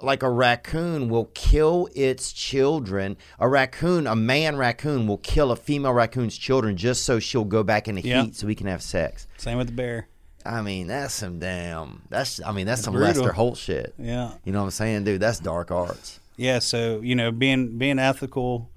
like 0.01 0.23
a 0.23 0.29
raccoon 0.29 1.09
will 1.09 1.29
kill 1.33 1.87
its 1.95 2.31
children. 2.33 3.17
A 3.39 3.47
raccoon, 3.47 4.07
a 4.07 4.15
man 4.15 4.55
raccoon, 4.57 5.07
will 5.07 5.17
kill 5.17 5.51
a 5.51 5.55
female 5.55 5.93
raccoon's 5.93 6.37
children 6.37 6.77
just 6.77 7.03
so 7.03 7.19
she'll 7.19 7.43
go 7.45 7.63
back 7.63 7.87
in 7.87 7.95
the 7.95 8.01
Yeah. 8.01 8.23
heat 8.23 8.35
so 8.35 8.47
we 8.47 8.55
can 8.55 8.67
have 8.67 8.81
sex. 8.81 9.27
Same 9.37 9.57
with 9.57 9.67
the 9.67 9.73
bear. 9.73 10.07
I 10.45 10.61
mean, 10.61 10.87
that's 10.87 11.13
some 11.13 11.37
damn. 11.39 12.01
That's 12.09 12.41
I 12.43 12.51
mean, 12.51 12.65
that's 12.65 12.81
some 12.81 12.93
brutal. 12.93 13.21
Lester 13.23 13.33
Holt 13.33 13.57
shit. 13.57 13.93
Yeah. 13.99 14.31
You 14.43 14.51
know 14.51 14.59
what 14.59 14.65
I'm 14.65 14.71
saying, 14.71 15.03
dude? 15.03 15.21
That's 15.21 15.39
dark 15.39 15.69
arts. 15.71 16.19
Yeah, 16.37 16.57
so 16.59 16.99
you 17.01 17.13
know, 17.15 17.31
being 17.31 17.77
being 17.77 17.99
ethical 17.99 18.69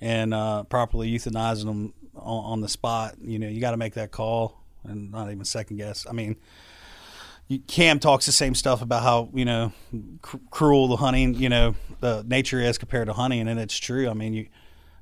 and 0.00 0.34
uh, 0.34 0.64
properly 0.64 1.10
euthanizing 1.10 1.64
them 1.64 1.94
on, 2.14 2.44
on 2.44 2.60
the 2.60 2.68
spot, 2.68 3.14
you 3.22 3.38
know, 3.38 3.48
you 3.48 3.60
got 3.62 3.70
to 3.70 3.78
make 3.78 3.94
that 3.94 4.10
call 4.10 4.58
and 4.84 5.10
not 5.10 5.30
even 5.30 5.44
second 5.46 5.78
guess. 5.78 6.06
I 6.06 6.12
mean, 6.12 6.36
Cam 7.68 8.00
talks 8.00 8.26
the 8.26 8.32
same 8.32 8.54
stuff 8.54 8.82
about 8.82 9.02
how 9.02 9.28
you 9.32 9.44
know 9.44 9.72
cr- 10.20 10.38
cruel 10.50 10.88
the 10.88 10.96
hunting, 10.96 11.34
you 11.34 11.48
know, 11.48 11.76
the 12.00 12.24
nature 12.26 12.60
is 12.60 12.76
compared 12.76 13.06
to 13.06 13.12
hunting, 13.12 13.46
and 13.46 13.60
it's 13.60 13.76
true. 13.78 14.08
I 14.08 14.14
mean, 14.14 14.34
you 14.34 14.48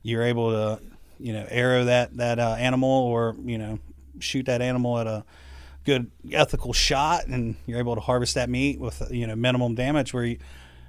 you're 0.03 0.23
able 0.23 0.51
to 0.51 0.83
you 1.19 1.33
know 1.33 1.47
arrow 1.49 1.85
that 1.85 2.17
that 2.19 2.39
uh, 2.39 2.57
animal 2.59 2.91
or 2.91 3.35
you 3.45 3.57
know 3.57 3.79
shoot 4.19 4.47
that 4.47 4.61
animal 4.61 4.99
at 4.99 5.07
a 5.07 5.25
good 5.85 6.11
ethical 6.31 6.75
shot, 6.75 7.27
and 7.27 7.57
you're 7.67 7.79
able 7.79 7.95
to 7.95 8.01
harvest 8.01 8.35
that 8.35 8.51
meat 8.51 8.79
with 8.79 9.03
you 9.11 9.27
know 9.27 9.35
minimum 9.35 9.75
damage. 9.75 10.13
Where 10.13 10.25
you 10.25 10.39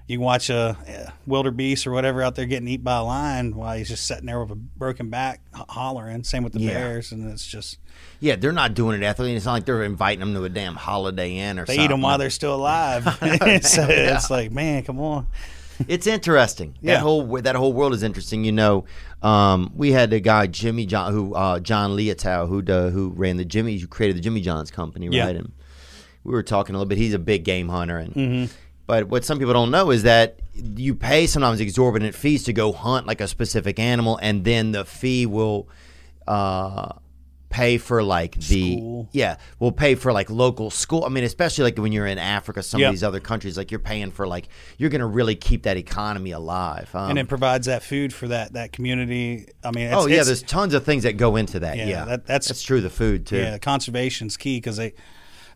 you 0.07 0.17
can 0.17 0.25
watch 0.25 0.49
a, 0.49 1.11
wildebeest 1.25 1.87
or 1.87 1.91
whatever 1.91 2.21
out 2.21 2.35
there 2.35 2.45
getting 2.45 2.67
eaten 2.67 2.83
by 2.83 2.97
a 2.97 3.03
lion 3.03 3.55
while 3.55 3.75
he's 3.77 3.87
just 3.89 4.05
sitting 4.05 4.25
there 4.27 4.39
with 4.39 4.51
a 4.51 4.55
broken 4.55 5.09
back 5.09 5.41
hollering. 5.53 6.23
Same 6.23 6.43
with 6.43 6.53
the 6.53 6.59
Yeah. 6.59 6.73
bears, 6.73 7.11
and 7.11 7.29
it's 7.31 7.45
just 7.45 7.77
Yeah, 8.19 8.35
they're 8.35 8.51
not 8.51 8.73
doing 8.73 9.01
it 9.01 9.05
ethically. 9.05 9.35
It's 9.35 9.45
not 9.45 9.53
like 9.53 9.65
they're 9.65 9.83
inviting 9.83 10.19
them 10.19 10.33
to 10.35 10.43
a 10.43 10.49
damn 10.49 10.75
Holiday 10.75 11.37
Inn 11.37 11.57
or 11.59 11.65
something. 11.65 11.65
they 11.65 11.75
something. 11.75 11.85
eat 11.85 11.87
them 11.93 12.01
while 12.01 12.17
they're 12.17 12.29
still 12.29 12.55
alive. 12.55 13.03
so 13.63 13.81
Yeah. 13.81 14.15
it's 14.15 14.29
like, 14.29 14.51
man, 14.51 14.83
come 14.83 14.99
on. 14.99 15.27
It's 15.87 16.07
interesting. 16.07 16.75
Yeah. 16.81 16.95
That 16.95 17.01
whole 17.01 17.25
that 17.41 17.55
whole 17.55 17.73
world 17.73 17.93
is 17.93 18.03
interesting. 18.03 18.43
You 18.45 18.51
know, 18.53 18.85
um, 19.23 19.71
we 19.75 19.91
had 19.91 20.13
a 20.13 20.19
guy 20.19 20.47
Jimmy 20.47 20.85
John 20.85 21.11
who 21.13 21.33
uh, 21.33 21.59
John 21.59 21.91
Liautaud 21.97 22.47
who 22.47 22.61
uh, 22.71 22.89
who 22.91 23.09
ran 23.09 23.37
the 23.37 23.45
Jimmy 23.45 23.77
who 23.79 23.87
created 23.87 24.17
the 24.17 24.21
Jimmy 24.21 24.41
John's 24.41 24.71
company, 24.71 25.07
right? 25.09 25.15
Yeah. 25.15 25.27
And 25.29 25.51
we 26.23 26.31
were 26.33 26.43
talking 26.43 26.75
a 26.75 26.77
little 26.77 26.87
bit. 26.87 26.97
He's 26.97 27.13
a 27.13 27.19
big 27.19 27.43
game 27.43 27.69
hunter, 27.69 27.97
and 27.97 28.13
Mm-hmm. 28.13 28.53
But 28.87 29.07
what 29.07 29.23
some 29.25 29.39
people 29.39 29.53
don't 29.53 29.71
know 29.71 29.91
is 29.91 30.03
that 30.03 30.39
you 30.55 30.95
pay 30.95 31.27
sometimes 31.27 31.59
exorbitant 31.59 32.15
fees 32.15 32.43
to 32.43 32.53
go 32.53 32.71
hunt 32.71 33.07
like 33.07 33.21
a 33.21 33.27
specific 33.27 33.79
animal, 33.79 34.17
and 34.21 34.43
then 34.45 34.71
the 34.71 34.85
fee 34.85 35.25
will. 35.25 35.67
Uh, 36.27 36.89
pay 37.47 37.77
for 37.77 38.03
like 38.03 38.33
the 38.35 38.75
School. 38.75 39.07
yeah 39.13 39.37
will 39.59 39.71
pay 39.71 39.95
for 39.95 40.11
like 40.11 40.29
local 40.29 40.69
school 40.69 41.05
i 41.05 41.09
mean 41.09 41.23
especially 41.23 41.63
like 41.63 41.77
when 41.77 41.93
you're 41.93 42.07
in 42.07 42.17
africa 42.17 42.61
some 42.61 42.81
Yep. 42.81 42.87
of 42.89 42.93
these 42.93 43.03
other 43.03 43.21
countries 43.21 43.55
like 43.55 43.71
you're 43.71 43.79
paying 43.79 44.11
for 44.11 44.27
like 44.27 44.49
you're 44.77 44.89
gonna 44.89 45.05
really 45.07 45.35
keep 45.35 45.63
that 45.63 45.77
economy 45.77 46.31
alive 46.31 46.93
um, 46.93 47.11
and 47.11 47.19
it 47.19 47.29
provides 47.29 47.67
that 47.67 47.81
food 47.81 48.11
for 48.11 48.27
that 48.27 48.53
that 48.53 48.73
community. 48.73 49.47
I 49.63 49.71
mean, 49.71 49.85
it's, 49.87 49.95
oh 49.95 50.07
yeah 50.07 50.23
there's 50.23 50.41
tons 50.43 50.73
of 50.73 50.83
things 50.83 51.03
that 51.03 51.13
go 51.13 51.37
into 51.37 51.59
that 51.61 51.77
Yeah, 51.77 51.85
yeah, 51.85 52.05
that- 52.05 52.25
that's- 52.25 52.47
that's 52.49 52.63
true 52.63 52.81
the 52.81 52.89
food 52.89 53.25
too 53.25 53.37
Yeah, 53.37 53.57
conservation's 53.59 54.35
key 54.35 54.57
because 54.57 54.75
they 54.75 54.93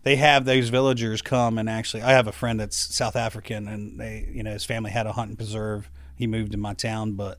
they 0.04 0.16
have 0.16 0.46
those 0.46 0.70
villagers 0.70 1.22
come 1.22 1.58
and 1.58 1.70
actually. 1.70 2.04
I 2.04 2.12
have 2.12 2.28
a 2.28 2.32
friend 2.32 2.60
that's 2.60 2.78
South 2.96 3.16
African, 3.16 3.68
and 3.68 4.00
they, 4.00 4.30
you 4.32 4.44
know, 4.44 4.52
his 4.52 4.66
family 4.66 4.92
had 4.92 5.06
a 5.08 5.12
hunting 5.14 5.36
preserve. 5.36 5.90
He 6.16 6.28
moved 6.28 6.52
to 6.54 6.58
my 6.58 6.74
town, 6.74 7.14
but 7.14 7.38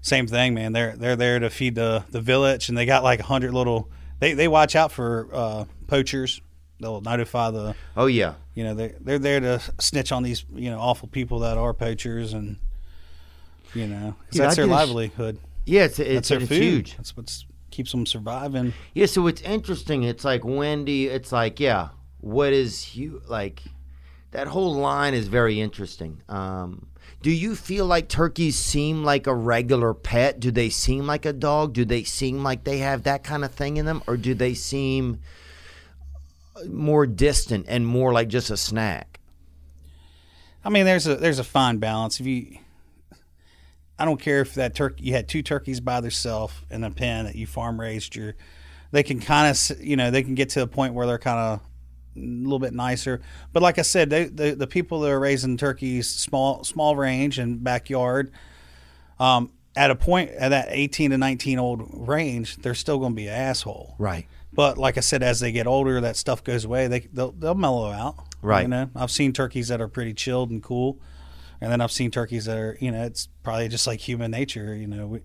same 0.00 0.26
thing, 0.26 0.54
man. 0.54 0.72
They're 0.72 0.96
they're 0.96 1.16
there 1.16 1.38
to 1.38 1.48
feed 1.50 1.74
the 1.74 2.04
the 2.10 2.20
village, 2.20 2.68
and 2.68 2.76
they 2.76 2.86
got 2.86 3.02
like 3.02 3.20
a 3.20 3.24
hundred 3.24 3.52
little. 3.54 3.88
They 4.20 4.34
they 4.34 4.48
watch 4.48 4.74
out 4.76 4.92
for 4.92 5.28
uh, 5.32 5.64
poachers. 5.86 6.40
They'll 6.80 7.00
notify 7.00 7.50
the. 7.52 7.74
oh 7.96 8.06
yeah 8.06 8.34
You 8.54 8.64
know, 8.64 8.74
they 8.74 8.94
they're 9.00 9.18
there 9.20 9.38
to 9.40 9.60
snitch 9.78 10.10
on 10.10 10.22
these 10.24 10.44
you 10.54 10.70
know 10.70 10.80
awful 10.80 11.08
people 11.08 11.38
that 11.40 11.56
are 11.56 11.72
poachers, 11.72 12.32
and 12.32 12.56
you 13.74 13.86
know 13.86 14.16
Yeah, 14.32 14.42
that's 14.46 14.58
I 14.58 14.62
their 14.62 14.66
livelihood. 14.66 15.38
yeah 15.64 15.84
it's 15.84 15.98
it's, 16.00 16.28
their 16.28 16.38
it's 16.40 16.48
food. 16.48 16.62
huge 16.62 16.96
That's 16.96 17.16
what 17.16 17.44
keeps 17.72 17.90
them 17.90 18.06
surviving. 18.06 18.72
yeah 18.94 19.06
so 19.06 19.26
it's 19.26 19.42
interesting 19.42 20.02
it's 20.04 20.24
like 20.24 20.44
wendy 20.44 21.06
it's 21.06 21.32
like 21.32 21.58
yeah 21.58 21.88
what 22.20 22.52
is 22.52 22.94
you 22.94 23.20
like 23.26 23.62
that 24.30 24.46
whole 24.46 24.74
line 24.74 25.14
is 25.14 25.28
very 25.28 25.60
interesting 25.60 26.22
um 26.28 26.86
do 27.22 27.30
you 27.30 27.54
feel 27.54 27.86
like 27.86 28.08
turkeys 28.08 28.56
seem 28.56 29.04
like 29.04 29.28
a 29.28 29.34
regular 29.34 29.94
pet? 29.94 30.40
Do 30.40 30.50
they 30.50 30.68
seem 30.68 31.06
like 31.06 31.24
a 31.24 31.32
dog? 31.32 31.72
Do 31.72 31.84
they 31.84 32.02
seem 32.02 32.42
like 32.42 32.64
they 32.64 32.78
have 32.78 33.04
that 33.04 33.22
kind 33.22 33.44
of 33.44 33.52
thing 33.52 33.76
in 33.76 33.86
them? 33.86 34.02
Or 34.08 34.16
do 34.16 34.34
they 34.34 34.54
seem 34.54 35.20
more 36.68 37.06
distant 37.06 37.66
and 37.68 37.86
more 37.86 38.12
like 38.12 38.26
just 38.26 38.50
a 38.50 38.56
snack? 38.56 39.20
I 40.64 40.70
mean, 40.70 40.84
there's 40.84 41.06
a 41.06 41.14
there's 41.14 41.38
a 41.38 41.44
fine 41.44 41.78
balance. 41.78 42.18
If 42.18 42.26
you, 42.26 42.58
I 43.98 44.04
don't 44.04 44.20
care 44.20 44.40
if 44.40 44.54
that 44.54 44.74
turkey 44.74 45.04
you 45.04 45.12
had 45.12 45.28
two 45.28 45.42
turkeys 45.42 45.80
by 45.80 46.00
themselves 46.00 46.54
in 46.70 46.82
a 46.84 46.90
pen 46.90 47.26
that 47.26 47.36
you 47.36 47.46
farm 47.46 47.80
raised 47.80 48.16
your, 48.16 48.34
they 48.90 49.02
can 49.02 49.20
kind 49.20 49.50
of 49.50 49.80
you 49.80 49.96
know 49.96 50.10
they 50.10 50.22
can 50.22 50.34
get 50.34 50.50
to 50.50 50.62
a 50.62 50.66
point 50.66 50.94
where 50.94 51.06
they're 51.06 51.18
kind 51.18 51.38
of 51.38 51.60
a 52.16 52.20
little 52.20 52.58
bit 52.58 52.72
nicer. 52.72 53.20
But 53.52 53.62
like 53.62 53.78
I 53.78 53.82
said, 53.82 54.10
they, 54.10 54.24
the 54.24 54.54
the 54.54 54.66
people 54.66 55.00
that 55.00 55.10
are 55.10 55.20
raising 55.20 55.56
turkeys 55.56 56.08
small 56.08 56.64
small 56.64 56.96
range 56.96 57.38
and 57.38 57.62
backyard, 57.62 58.32
um, 59.18 59.52
at 59.76 59.90
a 59.90 59.94
point 59.94 60.30
at 60.30 60.50
that 60.50 60.68
18 60.70 61.10
to 61.10 61.18
19 61.18 61.58
old 61.58 62.08
range, 62.08 62.56
they're 62.56 62.74
still 62.74 62.98
going 62.98 63.12
to 63.12 63.16
be 63.16 63.28
an 63.28 63.34
asshole. 63.34 63.94
Right. 63.98 64.26
But 64.52 64.76
like 64.76 64.98
I 64.98 65.00
said, 65.00 65.22
as 65.22 65.40
they 65.40 65.50
get 65.50 65.66
older, 65.66 66.00
that 66.02 66.16
stuff 66.16 66.44
goes 66.44 66.64
away. 66.64 66.86
They 66.88 67.00
they'll, 67.00 67.32
they'll 67.32 67.54
mellow 67.54 67.90
out. 67.90 68.16
Right. 68.42 68.62
You 68.62 68.68
know, 68.68 68.90
I've 68.94 69.10
seen 69.10 69.32
turkeys 69.32 69.68
that 69.68 69.80
are 69.80 69.88
pretty 69.88 70.14
chilled 70.14 70.50
and 70.50 70.62
cool, 70.62 71.00
and 71.62 71.72
then 71.72 71.80
I've 71.80 71.92
seen 71.92 72.10
turkeys 72.10 72.44
that 72.46 72.58
are 72.58 72.76
you 72.80 72.90
know 72.90 73.04
it's 73.04 73.28
probably 73.42 73.68
just 73.68 73.86
like 73.86 74.00
human 74.00 74.30
nature. 74.30 74.74
You 74.74 74.86
know, 74.86 75.06
we, 75.06 75.20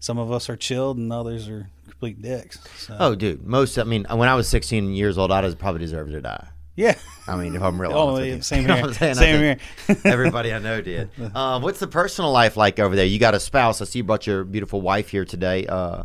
some 0.00 0.18
of 0.18 0.32
us 0.32 0.48
are 0.50 0.56
chilled 0.56 0.96
and 0.98 1.12
others 1.12 1.48
are 1.48 1.68
complete 1.88 2.20
dicks. 2.20 2.58
So, 2.78 2.96
Oh, 2.98 3.14
dude. 3.14 3.46
Most, 3.46 3.78
I 3.78 3.84
mean, 3.84 4.04
when 4.10 4.28
I 4.28 4.34
was 4.34 4.48
16 4.48 4.94
years 4.94 5.16
old, 5.16 5.30
I'd 5.30 5.56
probably 5.60 5.78
deserved 5.78 6.10
to 6.10 6.20
die. 6.20 6.48
yeah. 6.74 6.96
I 7.28 7.36
mean, 7.36 7.54
if 7.54 7.62
I'm 7.62 7.80
real 7.80 7.92
Oh, 7.94 8.08
honest 8.16 8.26
yeah, 8.26 8.34
you. 8.34 8.42
same 8.42 8.62
You 8.62 8.68
know 8.68 8.74
here. 8.76 8.92
saying? 8.94 9.14
Same 9.14 9.38
here. 9.86 9.96
Everybody 10.04 10.52
I 10.52 10.58
know 10.58 10.80
did. 10.80 11.08
Uh, 11.32 11.60
what's 11.60 11.78
the 11.78 11.86
personal 11.86 12.32
life 12.32 12.56
like 12.56 12.80
over 12.80 12.96
there? 12.96 13.06
You 13.06 13.20
got 13.20 13.34
a 13.36 13.38
spouse. 13.40 13.80
I 13.80 13.84
see 13.84 14.00
you 14.00 14.04
brought 14.04 14.26
your 14.26 14.42
beautiful 14.42 14.80
wife 14.80 15.08
here 15.10 15.24
today. 15.24 15.66
Uh, 15.66 16.02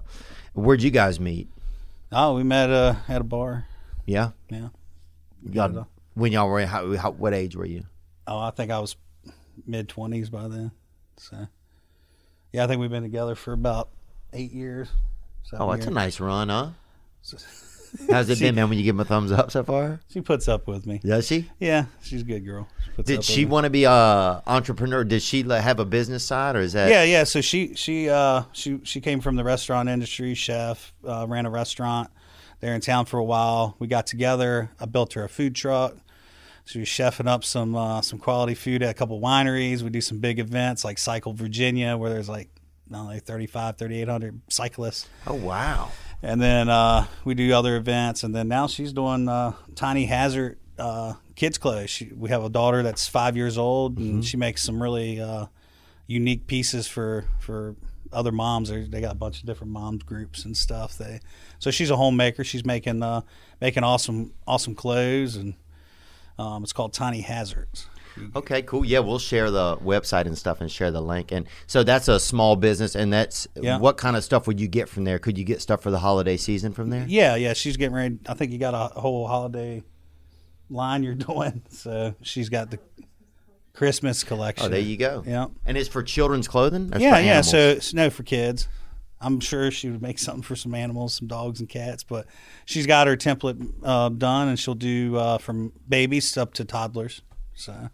where'd 0.53 0.83
you 0.83 0.91
guys 0.91 1.19
meet? 1.19 1.47
Oh, 2.11 2.35
we 2.35 2.43
met 2.43 2.69
uh, 2.69 2.95
at 3.09 3.21
a 3.21 3.23
bar. 3.23 3.65
Yeah. 4.05 4.29
Yeah. 4.51 4.67
Y'all, 5.51 5.87
when 6.13 6.31
y'all 6.31 6.47
were, 6.49 6.63
how, 6.67 6.95
how, 6.97 7.09
what 7.11 7.33
age 7.33 7.55
were 7.55 7.65
you? 7.65 7.83
Oh, 8.27 8.37
I 8.37 8.51
think 8.51 8.69
I 8.69 8.77
was 8.77 8.95
mid 9.65 9.89
twenties 9.89 10.29
by 10.29 10.47
then. 10.47 10.71
So, 11.17 11.47
yeah, 12.51 12.63
I 12.63 12.67
think 12.67 12.79
we've 12.79 12.89
been 12.91 13.03
together 13.03 13.35
for 13.35 13.53
about 13.53 13.89
eight 14.33 14.51
years. 14.51 14.89
Oh, 15.53 15.71
that's 15.71 15.87
a 15.87 15.91
nice 15.91 16.19
run, 16.19 16.49
huh? 16.49 16.69
How's 18.11 18.29
it 18.29 18.39
been, 18.39 18.55
man? 18.55 18.69
When 18.69 18.77
you 18.77 18.83
give 18.83 18.95
him 18.95 18.99
a 18.99 19.05
thumbs 19.05 19.31
up 19.31 19.51
so 19.51 19.63
far? 19.63 19.99
She 20.09 20.21
puts 20.21 20.47
up 20.47 20.67
with 20.67 20.85
me. 20.85 20.99
Does 21.03 21.25
she? 21.27 21.49
Yeah, 21.59 21.85
she's 22.01 22.21
a 22.21 22.25
good 22.25 22.45
girl. 22.45 22.67
She 22.97 23.03
Did 23.03 23.23
she 23.23 23.45
want 23.45 23.63
to 23.63 23.69
be 23.69 23.85
a 23.85 24.43
entrepreneur? 24.45 25.03
Did 25.03 25.21
she 25.21 25.43
have 25.43 25.79
a 25.79 25.85
business 25.85 26.23
side, 26.23 26.55
or 26.55 26.59
is 26.59 26.73
that? 26.73 26.89
Yeah, 26.89 27.03
yeah. 27.03 27.23
So 27.23 27.41
she 27.41 27.73
she 27.75 28.09
uh 28.09 28.43
she 28.51 28.79
she 28.83 29.01
came 29.01 29.21
from 29.21 29.35
the 29.35 29.43
restaurant 29.43 29.89
industry, 29.89 30.33
chef, 30.33 30.93
uh, 31.07 31.25
ran 31.27 31.45
a 31.45 31.49
restaurant 31.49 32.09
there 32.59 32.75
in 32.75 32.81
town 32.81 33.05
for 33.05 33.17
a 33.17 33.23
while. 33.23 33.75
We 33.79 33.87
got 33.87 34.07
together. 34.07 34.69
I 34.79 34.85
built 34.85 35.13
her 35.13 35.23
a 35.23 35.29
food 35.29 35.55
truck. 35.55 35.95
She 36.67 36.79
was 36.79 36.89
chefing 36.89 37.27
up 37.27 37.43
some 37.45 37.75
uh, 37.75 38.01
some 38.01 38.19
quality 38.19 38.53
food 38.53 38.83
at 38.83 38.89
a 38.89 38.93
couple 38.93 39.21
wineries. 39.21 39.81
We 39.81 39.89
do 39.89 40.01
some 40.01 40.19
big 40.19 40.37
events 40.39 40.83
like 40.83 40.97
Cycle 40.97 41.33
Virginia, 41.33 41.95
where 41.95 42.09
there's 42.09 42.27
like 42.27 42.49
not 42.89 43.01
only 43.01 43.19
35, 43.19 43.77
3,800 43.77 44.41
cyclists. 44.49 45.07
Oh 45.25 45.33
wow. 45.33 45.91
And 46.21 46.41
then 46.41 46.67
uh, 46.67 47.05
we 47.23 47.35
do 47.35 47.53
other 47.53 47.77
events. 47.77 48.23
And 48.23 48.35
then 48.35 48.47
now 48.47 48.67
she's 48.67 48.91
doing 48.91 49.29
uh, 49.29 49.53
Tiny 49.75 50.05
Hazard 50.05 50.57
uh, 50.77 51.13
kids 51.35 51.57
clothes. 51.57 51.89
She, 51.89 52.11
we 52.15 52.29
have 52.29 52.43
a 52.43 52.49
daughter 52.49 52.83
that's 52.83 53.07
five 53.07 53.37
years 53.37 53.57
old, 53.57 53.97
and 53.97 54.25
she 54.25 54.35
makes 54.35 54.63
some 54.63 54.81
really 54.81 55.21
uh, 55.21 55.45
unique 56.05 56.47
pieces 56.47 56.87
for 56.87 57.25
for 57.39 57.75
other 58.11 58.31
moms. 58.31 58.69
They 58.69 58.83
they 58.83 58.99
got 59.01 59.13
a 59.13 59.17
bunch 59.17 59.39
of 59.39 59.45
different 59.45 59.71
moms 59.71 60.03
groups 60.03 60.43
and 60.43 60.55
stuff. 60.55 60.97
They 60.97 61.21
so 61.59 61.71
she's 61.71 61.89
a 61.89 61.95
homemaker. 61.95 62.43
She's 62.43 62.65
making 62.65 63.03
uh, 63.03 63.21
making 63.61 63.83
awesome 63.83 64.33
awesome 64.45 64.75
clothes, 64.75 65.35
and 65.35 65.55
um, 66.39 66.63
it's 66.63 66.73
called 66.73 66.93
Tiny 66.93 67.21
Hazards. 67.21 67.87
Okay, 68.35 68.63
cool. 68.63 68.83
Yeah, 68.83 68.97
we'll 68.99 69.19
share 69.19 69.51
the 69.51 69.77
website 69.77 70.25
and 70.25 70.35
stuff 70.35 70.59
and 70.59 70.71
share 70.71 70.89
the 70.89 71.01
link. 71.01 71.31
And 71.31 71.45
so 71.67 71.83
that's 71.83 72.07
a 72.07 72.19
small 72.19 72.55
business, 72.55 72.95
and 72.95 73.13
that's 73.13 73.47
Yeah. 73.55 73.77
what 73.77 73.97
kind 73.97 74.15
of 74.17 74.23
stuff 74.23 74.47
would 74.47 74.59
you 74.59 74.67
get 74.67 74.89
from 74.89 75.03
there? 75.03 75.19
Could 75.19 75.37
you 75.37 75.43
get 75.43 75.61
stuff 75.61 75.81
for 75.83 75.91
the 75.91 75.99
holiday 75.99 76.35
season 76.35 76.73
from 76.73 76.89
there? 76.89 77.05
Yeah, 77.07 77.35
yeah. 77.35 77.53
She's 77.53 77.77
getting 77.77 77.93
ready. 77.95 78.17
I 78.27 78.33
think 78.33 78.51
you 78.51 78.57
got 78.57 78.73
a 78.73 78.99
whole 78.99 79.27
holiday 79.27 79.83
line 80.69 81.03
you're 81.03 81.13
doing. 81.29 81.61
So 81.69 82.15
she's 82.23 82.49
got 82.49 82.71
the 82.71 82.79
Christmas 83.73 84.23
collection. 84.23 84.65
Oh, 84.65 84.69
there 84.69 84.79
you 84.79 84.97
go. 84.97 85.23
Yeah. 85.25 85.47
And 85.67 85.77
it's 85.77 85.87
for 85.89 86.01
children's 86.01 86.47
clothing? 86.47 86.91
Yeah, 86.97 87.19
yeah. 87.19 87.41
So 87.41 87.57
it's 87.57 87.93
no 87.93 88.09
for 88.09 88.23
kids. 88.23 88.67
I'm 89.19 89.39
sure 89.39 89.71
she 89.71 89.89
would 89.89 90.01
make 90.01 90.19
something 90.19 90.43
for 90.43 90.55
some 90.55 90.75
animals, 90.75 91.15
some 91.15 91.27
dogs 91.27 91.59
and 91.59 91.67
cats. 91.67 92.03
But 92.03 92.27
she's 92.65 92.85
got 92.85 93.07
her 93.07 93.17
template 93.17 93.73
uh, 93.83 94.09
done, 94.09 94.47
and 94.47 94.59
she'll 94.59 94.75
do 94.75 95.15
uh, 95.15 95.37
from 95.37 95.73
babies 95.87 96.37
up 96.37 96.53
to 96.55 96.65
toddlers. 96.65 97.21
So 97.55 97.89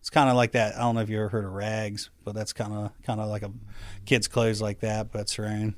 it's 0.00 0.10
kind 0.10 0.28
of 0.28 0.36
like 0.36 0.52
that. 0.52 0.74
I 0.76 0.80
don't 0.80 0.94
know 0.96 1.00
if 1.02 1.08
you 1.08 1.18
ever 1.18 1.28
heard 1.28 1.44
of 1.44 1.52
rags, 1.52 2.10
but 2.24 2.34
that's 2.34 2.52
kind 2.52 2.72
of 2.72 2.90
kind 3.02 3.20
of 3.20 3.28
like 3.28 3.42
a 3.42 3.52
kids' 4.06 4.26
clothes 4.28 4.60
like 4.60 4.80
that, 4.80 5.12
but 5.12 5.22
it's 5.22 5.34
her 5.34 5.46
own. 5.46 5.74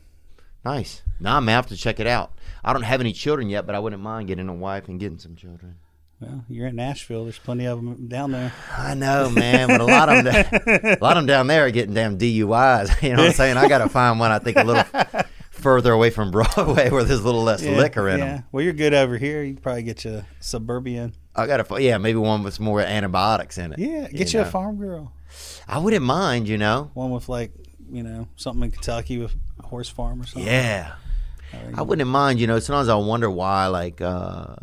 nice. 0.64 1.02
Now 1.18 1.36
I'm 1.36 1.42
gonna 1.42 1.52
have 1.52 1.66
to 1.66 1.76
check 1.76 2.00
it 2.00 2.06
out. 2.06 2.32
I 2.64 2.72
don't 2.72 2.82
have 2.82 3.00
any 3.00 3.12
children 3.12 3.50
yet, 3.50 3.66
but 3.66 3.74
I 3.74 3.78
wouldn't 3.78 4.02
mind 4.02 4.28
getting 4.28 4.48
a 4.48 4.54
wife 4.54 4.88
and 4.88 4.98
getting 4.98 5.18
some 5.18 5.36
children. 5.36 5.76
Well, 6.20 6.44
you're 6.48 6.66
in 6.66 6.76
Nashville. 6.76 7.24
There's 7.24 7.38
plenty 7.38 7.66
of 7.66 7.82
them 7.82 8.06
down 8.06 8.32
there. 8.32 8.52
I 8.76 8.92
know, 8.94 9.30
man, 9.30 9.68
but 9.68 9.80
a 9.80 9.84
lot 9.84 10.08
of 10.10 10.24
them, 10.24 10.44
a 10.84 10.98
lot 11.00 11.16
of 11.16 11.22
them 11.22 11.26
down 11.26 11.46
there 11.46 11.64
are 11.64 11.70
getting 11.70 11.94
damn 11.94 12.18
DUIs. 12.18 13.02
You 13.02 13.10
know 13.10 13.22
what 13.22 13.28
I'm 13.28 13.32
saying? 13.32 13.56
I 13.56 13.68
got 13.68 13.78
to 13.78 13.88
find 13.88 14.20
one. 14.20 14.30
I 14.30 14.38
think 14.38 14.58
a 14.58 14.64
little 14.64 14.84
further 15.50 15.92
away 15.92 16.10
from 16.10 16.30
Broadway 16.30 16.90
where 16.90 17.04
there's 17.04 17.20
a 17.20 17.24
little 17.24 17.42
less 17.42 17.64
liquor 17.64 18.08
in 18.10 18.18
yeah. 18.18 18.24
them. 18.24 18.44
Well, 18.52 18.62
you're 18.62 18.74
good 18.74 18.92
over 18.92 19.16
here. 19.16 19.42
You 19.42 19.54
probably 19.54 19.82
get 19.82 20.04
you 20.04 20.16
a 20.16 20.26
suburban. 20.40 21.14
I 21.34 21.46
got 21.46 21.66
to, 21.66 21.82
yeah, 21.82 21.96
maybe 21.96 22.18
one 22.18 22.42
with 22.42 22.60
more 22.60 22.82
antibiotics 22.82 23.56
in 23.56 23.72
it. 23.72 23.78
Yeah, 23.78 24.08
get 24.08 24.34
you, 24.34 24.40
a 24.40 24.44
know. 24.44 24.50
farm 24.50 24.76
girl. 24.76 25.12
I 25.66 25.78
wouldn't 25.78 26.04
mind, 26.04 26.48
you 26.48 26.58
know. 26.58 26.90
One 26.92 27.12
with 27.12 27.30
like 27.30 27.52
you 27.90 28.02
know 28.02 28.28
something 28.36 28.64
in 28.64 28.70
Kentucky 28.72 29.18
with 29.18 29.34
a 29.58 29.66
horse 29.66 29.88
farm 29.88 30.20
or 30.20 30.26
something. 30.26 30.46
Yeah. 30.46 30.94
I 31.74 31.82
wouldn't 31.82 32.08
mind, 32.08 32.38
you 32.38 32.46
know. 32.46 32.58
Sometimes 32.60 32.88
I 32.88 32.94
wonder 32.94 33.28
why, 33.28 33.66
like, 33.66 34.00
uh, 34.00 34.54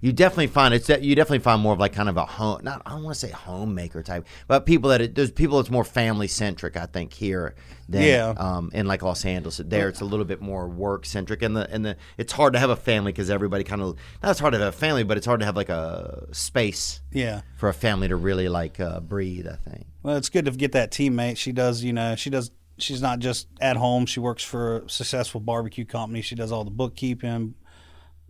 You 0.00 0.12
definitely 0.12 0.48
find 0.48 0.74
it's 0.74 0.86
that 0.88 1.02
you 1.02 1.14
definitely 1.14 1.40
find 1.40 1.60
more 1.62 1.72
of 1.72 1.78
like 1.78 1.92
kind 1.92 2.08
of 2.08 2.16
a 2.16 2.24
home. 2.26 2.60
Not 2.64 2.82
I 2.86 2.90
don't 2.90 3.04
want 3.04 3.14
to 3.14 3.20
say 3.20 3.30
homemaker 3.30 4.02
type, 4.02 4.26
but 4.46 4.66
people 4.66 4.90
that 4.90 5.00
it, 5.00 5.14
there's 5.14 5.30
people 5.30 5.56
that's 5.58 5.70
more 5.70 5.84
family 5.84 6.28
centric. 6.28 6.76
I 6.76 6.86
think 6.86 7.12
here 7.12 7.54
than 7.88 8.02
Yeah. 8.02 8.34
um, 8.36 8.70
in 8.74 8.86
like 8.86 9.02
Los 9.02 9.24
Angeles. 9.24 9.58
There 9.64 9.88
it's 9.88 10.00
a 10.00 10.04
little 10.04 10.24
bit 10.26 10.40
more 10.40 10.68
work 10.68 11.06
centric, 11.06 11.42
and 11.42 11.56
the 11.56 11.68
and 11.70 11.84
the 11.84 11.96
it's 12.16 12.32
hard 12.32 12.52
to 12.52 12.58
have 12.58 12.70
a 12.70 12.76
family 12.76 13.12
because 13.12 13.30
everybody 13.30 13.64
kind 13.64 13.82
of 13.82 13.96
not 14.22 14.30
it's 14.30 14.40
hard 14.40 14.52
to 14.52 14.58
have 14.58 14.68
a 14.68 14.72
family, 14.72 15.02
but 15.04 15.16
it's 15.16 15.26
hard 15.26 15.40
to 15.40 15.46
have 15.46 15.56
like 15.56 15.68
a 15.70 16.26
space 16.32 17.00
Yeah. 17.12 17.42
for 17.56 17.68
a 17.68 17.74
family 17.74 18.08
to 18.08 18.16
really 18.16 18.48
like 18.48 18.80
uh, 18.80 19.00
breathe. 19.00 19.46
I 19.46 19.56
think. 19.56 19.86
Well, 20.02 20.16
it's 20.16 20.28
good 20.28 20.44
to 20.44 20.50
get 20.52 20.72
that 20.72 20.90
teammate. 20.90 21.36
She 21.36 21.52
does, 21.52 21.82
you 21.82 21.92
know, 21.92 22.14
she 22.16 22.30
does. 22.30 22.50
She's 22.80 23.02
not 23.02 23.18
just 23.18 23.48
at 23.60 23.76
home. 23.76 24.06
She 24.06 24.20
works 24.20 24.44
for 24.44 24.82
a 24.82 24.88
successful 24.90 25.40
barbecue 25.40 25.84
company. 25.84 26.22
She 26.22 26.36
does 26.36 26.52
all 26.52 26.62
the 26.62 26.70
bookkeeping, 26.70 27.54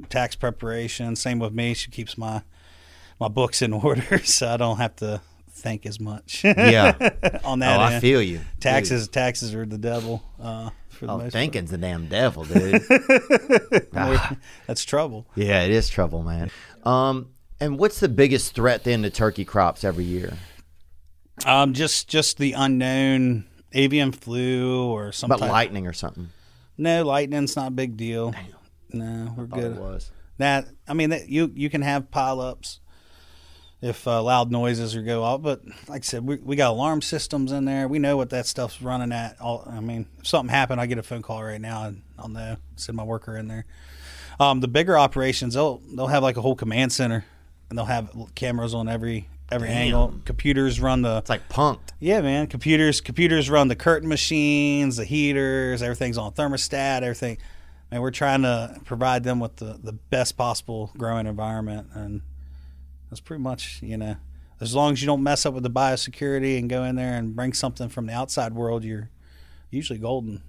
tax 0.09 0.35
preparation. 0.37 1.17
Same 1.17 1.39
with 1.39 1.53
me. 1.53 1.75
She 1.75 1.91
keeps 1.91 2.17
my 2.19 2.43
my 3.21 3.29
books 3.29 3.63
in 3.63 3.73
order, 3.85 4.19
so 4.25 4.49
I 4.49 4.57
don't 4.57 4.77
have 4.79 4.97
to 4.97 5.21
think 5.51 5.87
as 5.87 5.99
much. 5.99 6.45
Yeah. 6.45 6.97
on 7.45 7.61
Oh, 7.63 7.67
that. 7.67 7.81
I 7.81 8.01
feel 8.01 8.23
you. 8.23 8.41
Taxes, 8.61 9.09
taxes 9.09 9.55
are 9.55 9.67
the 9.67 9.79
devil. 9.79 10.23
Uh, 10.41 10.71
the 11.01 11.11
Oh, 11.11 11.29
thinking's 11.31 11.71
the 11.71 11.79
damn 11.79 12.07
devil, 12.09 12.45
dude. 12.45 12.83
Ah. 13.95 14.37
That's 14.67 14.85
trouble. 14.85 15.27
Yeah, 15.35 15.63
it 15.65 15.71
is 15.71 15.89
trouble, 15.89 16.23
man. 16.23 16.51
Um, 16.85 17.31
and 17.61 17.79
what's 17.79 17.99
the 18.01 18.09
biggest 18.09 18.55
threat 18.55 18.85
then 18.85 19.03
to 19.03 19.11
turkey 19.11 19.45
crops 19.45 19.83
every 19.85 20.05
year? 20.05 20.35
Um, 21.45 21.73
just 21.73 22.09
just 22.09 22.39
the 22.39 22.53
unknown 22.53 23.45
avian 23.73 24.13
flu 24.13 24.85
or 24.89 25.11
some 25.13 25.31
About 25.31 25.49
lightning 25.49 25.87
or 25.87 25.93
something? 25.93 26.31
No, 26.77 27.05
lightning's 27.05 27.57
not 27.57 27.69
a 27.69 27.73
big 27.73 27.97
deal. 27.97 28.33
No, 28.93 29.35
we're 29.37 29.47
Thought 29.47 29.59
it 29.59 29.63
good. 29.63 29.79
was. 29.79 30.11
That 30.39 30.69
I 30.87 30.95
mean, 30.95 31.11
that 31.11 31.29
you 31.29 31.53
you 31.55 31.69
can 31.71 31.83
have 31.83 32.11
pileups 32.11 32.79
if 33.81 34.07
uh, 34.09 34.23
loud 34.23 34.51
noises 34.51 34.97
or 34.97 35.03
go 35.03 35.23
off. 35.23 35.43
But 35.43 35.63
like 35.89 36.03
I 36.03 36.05
said, 36.05 36.25
we 36.27 36.37
we 36.37 36.57
got 36.57 36.71
alarm 36.71 37.03
systems 37.03 37.53
in 37.53 37.65
there. 37.65 37.89
We 37.89 37.99
know 37.99 38.17
what 38.17 38.31
that 38.31 38.47
stuff's 38.47 38.81
running 38.83 39.13
at. 39.13 39.41
All 39.41 39.65
I 39.69 39.81
mean, 39.81 40.07
if 40.19 40.27
something 40.27 40.51
happened, 40.53 40.81
I 40.81 40.87
get 40.87 40.99
a 40.99 41.03
phone 41.03 41.23
call 41.23 41.43
right 41.43 41.61
now, 41.61 41.85
and 41.85 42.03
I'll 42.19 42.29
know. 42.29 42.57
Send 42.77 42.97
my 42.97 43.05
worker 43.05 43.37
in 43.37 43.49
there. 43.49 43.65
Um, 44.41 44.61
the 44.61 44.69
bigger 44.69 44.97
operations, 44.97 45.55
they'll 45.55 45.83
they'll 45.95 46.07
have 46.07 46.23
like 46.23 46.37
a 46.37 46.41
whole 46.43 46.55
command 46.55 46.93
center, 46.93 47.25
and 47.69 47.79
they'll 47.79 47.87
have 47.87 48.11
cameras 48.37 48.75
on 48.75 48.89
every 48.89 49.29
every 49.51 49.69
angle. 49.69 50.15
Computers 50.25 50.81
run 50.81 51.03
the 51.03 51.17
It's 51.19 51.31
like 51.31 51.49
punked. 51.49 51.91
yeah, 51.99 52.21
man. 52.21 52.47
Computers 52.47 53.01
computers 53.01 53.51
run 53.51 53.67
the 53.67 53.75
curtain 53.77 54.09
machines, 54.09 54.97
the 54.99 55.05
heaters, 55.05 55.83
everything's 55.83 56.19
on 56.19 56.33
thermostat, 56.33 57.03
everything. 57.03 57.39
And 57.91 58.03
we're 58.03 58.11
trying 58.11 58.43
to 58.43 58.81
provide 58.85 59.25
them 59.25 59.41
with 59.41 59.57
the, 59.57 59.79
the 59.83 59.93
best 59.93 60.37
possible 60.37 60.93
growing 60.97 61.27
environment 61.27 61.89
and 61.95 62.23
that's 63.11 63.21
pretty 63.21 63.43
much, 63.43 63.81
you 63.83 63.97
know, 63.97 64.17
as 64.61 64.75
long 64.75 64.93
as 64.93 65.01
you 65.01 65.07
don't 65.07 65.23
mess 65.23 65.47
up 65.47 65.55
with 65.55 65.63
the 65.63 65.71
biosecurity 65.71 66.59
and 66.59 66.69
go 66.69 66.85
in 66.85 66.97
there 66.97 67.15
and 67.15 67.35
bring 67.35 67.53
something 67.53 67.89
from 67.89 68.07
the 68.07 68.13
outside 68.13 68.55
world, 68.55 68.85
you're 68.85 69.11
usually 69.71 69.99
golden. 69.99 70.43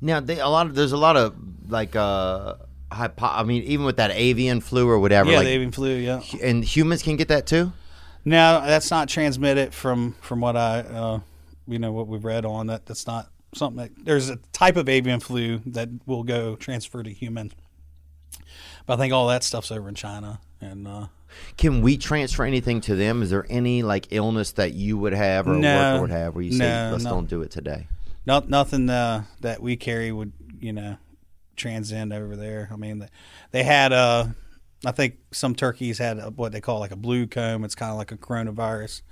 Now, 0.00 0.20
they, 0.20 0.40
a 0.40 0.48
lot 0.48 0.66
of 0.66 0.74
there's 0.74 0.92
a 0.92 0.96
lot 0.96 1.16
of 1.16 1.34
like 1.68 1.94
uh, 1.94 2.54
hypo- 2.90 3.26
I 3.26 3.42
mean, 3.44 3.62
even 3.64 3.86
with 3.86 3.96
that 3.96 4.10
avian 4.10 4.60
flu 4.60 4.88
or 4.88 4.98
whatever. 4.98 5.30
yeah, 5.30 5.38
like, 5.38 5.46
the 5.46 5.52
avian 5.52 5.70
flu, 5.70 5.94
yeah. 5.94 6.20
and 6.42 6.64
humans 6.64 7.02
can 7.02 7.16
get 7.16 7.28
that 7.28 7.46
too. 7.46 7.72
No, 8.24 8.62
that's 8.64 8.90
not 8.90 9.08
transmitted 9.08 9.74
from 9.74 10.16
from 10.20 10.40
what 10.40 10.56
I, 10.56 10.80
uh, 10.80 11.20
you 11.68 11.78
know, 11.78 11.92
what 11.92 12.08
we've 12.08 12.24
read 12.24 12.44
on. 12.44 12.66
That 12.66 12.86
that's 12.86 13.06
not 13.06 13.30
something 13.54 13.82
that 13.82 14.04
there's 14.04 14.28
a 14.30 14.36
type 14.52 14.76
of 14.76 14.88
avian 14.88 15.20
flu 15.20 15.60
that 15.66 15.88
will 16.06 16.22
go 16.22 16.56
transfer 16.56 17.02
to 17.02 17.10
human. 17.10 17.52
But 18.86 18.94
I 18.94 18.96
think 18.98 19.12
all 19.12 19.28
that 19.28 19.42
stuff's 19.42 19.70
over 19.70 19.88
in 19.88 19.94
China, 19.94 20.40
and 20.60 20.86
uh, 20.86 21.06
Can 21.56 21.80
we 21.80 21.96
transfer 21.96 22.44
anything 22.44 22.80
to 22.82 22.94
them? 22.94 23.22
Is 23.22 23.30
there 23.30 23.46
any 23.48 23.82
like 23.82 24.08
illness 24.10 24.52
that 24.52 24.74
you 24.74 24.98
would 24.98 25.14
have 25.14 25.46
or 25.48 25.54
a 25.54 25.58
No. 25.58 25.74
worker 25.76 26.00
would 26.02 26.10
have 26.10 26.34
where 26.34 26.44
you 26.44 26.52
say, 26.52 26.68
No, 26.68 26.90
let's 26.92 27.04
no. 27.04 27.10
don't 27.10 27.28
do 27.28 27.42
it 27.42 27.50
today? 27.50 27.86
not 28.26 28.48
nothing 28.48 28.88
uh, 28.88 29.24
that 29.42 29.60
we 29.62 29.76
carry 29.76 30.10
would 30.10 30.32
you 30.60 30.72
know 30.72 30.96
transcend 31.56 32.12
over 32.12 32.36
there. 32.36 32.68
I 32.72 32.76
mean, 32.76 33.06
they 33.52 33.62
had 33.62 33.92
uh, 33.92 34.26
I 34.84 34.92
think 34.92 35.16
some 35.32 35.54
turkeys 35.54 35.98
had 35.98 36.18
a, 36.18 36.30
what 36.30 36.52
they 36.52 36.60
call 36.60 36.80
like 36.80 36.90
a 36.90 36.96
blue 36.96 37.26
comb. 37.26 37.64
It's 37.64 37.74
kind 37.74 37.90
of 37.92 37.98
like 37.98 38.12
a 38.12 38.16
coronavirus, 38.16 39.02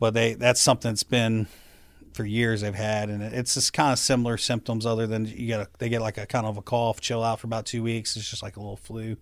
but 0.00 0.14
they 0.14 0.34
that's 0.34 0.60
something 0.60 0.90
that's 0.90 1.02
been 1.04 1.46
for 2.18 2.24
years 2.24 2.62
they've 2.62 2.74
had, 2.74 3.10
and 3.10 3.22
it's 3.22 3.54
just 3.54 3.72
kind 3.72 3.92
of 3.92 3.98
similar 4.00 4.36
symptoms. 4.36 4.84
Other 4.84 5.06
than 5.06 5.24
you 5.24 5.46
get 5.46 5.60
a, 5.60 5.68
they 5.78 5.88
get 5.88 6.00
like 6.00 6.18
a 6.18 6.26
kind 6.26 6.46
of 6.46 6.56
a 6.56 6.62
cough, 6.62 7.00
chill 7.00 7.22
out 7.22 7.38
for 7.38 7.46
about 7.46 7.64
two 7.64 7.80
weeks. 7.80 8.16
It's 8.16 8.28
just 8.28 8.42
like 8.42 8.56
a 8.56 8.60
little 8.60 8.76
flu. 8.76 9.16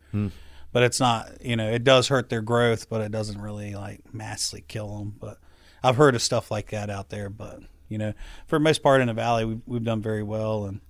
But 0.72 0.82
it's 0.82 0.98
not, 0.98 1.44
you 1.44 1.56
know, 1.56 1.70
it 1.70 1.84
does 1.84 2.08
hurt 2.08 2.30
their 2.30 2.40
growth, 2.40 2.88
but 2.88 3.02
it 3.02 3.12
doesn't 3.12 3.38
really 3.38 3.74
like 3.74 4.00
massively 4.14 4.64
kill 4.66 4.96
them. 4.96 5.14
But 5.20 5.36
I've 5.82 5.96
heard 5.96 6.14
of 6.14 6.22
stuff 6.22 6.50
like 6.50 6.70
that 6.70 6.88
out 6.88 7.10
there. 7.10 7.28
But 7.28 7.60
you 7.90 7.98
know, 7.98 8.14
for 8.46 8.56
the 8.56 8.62
most 8.62 8.82
part 8.82 9.02
in 9.02 9.08
the 9.08 9.12
valley, 9.12 9.44
we've, 9.44 9.60
we've 9.66 9.84
done 9.84 10.00
very 10.00 10.22
well, 10.22 10.64
and 10.64 10.80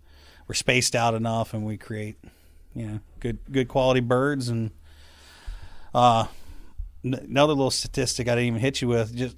we're 0.47 0.55
spaced 0.55 0.95
out 0.95 1.15
enough, 1.15 1.55
and 1.55 1.67
we 1.67 1.77
create, 1.77 2.19
you 2.73 2.87
know, 2.87 3.01
good 3.19 3.39
good 3.51 3.67
quality 3.67 4.01
birds. 4.01 4.49
And 4.49 4.71
uh, 5.93 6.29
another 7.03 7.53
little 7.53 7.73
statistic 7.73 8.29
I 8.29 8.37
didn't 8.37 8.47
even 8.47 8.61
hit 8.61 8.81
you 8.81 8.87
with 8.87 9.13
just 9.13 9.37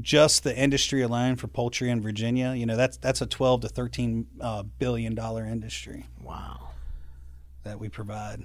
just 0.00 0.44
the 0.44 0.56
industry 0.56 1.02
alone 1.02 1.36
for 1.36 1.46
poultry 1.46 1.90
in 1.90 2.00
Virginia. 2.00 2.54
You 2.54 2.66
know, 2.66 2.76
that's 2.76 2.96
that's 2.96 3.20
a 3.20 3.26
twelve 3.26 3.60
to 3.62 3.68
thirteen 3.68 4.26
uh, 4.40 4.62
billion 4.62 5.14
dollar 5.14 5.44
industry 5.44 6.06
Wow. 6.22 6.70
that 7.62 7.78
we 7.78 7.88
provide. 7.88 8.44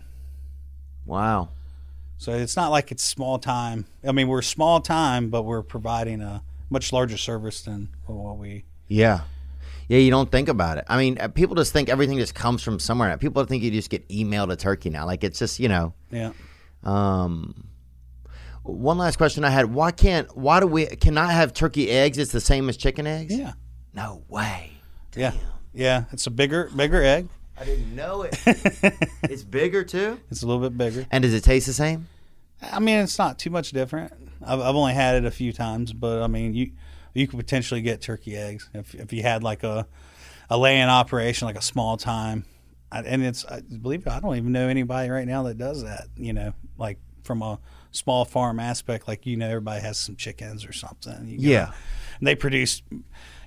Wow. 1.05 1.49
So 2.17 2.33
it's 2.33 2.55
not 2.55 2.69
like 2.69 2.91
it's 2.91 3.03
small 3.03 3.39
time. 3.39 3.85
I 4.05 4.11
mean, 4.11 4.27
we're 4.27 4.41
small 4.41 4.81
time, 4.81 5.29
but 5.29 5.43
we're 5.43 5.61
providing 5.63 6.21
a 6.21 6.43
much 6.69 6.91
larger 6.91 7.17
service 7.17 7.61
than 7.61 7.89
what 8.05 8.37
we. 8.37 8.65
Yeah. 8.87 9.21
Yeah, 9.87 9.97
you 9.99 10.11
don't 10.11 10.29
think 10.31 10.49
about 10.49 10.77
it. 10.77 10.85
I 10.87 10.97
mean, 10.97 11.17
uh, 11.17 11.29
people 11.29 11.55
just 11.55 11.73
think 11.73 11.89
everything 11.89 12.17
just 12.19 12.35
comes 12.35 12.61
from 12.61 12.77
somewhere. 12.77 13.17
People 13.17 13.43
think 13.45 13.63
you 13.63 13.71
just 13.71 13.89
get 13.89 14.07
emailed 14.09 14.51
a 14.51 14.55
turkey 14.55 14.91
now. 14.91 15.05
Like 15.07 15.23
it's 15.23 15.39
just, 15.39 15.59
you 15.59 15.67
know. 15.67 15.93
Yeah. 16.11 16.33
Um, 16.83 17.68
one 18.69 18.97
last 18.97 19.17
question 19.17 19.43
I 19.43 19.49
had: 19.49 19.73
Why 19.73 19.91
can't? 19.91 20.35
Why 20.37 20.59
do 20.59 20.67
we 20.67 20.85
cannot 20.85 21.31
have 21.31 21.53
turkey 21.53 21.89
eggs? 21.89 22.17
It's 22.17 22.31
the 22.31 22.41
same 22.41 22.69
as 22.69 22.77
chicken 22.77 23.05
eggs. 23.07 23.35
Yeah. 23.37 23.53
No 23.93 24.23
way. 24.27 24.71
Yeah. 25.15 25.33
Yeah. 25.73 26.05
It's 26.11 26.27
a 26.27 26.31
bigger 26.31 26.69
bigger 26.75 27.03
egg. 27.03 27.27
I 27.59 27.65
didn't 27.65 27.93
know 27.93 28.21
it. 28.21 28.39
it's 29.23 29.43
bigger 29.43 29.83
too. 29.83 30.19
It's 30.31 30.43
a 30.43 30.47
little 30.47 30.61
bit 30.61 30.77
bigger. 30.77 31.05
And 31.11 31.21
does 31.23 31.33
it 31.33 31.43
taste 31.43 31.67
the 31.67 31.73
same? 31.73 32.07
I 32.61 32.79
mean, 32.79 32.99
it's 32.99 33.17
not 33.17 33.37
too 33.39 33.49
much 33.49 33.71
different. 33.71 34.13
I've, 34.45 34.59
I've 34.61 34.75
only 34.75 34.93
had 34.93 35.15
it 35.15 35.25
a 35.25 35.31
few 35.31 35.51
times, 35.51 35.91
but 35.91 36.21
I 36.21 36.27
mean, 36.27 36.53
you 36.53 36.71
you 37.13 37.27
could 37.27 37.37
potentially 37.39 37.81
get 37.81 38.01
turkey 38.01 38.37
eggs 38.37 38.69
if 38.73 38.95
if 38.95 39.11
you 39.11 39.23
had 39.23 39.43
like 39.43 39.63
a 39.63 39.87
a 40.49 40.57
laying 40.57 40.87
operation, 40.87 41.45
like 41.47 41.57
a 41.57 41.61
small 41.61 41.97
time. 41.97 42.45
I- 42.91 43.01
And 43.03 43.23
it's 43.23 43.43
I 43.45 43.61
believe 43.61 44.07
it, 44.07 44.11
I 44.11 44.19
don't 44.19 44.35
even 44.37 44.51
know 44.51 44.67
anybody 44.67 45.09
right 45.09 45.27
now 45.27 45.43
that 45.43 45.57
does 45.57 45.83
that. 45.83 46.07
You 46.15 46.33
know, 46.33 46.53
like 46.77 46.97
from 47.23 47.41
a 47.41 47.59
small 47.91 48.25
farm 48.25 48.59
aspect, 48.59 49.07
like 49.07 49.25
you 49.25 49.37
know, 49.37 49.47
everybody 49.47 49.81
has 49.81 49.97
some 49.97 50.15
chickens 50.15 50.65
or 50.65 50.73
something. 50.73 51.27
You 51.27 51.37
Yeah. 51.51 51.71
and 52.19 52.27
they 52.27 52.35
produce. 52.35 52.81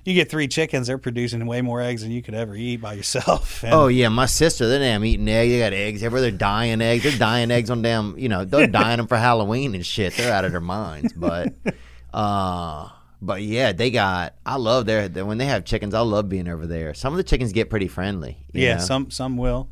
You 0.05 0.13
get 0.13 0.29
three 0.29 0.49
chickens, 0.49 0.87
they're 0.87 0.97
producing 0.97 1.45
way 1.45 1.61
more 1.61 1.79
eggs 1.81 2.01
than 2.01 2.11
you 2.11 2.21
could 2.21 2.33
ever 2.33 2.55
eat 2.57 2.77
by 2.81 2.91
yourself. 2.93 3.63
And- 3.63 3.73
Oh 3.73 3.87
yeah, 3.87 4.09
my 4.09 4.25
sister, 4.25 4.67
they're 4.67 4.79
damn 4.79 5.05
eating 5.05 5.29
eggs. 5.29 5.49
They 5.51 5.59
got 5.59 5.71
eggs 5.71 6.03
everywhere. 6.03 6.29
They're 6.29 6.37
dying 6.37 6.81
eggs. 6.81 7.03
They're 7.03 7.17
dying 7.17 7.51
eggs 7.51 7.69
on 7.69 7.81
damn. 7.81 8.17
You 8.17 8.27
know, 8.27 8.43
they're 8.43 8.67
dying 8.83 8.97
them 8.97 9.07
for 9.07 9.15
Halloween 9.15 9.75
and 9.75 9.85
shit. 9.85 10.13
They're 10.17 10.33
out 10.33 10.43
of 10.43 10.51
their 10.51 10.59
minds. 10.59 11.13
But, 11.13 11.53
uh, 12.13 12.89
but 13.21 13.41
yeah, 13.43 13.71
they 13.71 13.91
got. 13.91 14.35
I 14.45 14.57
love 14.57 14.85
their 14.85 15.07
when 15.25 15.37
they 15.37 15.45
have 15.45 15.63
chickens. 15.63 15.93
I 15.93 16.01
love 16.01 16.27
being 16.27 16.49
over 16.49 16.67
there. 16.67 16.93
Some 16.93 17.13
of 17.13 17.17
the 17.17 17.23
chickens 17.23 17.53
get 17.53 17.69
pretty 17.69 17.87
friendly. 17.87 18.45
Yeah, 18.51 18.75
know? 18.75 18.81
some 18.81 19.09
some 19.09 19.37
will, 19.37 19.69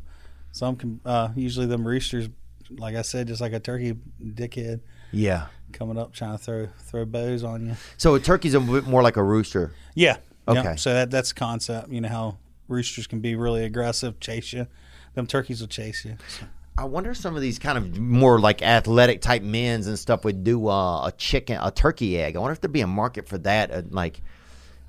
some 0.54 0.78
can. 0.78 1.02
Uh, 1.06 1.30
usually, 1.36 1.66
them 1.66 1.86
roosters, 1.86 2.30
like 2.78 2.96
I 2.96 3.02
said, 3.02 3.28
just 3.28 3.42
like 3.42 3.54
a 3.54 3.60
turkey 3.60 3.96
dickhead 4.24 4.82
Yeah. 5.12 5.48
coming 5.74 5.98
up 5.98 6.14
trying 6.14 6.38
to 6.38 6.44
throw 6.44 6.68
throw 6.80 7.06
bows 7.06 7.44
on 7.44 7.66
you. 7.68 7.76
So 7.98 8.16
a 8.16 8.20
turkey's 8.20 8.54
a 8.54 8.60
bit 8.60 8.88
more 8.88 9.02
like 9.04 9.18
a 9.18 9.24
rooster. 9.24 9.72
Yeah. 9.96 10.18
Okay. 10.48 10.76
So 10.78 10.94
that 10.94 11.12
that's 11.12 11.30
the 11.30 11.36
concept. 11.40 11.90
You 11.90 12.02
know 12.02 12.10
how 12.10 12.38
roosters 12.68 13.08
can 13.08 13.20
be 13.20 13.36
really 13.36 13.64
aggressive, 13.66 14.20
chase 14.20 14.54
you. 14.54 14.68
Them 15.14 15.28
turkeys 15.28 15.62
will 15.62 15.68
chase 15.68 16.06
you. 16.06 16.18
So- 16.40 16.46
I 16.78 16.86
wonder 16.86 17.12
if 17.12 17.18
some 17.18 17.36
of 17.36 17.42
these 17.42 17.60
kind 17.60 17.78
of 17.78 18.00
more 18.00 18.40
like 18.40 18.62
athletic 18.62 19.22
type 19.22 19.44
men's 19.44 19.88
and 19.88 20.00
stuff 20.00 20.24
would 20.24 20.44
do 20.46 20.68
uh, 20.70 21.08
a 21.08 21.12
chicken, 21.12 21.60
a 21.62 21.70
turkey 21.70 22.18
egg. 22.18 22.36
I 22.38 22.40
wonder 22.40 22.54
if 22.54 22.62
there'd 22.62 22.72
be 22.72 22.80
a 22.82 22.88
market 22.88 23.28
for 23.28 23.38
that. 23.40 23.72
Uh, 23.72 23.82
like, 23.90 24.22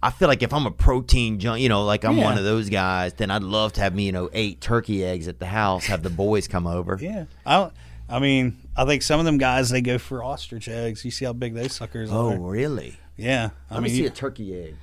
I 0.03 0.11
feel 0.11 0.27
like 0.29 0.43
if 0.43 0.53
I'm 0.53 0.66
a 0.66 0.70
protein 0.73 1.39
junk, 1.39 1.61
you 1.61 1.69
know, 1.69 1.85
like 1.85 2.05
I'm 2.05 2.16
Yeah. 2.19 2.24
one 2.24 2.39
of 2.39 2.45
those 2.45 2.69
guys, 2.69 3.15
then 3.15 3.31
I'd 3.31 3.43
love 3.45 3.73
to 3.74 3.81
have 3.83 3.95
me, 3.95 4.05
you 4.07 4.12
know, 4.12 4.29
eight 4.33 4.61
turkey 4.61 5.05
eggs 5.05 5.29
at 5.29 5.39
the 5.39 5.47
house. 5.47 5.87
Have 5.87 6.03
the 6.03 6.11
boys 6.11 6.49
come 6.49 6.66
over. 6.66 6.99
yeah. 7.01 7.27
I 7.47 7.57
don't, 7.59 7.73
I 8.09 8.19
mean, 8.19 8.57
I 8.77 8.85
think 8.85 9.03
some 9.03 9.20
of 9.20 9.27
them 9.27 9.39
guys 9.39 9.70
they 9.70 9.81
go 9.81 9.99
for 9.99 10.24
ostrich 10.24 10.69
eggs. 10.69 11.05
You 11.05 11.11
see 11.12 11.24
how 11.24 11.33
big 11.33 11.55
those 11.55 11.73
suckers 11.73 12.11
Oh, 12.11 12.33
are. 12.33 12.39
really? 12.39 12.97
Yeah. 13.16 13.51
I 13.70 13.74
Let 13.74 13.83
mean, 13.85 13.93
me 13.93 13.97
see 13.99 14.03
you- 14.03 14.09
a 14.09 14.11
turkey 14.11 14.61
egg. 14.61 14.77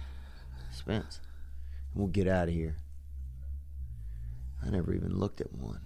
Spence, 0.71 1.19
we'll 1.93 2.07
get 2.07 2.27
out 2.27 2.47
of 2.47 2.53
here. 2.53 2.77
I 4.65 4.69
never 4.69 4.93
even 4.93 5.17
looked 5.17 5.41
at 5.41 5.51
one. 5.53 5.81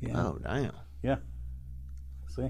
yeah. 0.00 0.20
Oh, 0.20 0.38
damn. 0.42 0.72
Yeah. 1.02 1.16
See, 2.34 2.48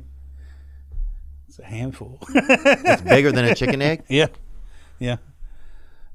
it's 1.48 1.58
a 1.58 1.64
handful. 1.64 2.18
It's 2.30 3.02
bigger 3.02 3.30
than 3.32 3.44
a 3.44 3.54
chicken 3.54 3.82
egg. 3.82 4.04
yeah, 4.08 4.28
yeah. 4.98 5.16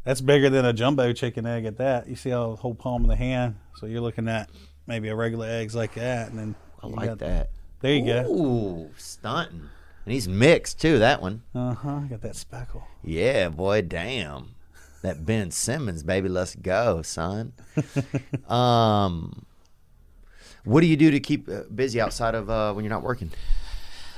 That's 0.09 0.21
bigger 0.21 0.49
than 0.49 0.65
a 0.65 0.73
jumbo 0.73 1.13
chicken 1.13 1.45
egg 1.45 1.65
at 1.65 1.77
that. 1.77 2.07
You 2.07 2.15
see 2.15 2.31
how 2.31 2.49
the 2.49 2.55
whole 2.55 2.73
palm 2.73 3.03
of 3.03 3.09
the 3.09 3.15
hand. 3.15 3.57
So 3.75 3.85
you're 3.85 4.01
looking 4.01 4.27
at 4.27 4.49
maybe 4.87 5.07
a 5.09 5.15
regular 5.15 5.45
eggs 5.47 5.75
like 5.75 5.93
that, 5.93 6.31
and 6.31 6.39
then 6.39 6.55
I 6.81 6.87
like 6.87 7.05
got- 7.09 7.19
that. 7.19 7.51
There 7.81 7.93
you 7.93 8.05
go. 8.05 8.25
Ooh, 8.27 8.89
stunting. 8.97 9.69
And 10.05 10.11
he's 10.11 10.27
mixed 10.27 10.81
too. 10.81 10.97
That 10.97 11.21
one. 11.21 11.43
Uh 11.53 11.75
huh. 11.75 11.99
Got 12.09 12.21
that 12.21 12.35
speckle. 12.35 12.87
Yeah, 13.03 13.49
boy, 13.49 13.83
damn. 13.83 14.55
That 15.03 15.27
Ben 15.27 15.51
Simmons, 15.51 16.01
baby, 16.01 16.27
let's 16.27 16.55
go, 16.55 17.03
son. 17.03 17.53
um, 18.49 19.45
what 20.63 20.81
do 20.81 20.87
you 20.87 20.97
do 20.97 21.11
to 21.11 21.19
keep 21.19 21.47
uh, 21.47 21.65
busy 21.75 22.01
outside 22.01 22.33
of 22.33 22.49
uh, 22.49 22.73
when 22.73 22.83
you're 22.83 22.89
not 22.89 23.03
working? 23.03 23.29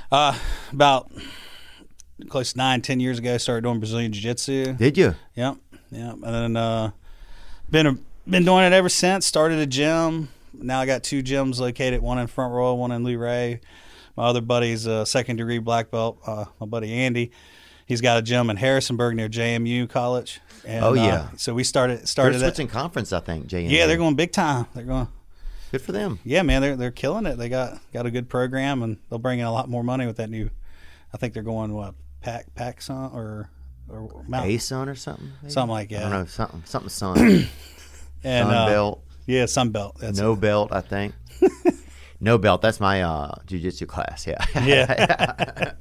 Uh, 0.09 0.39
about 0.71 1.11
close 2.29 2.53
to 2.53 2.57
nine, 2.57 2.81
ten 2.81 3.01
years 3.01 3.19
ago, 3.19 3.33
I 3.33 3.37
started 3.37 3.65
doing 3.65 3.79
Brazilian 3.79 4.13
Jiu 4.13 4.21
Jitsu. 4.21 4.71
Did 4.75 4.97
you? 4.97 5.15
Yep, 5.35 5.57
yep. 5.91 6.13
And 6.13 6.23
then 6.23 6.57
uh, 6.57 6.91
been 7.69 8.03
been 8.27 8.45
doing 8.45 8.63
it 8.65 8.73
ever 8.73 8.89
since. 8.89 9.25
Started 9.25 9.59
a 9.59 9.65
gym. 9.65 10.29
Now 10.53 10.79
I 10.81 10.85
got 10.85 11.03
two 11.03 11.23
gyms 11.23 11.59
located, 11.59 12.01
one 12.01 12.17
in 12.19 12.27
Front 12.27 12.53
Royal, 12.53 12.77
one 12.77 12.91
in 12.91 13.03
Luray. 13.03 13.61
My 14.17 14.25
other 14.25 14.41
buddy's 14.41 14.85
a 14.85 15.05
second 15.05 15.37
degree 15.37 15.59
black 15.59 15.89
belt. 15.91 16.19
Uh, 16.25 16.45
my 16.59 16.65
buddy 16.65 16.91
Andy, 16.93 17.31
he's 17.85 18.01
got 18.01 18.17
a 18.17 18.21
gym 18.21 18.49
in 18.49 18.57
Harrisonburg 18.57 19.15
near 19.15 19.29
JMU 19.29 19.89
College. 19.89 20.41
And, 20.65 20.83
Oh, 20.85 20.91
uh, 20.91 20.93
yeah. 20.95 21.29
so 21.37 21.53
we 21.53 21.63
started 21.63 21.99
They're 21.99 22.05
started 22.05 22.39
that. 22.39 22.55
switching 22.55 22.67
conference, 22.67 23.13
I 23.13 23.21
think. 23.21 23.47
JM. 23.47 23.69
Yeah, 23.71 23.87
they're 23.87 23.97
going 23.97 24.15
big 24.15 24.31
time. 24.31 24.67
They're 24.75 24.83
going. 24.83 25.07
Good 25.71 25.81
for 25.81 25.93
them. 25.93 26.19
Yeah, 26.25 26.41
man, 26.41 26.61
they're 26.61 26.75
they're 26.75 26.91
killing 26.91 27.25
it. 27.25 27.37
They 27.37 27.47
got 27.47 27.79
got 27.93 28.05
a 28.05 28.11
good 28.11 28.27
program, 28.27 28.83
and 28.83 28.97
they'll 29.09 29.17
bring 29.19 29.39
in 29.39 29.45
a 29.45 29.51
lot 29.53 29.69
more 29.69 29.83
money 29.83 30.05
with 30.05 30.17
that 30.17 30.29
new. 30.29 30.49
I 31.13 31.17
think 31.17 31.33
they're 31.33 31.41
going 31.43 31.73
what 31.73 31.95
pack 32.19 32.53
pack 32.53 32.81
son 32.81 33.09
or 33.13 33.49
or 33.93 34.23
Mount, 34.27 34.45
A 34.47 34.57
Sun 34.57 34.89
or 34.89 34.95
something. 34.95 35.31
maybe? 35.41 35.51
something 35.53 35.71
like 35.71 35.89
that. 35.89 35.99
I 36.05 36.09
don't 36.09 36.19
know 36.19 36.25
something 36.25 36.63
something 36.65 36.89
Sun. 36.89 37.47
And 38.23 38.47
Sun 38.49 38.53
uh, 38.53 38.65
belt, 38.67 39.03
yeah, 39.25 39.43
Sunbelt. 39.45 39.97
That's 39.97 40.19
no 40.19 40.35
belt. 40.35 40.71
I 40.71 40.81
think. 40.81 41.15
no 42.19 42.37
belt. 42.37 42.61
That's 42.61 42.79
my 42.79 43.01
uh, 43.01 43.33
jujitsu 43.47 43.87
class. 43.87 44.27
Yeah. 44.27 44.45
Yeah. 44.65 45.73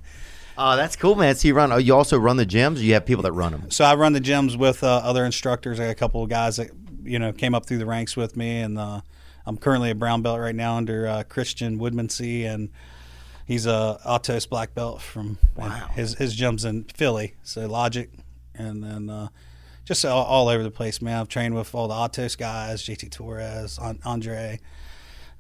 Oh, 0.63 0.77
that's 0.77 0.95
cool, 0.95 1.15
man. 1.15 1.35
So 1.37 1.49
you 1.49 1.55
run. 1.55 1.73
Oh, 1.73 1.79
you 1.79 1.95
also 1.95 2.19
run 2.19 2.37
the 2.37 2.45
gyms. 2.45 2.77
Or 2.77 2.81
you 2.81 2.93
have 2.93 3.07
people 3.07 3.23
that 3.23 3.33
run 3.33 3.53
them. 3.53 3.71
so 3.71 3.85
I 3.85 3.95
run 3.95 4.13
the 4.13 4.21
gyms 4.21 4.57
with 4.59 4.85
uh, 4.85 5.01
other 5.03 5.25
instructors. 5.25 5.81
I 5.81 5.85
got 5.85 5.91
a 5.91 5.95
couple 5.95 6.23
of 6.23 6.29
guys 6.29 6.57
that 6.57 6.71
you 7.03 7.19
know 7.19 7.33
came 7.33 7.55
up 7.55 7.65
through 7.67 7.79
the 7.79 7.87
ranks 7.87 8.17
with 8.17 8.37
me, 8.37 8.61
and 8.61 8.79
uh, 8.79 9.01
I'm 9.47 9.57
currently 9.57 9.91
a 9.91 9.95
brown 9.95 10.21
belt 10.23 10.39
right 10.39 10.55
now 10.55 10.77
under 10.77 11.07
uh, 11.07 11.23
Christian 11.23 11.79
Woodmansee, 11.79 12.45
and 12.45 12.69
he's 13.47 13.67
a 13.67 13.99
Atos 14.07 14.49
black 14.49 14.75
belt 14.75 15.01
from 15.03 15.39
Wow. 15.57 15.89
his 15.95 16.15
his 16.15 16.35
gym's 16.35 16.65
in 16.65 16.85
Philly. 16.85 17.35
So 17.43 17.67
Logic, 17.67 18.11
and 18.55 18.83
then 18.83 19.11
uh, 19.11 19.29
just 19.85 20.05
all, 20.05 20.25
all 20.25 20.49
over 20.49 20.63
the 20.63 20.71
place, 20.71 21.01
man. 21.03 21.19
I've 21.21 21.29
trained 21.29 21.55
with 21.55 21.75
all 21.75 21.89
the 21.89 21.95
Atos 21.95 22.37
guys, 22.39 22.83
JT 22.83 23.11
Torres, 23.11 23.79
An- 23.81 24.01
Andre. 24.05 24.61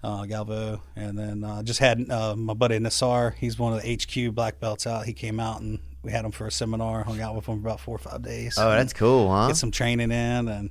Uh, 0.02 0.22
Galvão, 0.22 0.80
and 0.96 1.18
then 1.18 1.44
uh, 1.44 1.62
just 1.62 1.78
had 1.78 2.10
uh, 2.10 2.34
my 2.34 2.54
buddy 2.54 2.78
Nassar. 2.78 3.34
He's 3.34 3.58
one 3.58 3.74
of 3.74 3.82
the 3.82 3.94
HQ 4.28 4.34
black 4.34 4.58
belts 4.58 4.86
out. 4.86 5.04
He 5.04 5.12
came 5.12 5.38
out 5.38 5.60
and 5.60 5.78
we 6.02 6.10
had 6.10 6.24
him 6.24 6.30
for 6.30 6.46
a 6.46 6.50
seminar. 6.50 7.04
Hung 7.04 7.20
out 7.20 7.36
with 7.36 7.44
him 7.46 7.60
for 7.60 7.68
about 7.68 7.80
four 7.80 7.96
or 7.96 7.98
five 7.98 8.22
days. 8.22 8.56
Oh, 8.58 8.70
that's 8.70 8.94
cool, 8.94 9.30
huh? 9.30 9.48
Get 9.48 9.58
some 9.58 9.70
training 9.70 10.10
in 10.10 10.48
and 10.48 10.70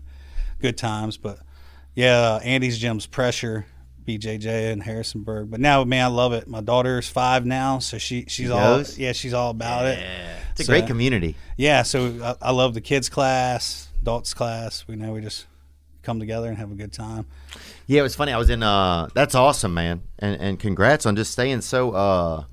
good 0.60 0.80
times. 0.80 1.18
But 1.18 1.38
yeah, 1.94 2.40
Andy's 2.42 2.80
gym's 2.80 3.06
pressure, 3.06 3.68
BJJ 4.18 4.72
in 4.72 4.80
Harrisonburg. 4.82 5.52
But 5.52 5.60
now, 5.60 5.84
man, 5.84 6.06
I 6.06 6.08
love 6.08 6.34
it. 6.34 6.48
My 6.48 6.62
daughter's 6.62 7.08
five 7.10 7.46
now, 7.46 7.80
so 7.80 7.98
she 7.98 8.22
she's 8.28 8.48
She 8.48 8.50
all 8.50 8.82
yeah, 8.98 9.12
she's 9.12 9.34
all 9.34 9.52
about 9.52 9.86
it. 9.86 10.00
It's 10.52 10.62
a 10.62 10.64
So- 10.64 10.74
great 10.74 10.88
community. 10.88 11.36
Yeah, 11.58 11.84
so 11.84 12.14
I, 12.42 12.50
I 12.50 12.52
love 12.52 12.74
the 12.74 12.82
kids 12.82 13.10
class, 13.10 13.90
adults 14.02 14.34
class. 14.34 14.86
We 14.88 14.96
know 14.96 15.14
we 15.14 15.22
just 15.22 15.46
come 16.02 16.20
together 16.20 16.48
and 16.48 16.58
have 16.58 16.72
a 16.72 16.76
good 16.76 16.94
time. 16.94 17.26
Yeah, 17.86 18.00
it 18.00 18.04
was 18.04 18.16
funny. 18.16 18.32
I 18.32 18.38
was 18.38 18.50
in. 18.50 18.64
uh 18.64 19.08
That's 19.14 19.36
awesome, 19.36 19.74
man, 19.74 20.02
and 20.18 20.40
and 20.42 20.60
congrats 20.60 21.06
on 21.06 21.16
just 21.16 21.32
staying 21.32 21.62
so 21.62 21.92
uh 21.92 22.44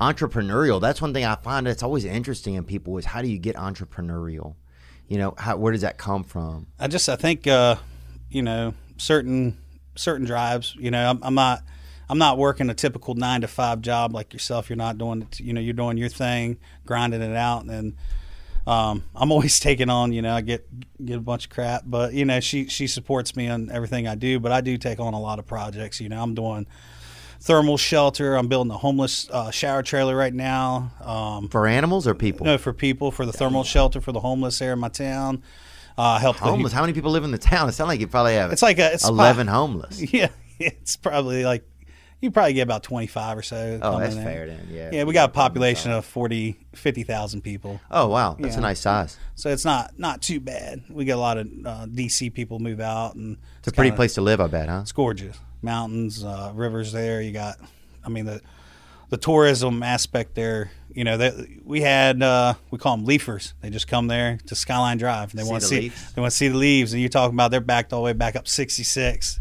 entrepreneurial. 0.00 0.80
That's 0.80 1.00
one 1.00 1.12
thing 1.14 1.24
I 1.24 1.36
find 1.36 1.66
that's 1.66 1.82
always 1.82 2.04
interesting 2.04 2.54
in 2.54 2.64
people 2.64 2.96
is 2.98 3.04
how 3.04 3.22
do 3.22 3.28
you 3.28 3.38
get 3.38 3.56
entrepreneurial? 3.56 4.54
You 5.08 5.18
know, 5.18 5.34
how 5.36 5.56
where 5.56 5.72
does 5.72 5.82
that 5.82 5.98
come 5.98 6.24
from? 6.24 6.66
I 6.78 6.88
just 6.88 7.08
I 7.08 7.16
think 7.16 7.46
uh, 7.46 7.76
you 8.30 8.42
know 8.42 8.74
certain 8.96 9.58
certain 9.94 10.26
drives. 10.26 10.74
You 10.78 10.90
know, 10.90 11.10
I'm, 11.10 11.18
I'm 11.22 11.34
not 11.34 11.62
I'm 12.08 12.18
not 12.18 12.38
working 12.38 12.68
a 12.70 12.74
typical 12.74 13.14
nine 13.14 13.40
to 13.40 13.48
five 13.48 13.80
job 13.80 14.14
like 14.14 14.32
yourself. 14.32 14.68
You're 14.68 14.76
not 14.76 14.98
doing 14.98 15.22
it. 15.22 15.40
You 15.40 15.52
know, 15.52 15.60
you're 15.60 15.72
doing 15.72 15.96
your 15.96 16.08
thing, 16.08 16.58
grinding 16.84 17.22
it 17.22 17.36
out, 17.36 17.64
and 17.64 17.94
um, 18.66 19.04
I'm 19.14 19.32
always 19.32 19.58
taking 19.68 19.88
on. 19.90 20.12
You 20.12 20.22
know, 20.22 20.34
I 20.34 20.40
get 20.40 20.66
get 21.04 21.16
a 21.16 21.20
bunch 21.20 21.46
of 21.46 21.50
crap, 21.50 21.82
but 21.86 22.12
you 22.12 22.24
know, 22.24 22.40
she 22.40 22.66
she 22.66 22.86
supports 22.86 23.34
me 23.36 23.48
on 23.48 23.70
everything 23.70 24.06
I 24.06 24.14
do. 24.14 24.38
But 24.40 24.52
I 24.52 24.60
do 24.60 24.76
take 24.76 25.00
on 25.00 25.14
a 25.14 25.20
lot 25.20 25.38
of 25.38 25.46
projects. 25.46 26.00
You 26.00 26.08
know, 26.08 26.22
I'm 26.22 26.34
doing 26.34 26.66
thermal 27.40 27.76
shelter. 27.76 28.36
I'm 28.36 28.46
building 28.48 28.70
a 28.70 28.78
homeless 28.78 29.28
uh, 29.30 29.50
shower 29.50 29.82
trailer 29.82 30.14
right 30.14 30.34
now. 30.34 30.92
Um, 31.00 31.48
For 31.48 31.66
animals 31.66 32.06
or 32.06 32.14
people? 32.14 32.46
no, 32.46 32.56
for 32.58 32.72
people 32.72 33.10
for 33.10 33.26
the 33.26 33.32
thermal 33.32 33.64
shelter 33.64 34.00
for 34.00 34.12
the 34.12 34.20
homeless 34.20 34.58
here 34.58 34.72
in 34.72 34.78
my 34.78 34.88
town. 34.88 35.42
Uh, 35.98 36.18
help 36.18 36.36
homeless. 36.36 36.72
How 36.72 36.80
many 36.80 36.92
people 36.92 37.10
live 37.10 37.24
in 37.24 37.30
the 37.30 37.38
town? 37.38 37.68
It 37.68 37.72
sounds 37.72 37.88
like 37.88 38.00
you 38.00 38.06
probably 38.08 38.34
have. 38.34 38.52
It's 38.52 38.62
like 38.62 38.78
a 38.78 38.92
it's 38.94 39.06
eleven 39.06 39.46
homeless. 39.46 40.00
Yeah, 40.12 40.28
it's 40.58 40.96
probably 40.96 41.44
like 41.44 41.64
you 42.20 42.30
probably 42.30 42.52
get 42.54 42.62
about 42.62 42.82
twenty 42.82 43.06
five 43.08 43.36
or 43.36 43.42
so. 43.42 43.78
Oh, 43.82 43.98
that's 43.98 44.14
in. 44.14 44.22
fair 44.22 44.46
then. 44.46 44.68
Yeah. 44.70 44.90
Yeah, 44.92 45.04
we 45.04 45.12
got 45.12 45.30
a 45.30 45.32
population 45.32 45.90
of 45.90 46.04
40, 46.04 46.56
50,000 46.74 47.40
people, 47.42 47.80
Oh 47.90 48.06
wow, 48.08 48.36
that's 48.38 48.54
Yeah. 48.54 48.60
a 48.60 48.62
nice 48.62 48.80
size. 48.80 49.18
so 49.34 49.50
it's 49.50 49.64
not 49.64 49.98
not 49.98 50.22
too 50.22 50.38
bad. 50.40 50.82
We 50.88 51.04
get 51.04 51.16
a 51.16 51.20
lot 51.20 51.36
of 51.38 51.46
uh, 51.64 51.86
DC 51.86 52.32
people 52.32 52.58
move 52.60 52.78
out, 52.80 53.14
and 53.16 53.36
It's 53.58 53.68
a 53.68 53.72
pretty 53.72 53.90
kinda- 53.90 53.96
place 53.96 54.14
to 54.14 54.20
live, 54.20 54.40
I 54.40 54.46
bet, 54.46 54.68
huh? 54.68 54.80
It's 54.82 54.92
gorgeous, 54.92 55.36
mountains, 55.62 56.22
uh, 56.24 56.52
rivers. 56.54 56.92
There, 56.92 57.20
you 57.20 57.32
got. 57.32 57.56
I 58.04 58.08
mean 58.08 58.24
the 58.26 58.40
the 59.10 59.16
tourism 59.18 59.82
aspect 59.82 60.34
there. 60.36 60.70
You 60.94 61.04
know, 61.04 61.16
they, 61.16 61.58
we 61.64 61.80
had 61.80 62.22
uh, 62.22 62.54
we 62.70 62.78
call 62.78 62.96
them 62.96 63.06
leafers. 63.06 63.54
They 63.60 63.70
just 63.70 63.88
come 63.88 64.06
there 64.06 64.38
to 64.46 64.54
Skyline 64.54 64.98
Drive. 64.98 65.32
They 65.32 65.44
want 65.44 65.62
to 65.62 65.68
see 65.68 65.80
leaves? 65.80 66.12
they 66.12 66.20
want 66.20 66.30
to 66.30 66.36
see 66.36 66.48
the 66.48 66.56
leaves, 66.56 66.92
and 66.92 67.00
you're 67.00 67.08
talking 67.08 67.34
about 67.34 67.50
they're 67.50 67.60
backed 67.60 67.92
all 67.92 68.00
the 68.00 68.04
way 68.06 68.12
back 68.12 68.36
up 68.36 68.46
66 68.46 69.40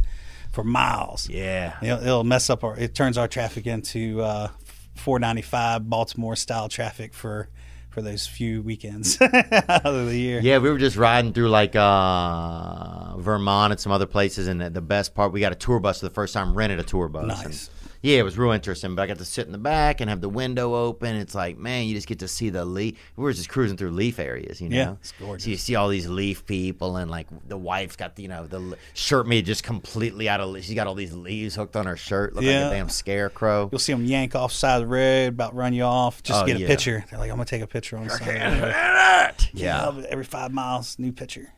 for 0.52 0.64
miles. 0.64 1.30
Yeah. 1.30 1.78
It'll, 1.82 2.02
it'll 2.02 2.23
mess 2.23 2.49
up 2.49 2.64
our. 2.64 2.78
It 2.78 2.95
turns 2.95 3.18
our 3.18 3.28
traffic 3.28 3.68
into 3.68 4.22
uh, 4.22 4.49
495 4.95 5.90
Baltimore 5.90 6.36
style 6.36 6.69
traffic 6.69 7.14
for 7.14 7.49
for 7.90 8.02
those 8.02 8.26
few 8.26 8.61
weekends 8.61 9.22
out 9.22 9.86
of 9.86 10.07
the 10.07 10.18
year. 10.18 10.40
Yeah, 10.41 10.60
we 10.60 10.69
were 10.69 10.78
just 10.78 10.95
riding 10.95 11.34
through 11.34 11.49
like 11.49 11.76
uh, 11.76 13.18
Vermont 13.18 13.73
and 13.73 13.80
some 13.80 13.91
other 13.91 14.06
places, 14.06 14.48
and 14.48 14.61
the, 14.61 14.69
the 14.69 14.82
best 14.82 15.14
part, 15.14 15.34
we 15.34 15.41
got 15.41 15.52
a 15.52 15.56
tour 15.56 15.80
bus 15.80 15.99
for 15.99 16.07
the 16.07 16.14
first 16.14 16.34
time. 16.34 16.53
Rented 16.53 16.80
a 16.80 16.84
tour 16.84 17.10
bus. 17.10 17.28
Nice. 17.28 17.68
And, 17.68 17.91
yeah, 18.02 18.18
it 18.19 18.23
was 18.23 18.38
real 18.38 18.52
interesting. 18.52 18.95
But 18.95 19.03
I 19.03 19.07
got 19.07 19.18
to 19.19 19.26
sit 19.26 19.45
in 19.45 19.52
the 19.52 19.57
back 19.57 20.02
and 20.02 20.10
have 20.10 20.22
the 20.22 20.30
window 20.30 20.73
open. 20.76 21.15
It's 21.15 21.36
like, 21.36 21.57
man, 21.57 21.86
you 21.86 21.95
just 21.95 22.07
get 22.07 22.19
to 22.19 22.28
see 22.28 22.49
the 22.49 22.65
leaf. 22.65 22.98
We 23.15 23.23
were 23.23 23.34
just 23.34 23.49
cruising 23.49 23.78
through 23.78 23.91
leaf 23.91 24.19
areas, 24.19 24.60
you 24.61 24.69
know. 24.69 24.76
Yeah, 24.76 24.91
it's 24.94 25.11
gorgeous. 25.14 25.44
So 25.45 25.49
you 25.52 25.57
see 25.57 25.76
all 25.76 25.88
these 25.90 26.07
leaf 26.10 26.45
people, 26.45 26.98
and 26.98 27.10
like 27.11 27.28
the 27.48 27.57
wife's 27.57 27.95
got 27.95 28.15
the, 28.15 28.23
you 28.23 28.28
know 28.30 28.48
the 28.48 28.78
shirt 28.94 29.28
made 29.28 29.45
just 29.45 29.64
completely 29.64 30.28
out 30.30 30.41
of. 30.41 30.56
She's 30.64 30.76
got 30.76 30.88
all 30.88 30.95
these 30.95 31.14
leaves 31.14 31.56
hooked 31.56 31.76
on 31.76 31.86
her 31.86 31.98
shirt, 31.98 32.34
look 32.34 32.44
Yeah. 32.44 32.64
like 32.65 32.72
a 32.73 32.76
damn 32.78 32.90
scarecrow. 32.90 33.69
You'll 33.72 33.80
see 33.80 33.94
them 33.94 34.06
yank 34.06 34.36
off 34.36 34.52
side 34.52 34.76
of 34.76 34.82
the 34.82 34.88
road, 34.88 35.28
about 35.30 35.56
run 35.56 35.73
you 35.73 35.84
off, 35.84 36.23
just 36.23 36.41
Oh, 36.41 36.45
to 36.45 36.48
get 36.52 36.57
a 36.57 36.61
yeah. 36.61 36.68
picture. 36.68 37.06
They're 37.10 37.19
like, 37.19 37.30
I'm 37.30 37.38
gonna 37.38 37.45
take 37.45 37.61
a 37.61 37.68
picture 37.68 37.98
on 37.98 38.06
the 38.06 38.10
side. 38.11 38.28
of 38.41 38.56
the 38.61 38.61
road. 38.68 39.36
Yeah. 39.53 40.02
every 40.10 40.23
five 40.26 40.52
miles, 40.52 40.98
new 40.99 41.11
picture. 41.11 41.53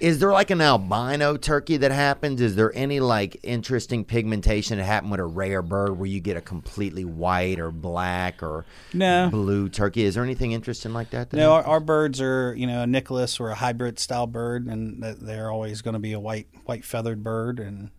Is 0.00 0.18
there 0.18 0.32
like 0.32 0.50
an 0.50 0.60
albino 0.60 1.36
turkey 1.36 1.76
that 1.78 1.90
happens? 1.92 2.40
Is 2.40 2.56
there 2.56 2.72
any 2.74 3.00
like 3.00 3.38
interesting 3.42 4.04
pigmentation 4.04 4.78
that 4.78 4.84
happened 4.84 5.12
with 5.12 5.20
a 5.20 5.24
rare 5.24 5.62
bird 5.62 5.98
where 5.98 6.06
you 6.08 6.20
get 6.20 6.36
a 6.36 6.40
completely 6.40 7.04
white 7.04 7.58
or 7.58 7.70
black 7.70 8.42
or 8.42 8.66
No. 8.92 9.28
blue 9.30 9.68
turkey? 9.68 10.02
Is 10.04 10.14
there 10.14 10.24
anything 10.24 10.52
interesting 10.52 10.92
like 10.92 11.10
that? 11.10 11.30
that 11.30 11.36
No, 11.36 11.52
our, 11.52 11.64
our 11.64 11.80
birds 11.80 12.20
are, 12.20 12.54
you 12.56 12.66
know, 12.66 12.82
a 12.82 12.86
Nicholas 12.86 13.40
or 13.40 13.50
a 13.50 13.54
hybrid 13.54 13.98
style 13.98 14.26
bird, 14.26 14.66
and 14.66 15.02
they're 15.02 15.50
always 15.50 15.80
going 15.82 15.94
to 15.94 16.00
be 16.00 16.12
a 16.12 16.20
white, 16.20 16.48
white 16.64 16.84
feathered 16.84 17.22
bird, 17.24 17.58
and 17.58 17.90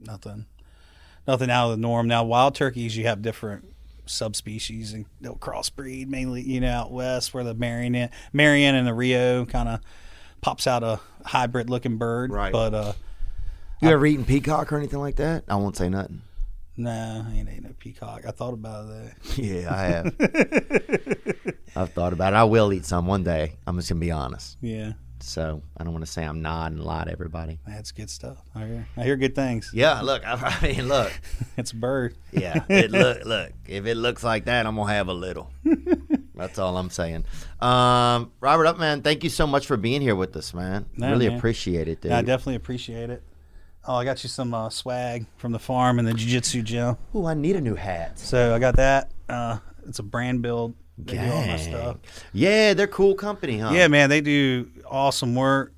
nothing, 0.00 0.46
nothing 1.28 1.50
out 1.50 1.66
of 1.70 1.70
the 1.72 1.82
norm. 1.82 2.08
Now, 2.08 2.24
wild 2.24 2.54
turkeys, 2.54 2.96
you 2.96 3.04
have 3.06 3.22
different 3.22 3.66
subspecies, 4.06 4.92
and 4.92 5.06
they'll 5.20 5.36
crossbreed 5.36 6.08
mainly, 6.08 6.42
you 6.42 6.60
know, 6.60 6.70
out 6.70 6.92
west 6.92 7.32
where 7.32 7.44
the 7.44 7.54
Merriam, 7.54 8.08
Merriam 8.32 8.74
and 8.74 8.86
the 8.86 8.94
Rio 8.94 9.44
kind 9.46 9.68
of 9.68 9.80
pops 10.44 10.66
out 10.66 10.82
a 10.84 11.00
hybrid 11.24 11.70
looking 11.70 11.96
bird. 11.96 12.30
Right. 12.30 12.52
But 12.52 12.74
uh, 12.74 12.92
you 13.80 13.88
ever 13.88 14.04
eaten 14.04 14.26
peacock 14.26 14.70
or 14.72 14.76
anything 14.76 14.98
like 14.98 15.16
that? 15.16 15.44
I 15.48 15.56
won't 15.56 15.74
say 15.74 15.88
nothing. 15.88 16.20
no, 16.76 16.90
I 17.26 17.32
ain't 17.34 17.48
ate 17.48 17.62
no 17.62 17.70
peacock. 17.78 18.26
I 18.28 18.30
thought 18.30 18.52
about 18.52 18.88
that. 18.88 19.14
Yeah, 19.38 19.74
I 19.74 19.82
have. 19.84 21.56
I've 21.76 21.92
thought 21.94 22.12
about 22.12 22.34
it. 22.34 22.36
I 22.36 22.44
will 22.44 22.72
eat 22.74 22.84
some 22.84 23.06
one 23.06 23.24
day. 23.24 23.56
I'm 23.66 23.76
just 23.78 23.88
gonna 23.88 24.00
be 24.00 24.10
honest. 24.10 24.58
Yeah. 24.60 24.92
So 25.20 25.62
I 25.76 25.84
don't 25.84 25.92
want 25.92 26.04
to 26.04 26.10
say 26.10 26.24
I'm 26.24 26.42
not 26.42 26.72
and 26.72 26.82
lie 26.84 27.04
to 27.04 27.10
everybody. 27.10 27.58
That's 27.66 27.92
good 27.92 28.10
stuff. 28.10 28.38
I 28.54 28.66
hear, 28.66 28.88
I 28.96 29.02
hear 29.04 29.16
good 29.16 29.34
things. 29.34 29.70
Yeah, 29.72 30.00
look, 30.02 30.24
I, 30.26 30.58
I 30.60 30.66
mean, 30.66 30.88
look, 30.88 31.12
It's 31.56 31.72
a 31.72 31.76
bird. 31.76 32.14
yeah, 32.32 32.62
it 32.68 32.90
look, 32.90 33.24
look. 33.24 33.52
If 33.66 33.86
it 33.86 33.94
looks 33.96 34.22
like 34.22 34.44
that, 34.46 34.66
I'm 34.66 34.76
gonna 34.76 34.92
have 34.92 35.08
a 35.08 35.14
little. 35.14 35.50
That's 36.34 36.58
all 36.58 36.76
I'm 36.76 36.90
saying. 36.90 37.24
Um, 37.60 38.32
Robert 38.40 38.64
Upman, 38.64 39.02
thank 39.04 39.22
you 39.24 39.30
so 39.30 39.46
much 39.46 39.66
for 39.66 39.76
being 39.76 40.02
here 40.02 40.16
with 40.16 40.36
us, 40.36 40.52
man. 40.52 40.86
No, 40.96 41.10
really 41.10 41.28
man. 41.28 41.38
appreciate 41.38 41.88
it, 41.88 42.00
dude. 42.00 42.10
Yeah, 42.10 42.18
I 42.18 42.22
definitely 42.22 42.56
appreciate 42.56 43.08
it. 43.10 43.22
Oh, 43.86 43.94
I 43.94 44.04
got 44.04 44.22
you 44.24 44.28
some 44.28 44.52
uh, 44.52 44.68
swag 44.70 45.26
from 45.36 45.52
the 45.52 45.58
farm 45.58 45.98
and 45.98 46.08
the 46.08 46.14
jiu-jitsu 46.14 46.62
gym. 46.62 46.96
Ooh, 47.14 47.26
I 47.26 47.34
need 47.34 47.54
a 47.54 47.60
new 47.60 47.74
hat. 47.74 48.18
So 48.18 48.54
I 48.54 48.58
got 48.58 48.76
that. 48.76 49.10
Uh, 49.28 49.58
it's 49.86 49.98
a 49.98 50.02
brand 50.02 50.42
build. 50.42 50.74
They 50.96 51.14
do 51.14 51.20
all 51.20 51.40
my 51.40 51.46
Gang. 51.46 51.58
stuff. 51.58 51.96
Yeah, 52.32 52.74
they're 52.74 52.86
cool 52.86 53.14
company, 53.14 53.58
huh? 53.58 53.70
Yeah, 53.72 53.88
man, 53.88 54.08
they 54.10 54.20
do 54.20 54.70
awesome 54.90 55.34
work. 55.34 55.72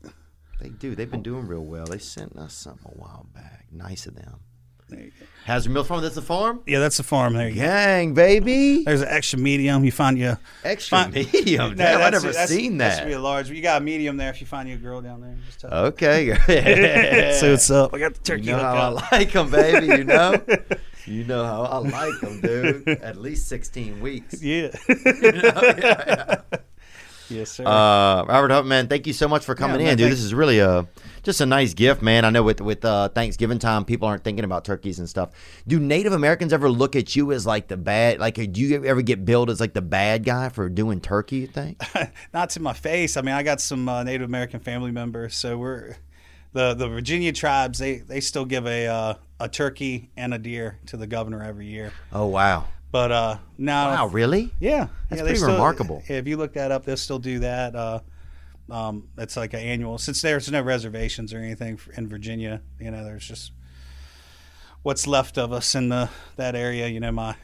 They 0.61 0.69
do. 0.70 0.95
They've 0.95 1.11
been 1.11 1.23
doing 1.23 1.47
real 1.47 1.65
well. 1.65 1.85
They 1.87 1.99
sent 1.99 2.37
us 2.37 2.55
something 2.55 2.91
a 2.95 2.99
while 2.99 3.27
back. 3.35 3.66
Nice 3.70 4.07
of 4.07 4.15
them. 4.15 4.41
There 4.89 5.01
you 5.01 5.11
go. 5.19 5.27
Hazard 5.45 5.73
Mill 5.73 5.83
Farm, 5.83 6.01
that's 6.01 6.15
the 6.15 6.23
farm? 6.23 6.61
Yeah, 6.65 6.78
that's 6.78 6.97
the 6.97 7.03
farm. 7.03 7.35
There 7.35 7.49
you 7.49 7.57
go. 7.57 7.61
Gang, 7.62 8.15
baby. 8.15 8.85
There's 8.85 9.01
an 9.03 9.09
extra 9.09 9.37
medium. 9.39 9.85
You 9.85 9.91
find 9.91 10.16
your 10.16 10.39
Extra 10.62 10.99
find- 10.99 11.15
medium. 11.33 11.70
No, 11.70 11.74
Damn, 11.74 11.97
I 11.97 12.05
that's- 12.05 12.12
never 12.23 12.33
that's- 12.33 12.49
seen 12.51 12.78
That 12.78 12.99
should 12.99 13.07
be 13.07 13.11
that. 13.12 13.19
a 13.19 13.20
large. 13.20 13.51
You 13.51 13.61
got 13.62 13.83
a 13.83 13.85
medium 13.85 14.16
there. 14.16 14.31
If 14.31 14.41
you 14.41 14.47
find 14.47 14.69
you 14.69 14.77
a 14.77 14.78
girl 14.78 15.01
down 15.03 15.20
there, 15.23 15.35
just 15.45 15.61
tell. 15.61 15.73
Okay. 15.87 16.37
So 17.41 17.51
what's 17.51 17.69
up? 17.70 17.93
I 17.95 17.99
got 17.99 18.15
the 18.15 18.20
turkey 18.20 18.45
You 18.45 18.53
know 18.53 18.59
how 18.61 18.74
I 18.97 19.16
like 19.16 19.33
them, 19.33 19.51
baby. 19.51 19.87
You 19.89 20.05
know? 20.05 20.41
you 21.05 21.24
know 21.24 21.45
how 21.45 21.62
I 21.65 21.78
like 21.78 22.20
them, 22.20 22.41
dude. 22.41 22.89
At 22.89 23.16
least 23.16 23.49
16 23.49 24.01
weeks. 24.01 24.41
Yeah. 24.43 24.70
You 24.89 24.95
know? 25.33 25.61
Yeah, 25.77 26.05
yeah. 26.07 26.41
Yes, 27.31 27.51
sir. 27.53 27.65
Uh, 27.66 28.24
Robert 28.24 28.51
Huffman, 28.51 28.89
thank 28.89 29.07
you 29.07 29.12
so 29.12 29.28
much 29.28 29.44
for 29.44 29.55
coming 29.55 29.78
man, 29.78 29.89
in, 29.89 29.97
dude. 29.97 30.05
thank- 30.07 30.11
This 30.16 30.23
is 30.24 30.32
really 30.35 30.59
a 30.59 30.86
just 31.23 31.40
a 31.40 31.47
nice 31.47 31.74
gift, 31.74 32.03
man. 32.03 32.24
I 32.24 32.31
know 32.31 32.43
with 32.43 32.61
with 32.61 32.85
uh, 32.85 33.09
Thanksgiving 33.09 33.59
time, 33.59 33.85
people 33.85 34.07
aren't 34.09 34.23
thinking 34.24 34.44
about 34.44 34.65
turkeys 34.65 34.98
and 34.98 35.09
stuff. 35.09 35.31
Do 35.66 35.81
Native 35.81 36.12
Americans 36.12 36.53
ever 36.53 36.70
look 36.70 36.94
at 36.97 37.16
you 37.16 37.32
as 37.32 37.44
like 37.47 37.69
the 37.69 37.77
bad? 37.77 38.20
Like, 38.20 38.35
do 38.36 38.61
you 38.61 38.85
ever 38.85 39.03
get 39.03 39.24
billed 39.24 39.51
as 39.51 39.59
like 39.61 39.74
the 39.74 39.82
bad 39.82 40.24
guy 40.24 40.48
for 40.51 40.69
doing 40.69 41.01
turkey? 41.01 41.39
You 41.39 41.47
think? 41.48 41.81
Not 42.32 42.51
to 42.51 42.61
my 42.61 42.73
face. 42.73 43.16
I 43.16 43.23
mean, 43.23 43.35
I 43.35 43.43
got 43.43 43.61
some 43.61 43.89
uh, 43.89 44.03
Native 44.05 44.28
American 44.28 44.61
family 44.61 44.93
members, 44.93 45.35
so 45.35 45.59
we're 45.59 45.97
the 46.53 46.74
the 46.74 46.86
Virginia 46.89 47.32
tribes. 47.32 47.78
They 47.81 47.97
they 47.97 48.20
still 48.20 48.44
give 48.44 48.66
a 48.66 48.86
uh, 48.86 49.15
a 49.40 49.48
turkey 49.48 50.11
and 50.16 50.32
a 50.32 50.39
deer 50.39 50.78
to 50.86 50.97
the 50.97 51.07
governor 51.09 51.43
every 51.43 51.66
year. 51.66 51.93
Oh 52.12 52.27
wow, 52.27 52.66
But 52.92 53.12
uh, 53.12 53.38
now, 53.58 53.90
wow, 53.90 54.06
really? 54.06 54.52
yeah, 54.60 54.88
That's 55.10 55.18
yeah, 55.20 55.24
pretty 55.24 55.38
still- 55.38 55.52
remarkable. 55.52 56.02
If 56.08 56.26
you 56.26 56.36
look 56.36 56.54
that 56.54 56.70
up, 56.70 56.84
they'll 56.84 56.96
still 56.96 57.18
do 57.18 57.40
that. 57.40 57.74
Uh, 57.74 58.00
um, 58.70 59.08
it's 59.18 59.36
like 59.36 59.52
an 59.54 59.60
annual. 59.60 59.98
Since 59.98 60.22
there's 60.22 60.50
no 60.50 60.60
reservations 60.62 61.32
or 61.34 61.38
anything 61.38 61.78
in 61.96 62.08
Virginia, 62.08 62.62
you 62.80 62.90
know, 62.90 63.04
there's 63.04 63.26
just 63.26 63.52
what's 64.82 65.06
left 65.06 65.36
of 65.38 65.52
us 65.52 65.74
in 65.74 65.88
the 65.88 66.08
that 66.36 66.54
area. 66.54 66.86
You 66.88 67.00
know, 67.00 67.12
my 67.12 67.36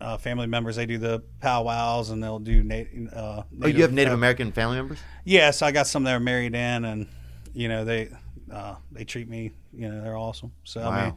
uh, 0.00 0.16
family 0.18 0.46
members 0.46 0.76
they 0.76 0.86
do 0.86 0.98
the 0.98 1.22
powwows 1.40 2.10
and 2.10 2.22
they'll 2.22 2.38
do 2.38 2.62
native. 2.62 3.12
Uh, 3.12 3.42
Oh, 3.62 3.66
you 3.66 3.82
have 3.82 3.92
Native 3.92 4.12
uh, 4.12 4.16
American 4.16 4.52
family 4.52 4.76
members? 4.76 4.98
Yes, 5.24 5.62
I 5.62 5.72
got 5.72 5.86
some 5.86 6.04
that 6.04 6.14
are 6.14 6.20
married 6.20 6.54
in, 6.54 6.84
and 6.84 7.06
you 7.54 7.68
know 7.68 7.84
they 7.84 8.10
uh, 8.52 8.76
they 8.92 9.04
treat 9.04 9.28
me. 9.28 9.52
You 9.72 9.88
know 9.90 10.02
they're 10.02 10.16
awesome. 10.16 10.52
So 10.64 10.82
I 10.82 11.04
mean, 11.06 11.14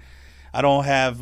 I 0.53 0.61
don't 0.61 0.83
have. 0.85 1.21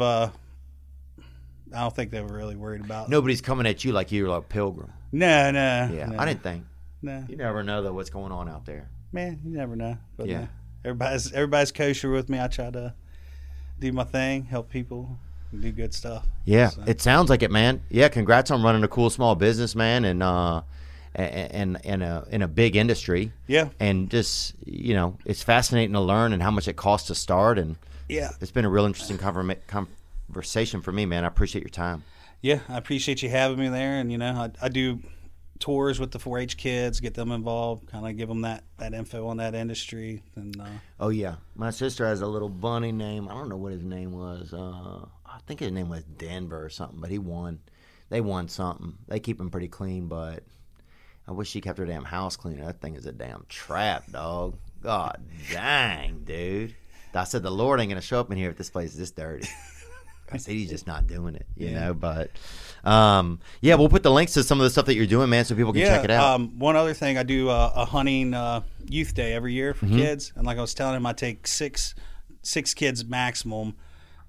I 1.73 1.81
don't 1.81 1.95
think 1.95 2.11
they 2.11 2.21
were 2.21 2.35
really 2.35 2.55
worried 2.55 2.81
about. 2.81 3.09
Nobody's 3.09 3.41
coming 3.41 3.65
at 3.67 3.83
you 3.83 3.91
like 3.91 4.11
you're 4.11 4.35
a 4.35 4.41
pilgrim. 4.41 4.91
no, 5.11 5.51
no. 5.51 5.89
Yeah, 5.93 6.05
no, 6.07 6.17
I 6.19 6.25
didn't 6.25 6.43
think. 6.43 6.63
No, 7.01 7.23
You 7.29 7.35
never 7.37 7.61
know 7.63 7.81
though 7.83 7.93
what's 7.93 8.09
going 8.09 8.31
on 8.31 8.49
out 8.49 8.65
there. 8.65 8.89
man, 9.11 9.39
you 9.45 9.51
never 9.57 9.75
know. 9.75 9.97
But 10.17 10.27
Yeah. 10.27 10.39
yeah, 10.41 10.47
everybody's 10.85 11.31
everybody's 11.33 11.71
kosher 11.71 12.09
with 12.11 12.29
me. 12.29 12.39
I 12.39 12.47
try 12.47 12.69
to 12.71 12.93
do 13.79 13.91
my 13.91 14.03
thing, 14.03 14.45
help 14.45 14.69
people, 14.69 15.17
and 15.51 15.61
do 15.61 15.71
good 15.71 15.93
stuff. 15.93 16.25
Yeah, 16.45 16.69
So- 16.69 16.83
it 16.87 17.01
sounds 17.01 17.29
like 17.29 17.43
it, 17.43 17.51
man. 17.51 17.81
Yeah, 17.89 18.07
congrats 18.09 18.49
on 18.51 18.63
running 18.63 18.83
a 18.83 18.87
cool 18.87 19.09
small 19.09 19.35
business, 19.35 19.75
man, 19.75 20.05
and 20.05 20.23
uh, 20.23 20.61
and 21.15 21.77
and 21.85 22.01
a 22.03 22.25
in 22.31 22.41
a 22.41 22.47
big 22.47 22.75
industry. 22.75 23.31
Yeah. 23.47 23.69
and 23.79 24.09
just 24.09 24.55
you 24.65 24.93
know, 24.95 25.17
it's 25.25 25.43
fascinating 25.43 25.93
to 25.93 26.01
learn 26.01 26.33
and 26.33 26.41
how 26.41 26.51
much 26.51 26.67
it 26.67 26.75
costs 26.75 27.07
to 27.07 27.15
start, 27.15 27.59
and 27.59 27.75
Yeah, 28.09 28.31
it's 28.41 28.51
been 28.51 28.65
a 28.65 28.69
real 28.69 28.85
interesting 28.85 29.17
converma- 29.17 29.57
conversation 30.27 30.81
for 30.81 30.91
me, 30.91 31.05
man. 31.05 31.23
I 31.23 31.27
appreciate 31.27 31.63
your 31.63 31.69
time. 31.69 32.03
yeah. 32.41 32.59
I 32.69 32.77
appreciate 32.77 33.21
you 33.23 33.29
having 33.29 33.57
me 33.59 33.69
there, 33.69 33.99
and 33.99 34.11
you 34.11 34.17
know, 34.17 34.31
I, 34.33 34.65
I 34.65 34.69
do 34.69 34.99
tours 35.59 35.99
with 35.99 36.11
the 36.11 36.19
4-H 36.19 36.55
kids, 36.57 36.99
get 36.99 37.15
them 37.15 37.31
involved, 37.31 37.87
kind 37.87 38.05
of 38.05 38.15
give 38.15 38.29
them 38.29 38.41
that 38.41 38.63
that 38.77 38.93
info 38.93 39.27
on 39.27 39.37
that 39.37 39.55
industry, 39.55 40.21
and 40.35 40.59
uh, 40.59 40.65
Oh 40.99 41.09
yeah, 41.09 41.35
my 41.55 41.71
sister 41.71 42.05
has 42.05 42.21
a 42.21 42.27
little 42.27 42.49
bunny 42.49 42.91
name. 42.91 43.27
I 43.27 43.33
don't 43.33 43.49
know 43.49 43.57
what 43.57 43.71
his 43.71 43.83
name 43.83 44.11
was. 44.11 44.53
Uh, 44.53 45.05
I 45.25 45.39
think 45.47 45.59
his 45.61 45.71
name 45.71 45.89
was 45.89 46.03
Denver 46.03 46.63
or 46.63 46.69
something, 46.69 46.99
but 46.99 47.09
he 47.09 47.17
won. 47.19 47.59
They 48.09 48.21
won 48.21 48.47
something. 48.47 48.97
They 49.07 49.19
keep 49.19 49.39
him 49.39 49.49
pretty 49.49 49.67
clean, 49.67 50.07
but 50.07 50.43
I 51.27 51.31
wish 51.31 51.49
she 51.49 51.59
kept 51.59 51.77
her 51.79 51.85
damn 51.85 52.05
house 52.05 52.37
clean. 52.37 52.59
That 52.63 52.79
thing 52.79 52.95
is 52.95 53.05
a 53.05 53.11
damn 53.11 53.45
trap, 53.49 54.11
dog. 54.11 54.57
God 54.81 55.21
dang, 55.51 56.19
dude. 56.23 56.75
I 57.13 57.23
said 57.23 57.41
the 57.41 57.49
Lord 57.49 57.79
ain't 57.79 57.89
gonna 57.89 57.99
show 58.01 58.19
up 58.19 58.31
in 58.31 58.37
here 58.37 58.51
if 58.51 58.57
this 58.57 58.69
place 58.69 58.91
is 58.91 58.97
this 58.99 59.11
dirty. 59.11 59.47
I 60.31 60.37
said 60.37 60.53
he's 60.55 60.69
just 60.69 60.87
not 60.87 61.07
doing 61.07 61.35
it, 61.35 61.45
you 61.55 61.67
Yeah. 61.69 61.79
know. 61.87 61.93
But 61.93 62.31
um, 62.83 63.39
yeah, 63.61 63.75
we'll 63.75 63.89
put 63.89 64.03
the 64.03 64.11
links 64.11 64.33
to 64.33 64.43
some 64.43 64.59
of 64.59 64.63
the 64.63 64.69
stuff 64.69 64.85
that 64.85 64.95
you're 64.95 65.05
doing, 65.05 65.29
man, 65.29 65.45
so 65.45 65.55
people 65.55 65.73
can 65.73 65.81
check 65.83 66.03
it 66.03 66.11
out. 66.11 66.35
Um, 66.35 66.59
one 66.59 66.75
other 66.75 66.93
thing, 66.93 67.17
I 67.17 67.23
do 67.23 67.49
uh, 67.49 67.71
a 67.75 67.85
hunting 67.85 68.33
uh, 68.33 68.61
youth 68.89 69.13
day 69.13 69.33
every 69.33 69.53
year 69.53 69.73
for 69.73 69.85
Mm-hmm. 69.85 69.97
kids, 69.97 70.33
and 70.35 70.45
like 70.45 70.57
I 70.57 70.61
was 70.61 70.73
telling 70.73 70.95
him, 70.95 71.05
I 71.05 71.13
take 71.13 71.47
six 71.47 71.95
six 72.43 72.73
kids 72.73 73.03
maximum 73.05 73.75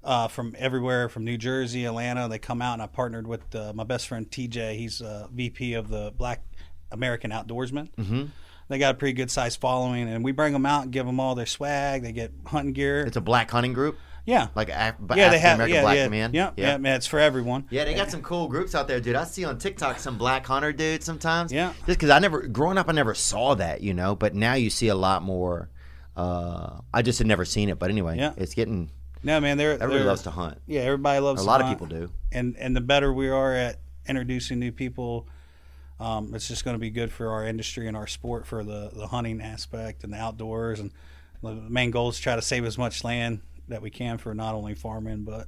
uh, 0.05 0.29
from 0.29 0.55
everywhere, 0.59 1.09
from 1.09 1.25
New 1.25 1.37
Jersey, 1.39 1.85
Atlanta. 1.85 2.29
They 2.29 2.39
come 2.39 2.63
out, 2.63 2.75
and 2.75 2.83
I 2.83 2.87
partnered 2.87 3.27
with 3.27 3.55
uh, 3.55 3.73
my 3.75 3.85
best 3.85 4.09
friend 4.09 4.29
TJ. 4.31 4.77
He's 4.77 5.01
uh, 5.03 5.27
VP 5.33 5.75
of 5.75 5.89
the 5.89 6.13
Black 6.17 6.43
American 6.91 7.31
Outdoorsman. 7.31 7.91
Mm-hmm. 7.97 8.25
They 8.69 8.79
got 8.79 8.95
a 8.95 8.99
pretty 8.99 9.15
good 9.15 9.31
sized 9.31 9.61
following, 9.61 10.09
and 10.09 10.23
we 10.25 10.33
bring 10.33 10.53
them 10.53 10.67
out 10.67 10.83
and 10.85 10.93
give 10.93 11.07
them 11.07 11.21
all 11.21 11.35
their 11.35 11.47
swag. 11.47 12.03
They 12.03 12.13
get 12.13 12.33
hunting 12.47 12.73
gear. 12.75 13.03
it's 13.03 13.17
a 13.17 13.21
black 13.21 13.51
hunting 13.51 13.73
group, 13.73 13.97
yeah, 14.29 14.49
like 14.55 14.69
Af- 14.69 14.97
yeah, 15.17 15.31
they 15.31 15.39
have 15.39 15.59
African-American 15.59 15.75
yeah, 15.75 15.81
black 15.83 15.97
yeah, 15.97 16.09
men. 16.09 16.31
yeah, 16.35 16.51
yeah, 16.57 16.77
man, 16.77 16.97
it's 16.97 17.07
for 17.07 17.19
everyone. 17.19 17.67
Yeah, 17.71 17.85
they 17.87 17.95
got 17.95 18.11
some 18.11 18.21
cool 18.21 18.47
groups 18.47 18.75
out 18.75 18.87
there, 18.87 19.01
dude. 19.01 19.17
I 19.17 19.25
see 19.25 19.45
on 19.47 19.57
TikTok 19.59 19.99
some 19.99 20.19
black 20.19 20.47
hunter 20.47 20.71
dudes 20.73 21.07
sometimes. 21.07 21.51
Yeah. 21.51 21.73
Just 21.87 21.99
because 21.99 22.11
I 22.11 22.19
never, 22.19 22.47
growing 22.47 22.77
up, 22.77 22.91
I 22.91 22.93
never 22.93 23.15
saw 23.15 23.55
that, 23.55 23.81
you 23.81 23.95
know. 23.95 24.15
But 24.15 24.35
now 24.35 24.53
you 24.53 24.69
see 24.69 24.89
a 24.89 24.95
lot 24.95 25.23
more. 25.23 25.71
Uh, 26.15 26.81
I 26.93 27.01
just 27.01 27.19
had 27.19 27.27
never 27.27 27.47
seen 27.47 27.71
it, 27.71 27.79
but 27.79 27.91
anyway, 27.91 28.19
Yeah. 28.19 28.35
it's 28.37 28.53
getting. 28.55 28.91
No, 29.23 29.41
man, 29.41 29.57
they're 29.57 29.73
Everybody 29.73 29.99
they're- 30.01 30.07
loves 30.07 30.23
to 30.25 30.31
hunt. 30.31 30.61
Yeah, 30.67 30.83
everybody 30.83 31.21
loves. 31.21 31.41
A 31.41 31.45
lot 31.47 31.63
of 31.63 31.69
people 31.69 31.87
do. 31.87 32.11
and 32.31 32.55
and 32.59 32.77
the 32.77 32.81
better 32.83 33.11
we 33.13 33.31
are 33.31 33.55
at 33.55 33.79
introducing 34.07 34.59
new 34.59 34.73
people, 34.73 35.27
um, 36.01 36.35
it's 36.35 36.47
just 36.49 36.65
going 36.65 36.75
to 36.75 36.79
be 36.79 36.91
good 36.91 37.11
for 37.13 37.31
our 37.31 37.47
industry 37.47 37.89
and 37.89 37.97
our 37.97 38.07
sport 38.07 38.47
for 38.47 38.63
the 38.63 38.91
the 38.93 39.07
hunting 39.07 39.41
aspect 39.41 40.05
and 40.05 40.13
the 40.13 40.19
outdoors. 40.19 40.81
And 40.81 40.91
the 41.43 41.55
main 41.55 41.91
goal 41.91 42.11
is 42.11 42.19
try 42.19 42.37
to 42.37 42.43
save 42.43 42.65
as 42.65 42.77
much 42.77 43.05
land 43.05 43.41
that 43.69 43.83
we 43.83 43.91
can 43.91 44.19
for 44.19 44.35
not 44.35 44.55
only 44.55 44.75
farming, 44.75 45.25
but 45.25 45.47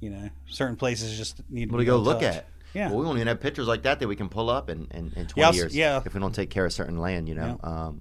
you 0.00 0.10
know, 0.10 0.30
certain 0.46 0.76
places 0.76 1.16
just 1.16 1.40
need 1.50 1.66
to 1.70 1.72
be 1.72 1.78
to 1.78 1.84
go 1.84 1.96
look 1.96 2.18
up. 2.18 2.22
at? 2.22 2.46
Yeah. 2.74 2.88
Well, 2.88 2.98
we 3.00 3.04
won't 3.04 3.18
even 3.18 3.28
have 3.28 3.40
pictures 3.40 3.66
like 3.68 3.82
that 3.82 4.00
that 4.00 4.08
we 4.08 4.16
can 4.16 4.28
pull 4.28 4.48
up 4.50 4.70
in, 4.70 4.88
in, 4.92 5.12
in 5.14 5.26
20 5.26 5.32
Yeah, 5.36 5.52
years. 5.52 5.76
yeah. 5.76 6.00
If 6.04 6.14
we 6.14 6.20
don't 6.20 6.34
take 6.34 6.50
care 6.50 6.64
of 6.64 6.72
certain 6.72 6.98
land, 6.98 7.28
you 7.28 7.34
know. 7.34 7.60
Um, 7.62 8.00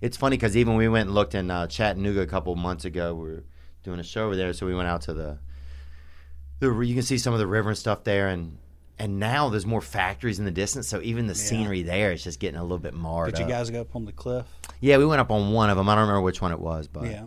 it's 0.00 0.16
funny 0.16 0.36
because 0.36 0.56
even 0.56 0.74
we 0.76 0.88
went 0.88 1.06
and 1.06 1.14
looked 1.14 1.34
in 1.36 1.50
uh, 1.50 1.68
Chattanooga 1.68 2.20
a 2.20 2.26
couple 2.26 2.54
months 2.56 2.84
ago. 2.84 3.14
We 3.14 3.22
were 3.30 3.44
doing 3.84 4.00
a 4.00 4.02
show 4.02 4.26
over 4.26 4.34
there, 4.36 4.52
so 4.52 4.66
we 4.66 4.74
went 4.74 4.88
out 4.88 5.02
to 5.02 5.14
the 5.14 5.38
the 6.58 6.72
you 6.80 6.94
can 6.94 7.02
see 7.02 7.18
some 7.18 7.32
of 7.32 7.38
the 7.38 7.46
river 7.46 7.70
and 7.70 7.78
stuff 7.78 8.04
there, 8.04 8.28
and 8.28 8.58
and 8.98 9.18
now 9.18 9.48
there's 9.48 9.66
more 9.66 9.80
factories 9.80 10.38
in 10.38 10.44
the 10.44 10.50
distance, 10.50 10.86
so 10.88 11.00
even 11.02 11.26
the 11.28 11.34
scenery 11.34 11.82
there 11.82 12.12
is 12.12 12.22
just 12.22 12.38
getting 12.40 12.58
a 12.58 12.62
little 12.62 12.78
bit 12.78 12.94
marred. 12.94 13.30
Did 13.30 13.38
you 13.40 13.44
up. 13.46 13.50
guys 13.50 13.70
go 13.70 13.80
up 13.80 13.96
on 13.96 14.04
the 14.04 14.12
cliff? 14.12 14.46
Yeah, 14.80 14.98
we 14.98 15.06
went 15.06 15.20
up 15.20 15.30
on 15.30 15.52
one 15.52 15.70
of 15.70 15.76
them. 15.76 15.88
I 15.88 15.94
don't 15.94 16.02
remember 16.02 16.20
which 16.22 16.40
one 16.42 16.52
it 16.52 16.60
was, 16.60 16.88
but 16.88 17.04
Yeah. 17.04 17.24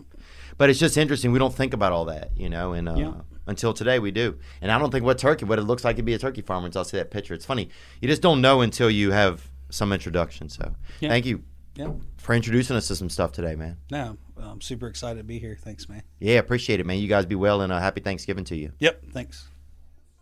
But 0.58 0.70
it's 0.70 0.78
just 0.78 0.96
interesting. 0.96 1.32
We 1.32 1.38
don't 1.38 1.54
think 1.54 1.72
about 1.74 1.92
all 1.92 2.04
that, 2.06 2.30
you 2.36 2.48
know, 2.48 2.72
and 2.72 2.88
uh, 2.88 2.94
Yeah. 2.96 3.12
until 3.46 3.72
today 3.74 3.98
we 3.98 4.10
do. 4.10 4.38
And 4.60 4.70
I 4.72 4.78
don't 4.78 4.90
think 4.90 5.04
what 5.04 5.18
turkey, 5.18 5.44
what 5.44 5.58
it 5.58 5.62
looks 5.62 5.84
like 5.84 5.96
to 5.96 6.02
be 6.02 6.14
a 6.14 6.18
turkey 6.18 6.42
farmer 6.42 6.66
until 6.66 6.80
I 6.80 6.84
see 6.84 6.96
that 6.96 7.10
picture. 7.10 7.34
It's 7.34 7.44
funny. 7.46 7.68
You 8.00 8.08
just 8.08 8.22
don't 8.22 8.40
know 8.40 8.60
until 8.60 8.90
you 8.90 9.10
have 9.12 9.48
some 9.70 9.92
introduction. 9.92 10.48
So 10.48 10.74
Yeah. 11.00 11.08
thank 11.10 11.26
you 11.26 11.42
Yeah. 11.74 11.90
for 12.16 12.34
introducing 12.34 12.76
us 12.76 12.88
to 12.88 12.96
some 12.96 13.10
stuff 13.10 13.32
today, 13.32 13.54
man. 13.56 13.76
No, 13.90 14.16
I'm 14.38 14.60
super 14.60 14.86
excited 14.86 15.18
to 15.18 15.24
be 15.24 15.38
here. 15.38 15.56
Thanks, 15.60 15.88
man. 15.88 16.02
Yeah, 16.20 16.38
appreciate 16.38 16.80
it, 16.80 16.86
man. 16.86 16.98
You 16.98 17.08
guys 17.08 17.26
be 17.26 17.34
well 17.34 17.60
and 17.60 17.72
a 17.72 17.80
happy 17.80 18.00
Thanksgiving 18.00 18.44
to 18.44 18.56
you. 18.56 18.72
Yep. 18.78 19.02
Thanks. 19.12 19.48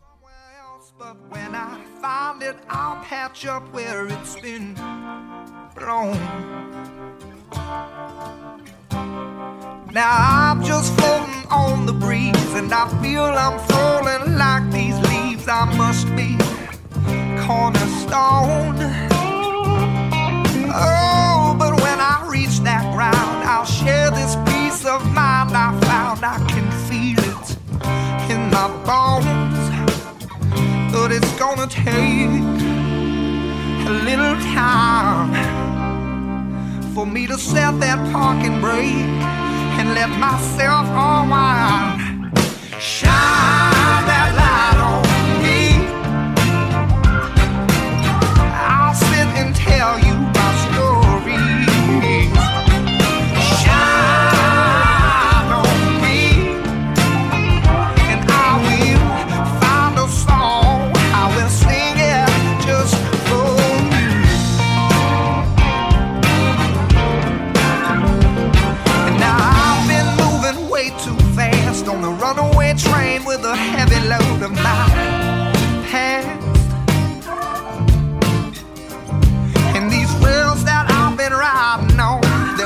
somewhere 0.00 0.34
else, 0.60 0.92
but 0.98 1.16
when 1.30 1.54
I 1.54 1.80
find 2.00 2.42
it, 2.42 2.56
I'll 2.68 3.02
patch 3.04 3.46
up 3.46 3.72
where 3.72 4.06
it's 4.08 4.34
been 4.40 4.74
blown. 5.76 6.18
Now 9.94 10.10
I'm 10.10 10.64
just 10.64 10.92
floating 10.94 11.46
on 11.52 11.86
the 11.86 11.92
breeze, 11.92 12.54
and 12.54 12.72
I 12.72 12.88
feel 13.00 13.22
I'm 13.22 13.60
falling 13.68 14.36
like 14.36 14.68
these 14.72 14.98
leaves. 15.08 15.46
I 15.46 15.66
must 15.76 16.08
be 16.16 16.36
cornerstone. 17.46 18.74
Oh, 20.74 21.54
but 21.56 21.80
when 21.80 22.00
I 22.00 22.26
reach 22.28 22.58
that 22.64 22.92
ground, 22.92 23.44
I'll 23.48 23.64
share 23.64 24.10
this 24.10 24.34
peace 24.50 24.84
of 24.84 25.00
mind 25.14 25.56
I 25.56 25.78
found. 25.82 26.24
I 26.24 26.44
can 26.48 26.68
feel 26.88 27.20
it 27.20 27.56
in 28.32 28.50
my 28.50 28.66
bones, 28.82 29.70
but 30.92 31.12
it's 31.12 31.32
gonna 31.38 31.68
take 31.68 32.42
a 33.86 33.92
little 34.02 34.34
time 34.52 35.30
for 36.94 37.06
me 37.06 37.28
to 37.28 37.38
set 37.38 37.78
that 37.78 38.12
parking 38.12 38.60
brake 38.60 39.33
and 39.84 39.94
let 39.94 40.08
myself 40.18 40.86
unwind. 40.88 42.38
Shine 42.80 44.23